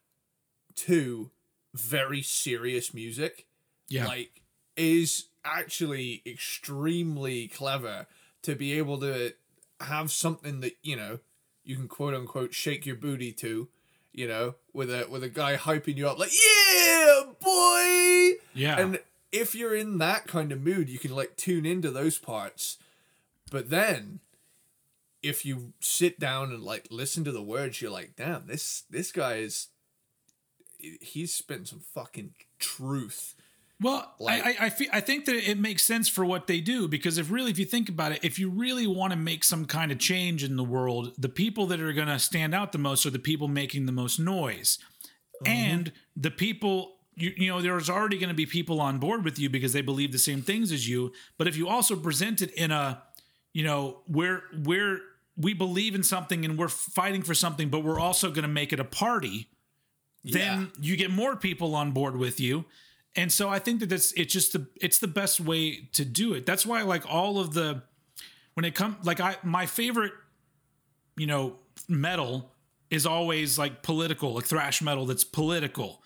to 0.76 1.32
very 1.74 2.22
serious 2.22 2.94
music. 2.94 3.46
Yeah. 3.88 4.08
Like 4.08 4.42
is 4.76 5.28
actually 5.44 6.22
extremely 6.26 7.48
clever 7.48 8.08
to 8.42 8.56
be 8.56 8.78
able 8.78 9.00
to 9.00 9.34
have 9.80 10.12
something 10.12 10.62
that, 10.62 10.74
you 10.82 10.96
know, 10.96 11.20
you 11.64 11.76
can 11.76 11.88
quote 11.88 12.14
unquote 12.14 12.54
shake 12.54 12.86
your 12.86 12.96
booty 12.96 13.32
to, 13.34 13.68
you 14.12 14.28
know, 14.28 14.56
with 14.74 14.90
a 14.90 15.08
with 15.10 15.24
a 15.24 15.30
guy 15.30 15.58
hyping 15.58 15.98
you 15.98 16.08
up 16.08 16.20
like, 16.20 16.32
"Yeah, 16.32 17.24
boy!" 17.42 18.34
yeah. 18.54 18.80
And 18.80 19.00
if 19.32 19.54
you're 19.56 19.76
in 19.76 19.98
that 19.98 20.28
kind 20.28 20.52
of 20.52 20.62
mood, 20.62 20.90
you 20.90 21.00
can 21.00 21.14
like 21.14 21.36
tune 21.36 21.66
into 21.66 21.92
those 21.92 22.18
parts. 22.18 22.78
But 23.52 23.70
then 23.70 24.20
if 25.22 25.46
you 25.46 25.74
sit 25.80 26.20
down 26.20 26.52
and 26.52 26.64
like 26.64 26.88
listen 26.92 27.24
to 27.24 27.32
the 27.32 27.42
words, 27.42 27.82
you're 27.82 27.92
like, 27.92 28.16
damn, 28.16 28.48
this 28.48 28.84
this 28.90 29.12
guy 29.12 29.36
is 29.38 29.68
he's 31.02 31.34
spitting 31.34 31.66
some 31.66 31.82
fucking 31.94 32.34
truth. 32.60 33.36
Well, 33.82 34.14
Like- 34.20 34.46
I, 34.46 34.50
I, 34.50 34.56
I, 34.66 34.70
feel, 34.70 34.88
I 34.94 35.02
think 35.02 35.26
that 35.26 35.36
it 35.36 35.60
makes 35.60 35.84
sense 35.84 36.08
for 36.08 36.24
what 36.26 36.48
they 36.48 36.62
do 36.62 36.88
because 36.88 37.18
if 37.18 37.30
really, 37.30 37.52
if 37.52 37.60
you 37.60 37.66
think 37.66 37.90
about 37.90 38.14
it, 38.14 38.20
if 38.24 38.40
you 38.40 38.50
really 38.50 38.88
want 38.88 39.12
to 39.12 39.18
make 39.18 39.44
some 39.44 39.66
kind 39.66 39.92
of 39.92 40.00
change 40.00 40.44
in 40.44 40.56
the 40.56 40.64
world, 40.64 41.14
the 41.18 41.30
people 41.30 41.66
that 41.68 41.82
are 41.82 41.92
going 41.94 42.08
to 42.08 42.20
stand 42.20 42.56
out 42.56 42.72
the 42.72 42.78
most 42.78 43.06
are 43.06 43.10
the 43.10 43.20
people 43.20 43.48
making 43.48 43.86
the 43.86 43.92
most 43.92 44.20
noise. 44.20 44.80
Mm-hmm. 45.44 45.52
And 45.52 45.92
the 46.16 46.32
people, 46.32 46.96
you, 47.16 47.34
you 47.36 47.48
know, 47.50 47.62
there's 47.62 47.90
already 47.90 48.18
going 48.18 48.30
to 48.30 48.36
be 48.36 48.46
people 48.46 48.80
on 48.80 48.98
board 48.98 49.26
with 49.26 49.38
you 49.38 49.50
because 49.50 49.74
they 49.74 49.82
believe 49.82 50.14
the 50.14 50.20
same 50.20 50.42
things 50.42 50.72
as 50.72 50.88
you. 50.88 51.12
But 51.38 51.48
if 51.48 51.58
you 51.58 51.68
also 51.68 51.98
present 51.98 52.42
it 52.42 52.52
in 52.52 52.72
a, 52.72 53.04
you 53.52 53.64
know, 53.64 54.04
we're, 54.08 54.44
we're, 54.64 55.00
we 55.36 55.54
believe 55.54 55.96
in 55.96 56.04
something 56.04 56.46
and 56.46 56.58
we're 56.58 56.70
fighting 56.70 57.24
for 57.24 57.34
something, 57.34 57.68
but 57.68 57.84
we're 57.84 58.00
also 58.00 58.30
going 58.30 58.44
to 58.44 58.48
make 58.48 58.72
it 58.72 58.80
a 58.80 58.86
party 58.86 59.50
then 60.34 60.72
you 60.80 60.96
get 60.96 61.12
more 61.12 61.36
people 61.36 61.76
on 61.76 61.92
board 61.92 62.18
with 62.18 62.40
you. 62.40 62.66
And 63.16 63.32
so 63.32 63.48
i 63.50 63.60
think 63.60 63.80
that 63.80 63.90
that's 63.90 64.12
it's 64.14 64.34
just 64.34 64.54
the 64.54 64.68
it's 64.82 65.00
the 65.00 65.08
best 65.08 65.40
way 65.40 65.90
to 65.94 66.04
do 66.04 66.34
it. 66.34 66.46
That's 66.46 66.66
why 66.66 66.82
like 66.82 67.04
all 67.08 67.40
of 67.40 67.54
the 67.54 67.84
when 68.56 68.66
it 68.66 68.76
comes 68.76 69.06
like 69.06 69.20
i 69.20 69.38
my 69.44 69.66
favorite 69.66 70.14
you 71.18 71.28
know 71.28 71.56
metal 71.88 72.52
is 72.90 73.06
always 73.06 73.58
like 73.58 73.84
political 73.84 74.34
like 74.34 74.46
thrash 74.46 74.82
metal 74.82 75.06
that's 75.06 75.24
political. 75.24 76.04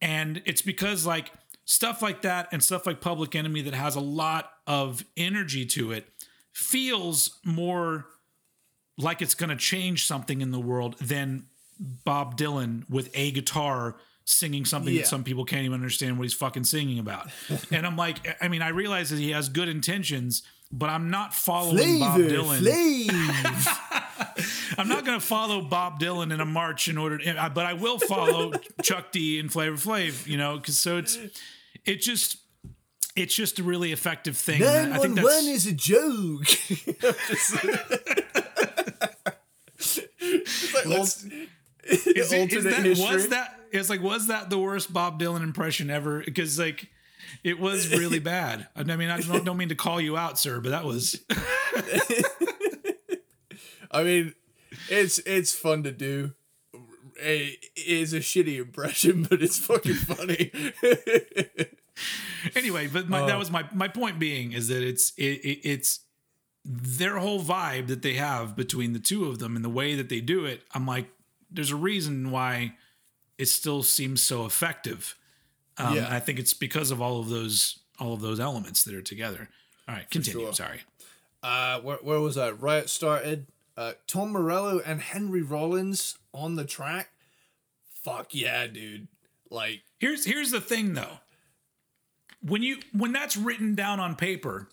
And 0.00 0.42
it's 0.44 0.62
because 0.62 1.06
like 1.06 1.32
stuff 1.64 2.00
like 2.00 2.22
that 2.22 2.48
and 2.52 2.62
stuff 2.62 2.86
like 2.86 3.00
public 3.00 3.34
enemy 3.34 3.60
that 3.62 3.74
has 3.74 3.96
a 3.96 4.00
lot 4.00 4.50
of 4.66 5.04
energy 5.16 5.66
to 5.66 5.92
it 5.92 6.08
feels 6.52 7.38
more 7.44 8.06
like 8.98 9.20
it's 9.20 9.34
going 9.34 9.50
to 9.50 9.56
change 9.56 10.06
something 10.06 10.40
in 10.40 10.52
the 10.52 10.60
world 10.60 10.96
than 10.98 11.46
Bob 11.78 12.36
Dylan 12.38 12.88
with 12.90 13.10
a 13.14 13.30
guitar 13.32 13.96
singing 14.24 14.64
something 14.64 14.94
Yeah. 14.94 15.02
that 15.02 15.08
some 15.08 15.24
people 15.24 15.44
can't 15.44 15.62
even 15.64 15.74
understand 15.74 16.18
what 16.18 16.24
he's 16.24 16.34
fucking 16.34 16.64
singing 16.64 16.98
about. 16.98 17.28
and 17.70 17.86
I'm 17.86 17.96
like, 17.96 18.36
I 18.40 18.48
mean, 18.48 18.62
I 18.62 18.68
realize 18.68 19.10
that 19.10 19.18
he 19.18 19.30
has 19.30 19.48
good 19.48 19.68
intentions, 19.68 20.42
but 20.72 20.90
I'm 20.90 21.10
not 21.10 21.32
following 21.34 22.00
Bob 22.00 22.20
Dylan. 22.20 22.58
I'm 24.78 24.88
not 24.88 25.04
going 25.04 25.18
to 25.18 25.24
follow 25.24 25.62
Bob 25.62 26.00
Dylan 26.00 26.32
in 26.34 26.40
a 26.40 26.44
march 26.44 26.88
in 26.88 26.98
order, 26.98 27.18
to, 27.18 27.50
but 27.54 27.66
I 27.66 27.74
will 27.74 27.98
follow 27.98 28.52
Chuck 28.82 29.12
D 29.12 29.38
and 29.38 29.50
Flavor 29.52 29.76
Flav, 29.76 30.26
you 30.26 30.36
know, 30.36 30.56
because 30.58 30.78
so 30.78 30.96
it's 30.98 31.18
it 31.84 32.00
just 32.02 32.38
it's 33.14 33.34
just 33.34 33.58
a 33.58 33.62
really 33.62 33.92
effective 33.92 34.36
thing. 34.36 34.62
and 34.62 34.92
I 34.92 34.98
think 34.98 35.14
that's 35.14 35.46
is 35.46 35.66
a 35.66 35.72
joke. 35.72 36.44
Like 40.74 40.86
Let's- 40.86 41.24
alt- 41.24 41.32
is, 41.90 42.32
it, 42.32 42.52
is 42.52 42.64
that 42.64 42.84
history. 42.84 43.14
was 43.14 43.28
that 43.28 43.60
it's 43.70 43.88
like 43.88 44.02
was 44.02 44.26
that 44.28 44.50
the 44.50 44.58
worst 44.58 44.92
Bob 44.92 45.20
Dylan 45.20 45.42
impression 45.42 45.90
ever? 45.90 46.22
Because 46.24 46.58
like 46.58 46.88
it 47.44 47.60
was 47.60 47.90
really 47.90 48.18
bad. 48.34 48.66
I 48.74 48.82
mean, 48.82 49.10
I 49.10 49.20
don't, 49.20 49.44
don't 49.44 49.56
mean 49.56 49.68
to 49.68 49.74
call 49.74 50.00
you 50.00 50.16
out, 50.16 50.38
sir, 50.38 50.60
but 50.60 50.70
that 50.70 50.84
was 50.84 51.20
I 53.90 54.02
mean, 54.02 54.34
it's 54.88 55.18
it's 55.20 55.54
fun 55.54 55.82
to 55.84 55.92
do. 55.92 56.32
It 57.18 57.58
is 57.76 58.12
a 58.12 58.20
shitty 58.20 58.58
impression, 58.58 59.22
but 59.30 59.40
it's 59.40 59.58
fucking 59.58 59.94
funny. 59.94 60.52
anyway. 62.54 62.88
But 62.88 63.08
my, 63.08 63.20
that 63.20 63.36
oh. 63.36 63.38
was 63.38 63.50
my 63.50 63.64
my 63.72 63.88
point 63.88 64.18
being 64.18 64.52
is 64.52 64.68
that 64.68 64.82
it's 64.82 65.12
it, 65.16 65.40
it, 65.44 65.60
it's 65.68 66.00
their 66.64 67.18
whole 67.18 67.42
vibe 67.42 67.86
that 67.86 68.02
they 68.02 68.14
have 68.14 68.56
between 68.56 68.92
the 68.92 68.98
two 68.98 69.26
of 69.26 69.38
them 69.38 69.54
and 69.56 69.64
the 69.64 69.70
way 69.70 69.94
that 69.94 70.08
they 70.08 70.20
do 70.20 70.44
it. 70.44 70.62
I'm 70.74 70.86
like, 70.86 71.08
there's 71.50 71.70
a 71.70 71.76
reason 71.76 72.30
why 72.30 72.74
it 73.38 73.46
still 73.46 73.82
seems 73.82 74.22
so 74.22 74.44
effective. 74.46 75.16
Um, 75.78 75.94
Yeah. 75.96 76.08
I 76.10 76.20
think 76.20 76.38
it's 76.38 76.54
because 76.54 76.90
of 76.90 77.00
all 77.02 77.20
of 77.20 77.28
those 77.28 77.78
all 77.98 78.12
of 78.12 78.20
those 78.20 78.38
elements 78.40 78.84
that 78.84 78.94
are 78.94 79.02
together. 79.02 79.48
All 79.88 79.94
right, 79.94 80.08
continue. 80.10 80.46
sure. 80.46 80.52
Sorry. 80.54 80.80
uh, 81.42 81.80
where, 81.80 81.96
where 81.98 82.20
was 82.20 82.34
that? 82.34 82.60
Riot 82.60 82.90
started. 82.90 83.46
Uh, 83.76 83.92
Tom 84.06 84.32
Morello 84.32 84.80
and 84.84 85.00
Henry 85.00 85.42
Rollins 85.42 86.18
on 86.34 86.56
the 86.56 86.64
track. 86.64 87.10
Fuck 88.02 88.34
yeah, 88.34 88.66
dude! 88.66 89.08
Like, 89.50 89.82
Here's 89.98 90.24
here's 90.24 90.50
the 90.50 90.60
thing 90.60 90.94
though. 90.94 91.18
When 92.42 92.62
you 92.62 92.78
when 92.92 93.12
that's 93.12 93.36
written 93.36 93.74
down 93.74 93.98
on 94.00 94.14
paper, 94.16 94.68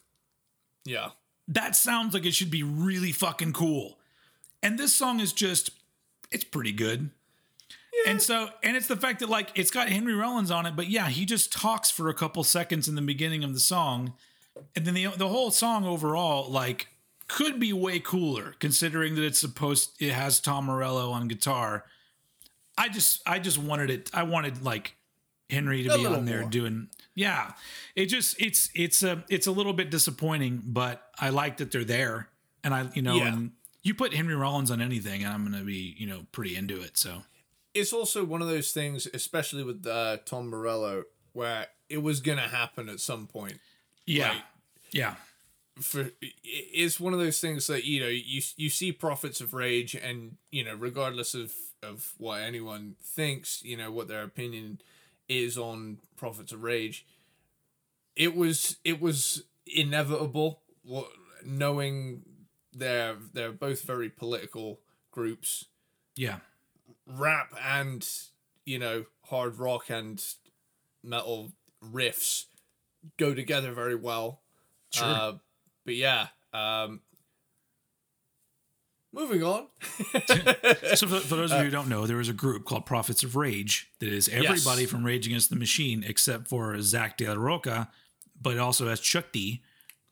yeah, 0.86 1.10
that 1.48 1.76
sounds 1.76 2.14
like 2.14 2.26
it 2.26 2.34
should 2.34 2.52
be 2.52 2.64
really 2.64 3.12
fucking 3.12 3.54
cool. 3.54 3.98
And 4.62 4.78
this 4.80 4.94
song 4.94 5.20
is 5.20 5.34
just 5.34 5.72
it's 6.34 6.44
pretty 6.44 6.72
good. 6.72 7.10
And 8.08 8.22
so 8.22 8.50
and 8.64 8.76
it's 8.76 8.88
the 8.88 8.96
fact 8.98 9.20
that 9.20 9.30
like 9.30 9.52
it's 9.56 9.72
got 9.72 9.88
Henry 9.88 10.14
Rollins 10.16 10.52
on 10.52 10.66
it, 10.66 10.76
but 10.76 10.88
yeah, 10.90 11.08
he 11.10 11.26
just 11.26 11.54
talks 11.54 11.90
for 11.92 12.10
a 12.10 12.14
couple 12.14 12.44
seconds 12.44 12.88
in 12.88 12.96
the 12.96 13.02
beginning 13.02 13.44
of 13.44 13.54
the 13.54 13.60
song. 13.60 14.14
And 14.76 14.86
then 14.86 14.94
the 14.94 15.08
the 15.16 15.28
whole 15.30 15.52
song 15.52 15.86
overall 15.86 16.50
like 16.50 16.88
could 17.28 17.60
be 17.60 17.72
way 17.72 18.00
cooler 18.00 18.56
considering 18.60 19.16
that 19.16 19.24
it's 19.24 19.40
supposed 19.40 19.92
it 20.02 20.12
has 20.12 20.40
Tom 20.40 20.66
Morello 20.66 21.12
on 21.12 21.28
guitar. 21.28 21.86
I 22.78 22.90
just 22.90 23.22
I 23.28 23.40
just 23.40 23.58
wanted 23.58 23.90
it 23.92 24.10
I 24.14 24.24
wanted 24.24 24.64
like 24.64 24.96
Henry 25.50 25.84
to 25.84 25.94
A 25.94 25.98
be 25.98 26.06
on 26.08 26.26
there 26.26 26.42
more. 26.42 26.50
doing 26.50 26.88
yeah. 27.16 27.52
It 27.96 28.08
just 28.08 28.42
it's 28.42 28.70
it's 28.74 29.04
a 29.04 29.24
it's 29.30 29.46
a 29.48 29.52
little 29.52 29.74
bit 29.74 29.92
disappointing, 29.92 30.64
but 30.66 31.10
I 31.20 31.30
like 31.30 31.58
that 31.58 31.72
they're 31.72 31.84
there. 31.86 32.30
And 32.64 32.74
I 32.74 32.90
you 32.96 33.04
know 33.04 33.16
Yeah. 33.18 33.34
and 33.34 33.52
you 33.84 33.94
put 33.94 34.14
Henry 34.14 34.36
Rollins 34.36 34.72
on 34.72 34.82
anything 34.82 35.24
and 35.24 35.34
I'm 35.34 35.44
gonna 35.44 35.64
be, 35.64 35.96
you 35.98 36.08
know, 36.08 36.26
pretty 36.32 36.56
into 36.56 36.82
it. 36.82 36.98
So 36.98 37.24
it's 37.74 37.94
also 37.94 38.24
one 38.24 38.42
of 38.42 38.48
those 38.48 38.72
things, 38.72 39.08
especially 39.14 39.64
with 39.64 39.86
uh, 39.86 40.18
Tom 40.26 40.50
Morello, 40.50 41.04
where 41.34 41.68
it 41.90 42.02
was 42.02 42.20
gonna 42.22 42.48
happen 42.50 42.90
at 42.90 43.00
some 43.00 43.28
point. 43.28 43.60
yeah. 44.06 44.30
Right. 44.30 44.42
Yeah. 44.92 45.16
for 45.82 46.12
it's 46.44 47.00
one 47.00 47.14
of 47.14 47.20
those 47.20 47.40
things 47.42 47.66
that 47.68 47.84
you 47.84 48.00
know 48.00 48.08
you 48.08 48.42
you 48.58 48.70
see 48.70 48.92
prophets 48.92 49.42
of 49.42 49.56
rage 49.56 49.96
and 49.96 50.38
you 50.52 50.64
know 50.64 50.76
regardless 50.76 51.34
of 51.34 51.52
of 51.82 52.14
what 52.20 52.42
anyone 52.42 52.96
thinks 53.02 53.64
you 53.64 53.76
know 53.76 53.92
what 53.92 54.08
their 54.08 54.22
opinion 54.22 54.80
is 55.28 55.58
on 55.58 55.98
prophets 56.16 56.52
of 56.52 56.62
rage 56.62 57.08
it 58.16 58.36
was 58.36 58.78
it 58.84 59.02
was 59.02 59.44
inevitable 59.66 60.60
what 60.84 61.08
knowing 61.44 62.22
they're 62.76 63.16
they're 63.34 63.52
both 63.52 63.82
very 63.84 64.10
political 64.10 64.80
groups 65.12 65.66
Yeah. 66.16 66.38
rap 67.06 67.54
and 67.64 68.08
you 68.66 68.80
know 68.80 69.06
hard 69.26 69.58
rock 69.60 69.90
and 69.90 70.24
metal 71.04 71.52
riffs 71.84 72.46
go 73.18 73.34
together 73.34 73.74
very 73.74 73.96
well 73.96 74.42
Sure. 74.92 75.06
uh, 75.06 75.34
but 75.86 75.96
yeah 75.96 76.28
um 76.54 77.02
moving 79.12 79.44
on 79.44 79.68
so 80.96 81.08
for, 81.08 81.20
for 81.20 81.36
those 81.36 81.52
of 81.52 81.60
you 81.60 81.66
who 81.66 81.70
don't 81.70 81.88
know, 81.90 82.08
there 82.08 82.20
is 82.20 82.30
a 82.30 82.34
group 82.34 82.66
called 82.66 82.86
Prophets 82.86 83.24
of 83.24 83.36
Rage 83.36 83.92
that 84.00 84.10
is 84.10 84.28
everybody 84.30 84.82
Yes. 84.84 84.90
from 84.90 85.04
Rage 85.06 85.28
Against 85.28 85.50
the 85.52 85.56
Machine 85.56 86.04
except 86.08 86.48
for 86.48 86.80
Zack 86.82 87.18
de 87.18 87.28
la 87.28 87.36
Rocha, 87.40 87.90
but 88.42 88.54
it 88.54 88.60
also 88.60 88.88
has 88.88 89.00
Chuck 89.00 89.26
D 89.32 89.62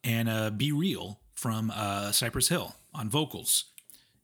and 0.03 0.29
uh, 0.29 0.49
B-Real 0.51 1.19
from 1.41 1.71
uh, 1.73 2.11
Cypress 2.11 2.49
Hill 2.49 2.75
on 2.93 3.09
vocals, 3.09 3.65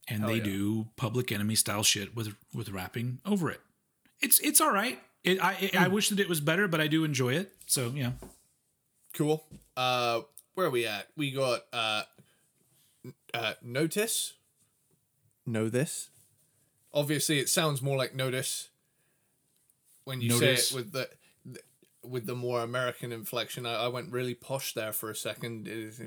and 0.07 0.28
they 0.28 0.36
yeah. 0.36 0.43
do 0.43 0.88
Public 0.97 1.32
Enemy 1.32 1.55
style 1.55 1.84
shit 1.84 2.15
with 2.15 2.36
with 2.53 2.70
rapping 2.70 3.20
over 3.26 3.49
it. 3.49 3.61
It's 4.22 4.39
it's 4.39 4.61
all 4.61 4.72
right. 4.72 4.99
It, 5.24 5.43
I 5.43 5.72
I 5.78 5.88
wish 5.88 6.09
that 6.09 6.20
it 6.20 6.30
was 6.30 6.39
better, 6.39 6.68
but 6.68 6.80
I 6.80 6.88
do 6.88 7.03
enjoy 7.03 7.34
it. 7.34 7.53
So 7.65 7.91
yeah, 7.95 8.11
cool 9.18 9.43
uh 9.76 10.22
where 10.53 10.68
are 10.68 10.70
we 10.70 10.86
at 10.86 11.07
we 11.15 11.32
got 11.32 11.61
uh 11.74 12.03
uh 13.34 13.53
notice 13.63 14.34
know 15.45 15.70
this 15.70 16.09
obviously 16.93 17.39
it 17.39 17.49
sounds 17.49 17.82
more 17.82 17.97
like 17.97 18.15
notice 18.15 18.70
when 20.03 20.22
you 20.22 20.30
Notice. 20.30 20.70
say 20.70 20.76
it 20.76 20.78
with 20.78 20.91
the, 20.91 20.99
the 20.99 21.09
with 22.10 22.26
the 22.26 22.36
more 22.36 22.62
American 22.62 23.12
inflection. 23.12 23.66
I, 23.66 23.86
I 23.86 23.88
went 23.88 24.12
really 24.12 24.34
posh 24.34 24.74
there 24.74 24.93
for 24.93 25.10
a 25.10 25.16
second. 25.16 25.64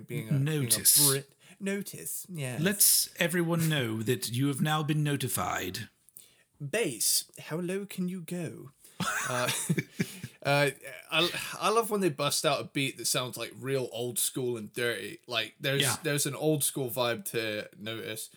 Being 0.08 0.28
a, 0.28 0.32
Notice. 0.32 0.98
Being 0.98 1.08
a 1.08 1.12
Brit. 1.12 1.32
Notice. 1.60 2.26
Yeah. 2.32 2.56
Let's 2.60 3.10
everyone 3.18 3.68
know 3.68 4.02
that 4.02 4.30
you 4.32 4.48
have 4.48 4.60
now 4.60 4.82
been 4.82 5.02
notified. 5.04 5.88
bass. 6.60 7.24
How 7.38 7.56
low 7.58 7.86
can 7.86 8.08
you 8.08 8.22
go? 8.22 8.70
uh, 9.28 9.48
uh, 10.44 10.70
I, 11.10 11.30
I 11.60 11.70
love 11.70 11.90
when 11.90 12.00
they 12.00 12.08
bust 12.10 12.44
out 12.46 12.60
a 12.60 12.64
beat 12.64 12.98
that 12.98 13.06
sounds 13.06 13.36
like 13.36 13.52
real 13.58 13.88
old 13.92 14.18
school 14.18 14.56
and 14.56 14.72
dirty. 14.72 15.20
Like 15.26 15.54
there's 15.60 15.82
Yeah. 15.82 15.96
there's 16.02 16.26
an 16.26 16.34
old 16.34 16.64
school 16.64 16.90
vibe 16.90 17.24
to 17.32 17.68
notice. 17.78 18.30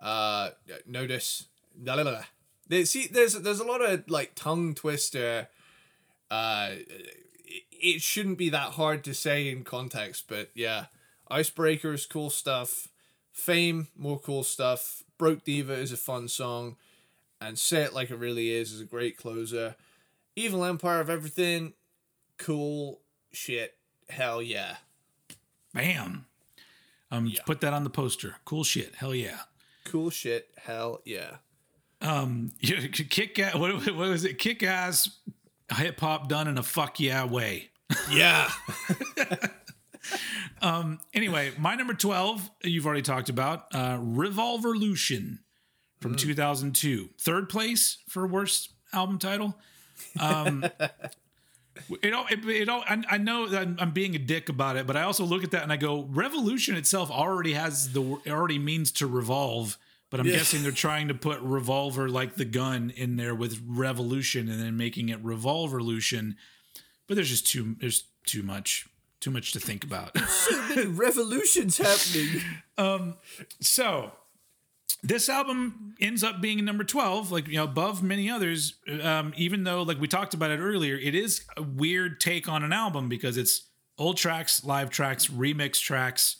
Uh, 0.00 0.50
notice. 0.86 1.46
La, 1.82 1.94
la, 1.94 2.02
la. 2.02 2.22
They, 2.68 2.84
see, 2.84 3.06
there's 3.06 3.34
there's 3.34 3.60
a 3.60 3.64
lot 3.64 3.80
of 3.82 4.08
like 4.10 4.32
tongue 4.34 4.74
twister. 4.74 5.48
Uh, 6.30 6.70
it, 6.70 7.64
it 7.70 8.02
shouldn't 8.02 8.38
be 8.38 8.48
that 8.50 8.72
hard 8.72 9.04
to 9.04 9.14
say 9.14 9.48
in 9.48 9.64
context, 9.64 10.24
but 10.28 10.50
yeah, 10.54 10.86
Icebreakers, 11.30 12.08
cool 12.08 12.30
stuff. 12.30 12.88
Fame, 13.32 13.88
more 13.96 14.18
cool 14.18 14.42
stuff. 14.42 15.02
Broke 15.18 15.44
Diva 15.44 15.74
is 15.74 15.92
a 15.92 15.96
fun 15.96 16.28
song 16.28 16.76
and 17.40 17.58
Say 17.58 17.82
It 17.82 17.94
Like 17.94 18.10
It 18.10 18.16
Really 18.16 18.50
Is 18.50 18.72
is 18.72 18.80
a 18.80 18.84
great 18.84 19.16
closer. 19.16 19.76
Evil 20.34 20.64
Empire 20.64 21.00
of 21.00 21.10
Everything, 21.10 21.74
cool 22.38 23.00
shit. 23.32 23.74
Hell 24.08 24.40
yeah. 24.42 24.76
Bam. 25.74 26.26
Um, 27.10 27.32
put 27.44 27.60
that 27.60 27.72
on 27.72 27.84
the 27.84 27.90
poster. 27.90 28.36
Cool 28.44 28.64
shit. 28.64 28.94
Hell 28.96 29.14
yeah. 29.14 29.40
Cool 29.84 30.10
shit. 30.10 30.48
Hell 30.56 31.00
yeah. 31.04 31.36
Um, 32.00 32.52
kick 32.62 33.38
ass. 33.38 33.54
What, 33.54 33.74
what 33.74 33.94
was 33.96 34.24
it? 34.24 34.38
Kick 34.38 34.62
ass 34.62 35.18
hip 35.74 36.00
hop 36.00 36.28
done 36.28 36.48
in 36.48 36.58
a 36.58 36.62
fuck 36.62 37.00
yeah 37.00 37.24
way. 37.24 37.70
Yeah. 38.10 38.50
um, 40.62 41.00
Anyway, 41.14 41.52
my 41.58 41.74
number 41.74 41.94
12, 41.94 42.50
you've 42.64 42.86
already 42.86 43.02
talked 43.02 43.28
about, 43.28 43.66
uh, 43.74 43.98
Revolverlution 43.98 45.38
from 46.00 46.14
2002. 46.14 47.10
Third 47.18 47.48
place 47.48 47.98
for 48.08 48.26
worst 48.26 48.72
album 48.92 49.18
title. 49.18 49.56
Um, 50.20 50.64
it 52.02 52.12
all, 52.12 52.26
it, 52.30 52.44
it 52.44 52.68
all, 52.68 52.84
I, 52.88 53.02
I 53.10 53.18
know 53.18 53.48
that 53.48 53.62
I'm, 53.62 53.76
I'm 53.80 53.90
being 53.92 54.14
a 54.14 54.18
dick 54.18 54.48
about 54.48 54.76
it, 54.76 54.86
but 54.86 54.96
I 54.96 55.02
also 55.02 55.24
look 55.24 55.42
at 55.42 55.50
that 55.52 55.62
and 55.62 55.72
I 55.72 55.76
go, 55.76 56.02
Revolution 56.10 56.76
itself 56.76 57.10
already 57.10 57.54
has 57.54 57.92
the, 57.92 58.18
it 58.24 58.30
already 58.30 58.58
means 58.58 58.92
to 58.92 59.06
revolve. 59.06 59.78
But 60.10 60.20
I'm 60.20 60.26
Yeah. 60.26 60.36
guessing 60.36 60.62
they're 60.62 60.70
trying 60.72 61.08
to 61.08 61.14
put 61.14 61.40
revolver 61.40 62.08
like 62.08 62.36
the 62.36 62.44
gun 62.44 62.90
in 62.90 63.16
there 63.16 63.34
with 63.34 63.60
revolution 63.66 64.48
and 64.48 64.60
then 64.62 64.76
making 64.76 65.08
it 65.08 65.22
revolverlution. 65.24 66.36
But 67.06 67.14
there's 67.16 67.30
just 67.30 67.46
too 67.46 67.76
there's 67.80 68.04
too 68.24 68.42
much 68.42 68.86
too 69.20 69.30
much 69.30 69.52
to 69.52 69.60
think 69.60 69.82
about. 69.84 70.16
so 70.28 70.68
many 70.68 70.86
revolutions 70.86 71.78
happening. 71.78 72.42
So 73.60 74.12
this 75.02 75.28
album 75.28 75.94
ends 76.00 76.22
up 76.24 76.40
being 76.40 76.64
number 76.64 76.84
12 76.84 77.30
like 77.30 77.48
you 77.48 77.56
know 77.56 77.64
above 77.64 78.02
many 78.02 78.30
others 78.30 78.74
um, 79.02 79.32
even 79.36 79.64
though 79.64 79.82
like 79.82 80.00
we 80.00 80.08
talked 80.08 80.34
about 80.34 80.50
it 80.50 80.58
earlier 80.58 80.96
it 80.96 81.14
is 81.14 81.44
a 81.56 81.62
weird 81.62 82.18
take 82.20 82.48
on 82.48 82.62
an 82.64 82.72
album 82.72 83.08
because 83.08 83.36
it's 83.36 83.62
old 83.98 84.16
tracks 84.16 84.64
live 84.64 84.90
tracks 84.90 85.26
remix 85.28 85.80
tracks 85.80 86.36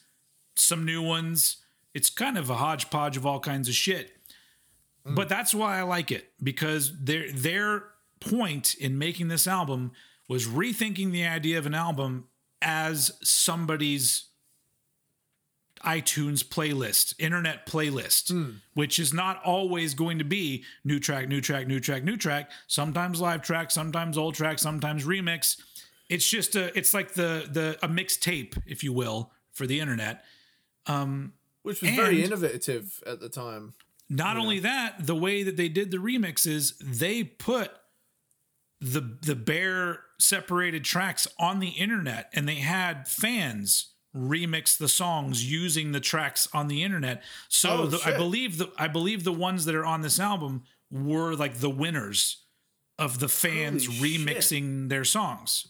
some 0.57 0.85
new 0.85 1.03
ones 1.03 1.59
it's 1.97 2.11
kind 2.11 2.37
of 2.39 2.51
a 2.51 2.57
hodgepodge 2.57 3.17
of 3.17 3.27
all 3.27 3.41
kinds 3.41 3.69
of 3.69 3.75
shit 3.75 4.17
mm. 5.07 5.15
but 5.15 5.29
that's 5.29 5.55
why 5.55 5.79
i 5.79 5.83
like 5.83 6.13
it 6.13 6.33
because 6.43 6.93
their 7.03 7.31
their 7.33 7.85
point 8.21 8.75
in 8.75 8.99
making 8.99 9.29
this 9.29 9.47
album 9.47 9.93
was 10.29 10.47
rethinking 10.47 11.13
the 11.13 11.25
idea 11.27 11.59
of 11.59 11.67
an 11.67 11.75
album 11.75 12.27
as 12.63 13.13
somebody's 13.23 14.27
iTunes 15.85 16.43
playlist, 16.43 17.15
internet 17.19 17.67
playlist, 17.67 18.33
hmm. 18.33 18.57
which 18.75 18.99
is 18.99 19.15
not 19.15 19.41
always 19.45 19.95
going 19.95 20.19
to 20.19 20.25
be 20.25 20.65
new 20.85 20.99
track, 20.99 21.29
new 21.29 21.41
track, 21.41 21.69
new 21.69 21.79
track, 21.79 22.03
new 22.03 22.17
track. 22.17 22.51
Sometimes 22.67 23.21
live 23.21 23.43
track, 23.43 23.71
sometimes 23.71 24.19
old 24.19 24.35
track, 24.35 24.59
sometimes 24.59 25.05
remix. 25.05 25.61
It's 26.09 26.29
just 26.29 26.57
a, 26.57 26.77
it's 26.77 26.93
like 26.93 27.13
the 27.13 27.49
the 27.51 27.79
a 27.83 27.89
mixtape, 27.89 28.61
if 28.67 28.83
you 28.83 28.93
will, 28.93 29.31
for 29.53 29.67
the 29.67 29.79
internet. 29.79 30.25
Um, 30.87 31.35
Which 31.67 31.83
was 31.83 31.91
very 31.91 32.23
innovative 32.25 33.03
at 33.07 33.21
the 33.21 33.29
time. 33.29 33.75
Not 34.09 34.37
only 34.37 34.61
that, 34.61 35.07
the 35.07 35.17
way 35.17 35.43
that 35.43 35.57
they 35.57 35.69
did 35.69 35.91
the 35.91 35.97
remixes, 35.97 36.75
they 36.81 37.25
put 37.25 37.71
the 38.81 39.01
the 39.23 39.35
bare 39.35 40.01
separated 40.19 40.85
tracks 40.85 41.27
on 41.39 41.61
the 41.61 41.71
internet 41.71 42.31
and 42.33 42.49
they 42.49 42.57
had 42.57 43.09
fans 43.09 43.93
remix 44.15 44.79
the 44.79 44.89
songs 44.89 45.51
using 45.51 45.93
the 45.93 46.01
tracks 46.01 46.49
on 46.55 46.69
the 46.69 46.83
internet. 46.83 47.23
So 47.49 47.71
Oh, 47.83 47.87
the, 47.87 48.01
I 48.05 48.17
believe 48.17 48.59
the 48.59 48.71
I 48.79 48.87
believe 48.89 49.25
the 49.25 49.33
ones 49.33 49.65
that 49.65 49.75
are 49.75 49.85
on 49.85 50.03
this 50.03 50.21
album 50.21 50.63
were 50.91 51.35
like 51.35 51.57
the 51.57 51.69
winners 51.71 52.45
of 52.99 53.19
the 53.19 53.29
fans 53.29 53.87
Holy 53.87 54.11
shit. 54.11 54.21
remixing 54.27 54.89
their 54.89 55.05
songs. 55.05 55.67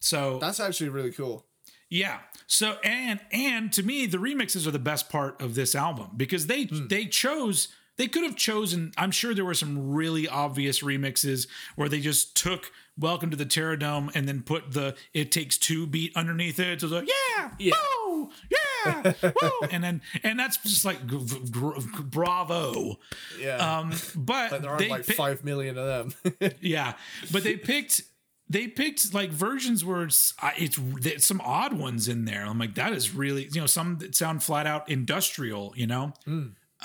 So 0.00 0.38
That's 0.40 0.60
actually 0.60 0.90
really 0.90 1.12
cool. 1.12 1.46
yeah. 1.88 2.18
So 2.52 2.78
and 2.82 3.20
and 3.30 3.72
to 3.74 3.82
me, 3.84 4.06
the 4.06 4.18
remixes 4.18 4.66
are 4.66 4.72
the 4.72 4.78
best 4.80 5.08
part 5.08 5.40
of 5.40 5.54
this 5.54 5.76
album 5.76 6.10
because 6.16 6.48
they 6.48 6.64
they 6.64 7.06
chose 7.06 7.68
they 7.96 8.08
could 8.08 8.24
have 8.24 8.34
chosen. 8.34 8.92
I'm 8.98 9.12
sure 9.12 9.34
there 9.34 9.44
were 9.44 9.54
some 9.54 9.92
really 9.92 10.26
obvious 10.26 10.80
remixes 10.82 11.46
where 11.76 11.88
they 11.88 12.00
just 12.00 12.34
took 12.34 12.72
"Welcome 12.98 13.30
to 13.30 13.36
the 13.36 13.46
Terrordome" 13.46 14.10
and 14.16 14.26
then 14.26 14.42
put 14.42 14.72
the 14.72 14.96
"It 15.14 15.30
Takes 15.30 15.58
Two 15.58 15.86
beat 15.86 16.10
underneath 16.16 16.58
it. 16.58 16.80
So 16.80 16.88
like, 16.88 17.08
yeah, 17.38 17.50
Yeah. 17.60 17.74
woo, 18.06 18.30
yeah, 18.50 19.12
woo, 19.22 19.50
and 19.70 19.84
then 19.84 20.02
and 20.24 20.36
that's 20.36 20.56
just 20.56 20.84
like 20.84 21.06
g- 21.06 21.24
g- 21.24 21.40
gr- 21.52 21.78
bravo. 22.02 22.98
Yeah. 23.38 23.58
Um, 23.78 23.92
but 24.16 24.50
but 24.50 24.62
there 24.62 24.70
aren't 24.72 24.88
like 24.88 25.04
five 25.04 25.44
million 25.44 25.78
of 25.78 25.86
them. 26.24 26.52
yeah, 26.60 26.94
but 27.30 27.44
they 27.44 27.56
picked 27.56 28.02
they 28.50 28.66
picked 28.66 29.14
like 29.14 29.30
versions 29.30 29.84
where 29.84 30.02
it's, 30.02 30.34
it's 30.58 31.24
some 31.24 31.40
odd 31.40 31.72
ones 31.72 32.08
in 32.08 32.24
there. 32.24 32.44
I'm 32.44 32.58
like 32.58 32.74
that 32.74 32.92
is 32.92 33.14
really 33.14 33.48
you 33.52 33.60
know 33.60 33.66
some 33.66 33.98
that 33.98 34.16
sound 34.16 34.42
flat 34.42 34.66
out 34.66 34.88
industrial. 34.90 35.72
You 35.76 35.86
know, 35.86 36.12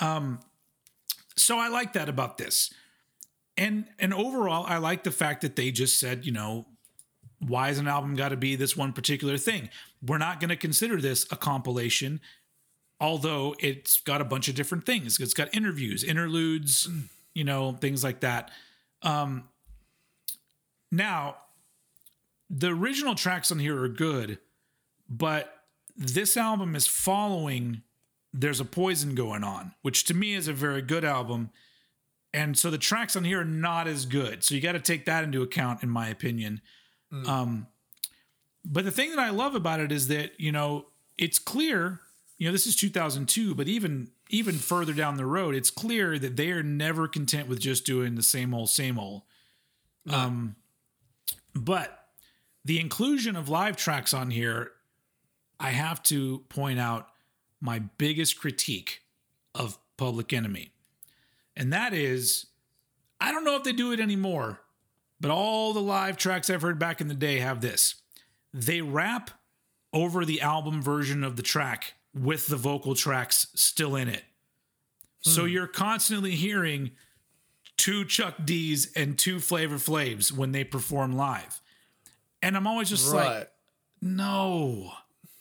um, 0.00 0.38
so 1.36 1.58
I 1.58 1.68
like 1.68 1.92
that 1.94 2.08
about 2.08 2.38
this, 2.38 2.72
and 3.58 3.86
and 3.98 4.14
overall 4.14 4.64
I 4.66 4.78
like 4.78 5.02
the 5.02 5.10
fact 5.10 5.42
that 5.42 5.56
they 5.56 5.72
just 5.72 5.98
said 5.98 6.24
you 6.24 6.32
know 6.32 6.66
why 7.40 7.68
is 7.68 7.78
an 7.78 7.88
album 7.88 8.14
got 8.14 8.30
to 8.30 8.36
be 8.36 8.56
this 8.56 8.76
one 8.76 8.92
particular 8.92 9.36
thing? 9.36 9.68
We're 10.06 10.18
not 10.18 10.40
going 10.40 10.48
to 10.50 10.56
consider 10.56 11.00
this 11.00 11.26
a 11.30 11.36
compilation. 11.36 12.20
Although 12.98 13.54
it's 13.58 14.00
got 14.00 14.22
a 14.22 14.24
bunch 14.24 14.48
of 14.48 14.54
different 14.54 14.86
things, 14.86 15.20
it's 15.20 15.34
got 15.34 15.54
interviews, 15.54 16.02
interludes, 16.02 16.88
you 17.34 17.44
know, 17.44 17.72
things 17.72 18.02
like 18.02 18.20
that. 18.20 18.50
Um, 19.02 19.50
now, 20.90 21.36
the 22.48 22.68
original 22.68 23.14
tracks 23.14 23.50
on 23.50 23.58
here 23.58 23.80
are 23.82 23.88
good, 23.88 24.38
but 25.08 25.62
this 25.96 26.36
album 26.36 26.74
is 26.76 26.86
following 26.86 27.82
There's 28.32 28.60
a 28.60 28.64
Poison 28.64 29.14
Going 29.14 29.44
On, 29.44 29.72
which 29.82 30.04
to 30.04 30.14
me 30.14 30.34
is 30.34 30.48
a 30.48 30.52
very 30.52 30.82
good 30.82 31.04
album. 31.04 31.50
And 32.32 32.58
so 32.58 32.70
the 32.70 32.78
tracks 32.78 33.16
on 33.16 33.24
here 33.24 33.40
are 33.40 33.44
not 33.44 33.88
as 33.88 34.04
good. 34.04 34.44
So 34.44 34.54
you 34.54 34.60
got 34.60 34.72
to 34.72 34.80
take 34.80 35.06
that 35.06 35.24
into 35.24 35.42
account, 35.42 35.82
in 35.82 35.88
my 35.88 36.08
opinion. 36.08 36.60
Um, 37.28 37.66
but 38.64 38.84
the 38.84 38.90
thing 38.90 39.10
that 39.10 39.18
I 39.18 39.30
love 39.30 39.54
about 39.54 39.80
it 39.80 39.90
is 39.90 40.08
that, 40.08 40.38
you 40.38 40.52
know, 40.52 40.86
it's 41.16 41.38
clear, 41.38 42.00
you 42.36 42.46
know, 42.46 42.52
this 42.52 42.66
is 42.66 42.76
2002, 42.76 43.54
but 43.54 43.68
even 43.68 44.10
even 44.28 44.56
further 44.56 44.92
down 44.92 45.16
the 45.16 45.24
road, 45.24 45.54
it's 45.54 45.70
clear 45.70 46.18
that 46.18 46.36
they 46.36 46.50
are 46.50 46.62
never 46.62 47.06
content 47.06 47.48
with 47.48 47.60
just 47.60 47.86
doing 47.86 48.16
the 48.16 48.22
same 48.22 48.52
old, 48.52 48.68
same 48.68 48.98
old. 48.98 49.22
Um, 50.10 50.56
but 51.54 52.05
the 52.66 52.80
inclusion 52.80 53.36
of 53.36 53.48
live 53.48 53.76
tracks 53.76 54.12
on 54.12 54.28
here, 54.30 54.72
I 55.60 55.70
have 55.70 56.02
to 56.04 56.40
point 56.48 56.80
out 56.80 57.08
my 57.60 57.78
biggest 57.78 58.40
critique 58.40 59.02
of 59.54 59.78
Public 59.96 60.32
Enemy. 60.32 60.70
And 61.56 61.72
that 61.72 61.94
is, 61.94 62.46
I 63.20 63.30
don't 63.30 63.44
know 63.44 63.54
if 63.54 63.62
they 63.62 63.72
do 63.72 63.92
it 63.92 64.00
anymore, 64.00 64.62
but 65.20 65.30
all 65.30 65.72
the 65.72 65.80
live 65.80 66.16
tracks 66.16 66.50
I've 66.50 66.62
heard 66.62 66.78
back 66.78 67.00
in 67.00 67.06
the 67.06 67.14
day 67.14 67.38
have 67.38 67.60
this. 67.60 67.94
They 68.52 68.80
rap 68.80 69.30
over 69.92 70.24
the 70.24 70.40
album 70.40 70.82
version 70.82 71.22
of 71.22 71.36
the 71.36 71.44
track 71.44 71.94
with 72.12 72.48
the 72.48 72.56
vocal 72.56 72.96
tracks 72.96 73.46
still 73.54 73.94
in 73.94 74.08
it. 74.08 74.24
So 75.20 75.42
hmm. 75.42 75.48
you're 75.50 75.66
constantly 75.68 76.32
hearing 76.32 76.90
two 77.76 78.04
Chuck 78.04 78.34
D's 78.44 78.90
and 78.96 79.16
two 79.16 79.38
Flavor 79.38 79.78
Flavs 79.78 80.32
when 80.32 80.50
they 80.50 80.64
perform 80.64 81.12
live. 81.16 81.60
And 82.42 82.56
I'm 82.56 82.66
always 82.66 82.88
just 82.88 83.12
like, 83.12 83.50
no. 84.00 84.92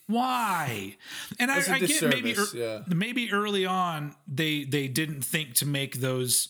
Why? 0.07 0.97
And 1.39 1.49
I, 1.49 1.57
I 1.67 1.79
get 1.79 2.03
maybe 2.03 2.31
ear- 2.31 2.45
yeah. 2.53 2.81
maybe 2.87 3.31
early 3.31 3.65
on 3.65 4.15
they 4.27 4.63
they 4.63 4.87
didn't 4.87 5.23
think 5.23 5.55
to 5.55 5.65
make 5.65 5.99
those 5.99 6.49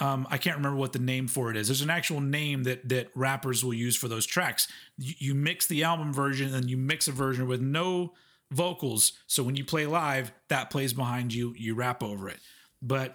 um, 0.00 0.26
I 0.30 0.38
can't 0.38 0.56
remember 0.56 0.78
what 0.78 0.92
the 0.92 0.98
name 0.98 1.28
for 1.28 1.50
it 1.50 1.56
is. 1.56 1.68
There's 1.68 1.80
an 1.80 1.90
actual 1.90 2.20
name 2.20 2.64
that 2.64 2.88
that 2.88 3.10
rappers 3.14 3.64
will 3.64 3.74
use 3.74 3.96
for 3.96 4.08
those 4.08 4.26
tracks. 4.26 4.68
You, 4.96 5.14
you 5.18 5.34
mix 5.34 5.66
the 5.66 5.84
album 5.84 6.12
version 6.12 6.54
and 6.54 6.68
you 6.68 6.76
mix 6.76 7.08
a 7.08 7.12
version 7.12 7.46
with 7.48 7.60
no 7.60 8.12
vocals. 8.50 9.12
So 9.26 9.42
when 9.42 9.56
you 9.56 9.64
play 9.64 9.86
live, 9.86 10.32
that 10.48 10.70
plays 10.70 10.92
behind 10.92 11.34
you. 11.34 11.54
You 11.56 11.74
rap 11.74 12.02
over 12.02 12.28
it. 12.28 12.38
But 12.82 13.14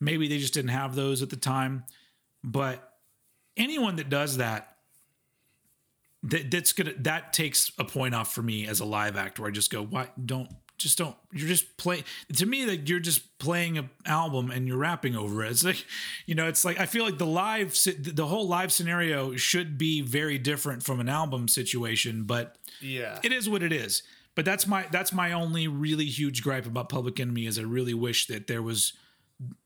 maybe 0.00 0.28
they 0.28 0.38
just 0.38 0.54
didn't 0.54 0.70
have 0.70 0.94
those 0.94 1.22
at 1.22 1.30
the 1.30 1.36
time. 1.36 1.84
But 2.42 2.92
anyone 3.56 3.96
that 3.96 4.08
does 4.08 4.36
that, 4.38 4.75
that 6.26 6.50
that's 6.50 6.72
gonna 6.72 6.92
that 6.98 7.32
takes 7.32 7.70
a 7.78 7.84
point 7.84 8.14
off 8.14 8.32
for 8.32 8.42
me 8.42 8.66
as 8.66 8.80
a 8.80 8.84
live 8.84 9.16
act 9.16 9.38
where 9.38 9.48
I 9.48 9.52
just 9.52 9.70
go, 9.70 9.82
why 9.82 10.08
don't 10.24 10.50
just 10.78 10.98
don't 10.98 11.16
you're 11.32 11.48
just 11.48 11.78
play 11.78 12.04
to 12.34 12.44
me 12.44 12.66
like 12.66 12.88
you're 12.88 13.00
just 13.00 13.38
playing 13.38 13.78
an 13.78 13.88
album 14.04 14.50
and 14.50 14.68
you're 14.68 14.76
rapping 14.76 15.16
over 15.16 15.42
it. 15.44 15.50
It's 15.50 15.64
like 15.64 15.84
you 16.26 16.34
know 16.34 16.48
it's 16.48 16.64
like 16.64 16.78
i 16.78 16.86
feel 16.86 17.04
like 17.04 17.18
the 17.18 17.26
live 17.26 17.74
the 17.98 18.26
whole 18.26 18.46
live 18.46 18.70
scenario 18.70 19.36
should 19.36 19.78
be 19.78 20.02
very 20.02 20.38
different 20.38 20.82
from 20.82 21.00
an 21.00 21.08
album 21.08 21.48
situation 21.48 22.24
but 22.24 22.56
yeah. 22.80 23.18
it 23.22 23.32
is 23.32 23.48
what 23.48 23.62
it 23.62 23.72
is. 23.72 24.02
But 24.34 24.44
that's 24.44 24.66
my 24.66 24.86
that's 24.92 25.14
my 25.14 25.32
only 25.32 25.66
really 25.66 26.04
huge 26.04 26.42
gripe 26.42 26.66
about 26.66 26.90
public 26.90 27.18
enemy 27.20 27.46
is 27.46 27.58
i 27.58 27.62
really 27.62 27.94
wish 27.94 28.26
that 28.26 28.46
there 28.46 28.62
was 28.62 28.92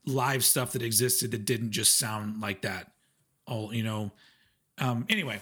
live 0.06 0.44
stuff 0.44 0.72
that 0.72 0.82
existed 0.82 1.32
that 1.32 1.44
didn't 1.44 1.72
just 1.72 1.98
sound 1.98 2.40
like 2.40 2.62
that. 2.62 2.92
All 3.48 3.74
you 3.74 3.82
know 3.82 4.12
um 4.78 5.06
anyway 5.08 5.40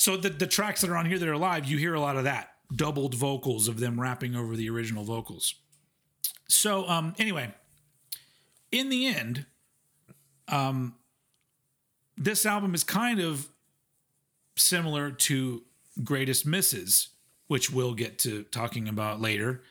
so 0.00 0.16
the 0.16 0.30
the 0.30 0.46
tracks 0.46 0.80
that 0.80 0.90
are 0.90 0.96
on 0.96 1.04
here 1.04 1.18
that 1.18 1.28
are 1.28 1.36
live 1.36 1.66
you 1.66 1.76
hear 1.76 1.94
a 1.94 2.00
lot 2.00 2.16
of 2.16 2.24
that 2.24 2.54
doubled 2.74 3.14
vocals 3.14 3.68
of 3.68 3.80
them 3.80 4.00
rapping 4.00 4.34
over 4.34 4.56
the 4.56 4.70
original 4.70 5.04
vocals. 5.04 5.54
So 6.48 6.88
um 6.88 7.14
anyway, 7.18 7.52
in 8.72 8.88
the 8.88 9.06
end, 9.06 9.46
um 10.48 10.94
this 12.16 12.46
album 12.46 12.74
is 12.74 12.82
kind 12.82 13.20
of 13.20 13.48
similar 14.56 15.10
to 15.10 15.62
Greatest 16.02 16.46
Misses, 16.46 17.08
which 17.48 17.70
we'll 17.70 17.94
get 17.94 18.18
to 18.20 18.44
talking 18.44 18.88
about 18.88 19.20
later. 19.20 19.62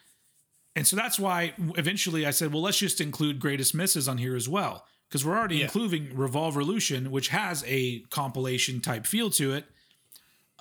And 0.76 0.86
so 0.86 0.96
that's 0.96 1.20
why 1.20 1.54
eventually 1.76 2.26
I 2.26 2.32
said, 2.32 2.54
well, 2.54 2.62
let's 2.62 2.78
just 2.78 3.02
include 3.02 3.40
Greatest 3.40 3.74
Misses 3.76 4.08
on 4.08 4.18
here 4.18 4.36
as 4.36 4.48
well. 4.48 4.86
Because 5.08 5.26
we're 5.26 5.38
already 5.38 5.58
yeah. 5.58 5.64
including 5.66 6.08
Revolverlution, 6.10 7.08
which 7.08 7.30
has 7.30 7.64
a 7.68 8.00
compilation 8.12 8.80
type 8.80 9.08
feel 9.08 9.30
to 9.32 9.54
it. 9.54 9.66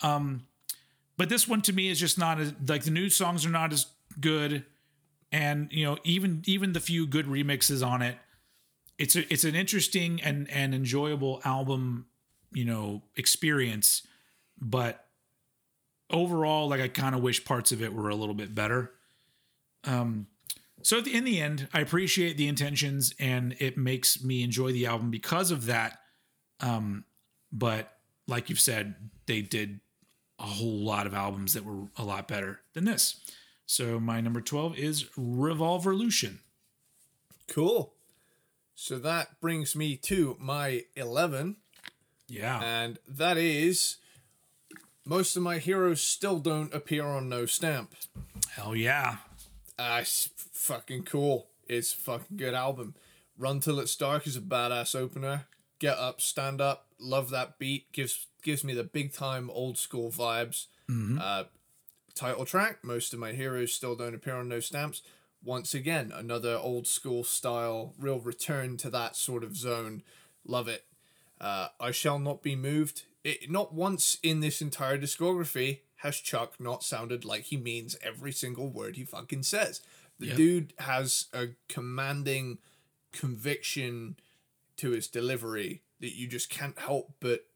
Um, 0.03 0.47
but 1.17 1.29
this 1.29 1.49
one 1.49 1.63
to 1.63 1.73
me 1.73 1.89
is 1.89 1.99
just 1.99 2.19
not 2.19 2.39
as 2.39 2.53
like 2.67 2.85
the 2.85 2.91
new 2.91 3.09
songs 3.11 3.45
are 3.45 3.51
not 3.51 3.73
as 3.73 3.87
good, 4.21 4.65
and 5.33 5.69
you 5.73 5.85
know 5.85 5.99
even 6.05 6.43
even 6.47 6.73
the 6.73 6.81
few 6.81 7.07
good 7.07 7.27
remixes 7.27 7.87
on 7.87 8.03
it, 8.03 8.17
it's 8.99 9.17
a, 9.17 9.33
it's 9.33 9.45
an 9.45 9.55
interesting 9.55 10.21
and 10.23 10.51
and 10.51 10.75
enjoyable 10.75 11.41
album, 11.45 12.07
you 12.53 12.65
know, 12.65 13.03
experience, 13.17 14.07
but 14.61 15.07
overall, 16.11 16.69
like 16.69 16.81
I 16.81 16.89
kind 16.89 17.15
of 17.15 17.23
wish 17.23 17.45
parts 17.45 17.73
of 17.73 17.83
it 17.83 17.93
were 17.93 18.09
a 18.09 18.15
little 18.15 18.35
bit 18.35 18.55
better. 18.55 18.93
Um, 19.85 20.27
so 20.83 20.99
in 20.99 21.25
the 21.25 21.41
end, 21.41 21.69
I 21.73 21.81
appreciate 21.81 22.37
the 22.37 22.49
intentions 22.49 23.15
and 23.19 23.57
it 23.59 23.77
makes 23.77 24.23
me 24.23 24.43
enjoy 24.43 24.73
the 24.73 24.87
album 24.87 25.11
because 25.11 25.51
of 25.51 25.67
that. 25.67 25.99
Um, 26.61 27.05
but 27.53 27.93
like 28.27 28.49
you've 28.49 28.61
said, 28.61 28.95
they 29.27 29.43
did 29.43 29.81
a 30.39 30.45
whole 30.45 30.79
lot 30.79 31.07
of 31.07 31.15
albums 31.15 31.55
that 31.55 31.65
were 31.65 31.89
a 31.97 32.05
lot 32.05 32.29
better 32.29 32.61
than 32.75 32.85
this. 32.85 33.21
So 33.67 34.01
my 34.01 34.21
number 34.21 34.41
12 34.41 34.79
is 34.79 35.05
Revolverlution. 35.17 36.39
Cool. 37.49 37.93
So 38.75 38.99
that 38.99 39.41
brings 39.41 39.75
me 39.75 39.97
to 39.97 40.37
my 40.39 40.85
11. 40.95 41.57
Yeah. 42.29 42.61
And 42.63 42.99
that 43.09 43.37
is 43.37 43.97
most 45.05 45.37
of 45.37 45.43
my 45.43 45.59
heroes 45.59 46.01
still 46.01 46.39
don't 46.39 46.73
appear 46.73 47.05
on 47.05 47.29
no 47.29 47.47
stamp. 47.47 47.95
Hell 48.51 48.77
yeah. 48.77 49.17
Uh, 49.79 49.99
it's 50.03 50.29
fucking 50.53 51.05
cool. 51.05 51.49
It's 51.67 51.93
fucking 51.93 52.37
good 52.37 52.55
album. 52.55 52.95
Run 53.37 53.61
Till 53.61 53.81
It's 53.81 53.97
Dark 53.97 54.27
is 54.27 54.37
a 54.37 54.41
badass 54.41 54.95
opener. 54.95 55.47
Get 55.79 55.97
Up, 55.97 56.21
Stand 56.21 56.61
Up, 56.61 56.87
love 56.99 57.31
that 57.31 57.59
beat. 57.59 57.91
Gives 57.93 58.28
gives 58.43 58.65
me 58.65 58.75
the 58.75 58.85
big 58.85 59.13
time 59.13 59.51
old 59.51 59.79
school 59.79 60.11
vibes. 60.11 60.67
Mm-hmm. 60.91 61.19
Uh, 61.21 61.45
title 62.15 62.45
track. 62.45 62.79
Most 62.83 63.13
of 63.13 63.19
my 63.19 63.33
heroes 63.33 63.73
still 63.73 63.95
don't 63.95 64.15
appear 64.15 64.35
on 64.35 64.49
no 64.49 64.61
stamps. 64.61 65.03
Once 65.45 65.73
again, 65.73 66.13
another 66.15 66.57
old 66.57 66.87
school 66.87 67.23
style, 67.23 67.95
real 67.99 68.19
return 68.19 68.77
to 68.77 68.91
that 68.91 69.15
sort 69.15 69.45
of 69.45 69.57
zone. 69.57 70.03
Love 70.45 70.67
it. 70.67 70.85
Uh, 71.41 71.69
I 71.79 71.93
shall 71.93 72.19
not 72.19 72.43
be 72.43 72.57
moved. 72.57 73.05
It, 73.23 73.51
not 73.51 73.73
once 73.73 74.19
in 74.23 74.41
this 74.41 74.61
entire 74.61 74.99
discography 74.99 75.81
has 75.99 76.19
Chuck 76.19 76.55
not 76.59 76.83
sounded 76.83 77.25
like 77.25 77.45
he 77.45 77.57
means 77.57 77.97
every 78.03 78.33
single 78.33 78.69
word 78.69 78.97
he 78.97 79.05
fucking 79.05 79.45
says. 79.45 79.81
The 80.19 80.27
yep. 80.27 80.37
dude 80.37 80.75
has 80.79 81.27
a 81.33 81.49
commanding 81.69 82.59
conviction 83.13 84.17
to 84.77 84.91
his 84.91 85.09
delivery 85.09 85.83
that 86.01 86.17
you 86.17 86.27
just 86.27 86.51
can't 86.51 86.79
help 86.79 87.13
but 87.21 87.47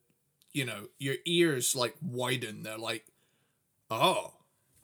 you 0.52 0.64
know 0.64 0.88
your 0.98 1.16
ears 1.24 1.74
like 1.74 1.94
widen. 2.02 2.62
They're 2.62 2.78
like 2.78 3.04
oh 3.90 4.34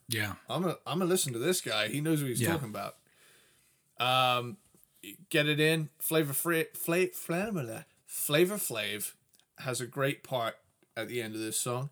yeah. 0.09 0.35
I'm 0.49 0.63
gonna 0.63 0.77
i'm 0.87 0.99
gonna 0.99 1.11
listen 1.11 1.33
to 1.33 1.39
this 1.39 1.61
guy. 1.61 1.89
He 1.89 2.01
knows 2.01 2.23
what 2.23 2.29
he's 2.29 2.41
yeah. 2.41 2.53
talking 2.53 2.75
about. 2.75 2.97
Um 4.01 4.57
get 5.31 5.47
it 5.47 5.61
in. 5.61 5.91
Flavor 5.99 6.33
free 6.33 6.67
flavor 6.75 7.13
flavor 7.13 7.85
flavor 8.07 8.57
flav 8.57 9.13
has 9.59 9.81
a 9.81 9.87
great 9.87 10.23
part 10.23 10.57
at 10.97 11.09
the 11.09 11.21
end 11.21 11.35
of 11.35 11.41
this 11.41 11.59
song. 11.59 11.91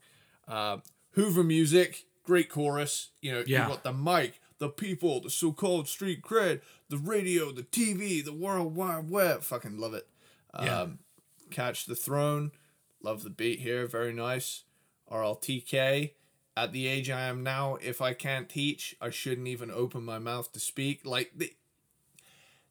Uh, 0.48 0.78
hoover 1.12 1.42
music 1.42 2.04
great 2.24 2.50
chorus. 2.50 3.10
You 3.20 3.32
know 3.32 3.44
yeah. 3.46 3.62
you 3.62 3.74
got 3.74 3.84
the 3.84 3.92
mic 3.92 4.40
the 4.58 4.68
people 4.68 5.20
the 5.20 5.30
so-called 5.30 5.86
street 5.86 6.22
cred 6.22 6.60
the 6.88 6.96
radio 6.96 7.52
the 7.52 7.62
tv 7.62 8.24
the 8.24 8.32
world 8.32 8.74
wide 8.74 9.08
web. 9.08 9.42
Fucking 9.42 9.78
love 9.78 9.94
it. 9.94 10.06
Yeah. 10.60 10.82
Um, 10.82 10.98
catch 11.50 11.86
the 11.86 11.94
throne 11.94 12.50
Love 13.06 13.22
the 13.22 13.30
beat 13.30 13.60
here, 13.60 13.86
very 13.86 14.12
nice. 14.12 14.64
RLTK. 15.12 16.10
At 16.56 16.72
the 16.72 16.88
age 16.88 17.08
I 17.08 17.28
am 17.28 17.44
now, 17.44 17.78
if 17.80 18.02
I 18.02 18.14
can't 18.14 18.48
teach, 18.48 18.96
I 19.00 19.10
shouldn't 19.10 19.46
even 19.46 19.70
open 19.70 20.02
my 20.02 20.18
mouth 20.18 20.52
to 20.54 20.58
speak. 20.58 21.06
Like, 21.06 21.30
the, 21.36 21.52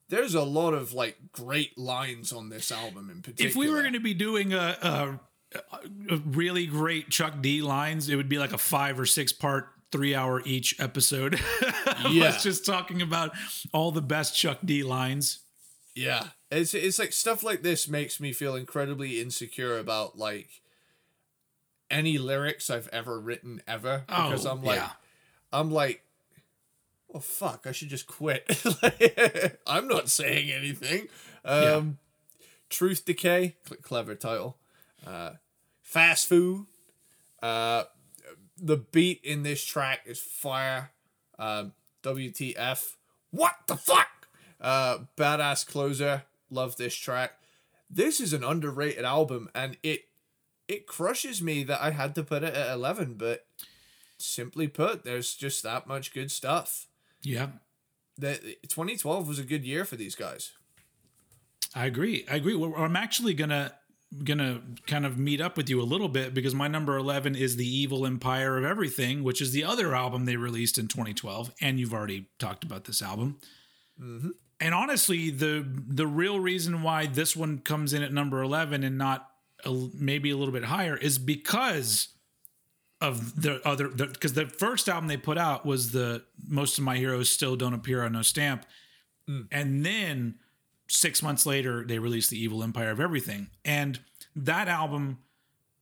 there's 0.09 0.35
a 0.35 0.43
lot 0.43 0.73
of 0.73 0.91
like 0.91 1.31
great 1.31 1.77
lines 1.77 2.33
on 2.33 2.49
this 2.49 2.69
album 2.69 3.09
in 3.09 3.21
particular. 3.21 3.49
If 3.49 3.55
we 3.55 3.69
were 3.69 3.79
going 3.79 3.93
to 3.93 4.01
be 4.01 4.13
doing 4.13 4.51
a, 4.51 4.77
a, 4.81 5.19
a, 6.09 6.17
really 6.17 6.65
great 6.65 7.09
Chuck 7.09 7.35
D 7.39 7.61
lines, 7.61 8.09
it 8.09 8.17
would 8.17 8.27
be 8.27 8.37
like 8.37 8.51
a 8.51 8.57
five 8.57 8.99
or 8.99 9.05
six 9.05 9.31
part, 9.31 9.69
three 9.93 10.13
hour 10.13 10.41
each 10.43 10.77
episode. 10.81 11.39
yeah. 12.09 12.25
us 12.25 12.43
just 12.43 12.65
talking 12.65 13.01
about 13.01 13.31
all 13.71 13.93
the 13.93 14.01
best 14.01 14.35
Chuck 14.35 14.59
D 14.65 14.83
lines. 14.83 15.44
Yeah, 15.95 16.27
it's 16.51 16.73
it's 16.73 16.99
like 16.99 17.13
stuff 17.13 17.41
like 17.41 17.63
this 17.63 17.87
makes 17.87 18.19
me 18.19 18.33
feel 18.33 18.55
incredibly 18.55 19.21
insecure 19.21 19.79
about 19.79 20.17
like 20.17 20.61
any 21.89 22.17
lyrics 22.17 22.69
I've 22.69 22.89
ever 22.89 23.19
written 23.19 23.61
ever 23.67 24.03
because 24.07 24.45
oh, 24.45 24.51
I'm 24.51 24.63
like 24.63 24.79
yeah. 24.79 24.89
I'm 25.53 25.71
like 25.71 26.03
oh 27.13 27.19
fuck 27.19 27.65
I 27.65 27.71
should 27.71 27.89
just 27.89 28.07
quit. 28.07 28.45
I'm 29.67 29.87
not 29.87 30.09
saying 30.09 30.51
anything. 30.51 31.07
Um 31.43 31.61
yeah. 32.39 32.45
Truth 32.69 33.05
Decay, 33.05 33.55
clever 33.81 34.15
title. 34.15 34.57
Uh 35.05 35.31
Fast 35.81 36.27
Food. 36.27 36.65
Uh 37.41 37.83
the 38.57 38.77
beat 38.77 39.21
in 39.23 39.43
this 39.43 39.63
track 39.63 40.01
is 40.05 40.19
fire. 40.19 40.91
Um 41.39 41.73
WTF. 42.03 42.95
What 43.31 43.55
the 43.67 43.77
fuck? 43.77 44.07
Uh, 44.65 45.05
badass 45.15 45.63
closer. 45.63 46.23
Love 46.49 46.75
this 46.75 46.95
track. 46.95 47.33
This 47.87 48.19
is 48.19 48.33
an 48.33 48.43
underrated 48.43 49.05
album, 49.05 49.47
and 49.53 49.77
it 49.83 50.05
it 50.67 50.87
crushes 50.87 51.39
me 51.39 51.63
that 51.65 51.79
I 51.83 51.91
had 51.91 52.15
to 52.15 52.23
put 52.23 52.41
it 52.41 52.55
at 52.55 52.73
eleven. 52.73 53.13
But 53.13 53.45
simply 54.17 54.67
put, 54.67 55.03
there's 55.03 55.35
just 55.35 55.61
that 55.61 55.85
much 55.85 56.15
good 56.15 56.31
stuff. 56.31 56.87
Yeah. 57.21 57.49
That 58.17 58.41
2012 58.67 59.27
was 59.27 59.37
a 59.37 59.43
good 59.43 59.65
year 59.65 59.85
for 59.85 59.97
these 59.97 60.15
guys. 60.15 60.53
I 61.75 61.85
agree. 61.85 62.25
I 62.27 62.37
agree. 62.37 62.59
I'm 62.75 62.95
actually 62.95 63.35
gonna 63.35 63.71
gonna 64.23 64.61
kind 64.87 65.05
of 65.05 65.19
meet 65.19 65.41
up 65.41 65.57
with 65.57 65.69
you 65.69 65.79
a 65.79 65.83
little 65.83 66.09
bit 66.09 66.33
because 66.33 66.55
my 66.55 66.67
number 66.67 66.97
11 66.97 67.35
is 67.35 67.55
the 67.55 67.67
evil 67.67 68.05
empire 68.05 68.57
of 68.57 68.63
everything 68.63 69.23
which 69.23 69.41
is 69.41 69.51
the 69.51 69.63
other 69.63 69.93
album 69.93 70.23
they 70.23 70.37
released 70.37 70.77
in 70.77 70.87
2012 70.87 71.51
and 71.59 71.79
you've 71.79 71.93
already 71.93 72.27
talked 72.39 72.63
about 72.63 72.85
this 72.85 73.01
album 73.01 73.37
mm-hmm 73.99 74.29
and 74.59 74.73
honestly, 74.73 75.29
the 75.29 75.65
the 75.87 76.07
real 76.07 76.39
reason 76.39 76.81
why 76.81 77.07
this 77.07 77.35
one 77.35 77.59
comes 77.59 77.93
in 77.93 78.01
at 78.01 78.13
number 78.13 78.41
eleven 78.41 78.83
and 78.83 78.97
not 78.97 79.29
a, 79.65 79.89
maybe 79.93 80.29
a 80.29 80.37
little 80.37 80.53
bit 80.53 80.65
higher 80.65 80.95
is 80.95 81.17
because 81.17 82.09
of 83.01 83.41
the 83.41 83.65
other 83.67 83.89
because 83.89 84.33
the, 84.33 84.45
the, 84.45 84.49
first 84.49 84.87
album 84.87 85.07
they 85.07 85.17
put 85.17 85.37
out 85.37 85.65
was 85.65 85.91
the 85.91 86.23
most 86.47 86.77
of 86.77 86.83
my 86.83 86.97
heroes 86.97 87.29
still 87.29 87.55
don't 87.55 87.73
appear 87.73 88.03
on 88.03 88.13
no 88.13 88.21
stamp, 88.21 88.65
mm. 89.29 89.45
and 89.51 89.85
then 89.85 90.35
six 90.87 91.21
months 91.21 91.45
later, 91.45 91.83
they 91.85 91.99
released 91.99 92.29
the 92.29 92.41
Evil 92.41 92.63
Empire 92.63 92.91
of 92.91 92.99
Everything, 92.99 93.49
and 93.65 93.99
that 94.35 94.67
album 94.67 95.19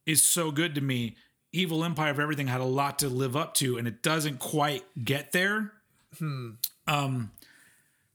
is 0.06 0.24
so 0.24 0.52
good 0.52 0.74
to 0.76 0.82
me. 0.82 1.16
Evil 1.52 1.84
Empire 1.84 2.10
of 2.10 2.20
Everything 2.20 2.48
had 2.48 2.62
a 2.62 2.66
lot 2.66 3.00
to 3.00 3.10
live 3.10 3.36
up 3.36 3.54
to, 3.56 3.78
and 3.78 3.88
it 3.88 4.02
doesn't 4.02 4.40
quite 4.40 4.84
get 5.04 5.32
there. 5.32 5.74
Um, 6.88 7.32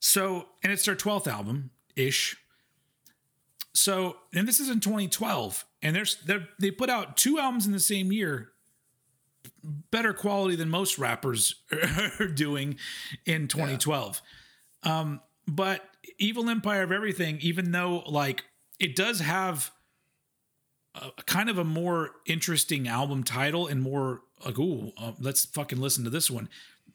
so, 0.01 0.47
and 0.62 0.73
it's 0.73 0.85
their 0.85 0.95
twelfth 0.95 1.27
album 1.27 1.70
ish. 1.97 2.37
So, 3.75 4.16
and 4.35 4.49
this 4.49 4.59
is 4.59 4.70
in 4.70 4.81
2012, 4.81 5.65
and 5.83 5.95
there's 5.95 6.16
they 6.27 6.39
they 6.59 6.70
put 6.70 6.91
out 6.91 7.16
two 7.16 7.39
albums 7.39 7.66
in 7.66 7.73
the 7.73 7.81
same 7.81 8.11
year, 8.12 8.51
better 9.91 10.12
quality 10.12 10.57
than 10.57 10.69
most 10.69 10.99
rappers 10.99 11.55
are 12.20 12.27
doing 12.27 12.77
in 13.25 13.49
2012. 13.49 14.20
Um, 14.83 15.20
but 15.47 15.83
Evil 16.19 16.49
Empire 16.49 16.83
of 16.83 16.93
Everything, 16.93 17.39
even 17.41 17.70
though 17.73 18.03
like 18.07 18.45
it 18.79 18.97
does 18.97 19.20
have 19.20 19.70
a, 20.95 21.23
kind 21.25 21.49
of 21.49 21.59
a 21.59 21.65
more 21.65 22.11
interesting 22.27 22.89
album 22.89 23.23
title 23.23 23.66
and 23.66 23.83
more 23.83 24.23
like, 24.45 24.59
ooh, 24.59 24.93
uh, 24.99 25.12
let's 25.20 25.45
fucking 25.47 25.81
listen 25.81 26.05
to 26.05 26.11
this 26.11 26.31
one. 26.31 26.49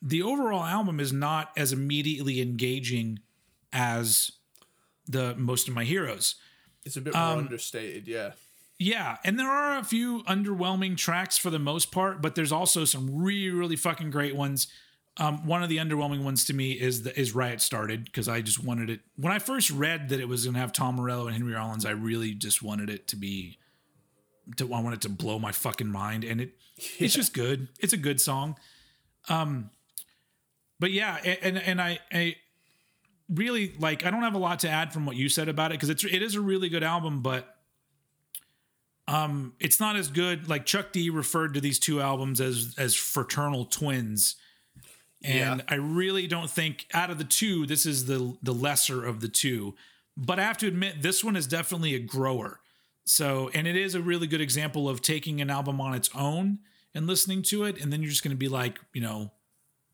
The 0.06 0.22
overall 0.22 0.64
album 0.64 1.00
is 1.00 1.14
not 1.14 1.52
as 1.56 1.72
immediately 1.72 2.42
engaging 2.42 3.20
as 3.72 4.34
the 5.08 5.34
most 5.36 5.68
of 5.70 5.74
my 5.74 5.86
heroes. 5.86 6.36
It's 6.84 6.98
a 6.98 7.02
bit 7.02 7.14
more 7.14 7.24
understated, 7.24 8.08
yeah. 8.08 8.32
Yeah, 8.80 9.18
and 9.24 9.40
there 9.40 9.50
are 9.50 9.80
a 9.80 9.84
few 9.84 10.24
underwhelming 10.24 10.98
tracks 10.98 11.38
for 11.38 11.50
the 11.50 11.60
most 11.60 11.92
part, 11.92 12.22
but 12.22 12.36
there's 12.36 12.52
also 12.52 12.84
some 12.84 13.24
really, 13.24 13.50
really 13.50 13.76
fucking 13.78 14.12
great 14.12 14.36
ones. 14.36 14.68
Um, 15.18 15.46
one 15.46 15.64
of 15.64 15.70
the 15.70 15.78
underwhelming 15.78 16.24
ones 16.24 16.44
to 16.46 16.54
me 16.54 16.72
is 16.74 17.04
the, 17.04 17.18
is 17.18 17.34
Riot 17.34 17.62
Started 17.62 18.04
because 18.04 18.28
I 18.28 18.42
just 18.42 18.62
wanted 18.62 18.90
it 18.90 19.00
when 19.16 19.32
I 19.32 19.40
first 19.40 19.70
read 19.70 20.10
that 20.10 20.20
it 20.20 20.28
was 20.28 20.44
going 20.44 20.56
to 20.56 20.60
have 20.60 20.74
Tom 20.74 20.96
Morello 20.96 21.28
and 21.28 21.36
Henry 21.36 21.54
Rollins. 21.54 21.86
I 21.86 21.92
really 21.92 22.34
just 22.34 22.62
wanted 22.62 22.90
it 22.90 23.08
to 23.10 23.16
be, 23.16 23.58
to 24.58 24.66
I 24.74 24.82
wanted 24.82 24.98
it 24.98 25.02
to 25.04 25.10
blow 25.10 25.40
my 25.40 25.52
fucking 25.52 25.88
mind, 25.88 26.24
and 26.26 26.42
it 26.42 26.58
it's 26.98 27.14
just 27.16 27.34
good. 27.34 27.70
It's 27.80 27.94
a 27.94 27.98
good 27.98 28.20
song. 28.20 28.58
Um, 29.30 29.70
but 30.80 30.92
yeah, 30.92 31.16
and 31.42 31.58
and 31.58 31.82
I 31.82 32.00
I 32.12 32.36
really 33.30 33.74
like 33.80 34.06
I 34.06 34.12
don't 34.12 34.22
have 34.24 34.36
a 34.36 34.40
lot 34.40 34.60
to 34.60 34.70
add 34.70 34.94
from 34.94 35.06
what 35.06 35.16
you 35.16 35.30
said 35.30 35.48
about 35.50 35.72
it 35.72 35.76
because 35.76 35.90
it's 35.90 36.04
it 36.04 36.22
is 36.22 36.36
a 36.36 36.42
really 36.42 36.70
good 36.70 36.84
album, 36.84 37.22
but 37.22 37.56
um 39.08 39.54
it's 39.60 39.80
not 39.80 39.96
as 39.96 40.08
good. 40.10 40.48
Like 40.50 40.66
chuck 40.66 40.92
d 40.92 41.10
referred 41.10 41.54
to 41.56 41.62
these 41.62 41.80
two 41.80 42.02
albums 42.02 42.40
as 42.42 42.76
as 42.78 42.96
fraternal 42.96 43.66
twins. 43.66 44.36
And 45.24 45.60
Yeah. 45.60 45.66
i 45.70 45.76
really 45.76 46.28
don't 46.28 46.50
think 46.50 46.86
out 46.94 47.10
of 47.10 47.18
the 47.18 47.24
two 47.24 47.66
this 47.66 47.86
is 47.86 48.06
the 48.06 48.38
the 48.42 48.54
lesser 48.54 49.06
of 49.06 49.20
the 49.22 49.28
two. 49.30 49.76
But 50.16 50.40
i 50.40 50.44
have 50.44 50.58
to 50.60 50.68
admit 50.68 51.02
this 51.02 51.24
one 51.24 51.36
is 51.36 51.48
definitely 51.48 51.96
a 51.96 52.00
grower. 52.00 52.60
So 53.06 53.50
and 53.54 53.68
it 53.68 53.76
is 53.76 53.96
a 53.96 54.02
really 54.02 54.28
good 54.28 54.42
example 54.42 54.88
of 54.88 55.02
taking 55.02 55.42
an 55.42 55.50
album 55.50 55.82
on 55.82 55.94
its 55.94 56.10
own 56.16 56.60
and 56.96 57.06
listening 57.08 57.42
to 57.44 57.64
it 57.66 57.82
and 57.82 57.92
then 57.92 58.02
you're 58.02 58.12
just 58.12 58.24
going 58.24 58.36
to 58.36 58.38
be 58.38 58.50
like 58.50 58.80
you 58.94 59.02
know 59.02 59.32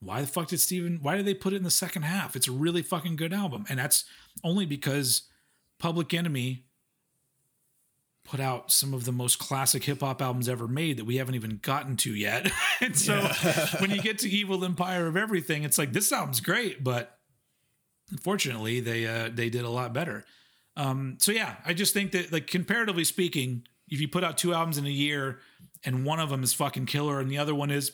why 0.02 0.22
the 0.22 0.28
fuck 0.28 0.48
did 0.48 0.60
steven 0.60 1.00
why 1.02 1.18
did 1.18 1.26
they 1.26 1.34
put 1.34 1.54
it 1.54 1.58
in 1.58 1.64
the 1.64 1.72
second 1.72 2.04
half 2.04 2.36
it's 2.36 2.48
a 2.48 2.52
really 2.52 2.82
fucking 2.82 3.16
good 3.16 3.34
album 3.34 3.66
and 3.70 3.80
that's 3.80 4.06
only 4.44 4.66
because 4.66 5.24
public 5.80 6.14
enemy 6.14 6.66
put 8.30 8.40
out 8.40 8.72
some 8.72 8.94
of 8.94 9.06
the 9.06 9.12
most 9.12 9.40
classic 9.40 9.84
hip 9.86 10.02
hop 10.02 10.22
albums 10.22 10.48
ever 10.48 10.68
made 10.68 10.98
that 10.98 11.06
we 11.06 11.16
haven't 11.16 11.34
even 11.34 11.60
gotten 11.64 11.98
to 11.98 12.14
yet. 12.14 12.52
and 12.82 12.96
so 12.96 13.20
when 13.80 13.90
you 13.90 14.02
get 14.02 14.20
to 14.20 14.30
Evil 14.30 14.64
Empire 14.64 15.08
of 15.08 15.18
Everything, 15.18 15.64
it's 15.64 15.80
like 15.80 15.94
this 15.94 16.12
album's 16.12 16.40
great, 16.40 16.84
but 16.84 17.18
unfortunately 18.12 18.82
they 18.82 19.08
uh, 19.08 19.30
they 19.34 19.50
did 19.50 19.66
a 19.66 19.70
lot 19.70 19.94
better. 19.94 20.26
Um, 20.78 21.18
so 21.20 21.32
yeah, 21.32 21.56
I 21.66 21.74
just 21.74 21.94
think 21.94 22.12
that 22.12 22.32
like 22.32 22.46
comparatively 22.46 23.04
speaking, 23.04 23.64
if 23.88 24.00
you 24.00 24.08
put 24.08 24.24
out 24.24 24.38
two 24.38 24.54
albums 24.54 24.78
in 24.78 24.86
a 24.86 24.90
year 24.90 25.40
and 25.84 26.06
one 26.06 26.20
of 26.20 26.30
them 26.30 26.44
is 26.44 26.54
fucking 26.54 26.86
killer 26.86 27.20
and 27.20 27.32
the 27.32 27.40
other 27.40 27.56
one 27.56 27.72
is 27.72 27.94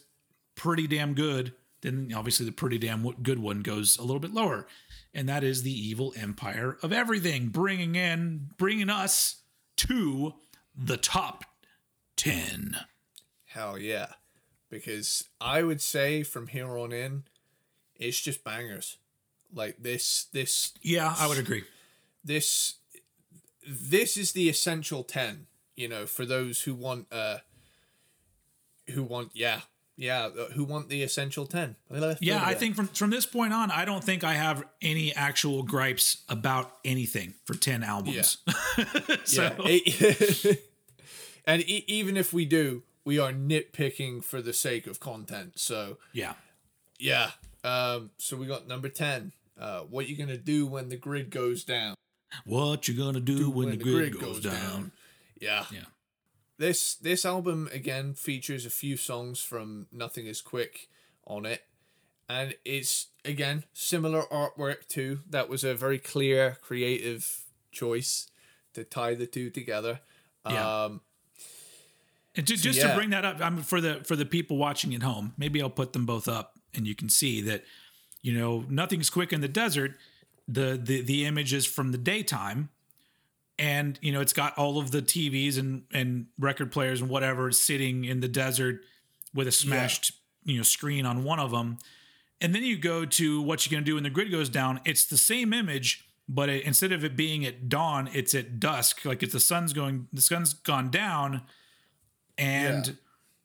pretty 0.56 0.86
damn 0.86 1.14
good, 1.14 1.54
then 1.86 2.12
obviously 2.16 2.46
the 2.46 2.52
pretty 2.52 2.78
damn 2.78 3.10
good 3.22 3.40
one 3.40 3.62
goes 3.62 3.98
a 3.98 4.02
little 4.04 4.20
bit 4.20 4.34
lower. 4.34 4.68
And 5.14 5.30
that 5.30 5.44
is 5.44 5.64
the 5.64 5.72
Evil 5.72 6.14
Empire 6.18 6.78
of 6.84 6.92
Everything, 6.92 7.48
bringing 7.48 7.96
in, 7.96 8.50
bringing 8.58 8.90
us 8.90 9.38
to 9.78 10.34
the 10.76 10.98
top 10.98 11.46
10. 12.18 12.76
Hell 13.46 13.78
yeah. 13.78 14.08
Because 14.70 15.24
I 15.40 15.64
would 15.64 15.80
say 15.82 16.24
from 16.24 16.48
here 16.48 16.78
on 16.78 16.92
in, 16.92 17.24
it's 17.96 18.20
just 18.20 18.44
bangers. 18.44 18.98
Like 19.54 19.78
this 19.82 20.26
this 20.34 20.74
Yeah, 20.82 21.16
I 21.18 21.28
would 21.28 21.38
agree. 21.38 21.64
this 22.24 22.76
this 23.66 24.18
is 24.18 24.34
the 24.34 24.50
essential 24.50 25.04
10 25.04 25.48
you 25.76 25.88
know 25.88 26.06
for 26.06 26.26
those 26.26 26.62
who 26.62 26.76
want 26.76 27.08
uh 27.12 27.38
who 28.90 29.02
want 29.04 29.32
yeah 29.34 29.62
yeah 29.98 30.26
uh, 30.26 30.52
who 30.54 30.64
want 30.64 30.90
the 30.90 31.04
essential 31.04 31.46
10 31.46 31.76
Yeah, 32.22 32.42
I 32.44 32.54
think 32.54 32.76
from 32.76 32.88
from 32.88 33.10
this 33.10 33.26
point 33.26 33.54
on, 33.54 33.72
I 33.72 33.86
don't 33.86 34.04
think 34.04 34.24
I 34.24 34.34
have 34.34 34.64
any 34.82 35.14
actual 35.14 35.64
gripes 35.64 36.24
about 36.30 36.72
anything 36.84 37.34
for 37.46 37.54
10 37.56 37.84
albums. 37.84 38.38
so, 39.24 39.54
yeah. 39.66 40.54
and 41.46 41.62
e- 41.70 41.86
even 41.88 42.18
if 42.18 42.34
we 42.34 42.46
do 42.46 42.84
we 43.06 43.20
are 43.20 43.32
nitpicking 43.32 44.24
for 44.24 44.42
the 44.42 44.54
sake 44.54 44.88
of 44.88 45.00
content 45.00 45.54
so 45.56 45.98
yeah. 46.14 46.34
yeah 47.00 47.32
um 47.64 48.10
so 48.18 48.36
we 48.36 48.48
got 48.48 48.68
number 48.68 48.90
10 48.90 49.32
uh 49.60 49.82
what 49.82 50.10
you 50.10 50.18
gonna 50.18 50.38
do 50.38 50.66
when 50.66 50.90
the 50.90 50.98
grid 50.98 51.30
goes 51.30 51.64
down 51.64 51.96
What 52.46 52.88
you 52.88 52.96
gonna 52.96 53.20
do, 53.20 53.50
when, 53.50 53.70
the 53.70 53.78
grid, 53.78 54.20
goes, 54.20 54.42
down? 54.42 54.92
Yeah. 55.40 55.66
Yeah. 55.72 55.86
This 56.58 56.96
this 56.96 57.26
album 57.26 57.70
again 57.74 58.14
features 58.14 58.66
a 58.66 58.70
few 58.70 58.98
songs 58.98 59.42
from 59.42 59.88
Nothing 59.92 60.28
Is 60.28 60.42
Quick 60.42 60.88
on 61.26 61.46
it. 61.46 61.64
And 62.28 62.56
it's 62.64 63.08
again 63.24 63.66
similar 63.74 64.24
artwork 64.24 64.88
too. 64.88 65.20
That 65.30 65.50
was 65.50 65.64
a 65.64 65.76
very 65.76 66.00
clear 66.00 66.58
creative 66.62 67.44
choice 67.72 68.28
to 68.74 68.84
tie 68.84 69.16
the 69.16 69.28
two 69.28 69.50
together. 69.50 70.00
Yeah. 70.50 70.86
Um 70.86 71.02
And 72.36 72.48
just, 72.48 72.64
just 72.64 72.80
yeah. 72.80 72.90
to 72.90 72.96
bring 72.96 73.12
that 73.12 73.26
up, 73.26 73.42
I'm 73.42 73.62
for 73.62 73.82
the 73.82 74.02
for 74.04 74.16
the 74.16 74.26
people 74.26 74.58
watching 74.58 74.94
at 74.96 75.04
home. 75.04 75.34
Maybe 75.38 75.62
I'll 75.62 75.70
put 75.70 75.94
them 75.94 76.06
both 76.06 76.28
up, 76.28 76.60
and 76.74 76.86
you 76.88 76.96
can 76.96 77.10
see 77.10 77.42
that, 77.42 77.64
you 78.22 78.38
know, 78.38 78.66
nothing's 78.70 79.10
quick 79.10 79.32
in 79.32 79.42
the 79.42 79.48
desert. 79.48 79.98
The 80.48 80.80
the 80.82 81.02
the 81.02 81.26
image 81.26 81.54
is 81.54 81.66
from 81.66 81.92
the 81.92 81.98
daytime, 81.98 82.70
and 83.58 83.98
you 84.02 84.12
know 84.12 84.22
it's 84.22 84.34
got 84.34 84.58
all 84.58 84.78
of 84.80 84.92
the 84.92 85.02
TVs 85.02 85.58
and 85.58 85.84
and 85.94 86.28
record 86.40 86.72
players 86.72 87.02
and 87.02 87.10
whatever 87.10 87.52
sitting 87.52 88.06
in 88.06 88.20
the 88.20 88.28
desert 88.28 88.82
with 89.34 89.48
a 89.48 89.52
smashed 89.52 90.12
you 90.44 90.58
know 90.58 90.64
screen 90.64 91.06
on 91.06 91.24
one 91.24 91.40
of 91.40 91.52
them, 91.52 91.78
and 92.42 92.54
then 92.56 92.64
you 92.64 92.78
go 92.78 93.06
to 93.06 93.42
what 93.42 93.66
you're 93.66 93.76
gonna 93.78 93.86
do 93.86 93.96
when 93.96 94.04
the 94.04 94.10
grid 94.10 94.32
goes 94.32 94.50
down. 94.50 94.80
It's 94.86 95.06
the 95.06 95.18
same 95.18 95.54
image. 95.54 96.02
But 96.28 96.50
it, 96.50 96.64
instead 96.64 96.92
of 96.92 97.04
it 97.04 97.16
being 97.16 97.46
at 97.46 97.70
dawn, 97.70 98.10
it's 98.12 98.34
at 98.34 98.60
dusk. 98.60 99.06
Like 99.06 99.22
it's 99.22 99.34
the 99.34 99.40
sun's 99.40 99.74
going, 99.74 100.08
the 100.12 100.22
sun's 100.22 100.56
gone 100.56 100.90
down, 100.90 101.44
and 102.38 102.88
Yeah. 102.88 102.94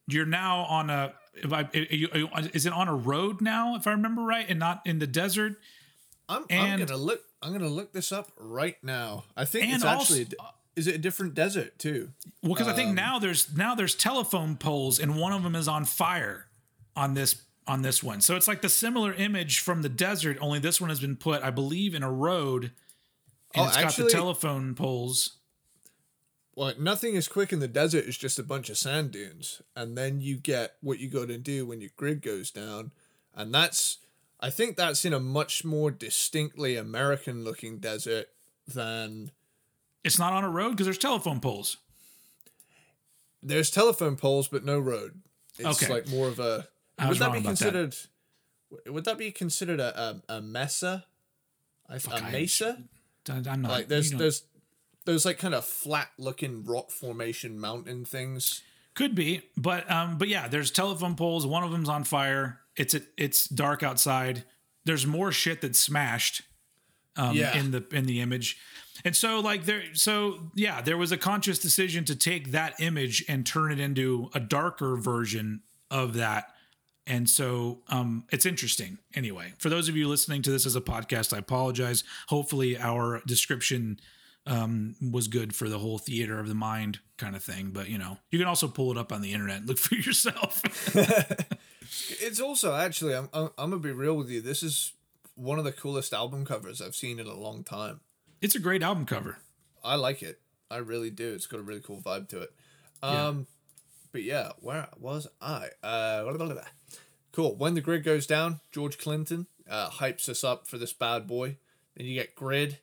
you're 0.08 0.26
now 0.26 0.60
on 0.64 0.88
a 0.90 1.12
if 1.34 1.52
I, 1.52 1.62
are 1.62 1.76
you- 1.78 2.08
are 2.12 2.18
you- 2.18 2.50
is 2.54 2.66
it 2.66 2.72
on 2.72 2.88
a 2.88 2.94
road 2.94 3.40
now 3.40 3.76
if 3.76 3.86
i 3.86 3.92
remember 3.92 4.20
right 4.22 4.44
and 4.48 4.58
not 4.58 4.82
in 4.84 4.98
the 4.98 5.06
desert 5.06 5.54
I'm, 6.28 6.42
I'm 6.50 6.56
And- 6.80 6.86
gonna 6.88 7.00
look 7.00 7.22
I'm 7.42 7.52
gonna 7.52 7.68
look 7.68 7.92
this 7.92 8.12
up 8.12 8.30
right 8.36 8.76
now. 8.82 9.24
I 9.36 9.44
think 9.44 9.64
And 9.66 9.74
it's 9.76 9.84
actually 9.84 10.26
is 10.76 10.86
it 10.86 10.94
a 10.94 10.98
different 10.98 11.34
desert 11.34 11.78
too? 11.78 12.10
well 12.42 12.52
because 12.54 12.68
i 12.68 12.70
Um, 12.70 12.76
think 12.76 12.94
now 12.94 13.18
there's 13.18 13.54
now 13.56 13.74
there's 13.74 13.94
telephone 13.94 14.56
poles 14.56 14.98
and 14.98 15.18
one 15.18 15.32
of 15.32 15.42
them 15.42 15.54
is 15.56 15.66
on 15.68 15.84
fire 15.84 16.46
on 16.96 17.14
this 17.14 17.42
on 17.66 17.82
this 17.82 18.02
one 18.02 18.20
so 18.20 18.36
it's 18.36 18.46
like 18.48 18.62
the 18.62 18.68
similar 18.68 19.12
image 19.14 19.58
from 19.60 19.82
the 19.82 19.88
desert 19.88 20.38
only 20.40 20.58
this 20.58 20.80
one 20.80 20.88
has 20.90 21.00
been 21.00 21.16
put 21.16 21.42
i 21.42 21.50
believe 21.50 21.94
in 21.94 22.02
a 22.02 22.10
road 22.10 22.64
and 23.54 23.64
Oh, 23.64 23.66
it's 23.66 23.76
got 23.76 23.84
actually- 23.86 24.04
the 24.04 24.10
telephone 24.10 24.74
poles 24.74 25.36
Well, 26.54 26.72
nothing 26.78 27.14
is 27.14 27.26
quick 27.28 27.52
in 27.52 27.58
the 27.60 27.68
desert. 27.68 28.04
It's 28.06 28.16
just 28.18 28.38
a 28.38 28.42
bunch 28.42 28.68
of 28.70 28.76
sand 28.78 29.12
dunes, 29.12 29.62
and 29.74 29.96
then 29.96 30.20
you 30.20 30.36
get 30.36 30.76
what 30.80 30.98
you 30.98 31.08
got 31.08 31.28
to 31.28 31.38
do 31.38 31.64
when 31.66 31.80
your 31.80 31.90
grid 31.96 32.20
goes 32.22 32.50
down, 32.50 32.90
and 33.34 33.52
that's 33.54 33.98
I 34.42 34.50
think 34.50 34.76
that's 34.76 35.04
in 35.04 35.12
a 35.12 35.20
much 35.20 35.64
more 35.64 35.90
distinctly 35.90 36.76
American-looking 36.76 37.78
desert 37.78 38.26
than 38.66 39.30
it's 40.04 40.18
not 40.18 40.32
on 40.32 40.44
a 40.44 40.48
road 40.48 40.70
because 40.70 40.86
there's 40.86 40.98
telephone 40.98 41.40
poles 41.40 41.76
there's 43.42 43.70
telephone 43.70 44.16
poles 44.16 44.48
but 44.48 44.64
no 44.64 44.78
road. 44.78 45.20
It's 45.58 45.82
Okay. 45.82 45.92
like 45.92 46.08
more 46.08 46.28
of 46.28 46.38
a. 46.38 46.68
I 46.98 47.08
Would 47.08 47.18
that 47.18 47.32
be 47.32 47.38
about 47.38 47.42
that. 47.42 47.48
considered? 47.48 47.96
Would 48.86 49.04
that 49.04 49.18
be 49.18 49.30
considered 49.32 49.80
a 49.80 49.98
a, 50.28 50.36
a 50.36 50.40
mesa? 50.42 51.06
A, 51.88 51.94
a 52.10 52.14
I- 52.16 52.30
mesa? 52.30 52.82
I- 53.28 53.32
i'm 53.48 53.62
not 53.62 53.70
Like 53.70 53.88
there's 53.88 54.10
there's 54.10 54.42
there's 55.04 55.24
like 55.24 55.38
kind 55.38 55.54
of 55.54 55.64
flat 55.64 56.08
looking 56.18 56.64
rock 56.64 56.90
formation 56.90 57.58
mountain 57.58 58.04
things. 58.04 58.62
Could 58.94 59.14
be, 59.14 59.42
but 59.56 59.90
um, 59.90 60.18
but 60.18 60.28
yeah, 60.28 60.48
there's 60.48 60.70
telephone 60.70 61.14
poles. 61.16 61.46
One 61.46 61.62
of 61.62 61.70
them's 61.70 61.88
on 61.88 62.04
fire. 62.04 62.59
It's 62.76 62.94
it's 63.16 63.48
dark 63.48 63.82
outside. 63.82 64.44
There's 64.84 65.06
more 65.06 65.32
shit 65.32 65.60
that's 65.60 65.78
smashed. 65.78 66.42
um, 67.16 67.34
Yeah. 67.36 67.56
in 67.56 67.70
the 67.72 67.84
in 67.92 68.06
the 68.06 68.20
image. 68.20 68.56
And 69.04 69.14
so 69.16 69.40
like 69.40 69.64
there 69.64 69.82
so 69.94 70.50
yeah, 70.54 70.80
there 70.80 70.96
was 70.96 71.10
a 71.12 71.16
conscious 71.18 71.58
decision 71.58 72.04
to 72.06 72.14
take 72.16 72.52
that 72.52 72.78
image 72.80 73.24
and 73.28 73.44
turn 73.44 73.72
it 73.72 73.80
into 73.80 74.30
a 74.34 74.40
darker 74.40 74.96
version 74.96 75.62
of 75.90 76.14
that. 76.14 76.54
And 77.06 77.28
so 77.28 77.80
um 77.88 78.24
it's 78.30 78.46
interesting. 78.46 78.98
Anyway, 79.14 79.54
for 79.58 79.68
those 79.68 79.88
of 79.88 79.96
you 79.96 80.06
listening 80.08 80.42
to 80.42 80.50
this 80.50 80.66
as 80.66 80.76
a 80.76 80.80
podcast, 80.80 81.34
I 81.34 81.38
apologize. 81.38 82.04
Hopefully 82.28 82.78
our 82.78 83.20
description 83.26 83.98
um 84.46 84.94
was 85.12 85.28
good 85.28 85.54
for 85.54 85.68
the 85.68 85.78
whole 85.78 85.98
theater 85.98 86.38
of 86.38 86.48
the 86.48 86.54
mind 86.54 87.00
kind 87.18 87.34
of 87.36 87.42
thing, 87.42 87.70
but 87.72 87.88
you 87.88 87.98
know, 87.98 88.18
you 88.30 88.38
can 88.38 88.48
also 88.48 88.68
pull 88.68 88.90
it 88.92 88.96
up 88.98 89.12
on 89.12 89.20
the 89.20 89.32
internet 89.32 89.58
and 89.58 89.68
look 89.68 89.78
for 89.88 89.96
yourself. 89.96 90.62
It's 92.20 92.40
also 92.40 92.74
actually, 92.74 93.14
I'm, 93.14 93.28
I'm, 93.32 93.50
I'm 93.58 93.70
gonna 93.70 93.78
be 93.78 93.92
real 93.92 94.14
with 94.16 94.30
you. 94.30 94.40
This 94.40 94.62
is 94.62 94.92
one 95.34 95.58
of 95.58 95.64
the 95.64 95.72
coolest 95.72 96.12
album 96.12 96.44
covers 96.44 96.80
I've 96.80 96.94
seen 96.94 97.18
in 97.18 97.26
a 97.26 97.34
long 97.34 97.64
time. 97.64 98.00
it's 98.40 98.54
a 98.54 98.60
great 98.60 98.82
album 98.82 99.06
cover. 99.06 99.38
I 99.82 99.96
like 99.96 100.22
it. 100.22 100.40
I 100.70 100.76
really 100.76 101.10
do. 101.10 101.32
It's 101.32 101.46
got 101.46 101.60
a 101.60 101.62
really 101.62 101.80
cool 101.80 102.00
vibe 102.00 102.28
to 102.28 102.42
it. 102.42 102.50
Um, 103.02 103.46
but 104.12 104.22
yeah, 104.22 104.52
where 104.60 104.88
was 104.98 105.26
I? 105.40 105.68
Uh, 105.82 106.24
blah, 106.24 106.32
blah, 106.34 106.46
blah, 106.52 106.62
cool. 107.32 107.56
When 107.56 107.74
the 107.74 107.80
grid 107.80 108.04
goes 108.04 108.26
down, 108.26 108.60
George 108.70 108.98
Clinton 108.98 109.46
uh, 109.68 109.88
hypes 109.90 110.28
us 110.28 110.44
up 110.44 110.68
for 110.68 110.78
this 110.78 110.92
bad 110.92 111.26
boy. 111.26 111.56
Then 111.96 112.06
you 112.06 112.14
get 112.14 112.34
grid. 112.34 112.78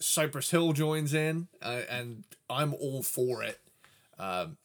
Cypress 0.00 0.50
Hill 0.50 0.72
joins 0.72 1.12
in, 1.14 1.48
uh, 1.62 1.82
and 1.88 2.24
I'm 2.48 2.74
all 2.74 3.02
for 3.02 3.42
it. 3.42 3.60
Um, 4.18 4.56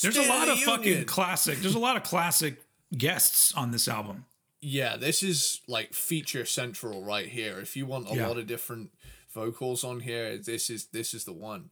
There's 0.00 0.16
a 0.16 0.28
lot 0.28 0.48
of 0.48 0.58
fucking 0.60 1.06
classic. 1.06 1.58
There's 1.58 1.74
a 1.74 1.78
lot 1.78 1.96
of 1.96 2.02
classic 2.02 2.61
guests 2.96 3.52
on 3.54 3.70
this 3.70 3.88
album. 3.88 4.26
Yeah, 4.60 4.96
this 4.96 5.22
is 5.22 5.60
like 5.66 5.92
feature 5.92 6.44
central 6.44 7.04
right 7.04 7.26
here. 7.26 7.58
If 7.58 7.76
you 7.76 7.86
want 7.86 8.10
a 8.10 8.14
Yeah. 8.14 8.28
lot 8.28 8.38
of 8.38 8.46
different 8.46 8.90
vocals 9.34 9.82
on 9.82 10.00
here, 10.00 10.38
this 10.38 10.70
is 10.70 10.86
this 10.86 11.14
is 11.14 11.24
the 11.24 11.32
one. 11.32 11.70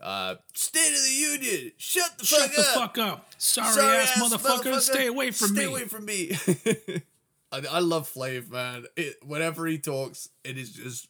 Uh, 0.00 0.36
State 0.54 0.94
of 0.94 1.02
the 1.04 1.12
Union. 1.12 1.72
Shut 1.76 2.16
the 2.18 2.24
Shut 2.24 2.40
fuck 2.50 2.54
the 2.54 2.60
up. 2.62 2.74
fuck 2.74 2.98
up. 2.98 3.30
Sorry, 3.36 3.72
Sorry 3.74 3.96
ass, 3.98 4.12
motherfucker. 4.12 4.80
Stay 4.80 5.06
away 5.06 5.30
from 5.30 5.48
Stay 5.48 5.54
me. 5.56 5.60
Stay 5.60 5.70
away 5.70 5.84
from 5.84 6.04
me. 6.06 7.02
I, 7.52 7.76
I 7.76 7.80
love 7.80 8.10
Flav, 8.10 8.48
man. 8.48 8.86
It, 8.96 9.16
whenever 9.22 9.66
he 9.66 9.76
talks, 9.76 10.30
it 10.44 10.56
is 10.56 10.70
just 10.72 11.08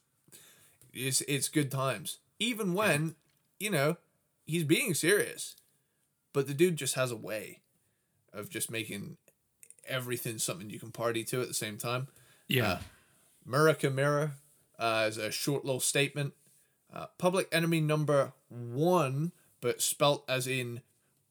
it's 0.92 1.20
it's 1.22 1.48
good 1.48 1.70
times. 1.70 2.18
Even 2.40 2.74
when, 2.74 3.14
you 3.60 3.70
know, 3.70 3.98
he's 4.46 4.64
being 4.64 4.94
serious. 4.94 5.54
But 6.32 6.48
the 6.48 6.54
dude 6.54 6.76
just 6.76 6.94
has 6.94 7.12
a 7.12 7.16
way 7.16 7.60
of 8.32 8.48
just 8.50 8.70
making 8.70 9.18
everything 9.88 10.38
something 10.38 10.70
you 10.70 10.78
can 10.78 10.92
party 10.92 11.24
to 11.24 11.40
at 11.40 11.48
the 11.48 11.54
same 11.54 11.76
time. 11.76 12.08
yeah. 12.48 12.78
Murica 13.46 13.92
Mirror 13.92 14.32
uh, 14.78 15.06
is 15.08 15.16
a 15.16 15.30
short 15.30 15.64
little 15.64 15.80
statement. 15.80 16.34
Uh, 16.92 17.06
public 17.18 17.48
enemy 17.52 17.80
number 17.80 18.32
one, 18.48 19.32
but 19.60 19.80
spelt 19.80 20.24
as 20.28 20.46
in 20.46 20.82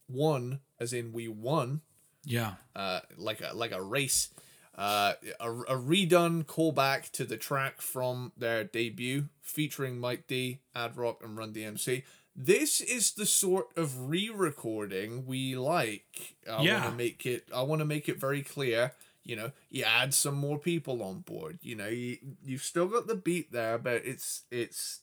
one, 0.07 0.59
as 0.79 0.93
in 0.93 1.11
we 1.11 1.27
won, 1.27 1.81
yeah. 2.25 2.53
uh, 2.75 3.01
like 3.17 3.41
a 3.41 3.53
like 3.53 3.71
a 3.71 3.81
race. 3.81 4.29
Uh, 4.75 5.13
a, 5.41 5.51
a 5.51 5.75
redone 5.75 6.45
callback 6.45 7.11
to 7.11 7.25
the 7.25 7.35
track 7.35 7.81
from 7.81 8.31
their 8.37 8.63
debut 8.63 9.27
featuring 9.41 9.99
Mike 9.99 10.25
D, 10.25 10.61
Ad 10.73 10.95
Rock, 10.95 11.19
and 11.21 11.37
Run 11.37 11.51
DMC. 11.51 12.03
This 12.41 12.79
is 12.79 13.11
the 13.11 13.25
sort 13.25 13.67
of 13.75 14.09
re-recording 14.09 15.25
we 15.25 15.57
like. 15.57 16.35
I 16.49 16.63
Yeah. 16.63 16.79
want 16.79 16.91
to 16.91 16.97
make 16.97 17.25
it. 17.25 17.45
I 17.53 17.63
want 17.63 17.79
to 17.79 17.85
make 17.85 18.07
it 18.07 18.17
very 18.17 18.41
clear. 18.43 18.93
You 19.25 19.35
know, 19.35 19.51
you 19.69 19.83
add 19.83 20.13
some 20.13 20.35
more 20.35 20.57
people 20.57 21.03
on 21.03 21.19
board. 21.19 21.59
You 21.61 21.75
know, 21.75 21.89
you 21.89 22.17
you've 22.41 22.63
still 22.63 22.87
got 22.87 23.07
the 23.07 23.15
beat 23.15 23.51
there, 23.51 23.77
but 23.77 24.05
it's 24.05 24.43
it's 24.49 25.01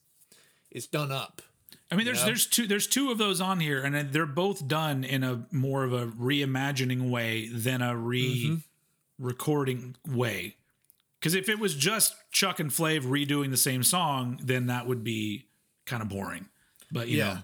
it's 0.70 0.86
done 0.86 1.12
up. 1.12 1.42
I 1.90 1.96
mean, 1.96 2.06
there's 2.06 2.20
know? 2.20 2.26
there's 2.26 2.46
two 2.46 2.66
there's 2.66 2.86
two 2.86 3.10
of 3.10 3.18
those 3.18 3.38
on 3.42 3.60
here, 3.60 3.84
and 3.84 4.12
they're 4.12 4.24
both 4.24 4.66
done 4.66 5.04
in 5.04 5.22
a 5.22 5.46
more 5.52 5.84
of 5.84 5.92
a 5.92 6.06
reimagining 6.06 7.10
way 7.10 7.48
than 7.48 7.82
a 7.82 7.94
re-recording 9.18 9.96
way. 10.08 10.56
Because 11.20 11.34
if 11.34 11.50
it 11.50 11.58
was 11.58 11.74
just 11.74 12.14
Chuck 12.30 12.60
and 12.60 12.70
Flav 12.70 13.02
redoing 13.02 13.50
the 13.50 13.56
same 13.58 13.82
song, 13.82 14.40
then 14.42 14.66
that 14.68 14.86
would 14.86 15.04
be 15.04 15.44
kind 15.84 16.02
of 16.02 16.08
boring. 16.08 16.48
But 16.90 17.08
you 17.08 17.18
Yeah. 17.18 17.32
know, 17.34 17.38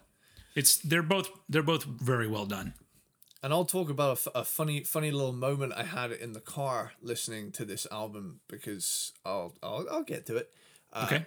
it's 0.55 0.77
they're 0.79 1.03
both 1.03 1.31
they're 1.49 1.63
both 1.63 1.85
very 1.85 2.27
well 2.29 2.47
done. 2.47 2.75
And 3.45 3.53
I'll 3.53 3.65
talk 3.65 3.91
about 3.91 4.09
a, 4.11 4.13
f- 4.13 4.29
a 4.37 4.45
funny, 4.45 4.85
funny 4.85 5.11
little 5.11 5.33
moment 5.33 5.73
I 5.77 5.83
had 5.83 6.13
in 6.13 6.33
the 6.33 6.41
car 6.41 6.93
listening 7.03 7.51
to 7.53 7.65
this 7.65 7.89
album 7.91 8.39
because 8.47 9.11
I'll, 9.27 9.57
I'll, 9.61 9.85
I'll 9.91 10.05
get 10.05 10.27
to 10.27 10.37
it. 10.37 10.51
Uh, 10.93 11.03
Okay. 11.11 11.27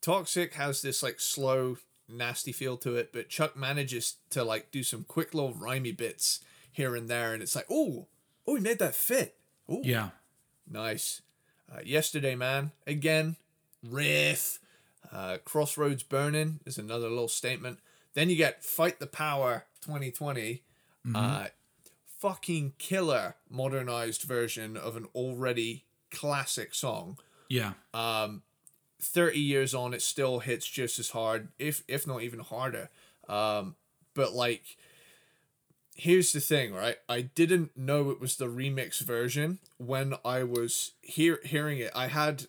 Toxic 0.00 0.54
has 0.54 0.82
this 0.82 1.00
like 1.00 1.20
slow, 1.20 1.76
nasty 2.08 2.50
feel 2.50 2.76
to 2.78 2.96
it, 2.96 3.10
but 3.12 3.28
Chuck 3.28 3.56
manages 3.56 4.16
to 4.30 4.42
like 4.42 4.72
do 4.72 4.82
some 4.82 5.04
quick 5.04 5.32
little 5.32 5.54
rhymey 5.54 5.96
bits 5.96 6.40
here 6.72 6.96
and 6.96 7.08
there, 7.08 7.32
and 7.32 7.40
it's 7.42 7.54
like, 7.54 7.66
oh, 7.70 8.08
oh, 8.48 8.56
he 8.56 8.60
made 8.60 8.80
that 8.80 8.94
fit. 8.96 9.36
Oh, 9.68 9.80
Yeah. 9.84 10.10
Nice. 10.68 11.22
Uh, 11.72 11.80
Yesterday, 11.84 12.34
man. 12.34 12.72
Again, 12.86 13.36
riff. 13.88 14.58
Uh, 15.14 15.38
Crossroads 15.44 16.02
Burning 16.02 16.60
is 16.66 16.76
another 16.76 17.08
little 17.08 17.28
statement. 17.28 17.78
Then 18.14 18.28
you 18.28 18.36
get 18.36 18.64
Fight 18.64 18.98
the 18.98 19.06
Power 19.06 19.66
2020. 19.82 20.62
Uh, 21.14 21.46
fucking 22.18 22.72
killer 22.78 23.34
modernized 23.50 24.22
version 24.22 24.76
of 24.76 24.96
an 24.96 25.06
already 25.14 25.84
classic 26.10 26.74
song. 26.74 27.18
Yeah. 27.48 27.74
30 29.00 29.38
years 29.38 29.74
on, 29.74 29.92
it 29.92 30.02
still 30.02 30.40
hits 30.40 30.66
just 30.66 30.98
as 30.98 31.10
hard, 31.10 31.48
if 31.58 31.84
if 31.86 32.06
not 32.06 32.22
even 32.22 32.40
harder. 32.40 32.88
Um, 33.28 33.76
but 34.14 34.32
like, 34.32 34.76
here's 35.94 36.32
the 36.32 36.40
thing, 36.40 36.72
right? 36.72 36.96
I 37.08 37.22
didn't 37.22 37.76
know 37.76 38.10
it 38.10 38.20
was 38.20 38.36
the 38.36 38.46
remix 38.46 39.00
version 39.00 39.58
when 39.76 40.14
I 40.24 40.42
was 40.42 40.92
hear 41.02 41.40
hearing 41.44 41.78
it. 41.78 41.90
I 41.94 42.06
had 42.06 42.46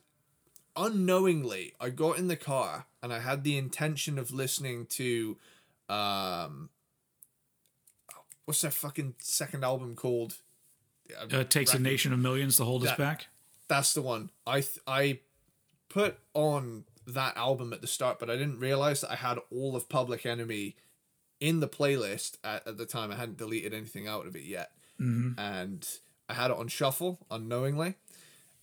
unknowingly, 0.76 1.74
I 1.80 1.90
got 1.90 2.18
in 2.18 2.28
the 2.28 2.36
car 2.36 2.86
and 3.02 3.14
I 3.14 3.20
had 3.20 3.44
the 3.44 3.58
intention 3.58 4.18
of 4.18 4.32
listening 4.32 4.86
to, 4.88 5.38
um, 5.90 6.70
what's 8.46 8.62
that 8.62 8.74
fucking 8.74 9.16
second 9.20 9.64
album 9.64 9.96
called? 9.96 10.38
Uh, 11.12 11.38
it 11.38 11.50
takes 11.50 11.74
a 11.74 11.80
nation 11.80 12.14
of 12.14 12.20
millions 12.20 12.58
to 12.58 12.66
hold 12.66 12.86
us 12.86 12.98
back. 12.98 13.28
That's 13.68 13.94
the 13.94 14.02
one. 14.02 14.32
I 14.46 14.62
th- 14.62 14.80
I 14.88 15.20
put 15.90 16.18
on 16.34 16.86
that 17.08 17.38
album 17.38 17.74
at 17.74 17.82
the 17.82 17.88
start, 17.88 18.20
but 18.20 18.30
I 18.30 18.36
didn't 18.36 18.60
realize 18.60 19.02
that 19.02 19.12
I 19.12 19.16
had 19.16 19.40
all 19.52 19.76
of 19.76 19.88
Public 19.90 20.26
Enemy 20.26 20.76
in 21.40 21.60
the 21.60 21.68
playlist 21.68 22.38
at, 22.44 22.68
at 22.68 22.78
the 22.78 22.86
time. 22.86 23.12
I 23.12 23.16
hadn't 23.16 23.38
deleted 23.38 23.74
anything 23.74 24.08
out 24.08 24.26
of 24.26 24.36
it 24.36 24.44
yet, 24.44 24.72
and 25.38 25.88
I 26.30 26.34
had 26.34 26.50
it 26.52 26.58
on 26.58 26.68
shuffle 26.68 27.20
unknowingly. 27.30 27.96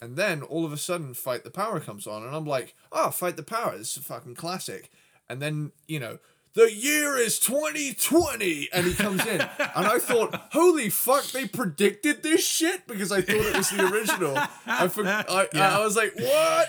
And 0.03 0.16
then 0.16 0.43
all 0.43 0.65
of 0.65 0.73
a 0.73 0.77
sudden, 0.77 1.15
Fight 1.15 1.45
the 1.45 1.51
Power 1.51 1.79
comes 1.79 2.09
on, 2.09 2.24
and 2.24 2.35
I'm 2.35 2.45
like, 2.45 2.74
"Oh, 2.91 3.11
Fight 3.11 3.37
the 3.37 3.45
Power! 3.45 3.79
This 3.79 3.93
is 3.93 3.99
a 3.99 4.03
fucking 4.03 4.35
classic." 4.35 4.91
And 5.31 5.41
then 5.41 5.70
you 5.87 6.01
know. 6.01 6.19
The 6.55 6.70
year 6.70 7.16
is 7.16 7.39
2020, 7.39 8.69
and 8.74 8.87
he 8.87 8.93
comes 8.93 9.24
in, 9.24 9.41
and 9.59 9.87
I 9.87 9.99
thought, 9.99 10.35
"Holy 10.53 10.91
fuck!" 10.91 11.24
They 11.31 11.47
predicted 11.49 12.23
this 12.23 12.47
shit 12.47 12.87
because 12.87 13.11
I 13.11 13.23
thought 13.23 13.37
it 13.37 13.57
was 13.57 13.70
the 13.70 13.87
original. 13.91 14.37
I, 14.66 14.89
for- 14.89 15.07
I, 15.07 15.49
Yeah. 15.55 15.79
I 15.79 15.83
was 15.83 15.97
like, 15.97 16.15
"What? 16.15 16.69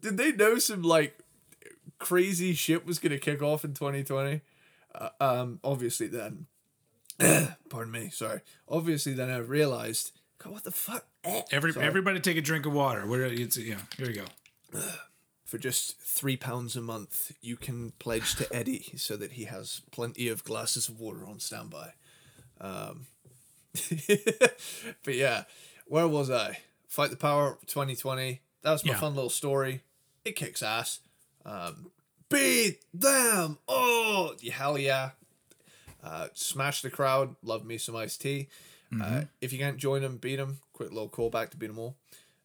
Did 0.00 0.16
they 0.16 0.32
know 0.32 0.58
some 0.58 0.82
like 0.82 1.16
crazy 2.00 2.52
shit 2.54 2.84
was 2.84 2.98
gonna 2.98 3.18
kick 3.18 3.42
off 3.42 3.64
in 3.64 3.74
2020?" 3.74 4.40
Uh, 4.92 5.08
um, 5.20 5.60
obviously 5.62 6.08
then, 6.08 6.46
pardon 7.68 7.92
me, 7.92 8.10
sorry. 8.10 8.40
Obviously 8.68 9.12
then 9.12 9.30
I 9.30 9.36
realized, 9.38 10.12
God, 10.42 10.52
what 10.52 10.64
the 10.64 10.72
fuck? 10.72 11.06
Every 11.50 11.72
Sorry. 11.72 11.86
everybody 11.86 12.20
take 12.20 12.36
a 12.36 12.40
drink 12.42 12.66
of 12.66 12.72
water. 12.72 13.06
Where 13.06 13.24
it's 13.24 13.56
yeah. 13.56 13.76
Here 13.96 14.10
you 14.10 14.22
go. 14.72 14.80
for 15.44 15.58
just 15.58 16.00
three 16.00 16.36
pounds 16.36 16.76
a 16.76 16.80
month, 16.80 17.32
you 17.40 17.56
can 17.56 17.92
pledge 17.98 18.34
to 18.36 18.52
Eddie 18.54 18.92
so 18.96 19.16
that 19.16 19.32
he 19.32 19.44
has 19.44 19.80
plenty 19.92 20.28
of 20.28 20.44
glasses 20.44 20.88
of 20.88 20.98
water 21.00 21.26
on 21.26 21.38
standby. 21.40 21.92
Um, 22.60 23.06
but 25.04 25.14
yeah, 25.14 25.44
where 25.86 26.08
was 26.08 26.30
I? 26.30 26.58
Fight 26.88 27.10
the 27.10 27.16
Power 27.16 27.58
2020. 27.66 28.40
That 28.62 28.72
was 28.72 28.84
my 28.84 28.92
Yeah. 28.92 29.00
fun 29.00 29.14
little 29.14 29.30
story. 29.30 29.82
It 30.24 30.36
kicks 30.36 30.62
ass. 30.62 31.00
Um, 31.44 31.90
beat 32.28 32.80
them! 32.92 33.58
Oh, 33.68 34.34
hell 34.52 34.78
yeah. 34.78 35.10
Uh, 36.02 36.28
smash 36.34 36.82
the 36.82 36.90
crowd. 36.90 37.36
Love 37.42 37.64
me 37.64 37.78
some 37.78 37.94
Ice-T. 37.96 38.48
Uh, 39.00 39.22
if 39.40 39.52
you 39.52 39.58
can't 39.58 39.76
join 39.76 40.00
them, 40.02 40.16
beat 40.16 40.36
them. 40.36 40.58
Quick 40.76 40.90
little 40.90 41.08
callback 41.08 41.48
to 41.50 41.56
beat 41.56 41.68
them 41.68 41.78
all. 41.78 41.96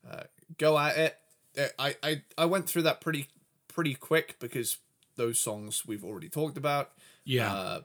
Uh, 0.10 0.24
go 0.58 0.80
at 0.80 0.98
it. 0.98 1.18
Uh, 1.58 1.68
I, 1.78 1.95
I 2.02 2.22
I 2.38 2.45
went 2.45 2.68
through 2.70 2.84
that 2.84 3.02
pretty 3.02 3.28
pretty 3.68 3.94
quick 3.94 4.38
because 4.40 4.78
those 5.18 5.38
songs 5.38 5.86
we've 5.86 6.06
already 6.06 6.30
talked 6.30 6.56
about. 6.58 6.91
Yeah. 7.26 7.53
Uh, 7.53 7.82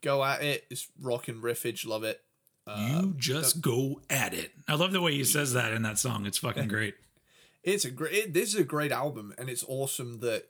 go 0.00 0.24
at 0.24 0.42
it. 0.44 0.64
It's 0.70 0.86
rockin' 1.00 1.42
riffage. 1.42 1.84
Love 1.84 2.04
it. 2.04 2.22
you 2.78 3.14
just 3.18 3.60
go 3.60 4.00
at 4.08 4.32
it. 4.32 4.52
I 4.68 4.76
love 4.76 4.92
the 4.92 5.00
way 5.00 5.12
he 5.12 5.24
says 5.24 5.54
that 5.54 5.72
in 5.72 5.82
that 5.82 5.98
song. 5.98 6.24
It's 6.24 6.38
fucking 6.38 6.68
great. 6.76 6.94
it's 7.64 7.84
a 7.84 7.90
great. 7.90 8.14
It, 8.14 8.32
this 8.34 8.54
is 8.54 8.60
a 8.60 8.64
great 8.64 8.92
album, 8.92 9.34
and 9.38 9.50
it's 9.50 9.64
awesome 9.66 10.20
that 10.20 10.44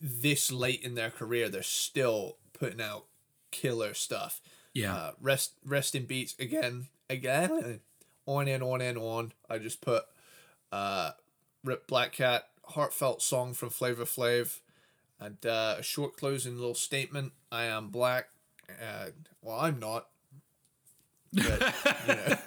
this 0.00 0.50
late 0.50 0.82
in 0.82 0.94
their 0.94 1.10
career 1.10 1.48
they're 1.50 1.62
still 1.62 2.38
putting 2.54 2.80
out 2.80 3.04
killer 3.50 3.92
stuff. 3.92 4.40
Yeah. 4.72 4.94
Uh, 4.94 5.10
rest 5.20 5.52
rest 5.64 5.94
in 5.94 6.06
beats 6.06 6.34
again 6.38 6.86
again 7.10 7.80
on 8.26 8.48
and 8.48 8.62
on 8.62 8.80
and 8.80 8.98
on. 8.98 9.32
I 9.48 9.58
just 9.58 9.80
put 9.80 10.04
uh, 10.72 11.12
Rip 11.64 11.86
Black 11.86 12.12
Cat 12.12 12.44
heartfelt 12.64 13.22
song 13.22 13.54
from 13.54 13.70
Flavor 13.70 14.04
Flav 14.04 14.60
and 15.20 15.44
uh, 15.46 15.76
a 15.78 15.82
short 15.82 16.16
closing 16.16 16.56
little 16.56 16.74
statement. 16.74 17.32
I 17.50 17.64
am 17.64 17.88
black. 17.88 18.28
Uh, 18.68 19.06
well, 19.40 19.58
I'm 19.60 19.78
not. 19.78 20.08
But, 21.32 21.74
you 22.08 22.14
know. 22.14 22.36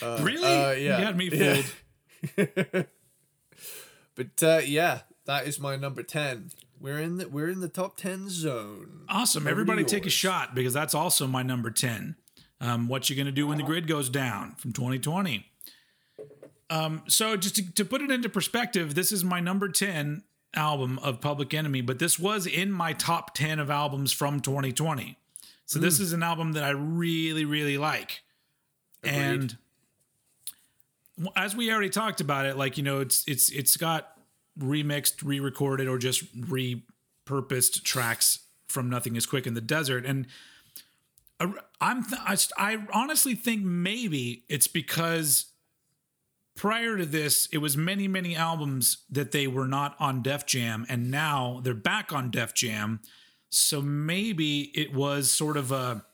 Uh, 0.00 0.20
really? 0.22 0.46
uh, 0.46 0.70
yeah. 0.72 0.98
You 0.98 1.04
had 1.04 1.16
me 1.16 1.28
Yeah. 1.32 1.62
But 4.14 4.42
uh, 4.42 4.60
yeah, 4.64 5.00
that 5.26 5.46
is 5.46 5.60
my 5.60 5.76
number 5.76 6.02
ten. 6.02 6.50
We're 6.80 6.98
in 6.98 7.18
the 7.18 7.28
we're 7.28 7.48
in 7.48 7.60
the 7.60 7.68
top 7.68 7.96
ten 7.96 8.28
zone. 8.28 9.02
Awesome. 9.08 9.46
Everybody 9.46 9.84
take 9.84 10.06
a 10.06 10.10
shot 10.10 10.54
because 10.54 10.72
that's 10.72 10.94
also 10.94 11.26
my 11.26 11.42
number 11.42 11.70
10. 11.70 12.16
Um, 12.60 12.88
what 12.88 13.08
you're 13.08 13.16
going 13.16 13.26
to 13.26 13.32
do 13.32 13.46
when 13.46 13.56
the 13.58 13.62
grid 13.64 13.86
goes 13.86 14.08
down 14.08 14.56
from 14.56 14.72
2020. 14.72 15.46
Um, 16.70 17.02
so 17.06 17.36
just 17.36 17.54
to, 17.56 17.72
to 17.74 17.84
put 17.84 18.02
it 18.02 18.10
into 18.10 18.28
perspective, 18.28 18.94
this 18.94 19.12
is 19.12 19.22
my 19.24 19.38
number 19.40 19.68
10 19.68 20.22
album 20.54 20.98
of 21.00 21.20
Public 21.20 21.54
Enemy, 21.54 21.82
but 21.82 21.98
this 21.98 22.18
was 22.18 22.46
in 22.46 22.72
my 22.72 22.92
top 22.92 23.34
10 23.34 23.58
of 23.60 23.70
albums 23.70 24.12
from 24.12 24.40
2020. 24.40 25.16
So 25.66 25.78
Hmm. 25.78 25.84
this 25.84 26.00
is 26.00 26.12
an 26.12 26.22
album 26.22 26.52
that 26.52 26.64
I 26.64 26.70
really, 26.70 27.44
really 27.44 27.78
like. 27.78 28.22
And 29.04 29.56
as 31.36 31.54
we 31.56 31.70
already 31.72 31.90
talked 31.90 32.20
about 32.20 32.46
it, 32.46 32.56
like, 32.56 32.76
you 32.76 32.82
know, 32.82 33.00
it's, 33.00 33.24
it's, 33.28 33.50
it's 33.50 33.76
got 33.76 34.18
remixed, 34.58 35.24
re-recorded, 35.24 35.86
or 35.88 35.98
just 35.98 36.24
repurposed 36.36 37.82
tracks 37.84 38.40
from 38.68 38.90
Nothing 38.90 39.16
Is 39.16 39.26
Quick 39.26 39.46
in 39.46 39.54
the 39.54 39.60
Desert. 39.60 40.04
And 40.04 40.26
I'm, 41.80 42.04
th- 42.04 42.20
I, 42.24 42.36
I 42.56 42.78
honestly 42.92 43.34
think 43.34 43.62
maybe 43.62 44.44
it's 44.48 44.66
because 44.66 45.52
prior 46.56 46.96
to 46.96 47.06
this, 47.06 47.48
it 47.52 47.58
was 47.58 47.76
many, 47.76 48.08
many 48.08 48.34
albums 48.34 49.04
that 49.10 49.30
they 49.30 49.46
were 49.46 49.68
not 49.68 49.94
on 50.00 50.22
Def 50.22 50.44
Jam, 50.44 50.84
and 50.88 51.10
now 51.10 51.60
they're 51.62 51.74
back 51.74 52.12
on 52.12 52.30
Def 52.30 52.52
Jam. 52.54 53.00
So 53.50 53.80
maybe 53.80 54.72
it 54.74 54.92
was 54.92 55.30
sort 55.30 55.56
of 55.56 55.72
a 55.72 56.04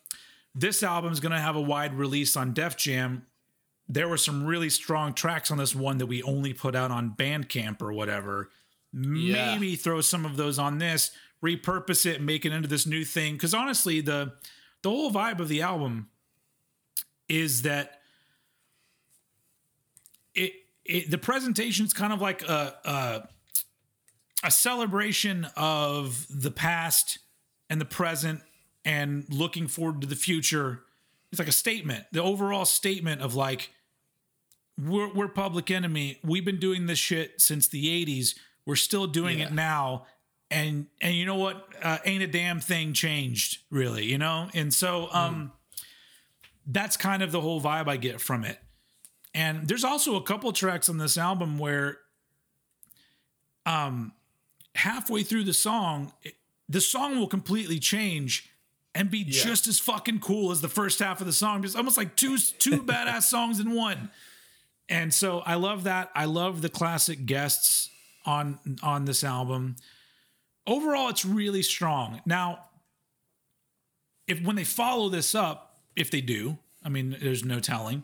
this 0.54 0.82
album's 0.82 1.18
going 1.18 1.32
to 1.32 1.40
have 1.40 1.56
a 1.56 1.60
wide 1.60 1.94
release 1.94 2.36
on 2.36 2.52
Def 2.52 2.76
Jam. 2.76 3.26
There 3.88 4.08
were 4.08 4.16
some 4.16 4.44
really 4.44 4.70
strong 4.70 5.12
tracks 5.12 5.50
on 5.50 5.58
this 5.58 5.74
one 5.74 5.98
that 5.98 6.06
we 6.06 6.22
only 6.22 6.54
put 6.54 6.76
out 6.76 6.90
on 6.90 7.14
Bandcamp 7.18 7.82
or 7.82 7.92
whatever. 7.92 8.50
Yeah. 8.92 9.54
Maybe 9.54 9.74
throw 9.76 10.00
some 10.00 10.24
of 10.24 10.36
those 10.36 10.58
on 10.58 10.78
this, 10.78 11.10
repurpose 11.44 12.06
it, 12.06 12.22
make 12.22 12.44
it 12.44 12.52
into 12.52 12.68
this 12.68 12.86
new 12.86 13.04
thing. 13.04 13.34
Because 13.34 13.52
honestly, 13.52 14.00
the 14.00 14.34
the 14.84 14.90
whole 14.90 15.10
vibe 15.10 15.40
of 15.40 15.48
the 15.48 15.62
album 15.62 16.08
is 17.28 17.62
that 17.62 18.00
it, 20.34 20.52
it 20.84 21.10
the 21.10 21.18
presentation 21.18 21.86
is 21.86 21.92
kind 21.92 22.12
of 22.12 22.20
like 22.20 22.42
a, 22.48 22.74
a 22.84 23.28
a 24.46 24.50
celebration 24.50 25.46
of 25.56 26.26
the 26.28 26.50
past 26.50 27.18
and 27.70 27.80
the 27.80 27.84
present 27.86 28.42
and 28.84 29.24
looking 29.30 29.66
forward 29.68 30.02
to 30.02 30.06
the 30.06 30.16
future. 30.16 30.82
It's 31.32 31.38
like 31.38 31.48
a 31.48 31.52
statement, 31.52 32.04
the 32.12 32.22
overall 32.22 32.66
statement 32.66 33.22
of 33.22 33.34
like, 33.34 33.70
we're, 34.78 35.10
we're 35.14 35.28
public 35.28 35.70
enemy. 35.70 36.18
We've 36.22 36.44
been 36.44 36.60
doing 36.60 36.84
this 36.86 36.98
shit 36.98 37.40
since 37.40 37.66
the 37.68 37.86
80s. 38.04 38.34
We're 38.66 38.76
still 38.76 39.06
doing 39.06 39.38
Yeah. 39.38 39.46
it 39.46 39.52
now. 39.54 40.06
And, 40.54 40.86
and 41.00 41.14
you 41.14 41.26
know 41.26 41.34
what? 41.36 41.66
Uh, 41.82 41.98
ain't 42.04 42.22
a 42.22 42.26
damn 42.28 42.60
thing 42.60 42.92
changed 42.92 43.58
really, 43.70 44.04
you 44.04 44.18
know? 44.18 44.48
And 44.54 44.72
so, 44.72 45.08
um, 45.12 45.50
that's 46.66 46.96
kind 46.96 47.22
of 47.22 47.32
the 47.32 47.40
whole 47.40 47.60
vibe 47.60 47.88
I 47.88 47.96
get 47.96 48.20
from 48.20 48.44
it. 48.44 48.58
And 49.34 49.66
there's 49.66 49.84
also 49.84 50.14
a 50.16 50.22
couple 50.22 50.52
tracks 50.52 50.88
on 50.88 50.96
this 50.98 51.18
album 51.18 51.58
where 51.58 51.98
um 53.66 54.12
halfway 54.74 55.22
through 55.22 55.44
the 55.44 55.54
song 55.54 56.12
it- 56.22 56.36
the 56.68 56.80
song 56.80 57.18
will 57.18 57.26
completely 57.26 57.78
change 57.78 58.48
and 58.94 59.10
be 59.10 59.18
Yeah. 59.18 59.42
just 59.44 59.66
as 59.66 59.78
fucking 59.80 60.20
cool 60.20 60.50
as 60.52 60.60
the 60.60 60.68
first 60.68 60.98
half 60.98 61.20
of 61.20 61.26
the 61.26 61.32
song 61.32 61.62
just 61.62 61.76
almost 61.76 61.96
like 61.96 62.16
two 62.16 62.36
two 62.38 62.82
badass 62.90 63.22
songs 63.24 63.60
in 63.60 63.72
one 63.72 64.10
and 64.88 65.12
so 65.14 65.40
i 65.40 65.54
love 65.54 65.84
that 65.84 66.10
i 66.14 66.24
love 66.26 66.60
the 66.62 66.68
classic 66.68 67.24
guests 67.26 67.88
on 68.26 68.58
on 68.82 69.04
this 69.06 69.24
album 69.24 69.76
overall 70.66 71.08
it's 71.08 71.24
really 71.24 71.62
strong 71.62 72.20
now 72.26 72.58
if 74.26 74.40
when 74.42 74.56
they 74.56 74.64
follow 74.64 75.08
this 75.08 75.34
up 75.34 75.76
if 75.96 76.10
they 76.10 76.20
do 76.20 76.58
i 76.84 76.88
mean 76.88 77.16
there's 77.20 77.44
no 77.44 77.60
telling 77.60 78.02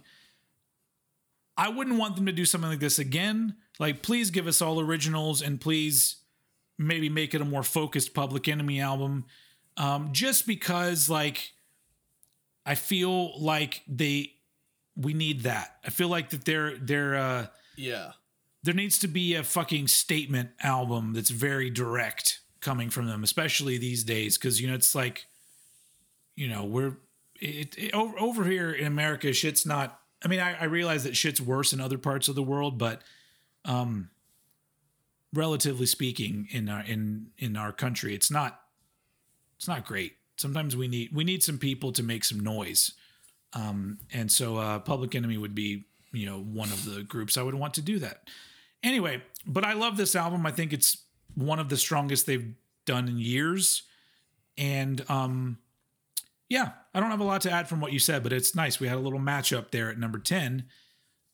I 1.57 1.69
wouldn't 1.69 1.99
want 1.99 2.17
them 2.17 2.25
to 2.25 2.33
do 2.33 2.47
something 2.47 2.71
like 2.71 2.79
this 2.81 2.99
again. 2.99 3.55
Like, 3.79 4.01
please 4.01 4.31
give 4.31 4.47
us 4.47 4.63
all 4.63 4.81
originals 4.81 5.43
and 5.43 5.61
please 5.61 6.17
maybe 6.79 7.11
make 7.11 7.35
it 7.35 7.43
a 7.43 7.45
more 7.45 7.63
focused 7.63 8.15
Public 8.15 8.49
Enemy 8.49 8.81
album. 8.81 9.27
Um, 9.77 10.09
just 10.13 10.47
because, 10.47 11.11
like, 11.11 11.53
I 12.65 12.77
feel 12.77 13.39
like 13.39 13.83
they 13.87 14.33
we 14.97 15.13
need 15.13 15.43
that. 15.43 15.77
I 15.85 15.91
feel 15.91 16.09
like 16.09 16.31
that 16.31 16.47
there 16.47 16.79
there 16.79 17.17
uh 17.17 17.47
Yeah. 17.77 18.13
there 18.63 18.73
needs 18.75 18.99
to 19.01 19.09
be 19.09 19.35
a 19.35 19.43
fucking 19.45 19.89
statement 19.89 20.51
album 20.63 21.13
that's 21.13 21.31
very 21.31 21.69
direct 21.69 22.41
coming 22.61 22.91
from 22.91 23.07
them, 23.07 23.25
especially 23.25 23.79
these 23.79 24.05
days, 24.05 24.37
because 24.37 24.61
you 24.61 24.69
know 24.69 24.75
it's 24.75 24.95
like, 24.95 25.27
you 26.37 26.49
know, 26.49 26.65
we're 26.65 26.97
it, 27.41 27.77
it 27.79 27.95
over, 27.95 28.19
over 28.19 28.45
here 28.45 28.71
in 28.71 28.87
America, 28.87 29.33
shit's 29.33 29.65
not. 29.65 29.99
I 30.23 30.29
mean, 30.29 30.41
I, 30.41 30.61
I 30.61 30.65
realize 30.65 31.05
that 31.05 31.17
shit's 31.17 31.41
worse 31.41 31.73
in 31.73 31.81
other 31.81 31.97
parts 31.97 32.29
of 32.29 32.35
the 32.35 32.43
world, 32.43 32.77
but 32.79 33.01
um, 33.65 34.11
relatively 35.33 35.87
speaking, 35.87 36.49
in 36.51 36.69
our 36.69 36.83
in 36.83 37.29
in 37.39 37.57
our 37.57 37.73
country, 37.73 38.15
it's 38.15 38.31
not 38.31 38.61
it's 39.57 39.69
not 39.69 39.87
great. 39.87 40.17
Sometimes 40.37 40.77
we 40.77 40.89
need 40.89 41.11
we 41.13 41.25
need 41.25 41.43
some 41.43 41.59
people 41.59 41.93
to 41.93 42.03
make 42.03 42.25
some 42.25 42.41
noise, 42.41 42.93
um, 43.55 43.99
and 44.13 44.31
so 44.31 44.57
uh, 44.57 44.79
Public 44.79 45.15
Enemy 45.15 45.39
would 45.39 45.55
be 45.55 45.85
you 46.13 46.27
know 46.27 46.41
one 46.41 46.71
of 46.71 46.85
the 46.85 47.03
groups 47.03 47.39
I 47.39 47.43
would 47.43 47.55
want 47.55 47.75
to 47.75 47.83
do 47.83 47.99
that. 48.01 48.29
Anyway, 48.83 49.23
but 49.47 49.65
I 49.65 49.75
love 49.75 49.97
this 49.97 50.15
album. 50.15 50.47
I 50.47 50.51
think 50.51 50.73
it's 50.73 50.99
one 51.35 51.59
of 51.59 51.69
the 51.69 51.77
strongest 51.77 52.27
they've 52.27 52.55
done 52.87 53.09
in 53.09 53.19
years, 53.19 53.83
and 54.59 55.05
um, 55.09 55.59
yeah, 56.49 56.73
I 56.95 57.01
don't 57.01 57.11
have 57.11 57.21
a 57.21 57.25
lot 57.25 57.43
to 57.43 57.51
add 57.51 57.69
from 57.69 57.81
what 57.81 57.93
you 57.93 57.99
said, 57.99 58.23
but 58.23 58.33
it's 58.33 58.55
nice. 58.55 58.81
We 58.81 58.89
had 58.89 58.97
a 58.97 59.01
little 59.01 59.21
matchup 59.21 59.71
there 59.71 59.91
at 59.91 59.99
number 59.99 60.19
ten, 60.19 60.65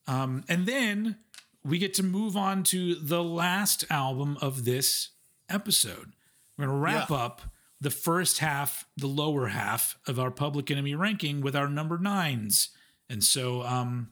um, 0.07 0.45
and 0.49 0.67
then 0.67 1.17
we 1.65 1.79
get 1.79 1.95
to 1.95 2.03
move 2.03 2.37
on 2.37 2.63
to 2.65 2.95
the 2.95 3.23
last 3.25 3.85
album 3.91 4.37
of 4.41 4.65
this 4.65 5.11
episode. 5.49 6.13
We're 6.57 6.67
gonna 6.67 6.79
wrap 6.79 7.11
Yeah. 7.11 7.17
up 7.17 7.43
the 7.81 7.91
first 7.91 8.39
half, 8.39 8.87
the 8.97 9.07
lower 9.07 9.49
half 9.49 9.99
of 10.07 10.19
our 10.19 10.31
Public 10.31 10.71
Enemy 10.71 10.95
ranking 10.95 11.41
with 11.41 11.55
our 11.57 11.69
number 11.69 11.99
nines, 11.99 12.71
and 13.09 13.23
so 13.23 13.63
um, 13.63 14.11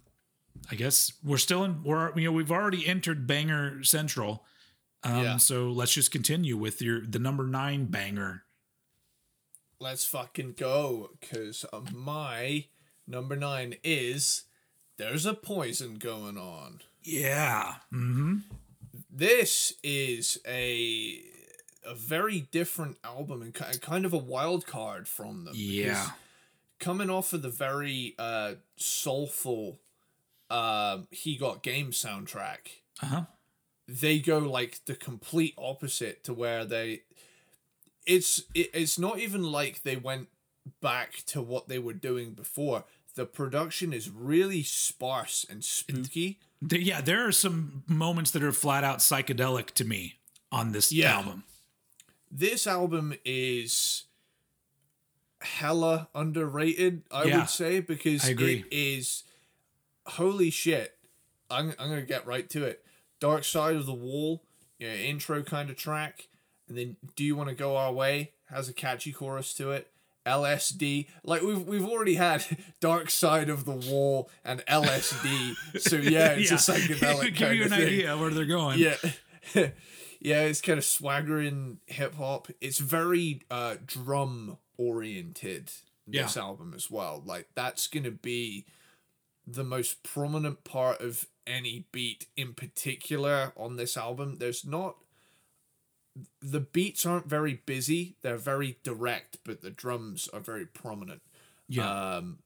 I 0.71 0.75
guess 0.75 1.13
we're 1.23 1.39
still 1.39 1.65
in. 1.65 1.83
We're 1.83 2.13
you 2.19 2.25
know 2.25 2.33
we've 2.33 2.53
already 2.53 2.87
entered 2.87 3.27
banger 3.27 3.83
central. 3.85 4.45
Um, 5.05 5.23
Yeah. 5.23 5.37
So 5.37 5.71
let's 5.71 5.93
just 5.93 6.11
continue 6.11 6.57
with 6.57 6.81
your 6.83 7.01
the 7.07 7.19
number 7.19 7.45
nine 7.47 7.87
banger. 7.87 8.43
Let's 9.81 10.05
fucking 10.07 10.55
go. 10.57 11.11
Cause 11.21 11.65
uh, 11.73 11.81
my 11.93 12.67
number 13.07 13.37
nine 13.37 13.77
is 13.85 14.45
there's 14.97 15.27
a 15.27 15.35
poison 15.35 15.97
going 15.97 16.39
on. 16.39 16.81
Yeah. 17.03 17.75
Mm-hmm. 17.93 18.37
This 19.11 19.75
is 19.83 20.39
a 20.47 21.21
a 21.87 21.95
very 21.95 22.41
different 22.51 22.97
album 23.05 23.43
and 23.43 23.53
kind 23.55 24.07
of 24.07 24.13
a 24.15 24.19
wild 24.19 24.67
card 24.67 25.07
from 25.07 25.45
them. 25.45 25.55
Yeah. 25.57 26.11
coming 26.79 27.11
off 27.11 27.33
of 27.35 27.43
the 27.43 27.51
very 27.51 28.15
uh 28.19 28.55
soulful 28.77 29.79
um 30.51 31.07
he 31.11 31.37
got 31.37 31.63
game 31.63 31.91
soundtrack 31.91 32.81
Uh 33.03 33.07
huh. 33.07 33.23
They 33.87 34.19
go 34.19 34.39
like 34.39 34.85
the 34.87 34.95
complete 34.95 35.55
opposite 35.59 36.25
to 36.25 36.33
where 36.33 36.65
they 36.65 37.03
it's 38.07 38.43
it, 38.55 38.71
it's 38.75 38.99
not 38.99 39.19
even 39.19 39.43
like 39.43 39.83
they 39.83 39.97
went 39.97 40.29
back 40.81 41.23
to 41.27 41.43
what 41.43 41.69
they 41.69 41.79
were 41.79 41.93
doing 41.93 42.33
before 42.33 42.85
the 43.15 43.27
production 43.27 43.93
is 43.93 44.11
really 44.11 44.63
sparse 44.63 45.45
and 45.49 45.63
spooky 45.65 46.39
yeah, 46.71 47.03
there 47.03 47.27
are 47.27 47.33
some 47.33 47.85
moments 47.87 48.31
that 48.31 48.43
are 48.43 48.53
flat 48.53 48.85
out 48.85 49.01
psychedelic 49.01 49.67
to 49.73 49.85
me 49.85 50.15
on 50.51 50.73
this 50.73 50.91
Yeah. 50.91 51.19
album. 51.19 51.45
this 52.31 52.67
album 52.67 53.15
is 53.25 54.05
hella 55.43 56.09
underrated 56.15 57.03
i 57.11 57.25
Yeah, 57.25 57.41
would 57.41 57.51
say 57.51 57.81
because 57.81 58.27
it 58.27 58.65
is 58.71 59.25
holy 60.07 60.51
shit 60.51 60.97
I'm 61.51 61.75
I'm 61.79 61.91
gonna 61.91 62.03
get 62.03 62.27
right 62.27 62.49
to 62.51 62.65
it. 62.65 62.84
Dark 63.21 63.45
Side 63.45 63.77
of 63.77 63.87
the 63.87 63.95
Wall, 63.95 64.43
you 64.79 64.89
know, 64.89 64.95
intro 64.95 65.43
kind 65.43 65.71
of 65.71 65.77
track, 65.77 66.29
and 66.69 66.77
then 66.77 66.97
Do 67.17 67.25
You 67.25 67.37
Want 67.37 67.49
to 67.49 67.55
Go 67.55 67.77
Our 67.77 67.93
Way 67.93 68.33
has 68.51 68.69
a 68.69 68.73
catchy 68.73 69.13
chorus 69.13 69.55
to 69.55 69.71
it. 69.73 69.91
LSD, 70.27 71.07
like 71.23 71.43
we've 71.43 71.67
we've 71.67 71.85
already 71.87 72.15
had 72.15 72.45
Dark 72.81 73.11
Side 73.11 73.51
of 73.51 73.67
the 73.67 73.73
Wall 73.73 74.31
and 74.43 74.65
LSD, 74.67 75.55
so 75.81 75.97
yeah, 75.97 76.33
it's 76.33 76.51
a 76.51 76.55
psychedelic 76.55 77.23
Give 77.37 77.37
kind 77.37 77.57
you 77.59 77.65
of 77.67 77.73
an 77.73 77.79
thing. 77.79 77.87
idea 77.89 78.17
where 78.17 78.31
they're 78.31 78.47
going. 78.47 78.79
Yeah. 78.79 78.97
yeah, 79.55 80.41
it's 80.43 80.63
kind 80.63 80.79
of 80.79 80.85
swaggering 80.85 81.79
hip 81.87 82.15
hop. 82.15 82.49
It's 82.63 82.79
very 82.79 83.43
uh 83.51 83.77
drum 83.87 84.57
oriented 84.79 85.71
this 86.07 86.37
album 86.39 86.73
as 86.75 86.91
well. 86.91 87.23
Like 87.25 87.49
that's 87.55 87.87
gonna 87.87 88.11
be 88.11 88.65
the 89.47 89.65
most 89.65 90.03
prominent 90.03 90.65
part 90.65 91.01
of 91.01 91.27
any 91.47 91.87
beat 91.93 92.27
in 92.37 92.55
particular 92.55 93.53
on 93.57 93.77
this 93.77 93.97
album. 93.97 94.37
There's 94.39 94.65
not 94.65 94.97
the 96.41 96.61
beats 96.61 97.05
aren't 97.05 97.27
very 97.27 97.61
busy, 97.67 98.17
they're 98.23 98.37
very 98.37 98.79
direct, 98.83 99.39
but 99.45 99.63
the 99.63 99.71
drums 99.71 100.29
are 100.33 100.41
very 100.41 100.67
prominent. 100.67 101.23
Yeah. 101.69 102.17
Um 102.17 102.39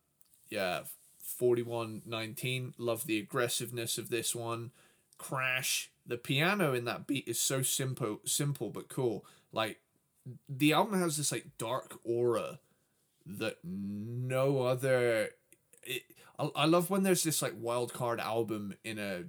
yeah, 0.50 0.80
4119. 1.22 2.74
Love 2.78 3.06
the 3.06 3.18
aggressiveness 3.18 3.98
of 3.98 4.08
this 4.08 4.34
one. 4.34 4.70
Crash. 5.18 5.90
The 6.06 6.16
piano 6.16 6.72
in 6.72 6.86
that 6.86 7.06
beat 7.06 7.28
is 7.28 7.38
so 7.38 7.62
simple 7.62 8.20
simple 8.24 8.70
but 8.70 8.88
cool. 8.88 9.24
Like 9.52 9.80
the 10.48 10.72
album 10.72 11.00
has 11.00 11.16
this 11.16 11.32
like 11.32 11.46
dark 11.58 11.98
aura 12.04 12.58
that 13.26 13.58
no 13.62 14.62
other 14.62 15.30
it, 15.84 16.02
I, 16.38 16.50
I 16.54 16.64
love 16.66 16.90
when 16.90 17.02
there's 17.02 17.22
this 17.22 17.42
like 17.42 17.54
wild 17.58 17.92
card 17.92 18.20
album 18.20 18.74
in 18.84 18.98
a 18.98 19.24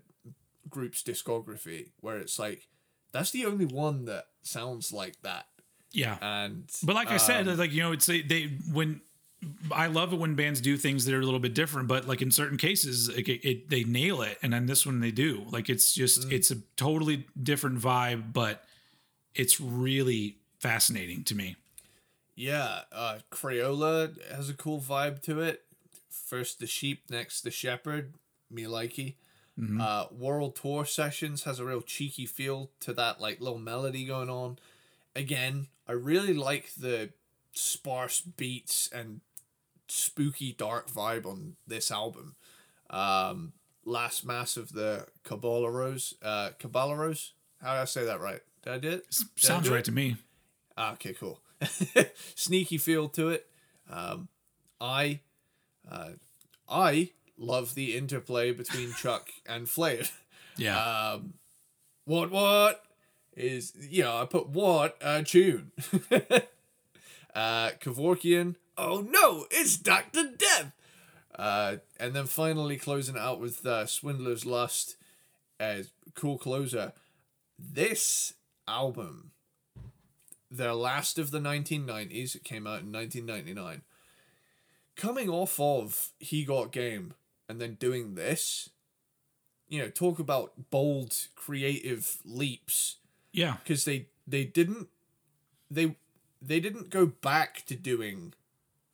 group's 0.69 1.01
discography 1.01 1.89
where 1.99 2.17
it's 2.17 2.37
like 2.37 2.67
that's 3.11 3.31
the 3.31 3.45
only 3.45 3.65
one 3.65 4.05
that 4.05 4.25
sounds 4.43 4.93
like 4.93 5.21
that 5.23 5.47
yeah. 5.91 6.17
and 6.21 6.69
But 6.83 6.95
like 6.95 7.09
I 7.09 7.17
said, 7.17 7.47
um, 7.47 7.57
like 7.57 7.71
you 7.71 7.81
know, 7.81 7.91
it's 7.91 8.05
they, 8.05 8.21
they 8.21 8.43
when 8.71 9.01
I 9.71 9.87
love 9.87 10.13
it 10.13 10.19
when 10.19 10.35
bands 10.35 10.61
do 10.61 10.77
things 10.77 11.05
that 11.05 11.13
are 11.13 11.19
a 11.19 11.23
little 11.23 11.39
bit 11.39 11.53
different, 11.53 11.87
but 11.87 12.07
like 12.07 12.21
in 12.21 12.31
certain 12.31 12.57
cases, 12.57 13.09
it, 13.09 13.27
it, 13.27 13.69
they 13.69 13.83
nail 13.83 14.21
it, 14.21 14.37
and 14.41 14.53
then 14.53 14.65
this 14.65 14.85
one 14.85 14.99
they 14.99 15.11
do. 15.11 15.45
Like 15.49 15.69
it's 15.69 15.93
just 15.93 16.27
Mm. 16.27 16.33
it's 16.33 16.51
a 16.51 16.57
totally 16.75 17.25
different 17.41 17.79
vibe, 17.79 18.33
but 18.33 18.63
it's 19.33 19.59
really 19.59 20.37
fascinating 20.59 21.23
to 21.25 21.35
me. 21.35 21.55
Yeah, 22.35 22.81
uh, 22.91 23.19
Crayola 23.31 24.15
has 24.31 24.49
a 24.49 24.53
cool 24.53 24.79
vibe 24.79 25.21
to 25.23 25.41
it. 25.41 25.63
First 26.29 26.59
the 26.59 26.67
sheep, 26.67 27.09
next 27.09 27.41
the 27.41 27.49
shepherd. 27.51 28.13
Me 28.51 28.63
likey. 28.63 29.15
Mhm. 29.59 29.81
Uh, 29.81 30.07
World 30.13 30.55
Tour 30.55 30.85
Sessions 30.85 31.43
has 31.43 31.59
a 31.59 31.65
real 31.65 31.81
cheeky 31.81 32.25
feel 32.27 32.69
to 32.81 32.93
that, 32.93 33.19
like 33.19 33.41
little 33.41 33.57
melody 33.57 34.05
going 34.05 34.29
on. 34.29 34.59
Again, 35.15 35.67
I 35.87 35.93
really 35.93 36.33
like 36.35 36.73
the 36.75 37.11
sparse 37.51 38.21
beats 38.21 38.87
and 38.93 39.21
spooky 39.87 40.53
dark 40.53 40.87
vibe 40.89 41.25
on 41.25 41.55
this 41.65 41.89
album. 41.91 42.35
Um, 42.91 43.53
Last 43.83 44.23
Mass 44.23 44.55
of 44.55 44.73
the 44.73 45.07
Caballeros. 45.23 46.13
Uh, 46.21 46.51
Caballeros? 46.59 47.33
How 47.59 47.73
did 47.73 47.81
I 47.81 47.85
say 47.85 48.05
that 48.05 48.21
right? 48.21 48.41
Did 48.61 48.73
I 48.73 48.77
do 48.77 48.89
it? 48.91 49.09
Did 49.09 49.27
Sounds 49.43 49.65
do 49.67 49.71
right 49.73 49.79
it? 49.79 49.85
to 49.85 49.91
me. 49.91 50.17
Ah, 50.77 50.93
okay, 50.93 51.13
cool. 51.13 51.41
Sneaky 52.35 52.77
feel 52.77 53.09
to 53.09 53.29
it. 53.29 53.49
Um, 53.89 54.29
I, 54.79 55.21
uh, 55.89 56.09
I 56.67 57.11
love 57.37 57.75
the 57.75 57.95
interplay 57.97 58.51
between 58.51 58.93
Chuck 58.93 59.29
and 59.45 59.67
Flav. 59.67 60.11
Yeah, 60.57 60.77
Um, 61.13 61.33
what 62.05 62.31
what 62.31 62.83
is 63.35 63.73
you 63.79 64.03
know 64.03 64.17
I 64.17 64.25
put 64.25 64.49
what 64.49 64.97
a 65.01 65.23
tune. 65.23 65.71
uh, 67.35 67.71
Kevorkian. 67.79 68.55
Oh 68.77 69.05
no, 69.09 69.45
it's 69.51 69.77
Doctor 69.77 70.23
Death. 70.37 70.71
Uh, 71.37 71.77
and 71.99 72.13
then 72.13 72.25
finally 72.25 72.75
closing 72.75 73.17
out 73.17 73.39
with 73.39 73.65
uh, 73.65 73.85
Swindler's 73.85 74.45
Lust 74.45 74.97
as 75.59 75.91
cool 76.13 76.37
closer. 76.37 76.91
This 77.57 78.33
album, 78.67 79.31
their 80.51 80.73
last 80.73 81.17
of 81.17 81.31
the 81.31 81.39
1990s, 81.39 82.35
it 82.35 82.43
came 82.43 82.67
out 82.67 82.81
in 82.81 82.91
1999. 82.91 83.83
Coming 84.99 85.29
off 85.29 85.57
of 85.59 86.09
He 86.19 86.43
Got 86.43 86.73
Game 86.73 87.13
and 87.47 87.61
then 87.61 87.75
doing 87.75 88.15
this, 88.15 88.69
you 89.69 89.79
know, 89.81 89.89
talk 89.89 90.19
about 90.19 90.69
bold 90.69 91.15
creative 91.35 92.17
leaps 92.25 92.97
yeah, 93.31 93.57
because 93.63 93.85
they 93.85 94.07
they 94.27 94.43
didn't 94.43 94.89
they 95.71 95.95
they 96.41 96.59
didn't 96.59 96.89
go 96.89 97.05
back 97.05 97.65
to 97.67 97.75
doing 97.75 98.33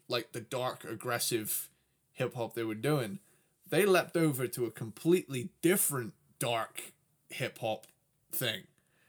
like 0.07 0.31
the 0.31 0.41
dark 0.41 0.83
aggressive 0.83 1.69
hip 2.13 2.35
hop 2.35 2.53
they 2.53 2.63
were 2.63 2.75
doing. 2.75 3.17
They 3.67 3.85
leapt 3.85 4.15
over 4.15 4.45
to 4.47 4.65
a 4.65 4.71
completely 4.71 5.49
different 5.63 6.13
dark 6.37 6.93
hip 7.29 7.57
hop 7.59 7.87
thing. 8.31 8.63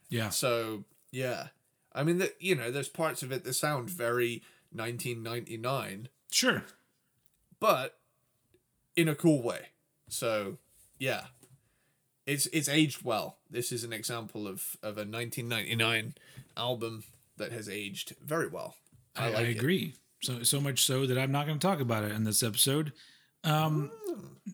yeah. 0.08 0.30
So 0.30 0.84
yeah, 1.10 1.48
I 1.92 2.04
mean 2.04 2.16
that 2.18 2.36
you 2.40 2.54
know 2.54 2.70
there's 2.70 2.88
parts 2.88 3.22
of 3.22 3.32
it 3.32 3.44
that 3.44 3.52
sound 3.52 3.90
very 3.90 4.42
1999, 4.72 6.08
Sure. 6.30 6.64
But 7.60 7.98
in 8.94 9.08
a 9.08 9.14
cool 9.14 9.42
way. 9.42 9.68
So 10.08 10.58
yeah, 10.98 11.24
it's 12.26 12.46
it's 12.46 12.68
aged 12.68 13.04
well. 13.04 13.38
This 13.50 13.72
is 13.72 13.84
an 13.84 13.92
example 13.92 14.46
of 14.46 14.76
of 14.82 14.96
a 14.96 15.04
1999 15.04 16.14
album 16.56 17.04
that 17.36 17.52
has 17.52 17.68
aged 17.68 18.14
very 18.24 18.48
well. 18.48 18.74
I, 19.14 19.26
I, 19.26 19.28
like 19.28 19.38
I 19.38 19.42
it. 19.42 19.56
agree. 19.56 19.94
So 20.22 20.42
so 20.42 20.60
much 20.60 20.84
so 20.84 21.06
that 21.06 21.18
I'm 21.18 21.32
not 21.32 21.46
going 21.46 21.58
to 21.58 21.66
talk 21.66 21.80
about 21.80 22.04
it 22.04 22.12
in 22.12 22.24
this 22.24 22.42
episode. 22.42 22.92
Um, 23.44 23.92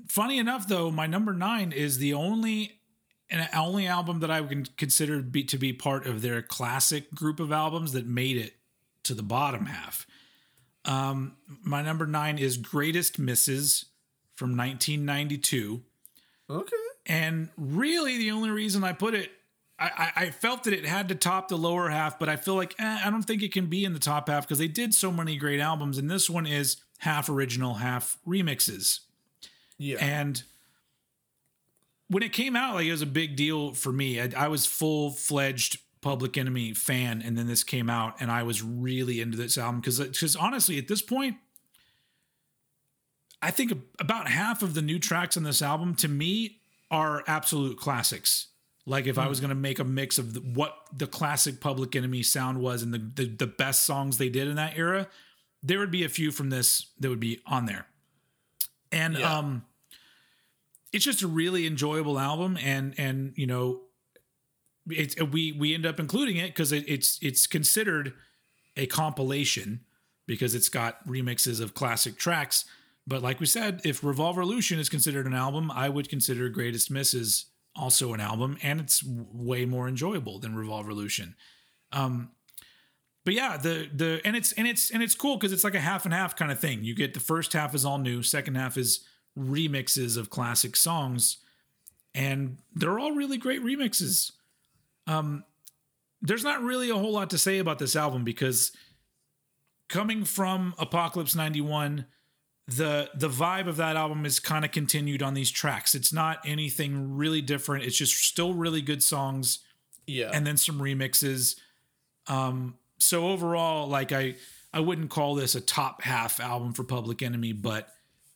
funny 0.08 0.38
enough, 0.38 0.68
though, 0.68 0.90
my 0.90 1.06
number 1.06 1.32
nine 1.32 1.72
is 1.72 1.98
the 1.98 2.12
only 2.14 2.80
and 3.30 3.48
only 3.54 3.86
album 3.86 4.20
that 4.20 4.30
I 4.30 4.42
can 4.42 4.66
consider 4.76 5.22
be, 5.22 5.42
to 5.44 5.56
be 5.56 5.72
part 5.72 6.06
of 6.06 6.20
their 6.20 6.42
classic 6.42 7.10
group 7.14 7.40
of 7.40 7.50
albums 7.50 7.92
that 7.92 8.06
made 8.06 8.36
it 8.36 8.56
to 9.04 9.14
the 9.14 9.22
bottom 9.22 9.66
half. 9.66 10.06
Um, 10.84 11.36
my 11.62 11.82
number 11.82 12.06
nine 12.06 12.38
is 12.38 12.56
Greatest 12.56 13.18
Misses 13.18 13.86
from 14.34 14.56
1992. 14.56 15.82
Okay. 16.50 16.76
And 17.06 17.48
really, 17.56 18.18
the 18.18 18.30
only 18.30 18.50
reason 18.50 18.84
I 18.84 18.92
put 18.92 19.14
it, 19.14 19.30
I, 19.78 19.90
I, 20.16 20.24
I 20.24 20.30
felt 20.30 20.64
that 20.64 20.72
it 20.72 20.84
had 20.84 21.08
to 21.08 21.14
top 21.14 21.48
the 21.48 21.56
lower 21.56 21.88
half, 21.88 22.18
but 22.18 22.28
I 22.28 22.36
feel 22.36 22.54
like 22.54 22.74
eh, 22.78 23.00
I 23.04 23.10
don't 23.10 23.22
think 23.22 23.42
it 23.42 23.52
can 23.52 23.66
be 23.66 23.84
in 23.84 23.92
the 23.92 23.98
top 23.98 24.28
half 24.28 24.46
because 24.46 24.58
they 24.58 24.68
did 24.68 24.94
so 24.94 25.10
many 25.10 25.36
great 25.36 25.60
albums, 25.60 25.98
and 25.98 26.10
this 26.10 26.28
one 26.28 26.46
is 26.46 26.76
half 26.98 27.28
original, 27.28 27.74
half 27.74 28.18
remixes. 28.26 29.00
Yeah. 29.78 29.98
And 30.00 30.42
when 32.08 32.22
it 32.22 32.32
came 32.32 32.54
out, 32.54 32.74
like 32.74 32.86
it 32.86 32.92
was 32.92 33.02
a 33.02 33.06
big 33.06 33.36
deal 33.36 33.72
for 33.72 33.90
me. 33.90 34.20
I, 34.20 34.30
I 34.36 34.48
was 34.48 34.66
full 34.66 35.10
fledged 35.10 35.78
Public 36.02 36.36
Enemy 36.36 36.74
fan, 36.74 37.22
and 37.22 37.38
then 37.38 37.46
this 37.46 37.64
came 37.64 37.88
out, 37.88 38.16
and 38.20 38.30
I 38.30 38.42
was 38.42 38.62
really 38.62 39.20
into 39.20 39.36
this 39.38 39.56
album 39.56 39.80
because 39.80 39.98
because 39.98 40.36
honestly, 40.36 40.76
at 40.76 40.88
this 40.88 41.00
point, 41.00 41.36
I 43.40 43.50
think 43.50 43.72
about 43.98 44.28
half 44.28 44.62
of 44.62 44.74
the 44.74 44.82
new 44.82 44.98
tracks 44.98 45.36
on 45.36 45.42
this 45.42 45.62
album 45.62 45.94
to 45.96 46.08
me 46.08 46.58
are 46.90 47.24
absolute 47.26 47.78
classics. 47.78 48.48
Like 48.84 49.06
if 49.06 49.16
I 49.16 49.28
was 49.28 49.38
going 49.40 49.50
to 49.50 49.54
make 49.54 49.78
a 49.78 49.84
mix 49.84 50.18
of 50.18 50.34
the, 50.34 50.40
what 50.40 50.76
the 50.92 51.06
classic 51.06 51.60
Public 51.60 51.94
Enemy 51.94 52.24
sound 52.24 52.58
was 52.60 52.82
and 52.82 52.92
the, 52.92 52.98
the 52.98 53.26
the 53.28 53.46
best 53.46 53.86
songs 53.86 54.18
they 54.18 54.28
did 54.28 54.48
in 54.48 54.56
that 54.56 54.76
era, 54.76 55.06
there 55.62 55.78
would 55.78 55.92
be 55.92 56.02
a 56.04 56.08
few 56.08 56.32
from 56.32 56.50
this 56.50 56.86
that 56.98 57.08
would 57.08 57.20
be 57.20 57.40
on 57.46 57.66
there. 57.66 57.86
And 58.90 59.16
Yeah. 59.16 59.38
um 59.38 59.64
it's 60.92 61.04
just 61.04 61.22
a 61.22 61.28
really 61.28 61.64
enjoyable 61.66 62.18
album 62.18 62.58
and 62.60 62.94
and 62.98 63.32
you 63.36 63.46
know 63.46 63.81
it's 64.90 65.20
we 65.20 65.52
we 65.52 65.74
end 65.74 65.86
up 65.86 66.00
including 66.00 66.36
it 66.36 66.48
because 66.48 66.72
it, 66.72 66.84
it's 66.88 67.18
it's 67.22 67.46
considered 67.46 68.14
a 68.76 68.86
compilation 68.86 69.80
because 70.26 70.54
it's 70.54 70.68
got 70.68 71.06
remixes 71.06 71.60
of 71.60 71.74
classic 71.74 72.16
tracks. 72.16 72.64
But 73.06 73.22
like 73.22 73.40
we 73.40 73.46
said 73.46 73.80
if 73.84 74.04
Revolver 74.04 74.42
revolverlution 74.42 74.78
is 74.78 74.88
considered 74.88 75.26
an 75.26 75.34
album 75.34 75.70
i 75.72 75.88
would 75.88 76.08
consider 76.08 76.48
greatest 76.48 76.88
misses 76.88 77.46
also 77.74 78.14
an 78.14 78.20
album 78.20 78.56
and 78.62 78.78
it's 78.80 79.02
way 79.04 79.64
more 79.64 79.88
enjoyable 79.88 80.38
than 80.38 80.54
revolverlution 80.54 81.34
um 81.90 82.30
but 83.24 83.34
yeah 83.34 83.56
the 83.56 83.88
the 83.94 84.20
and 84.24 84.36
it's 84.36 84.52
and 84.52 84.66
it's 84.66 84.90
and 84.90 85.02
it's 85.02 85.14
cool 85.14 85.36
because 85.36 85.52
it's 85.52 85.64
like 85.64 85.74
a 85.74 85.80
half 85.80 86.04
and 86.04 86.14
half 86.14 86.36
kind 86.36 86.50
of 86.50 86.58
thing. 86.58 86.84
You 86.84 86.94
get 86.94 87.14
the 87.14 87.20
first 87.20 87.52
half 87.52 87.74
is 87.74 87.84
all 87.84 87.98
new 87.98 88.22
second 88.22 88.56
half 88.56 88.76
is 88.76 89.04
remixes 89.38 90.16
of 90.16 90.28
classic 90.28 90.76
songs 90.76 91.38
and 92.14 92.58
they're 92.74 92.98
all 92.98 93.12
really 93.12 93.38
great 93.38 93.62
remixes 93.62 94.32
um 95.06 95.44
there's 96.20 96.44
not 96.44 96.62
really 96.62 96.88
a 96.90 96.94
whole 96.94 97.12
lot 97.12 97.30
to 97.30 97.38
say 97.38 97.58
about 97.58 97.78
this 97.78 97.96
album 97.96 98.22
because 98.24 98.70
coming 99.88 100.24
from 100.24 100.74
apocalypse 100.78 101.34
91 101.34 102.06
the 102.68 103.10
the 103.14 103.28
vibe 103.28 103.66
of 103.66 103.76
that 103.76 103.96
album 103.96 104.24
is 104.24 104.38
kind 104.38 104.64
of 104.64 104.70
continued 104.70 105.20
on 105.20 105.34
these 105.34 105.50
tracks. 105.50 105.96
It's 105.96 106.12
not 106.12 106.38
anything 106.46 107.16
really 107.16 107.42
different. 107.42 107.84
It's 107.84 107.96
just 107.96 108.16
still 108.24 108.54
really 108.54 108.80
good 108.80 109.02
songs 109.02 109.58
Yeah. 110.06 110.30
and 110.32 110.46
then 110.46 110.56
some 110.56 110.78
remixes. 110.78 111.56
Um, 112.28 112.78
so 112.98 113.26
overall, 113.28 113.88
like 113.88 114.12
I, 114.12 114.36
I 114.72 114.78
wouldn't 114.78 115.10
call 115.10 115.34
this 115.34 115.56
a 115.56 115.60
top 115.60 116.02
half 116.02 116.38
album 116.38 116.72
for 116.72 116.84
Public 116.84 117.20
Enemy, 117.20 117.52
but 117.54 117.88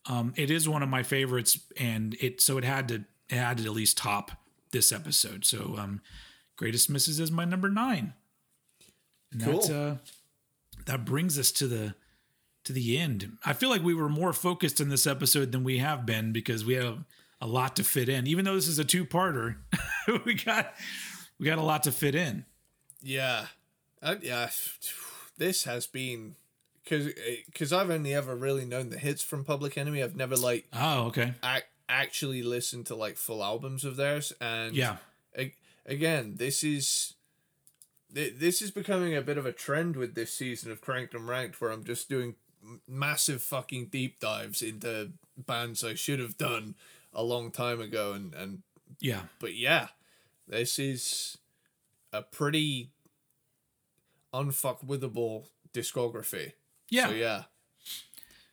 um, 0.07 0.33
it 0.37 0.51
is 0.51 0.69
one 0.69 0.83
of 0.83 0.89
my 0.89 1.05
favorites, 1.05 1.59
and 1.79 2.17
it 2.21 2.41
so 2.41 2.59
it 2.59 2.65
had 2.65 2.89
to 2.89 3.05
it 3.31 3.37
had 3.37 3.59
to 3.59 3.65
at 3.65 3.71
least 3.73 3.97
top 3.97 4.33
this 4.73 4.91
episode. 4.91 5.45
So 5.45 5.77
um, 5.79 6.01
Greatest 6.57 6.89
Misses 6.91 7.20
is 7.20 7.31
my 7.31 7.45
number 7.45 7.69
nine. 7.69 8.15
And 9.33 9.41
that 9.43 9.70
uh, 9.70 9.95
that 10.87 11.05
brings 11.05 11.39
us 11.39 11.51
to 11.53 11.66
the 11.66 11.95
to 12.65 12.73
the 12.73 12.99
end. 12.99 13.37
I 13.45 13.53
feel 13.53 13.70
like 13.70 13.83
we 13.83 13.95
were 13.95 14.09
more 14.09 14.33
focused 14.33 14.81
in 14.81 14.89
this 14.89 15.07
episode 15.07 15.53
than 15.53 15.62
we 15.65 15.78
have 15.78 16.05
been 16.07 16.33
because 16.33 16.65
we 16.65 16.74
have 16.74 17.05
a, 17.41 17.47
lot 17.47 17.77
to 17.77 17.85
fit 17.85 18.09
in. 18.09 18.27
Even 18.27 18.45
though 18.45 18.55
this 18.55 18.66
is 18.69 18.78
a 18.78 18.85
two 18.85 19.05
parter, 19.05 19.57
we 20.24 20.35
got 20.35 20.74
we 21.39 21.47
got 21.47 21.59
a 21.59 21.62
lot 21.62 21.83
to 21.85 21.93
fit 21.93 22.15
in. 22.15 22.45
Yeah, 23.03 23.47
uh, 24.03 24.16
yeah. 24.23 24.49
This 25.39 25.65
has 25.65 25.87
been 25.87 26.35
because 26.83 27.12
because 27.47 27.73
I've 27.73 27.91
only 27.91 28.15
ever 28.15 28.35
really 28.35 28.65
known 28.65 28.89
the 28.91 28.99
hits 28.99 29.23
from 29.23 29.45
Public 29.45 29.77
Enemy. 29.77 30.03
I've 30.03 30.16
never 30.16 30.37
like 30.37 30.66
Oh, 30.73 31.07
okay. 31.09 31.35
ac- 31.45 31.65
actually 31.89 32.43
listened 32.43 32.87
to 32.87 32.95
like 32.97 33.16
full 33.16 33.45
albums 33.45 33.85
of 33.85 33.97
theirs. 33.97 34.33
And 34.41 34.74
Yeah. 34.74 34.97
Again, 35.87 36.35
this 36.37 36.63
is 36.63 37.15
this 38.11 38.63
is 38.63 38.71
becoming 38.71 39.15
a 39.17 39.23
bit 39.23 39.39
of 39.39 39.47
a 39.47 39.53
trend 39.53 39.97
with 39.97 40.15
this 40.15 40.33
season 40.33 40.71
of 40.71 40.81
Cranked 40.81 41.15
and 41.15 41.29
Ranked, 41.29 41.61
where 41.61 41.71
I'm 41.71 41.85
just 41.85 42.09
doing 42.09 42.35
massive 42.89 43.43
fucking 43.43 43.87
deep 43.87 44.19
dives 44.21 44.63
into 44.63 45.13
bands 45.37 45.85
I 45.85 45.95
should 45.95 46.19
have 46.19 46.37
done 46.37 46.75
a 47.13 47.23
long 47.23 47.51
time 47.51 47.81
ago, 47.81 48.13
and 48.13 48.35
and 48.35 48.63
Yeah. 49.01 49.23
but 49.39 49.55
yeah, 49.55 49.89
this 50.49 50.79
is 50.79 51.39
a 52.13 52.23
pretty 52.23 52.91
unfuckwithable 54.33 55.45
discography. 55.73 56.53
Yeah. 56.91 57.09
So 57.09 57.15
yeah, 57.15 57.43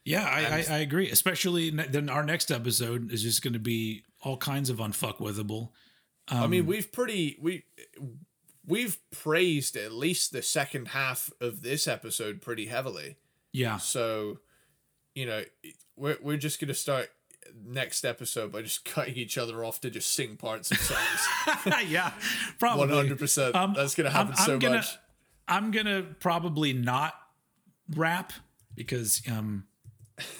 Yeah, 0.03 0.23
I, 0.23 0.39
I, 0.39 0.75
I 0.75 0.77
agree. 0.79 1.09
Especially 1.09 1.69
then 1.69 2.09
our 2.09 2.23
next 2.23 2.51
episode 2.51 3.11
is 3.11 3.21
just 3.23 3.41
going 3.41 3.53
to 3.53 3.59
be 3.59 4.03
all 4.21 4.37
kinds 4.37 4.69
of 4.69 4.77
unfuckwithable. 4.77 5.69
Um, 6.29 6.39
I 6.43 6.47
mean 6.47 6.65
we've 6.65 6.91
pretty 6.91 7.37
we 7.41 7.65
we've 8.65 8.97
praised 9.11 9.75
at 9.75 9.91
least 9.91 10.31
the 10.31 10.41
second 10.41 10.89
half 10.89 11.31
of 11.41 11.61
this 11.61 11.87
episode 11.87 12.41
pretty 12.41 12.67
heavily. 12.67 13.17
yeah, 13.51 13.77
So, 13.77 14.39
you 15.15 15.25
know, 15.25 15.43
we're 15.97 16.17
we're 16.21 16.37
just 16.37 16.59
gonna 16.61 16.73
start 16.73 17.09
next 17.65 18.05
episode 18.05 18.51
by 18.53 18.61
just 18.61 18.85
cutting 18.93 19.15
each 19.15 19.37
other 19.37 19.63
off 19.65 19.81
to 19.81 19.89
just 19.89 20.13
sing 20.15 20.37
parts 20.37 20.71
of 20.71 20.77
songs. 20.77 21.85
yeah, 21.89 22.13
probably. 22.57 22.87
One 22.87 22.89
hundred 22.95 23.19
percent. 23.19 23.53
Um, 23.55 23.73
That's 23.75 23.95
gonna 23.95 24.09
I'm- 24.09 24.27
happen 24.27 24.35
I'm 24.39 24.45
so 24.45 24.57
gonna- 24.59 24.75
much. 24.77 24.97
I'm 25.45 25.71
gonna 25.71 26.03
probably 26.21 26.71
not 26.71 27.13
rap 27.95 28.31
because 28.75 29.21
um, 29.29 29.65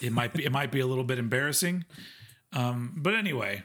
it 0.00 0.12
might 0.12 0.32
be 0.32 0.46
it 0.46 0.50
might 0.50 0.72
be 0.72 0.80
a 0.80 0.86
little 0.86 1.04
bit 1.04 1.18
embarrassing. 1.18 1.84
Um, 2.54 2.94
but 2.96 3.14
anyway, 3.14 3.64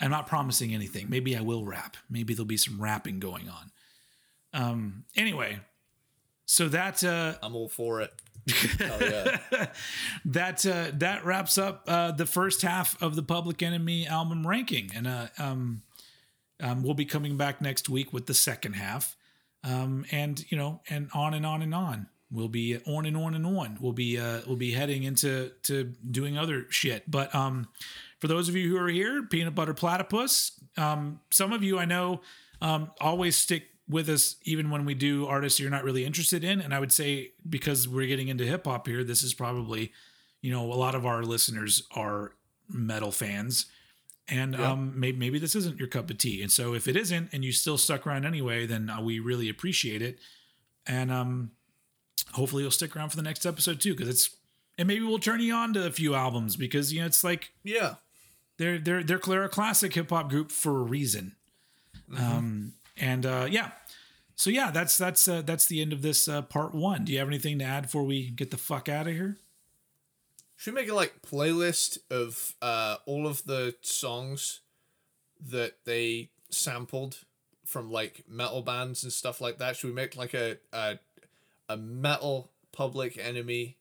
I'm 0.00 0.10
not 0.10 0.26
promising 0.26 0.74
anything. 0.74 1.06
Maybe 1.08 1.36
I 1.36 1.40
will 1.40 1.64
rap. 1.64 1.96
Maybe 2.10 2.34
there'll 2.34 2.46
be 2.46 2.56
some 2.56 2.80
rapping 2.80 3.18
going 3.18 3.48
on. 3.48 3.70
Um, 4.52 5.04
anyway, 5.14 5.60
so 6.46 6.68
that 6.68 7.02
uh, 7.04 7.34
I'm 7.42 7.54
all 7.54 7.68
for 7.68 8.00
it. 8.00 8.12
Oh 8.80 8.98
yeah. 9.00 9.66
that 10.24 10.64
uh, 10.64 10.92
that 10.94 11.24
wraps 11.24 11.58
up 11.58 11.82
uh, 11.88 12.12
the 12.12 12.26
first 12.26 12.62
half 12.62 13.00
of 13.02 13.16
the 13.16 13.22
Public 13.22 13.60
Enemy 13.62 14.06
album 14.06 14.46
ranking, 14.46 14.90
and 14.94 15.06
uh, 15.08 15.26
um, 15.38 15.82
um, 16.62 16.82
we'll 16.84 16.94
be 16.94 17.04
coming 17.04 17.36
back 17.36 17.60
next 17.60 17.88
week 17.88 18.12
with 18.12 18.26
the 18.26 18.34
second 18.34 18.74
half, 18.74 19.16
um, 19.64 20.06
and 20.12 20.44
you 20.50 20.56
know, 20.56 20.80
and 20.88 21.10
on 21.12 21.34
and 21.34 21.44
on 21.44 21.60
and 21.60 21.74
on. 21.74 22.06
We'll 22.30 22.48
be 22.48 22.78
on 22.86 23.06
and 23.06 23.16
on 23.16 23.34
and 23.34 23.46
on. 23.46 23.78
We'll 23.80 23.92
be 23.92 24.18
uh, 24.18 24.42
we'll 24.46 24.56
be 24.56 24.72
heading 24.72 25.02
into 25.02 25.50
to 25.64 25.84
doing 26.08 26.38
other 26.38 26.66
shit. 26.70 27.10
But 27.10 27.34
um, 27.34 27.66
for 28.20 28.28
those 28.28 28.48
of 28.48 28.56
you 28.56 28.68
who 28.68 28.76
are 28.82 28.88
here, 28.88 29.22
peanut 29.22 29.54
butter 29.54 29.74
platypus. 29.74 30.52
Um, 30.76 31.20
some 31.30 31.52
of 31.52 31.62
you 31.62 31.78
I 31.78 31.84
know 31.84 32.22
um, 32.60 32.90
always 33.00 33.36
stick 33.36 33.64
with 33.88 34.08
us 34.08 34.36
even 34.42 34.70
when 34.70 34.84
we 34.84 34.94
do 34.94 35.26
artists 35.26 35.60
you're 35.60 35.70
not 35.70 35.84
really 35.84 36.04
interested 36.04 36.42
in. 36.42 36.60
And 36.60 36.74
I 36.74 36.80
would 36.80 36.92
say 36.92 37.32
because 37.48 37.86
we're 37.86 38.06
getting 38.06 38.28
into 38.28 38.44
hip 38.44 38.66
hop 38.66 38.86
here, 38.86 39.04
this 39.04 39.22
is 39.22 39.32
probably, 39.32 39.92
you 40.40 40.50
know, 40.50 40.72
a 40.72 40.74
lot 40.74 40.94
of 40.94 41.06
our 41.06 41.22
listeners 41.22 41.82
are 41.94 42.32
metal 42.68 43.12
fans. 43.12 43.66
And 44.28 44.56
um, 44.56 44.98
maybe, 44.98 45.16
maybe 45.16 45.38
this 45.38 45.54
isn't 45.54 45.78
your 45.78 45.86
cup 45.86 46.10
of 46.10 46.18
tea. 46.18 46.42
And 46.42 46.50
so 46.50 46.74
if 46.74 46.88
it 46.88 46.96
isn't 46.96 47.28
and 47.32 47.44
you 47.44 47.52
still 47.52 47.78
stuck 47.78 48.06
around 48.06 48.24
anyway, 48.24 48.66
then 48.66 48.90
uh, 48.90 49.00
we 49.00 49.20
really 49.20 49.48
appreciate 49.48 50.02
it. 50.02 50.18
And 50.84 51.12
um, 51.12 51.52
hopefully 52.32 52.62
you'll 52.64 52.72
stick 52.72 52.96
around 52.96 53.10
for 53.10 53.16
the 53.16 53.22
next 53.22 53.46
episode 53.46 53.80
too, 53.80 53.94
because 53.94 54.08
it's, 54.08 54.36
and 54.76 54.88
maybe 54.88 55.04
we'll 55.04 55.20
turn 55.20 55.40
you 55.40 55.54
on 55.54 55.72
to 55.74 55.86
a 55.86 55.92
few 55.92 56.16
albums 56.16 56.56
because, 56.56 56.92
you 56.92 57.00
know, 57.00 57.06
it's 57.06 57.22
like, 57.22 57.52
Yeah. 57.62 57.94
They're 58.58 58.78
they're 58.78 59.02
they're 59.02 59.44
a 59.44 59.48
classic 59.48 59.94
hip 59.94 60.10
hop 60.10 60.30
group 60.30 60.50
for 60.50 60.80
a 60.80 60.82
reason. 60.84 61.34
Um, 62.18 62.74
and 62.96 63.26
uh, 63.26 63.46
yeah, 63.50 63.70
so 64.36 64.50
yeah, 64.50 64.70
that's 64.70 64.96
that's 64.96 65.26
uh, 65.28 65.42
that's 65.42 65.66
the 65.66 65.82
end 65.82 65.92
of 65.92 66.02
this 66.02 66.28
uh, 66.28 66.42
part 66.42 66.74
one. 66.74 67.04
Do 67.04 67.12
you 67.12 67.18
have 67.18 67.28
anything 67.28 67.58
to 67.58 67.64
add 67.64 67.82
before 67.84 68.04
we 68.04 68.30
get 68.30 68.50
the 68.50 68.56
fuck 68.56 68.88
out 68.88 69.06
of 69.08 69.12
here? 69.14 69.36
Should 70.56 70.74
we 70.74 70.80
make 70.80 70.88
a 70.90 70.94
like 70.94 71.20
playlist 71.22 71.98
of 72.10 72.54
uh 72.62 72.96
all 73.06 73.26
of 73.26 73.44
the 73.44 73.74
songs 73.82 74.60
that 75.50 75.84
they 75.84 76.30
sampled 76.50 77.18
from 77.66 77.90
like 77.90 78.22
metal 78.28 78.62
bands 78.62 79.02
and 79.02 79.12
stuff 79.12 79.40
like 79.40 79.58
that? 79.58 79.76
Should 79.76 79.88
we 79.90 79.94
make 79.94 80.16
like 80.16 80.32
a 80.32 80.56
a, 80.72 80.98
a 81.68 81.76
metal 81.76 82.52
public 82.72 83.18
enemy 83.18 83.76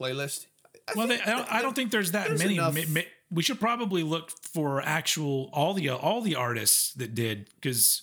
playlist? 0.00 0.46
I 0.88 0.92
Well, 0.96 1.06
they, 1.08 1.20
I, 1.20 1.24
don't, 1.26 1.52
I 1.52 1.62
don't 1.62 1.74
think 1.76 1.90
there's 1.90 2.12
that 2.12 2.28
there's 2.28 2.40
many. 2.40 2.54
enough- 2.54 2.74
Ma- 2.74 2.80
ma- 2.88 3.00
we 3.30 3.42
should 3.42 3.58
probably 3.60 4.02
look 4.02 4.30
for 4.30 4.80
actual 4.82 5.50
all 5.52 5.74
the 5.74 5.90
all 5.90 6.20
the 6.20 6.34
artists 6.36 6.92
that 6.94 7.14
did 7.14 7.48
because 7.56 8.02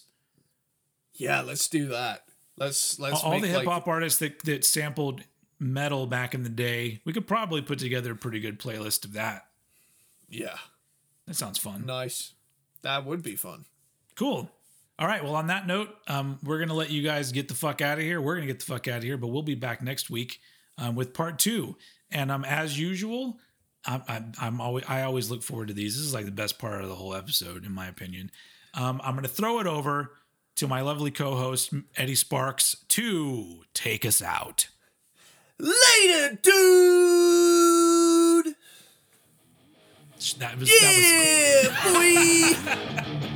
Yeah, 1.16 1.42
let's 1.42 1.68
do 1.68 1.88
that. 1.88 2.26
Let's 2.58 3.00
let's 3.00 3.24
all 3.24 3.40
the 3.40 3.48
hip 3.48 3.58
like 3.60 3.68
hop 3.68 3.88
artists 3.88 4.20
that 4.20 4.44
that 4.44 4.66
sampled 4.66 5.22
metal 5.60 6.06
back 6.08 6.34
in 6.34 6.44
the 6.44 6.50
day. 6.50 7.00
We 7.06 7.14
could 7.14 7.28
probably 7.28 7.62
put 7.62 7.80
together 7.80 8.12
a 8.12 8.16
pretty 8.16 8.40
good 8.40 8.60
playlist 8.60 9.06
of 9.06 9.14
that. 9.14 9.46
yeah, 10.30 10.58
That 11.28 11.36
sounds 11.36 11.58
fun. 11.58 11.86
nice. 11.86 12.34
That 12.82 13.06
would 13.06 13.24
be 13.24 13.36
fun. 13.38 13.64
Cool. 14.16 14.52
All 15.00 15.08
right. 15.08 15.24
Well, 15.24 15.36
on 15.36 15.48
that 15.48 15.66
note, 15.66 15.90
um, 16.08 16.38
we're 16.44 16.60
gonna 16.60 16.74
let 16.74 16.92
you 16.92 17.02
guys 17.02 17.32
get 17.32 17.48
the 17.48 17.56
fuck 17.56 17.82
out 17.82 17.98
of 17.98 18.04
here. 18.04 18.22
We're 18.22 18.36
gonna 18.36 18.48
get 18.48 18.60
the 18.60 18.66
fuck 18.66 18.88
out 18.88 18.98
of 18.98 19.04
here, 19.04 19.18
but 19.18 19.28
we'll 19.28 19.42
be 19.42 19.56
back 19.56 19.82
next 19.82 20.10
week 20.10 20.40
um, 20.78 20.96
with 20.96 21.14
part 21.14 21.40
two. 21.40 21.78
And 22.12 22.30
um, 22.30 22.44
as 22.46 22.78
usual, 22.78 23.40
I'm, 23.86 24.02
I'm, 24.08 24.32
I'm 24.40 24.62
always 24.62 24.86
I 24.88 25.04
always 25.04 25.30
look 25.30 25.44
forward 25.44 25.68
to 25.70 25.74
these. 25.74 25.96
This 25.96 26.06
is 26.06 26.14
like 26.14 26.26
the 26.26 26.32
best 26.32 26.58
part 26.60 26.82
of 26.82 26.88
the 26.90 26.96
whole 26.96 27.16
episode, 27.16 27.66
in 27.66 27.72
my 27.74 27.88
opinion. 27.88 28.32
Um, 28.74 29.02
I'm 29.04 29.16
gonna 29.16 29.28
throw 29.28 29.60
it 29.60 29.68
over 29.68 30.12
to 30.56 30.68
my 30.68 30.82
lovely 30.82 31.12
co-host 31.12 31.74
Eddie 31.98 32.16
Sparks 32.16 32.76
to 32.90 33.64
take 33.74 34.06
us 34.06 34.22
out. 34.22 34.68
Later, 35.60 36.40
dude. 36.42 36.54
That 40.40 40.58
was 40.58 40.70
that 40.70 40.96
was 40.98 41.10
Yeah, 42.64 43.20
boy. 43.20 43.30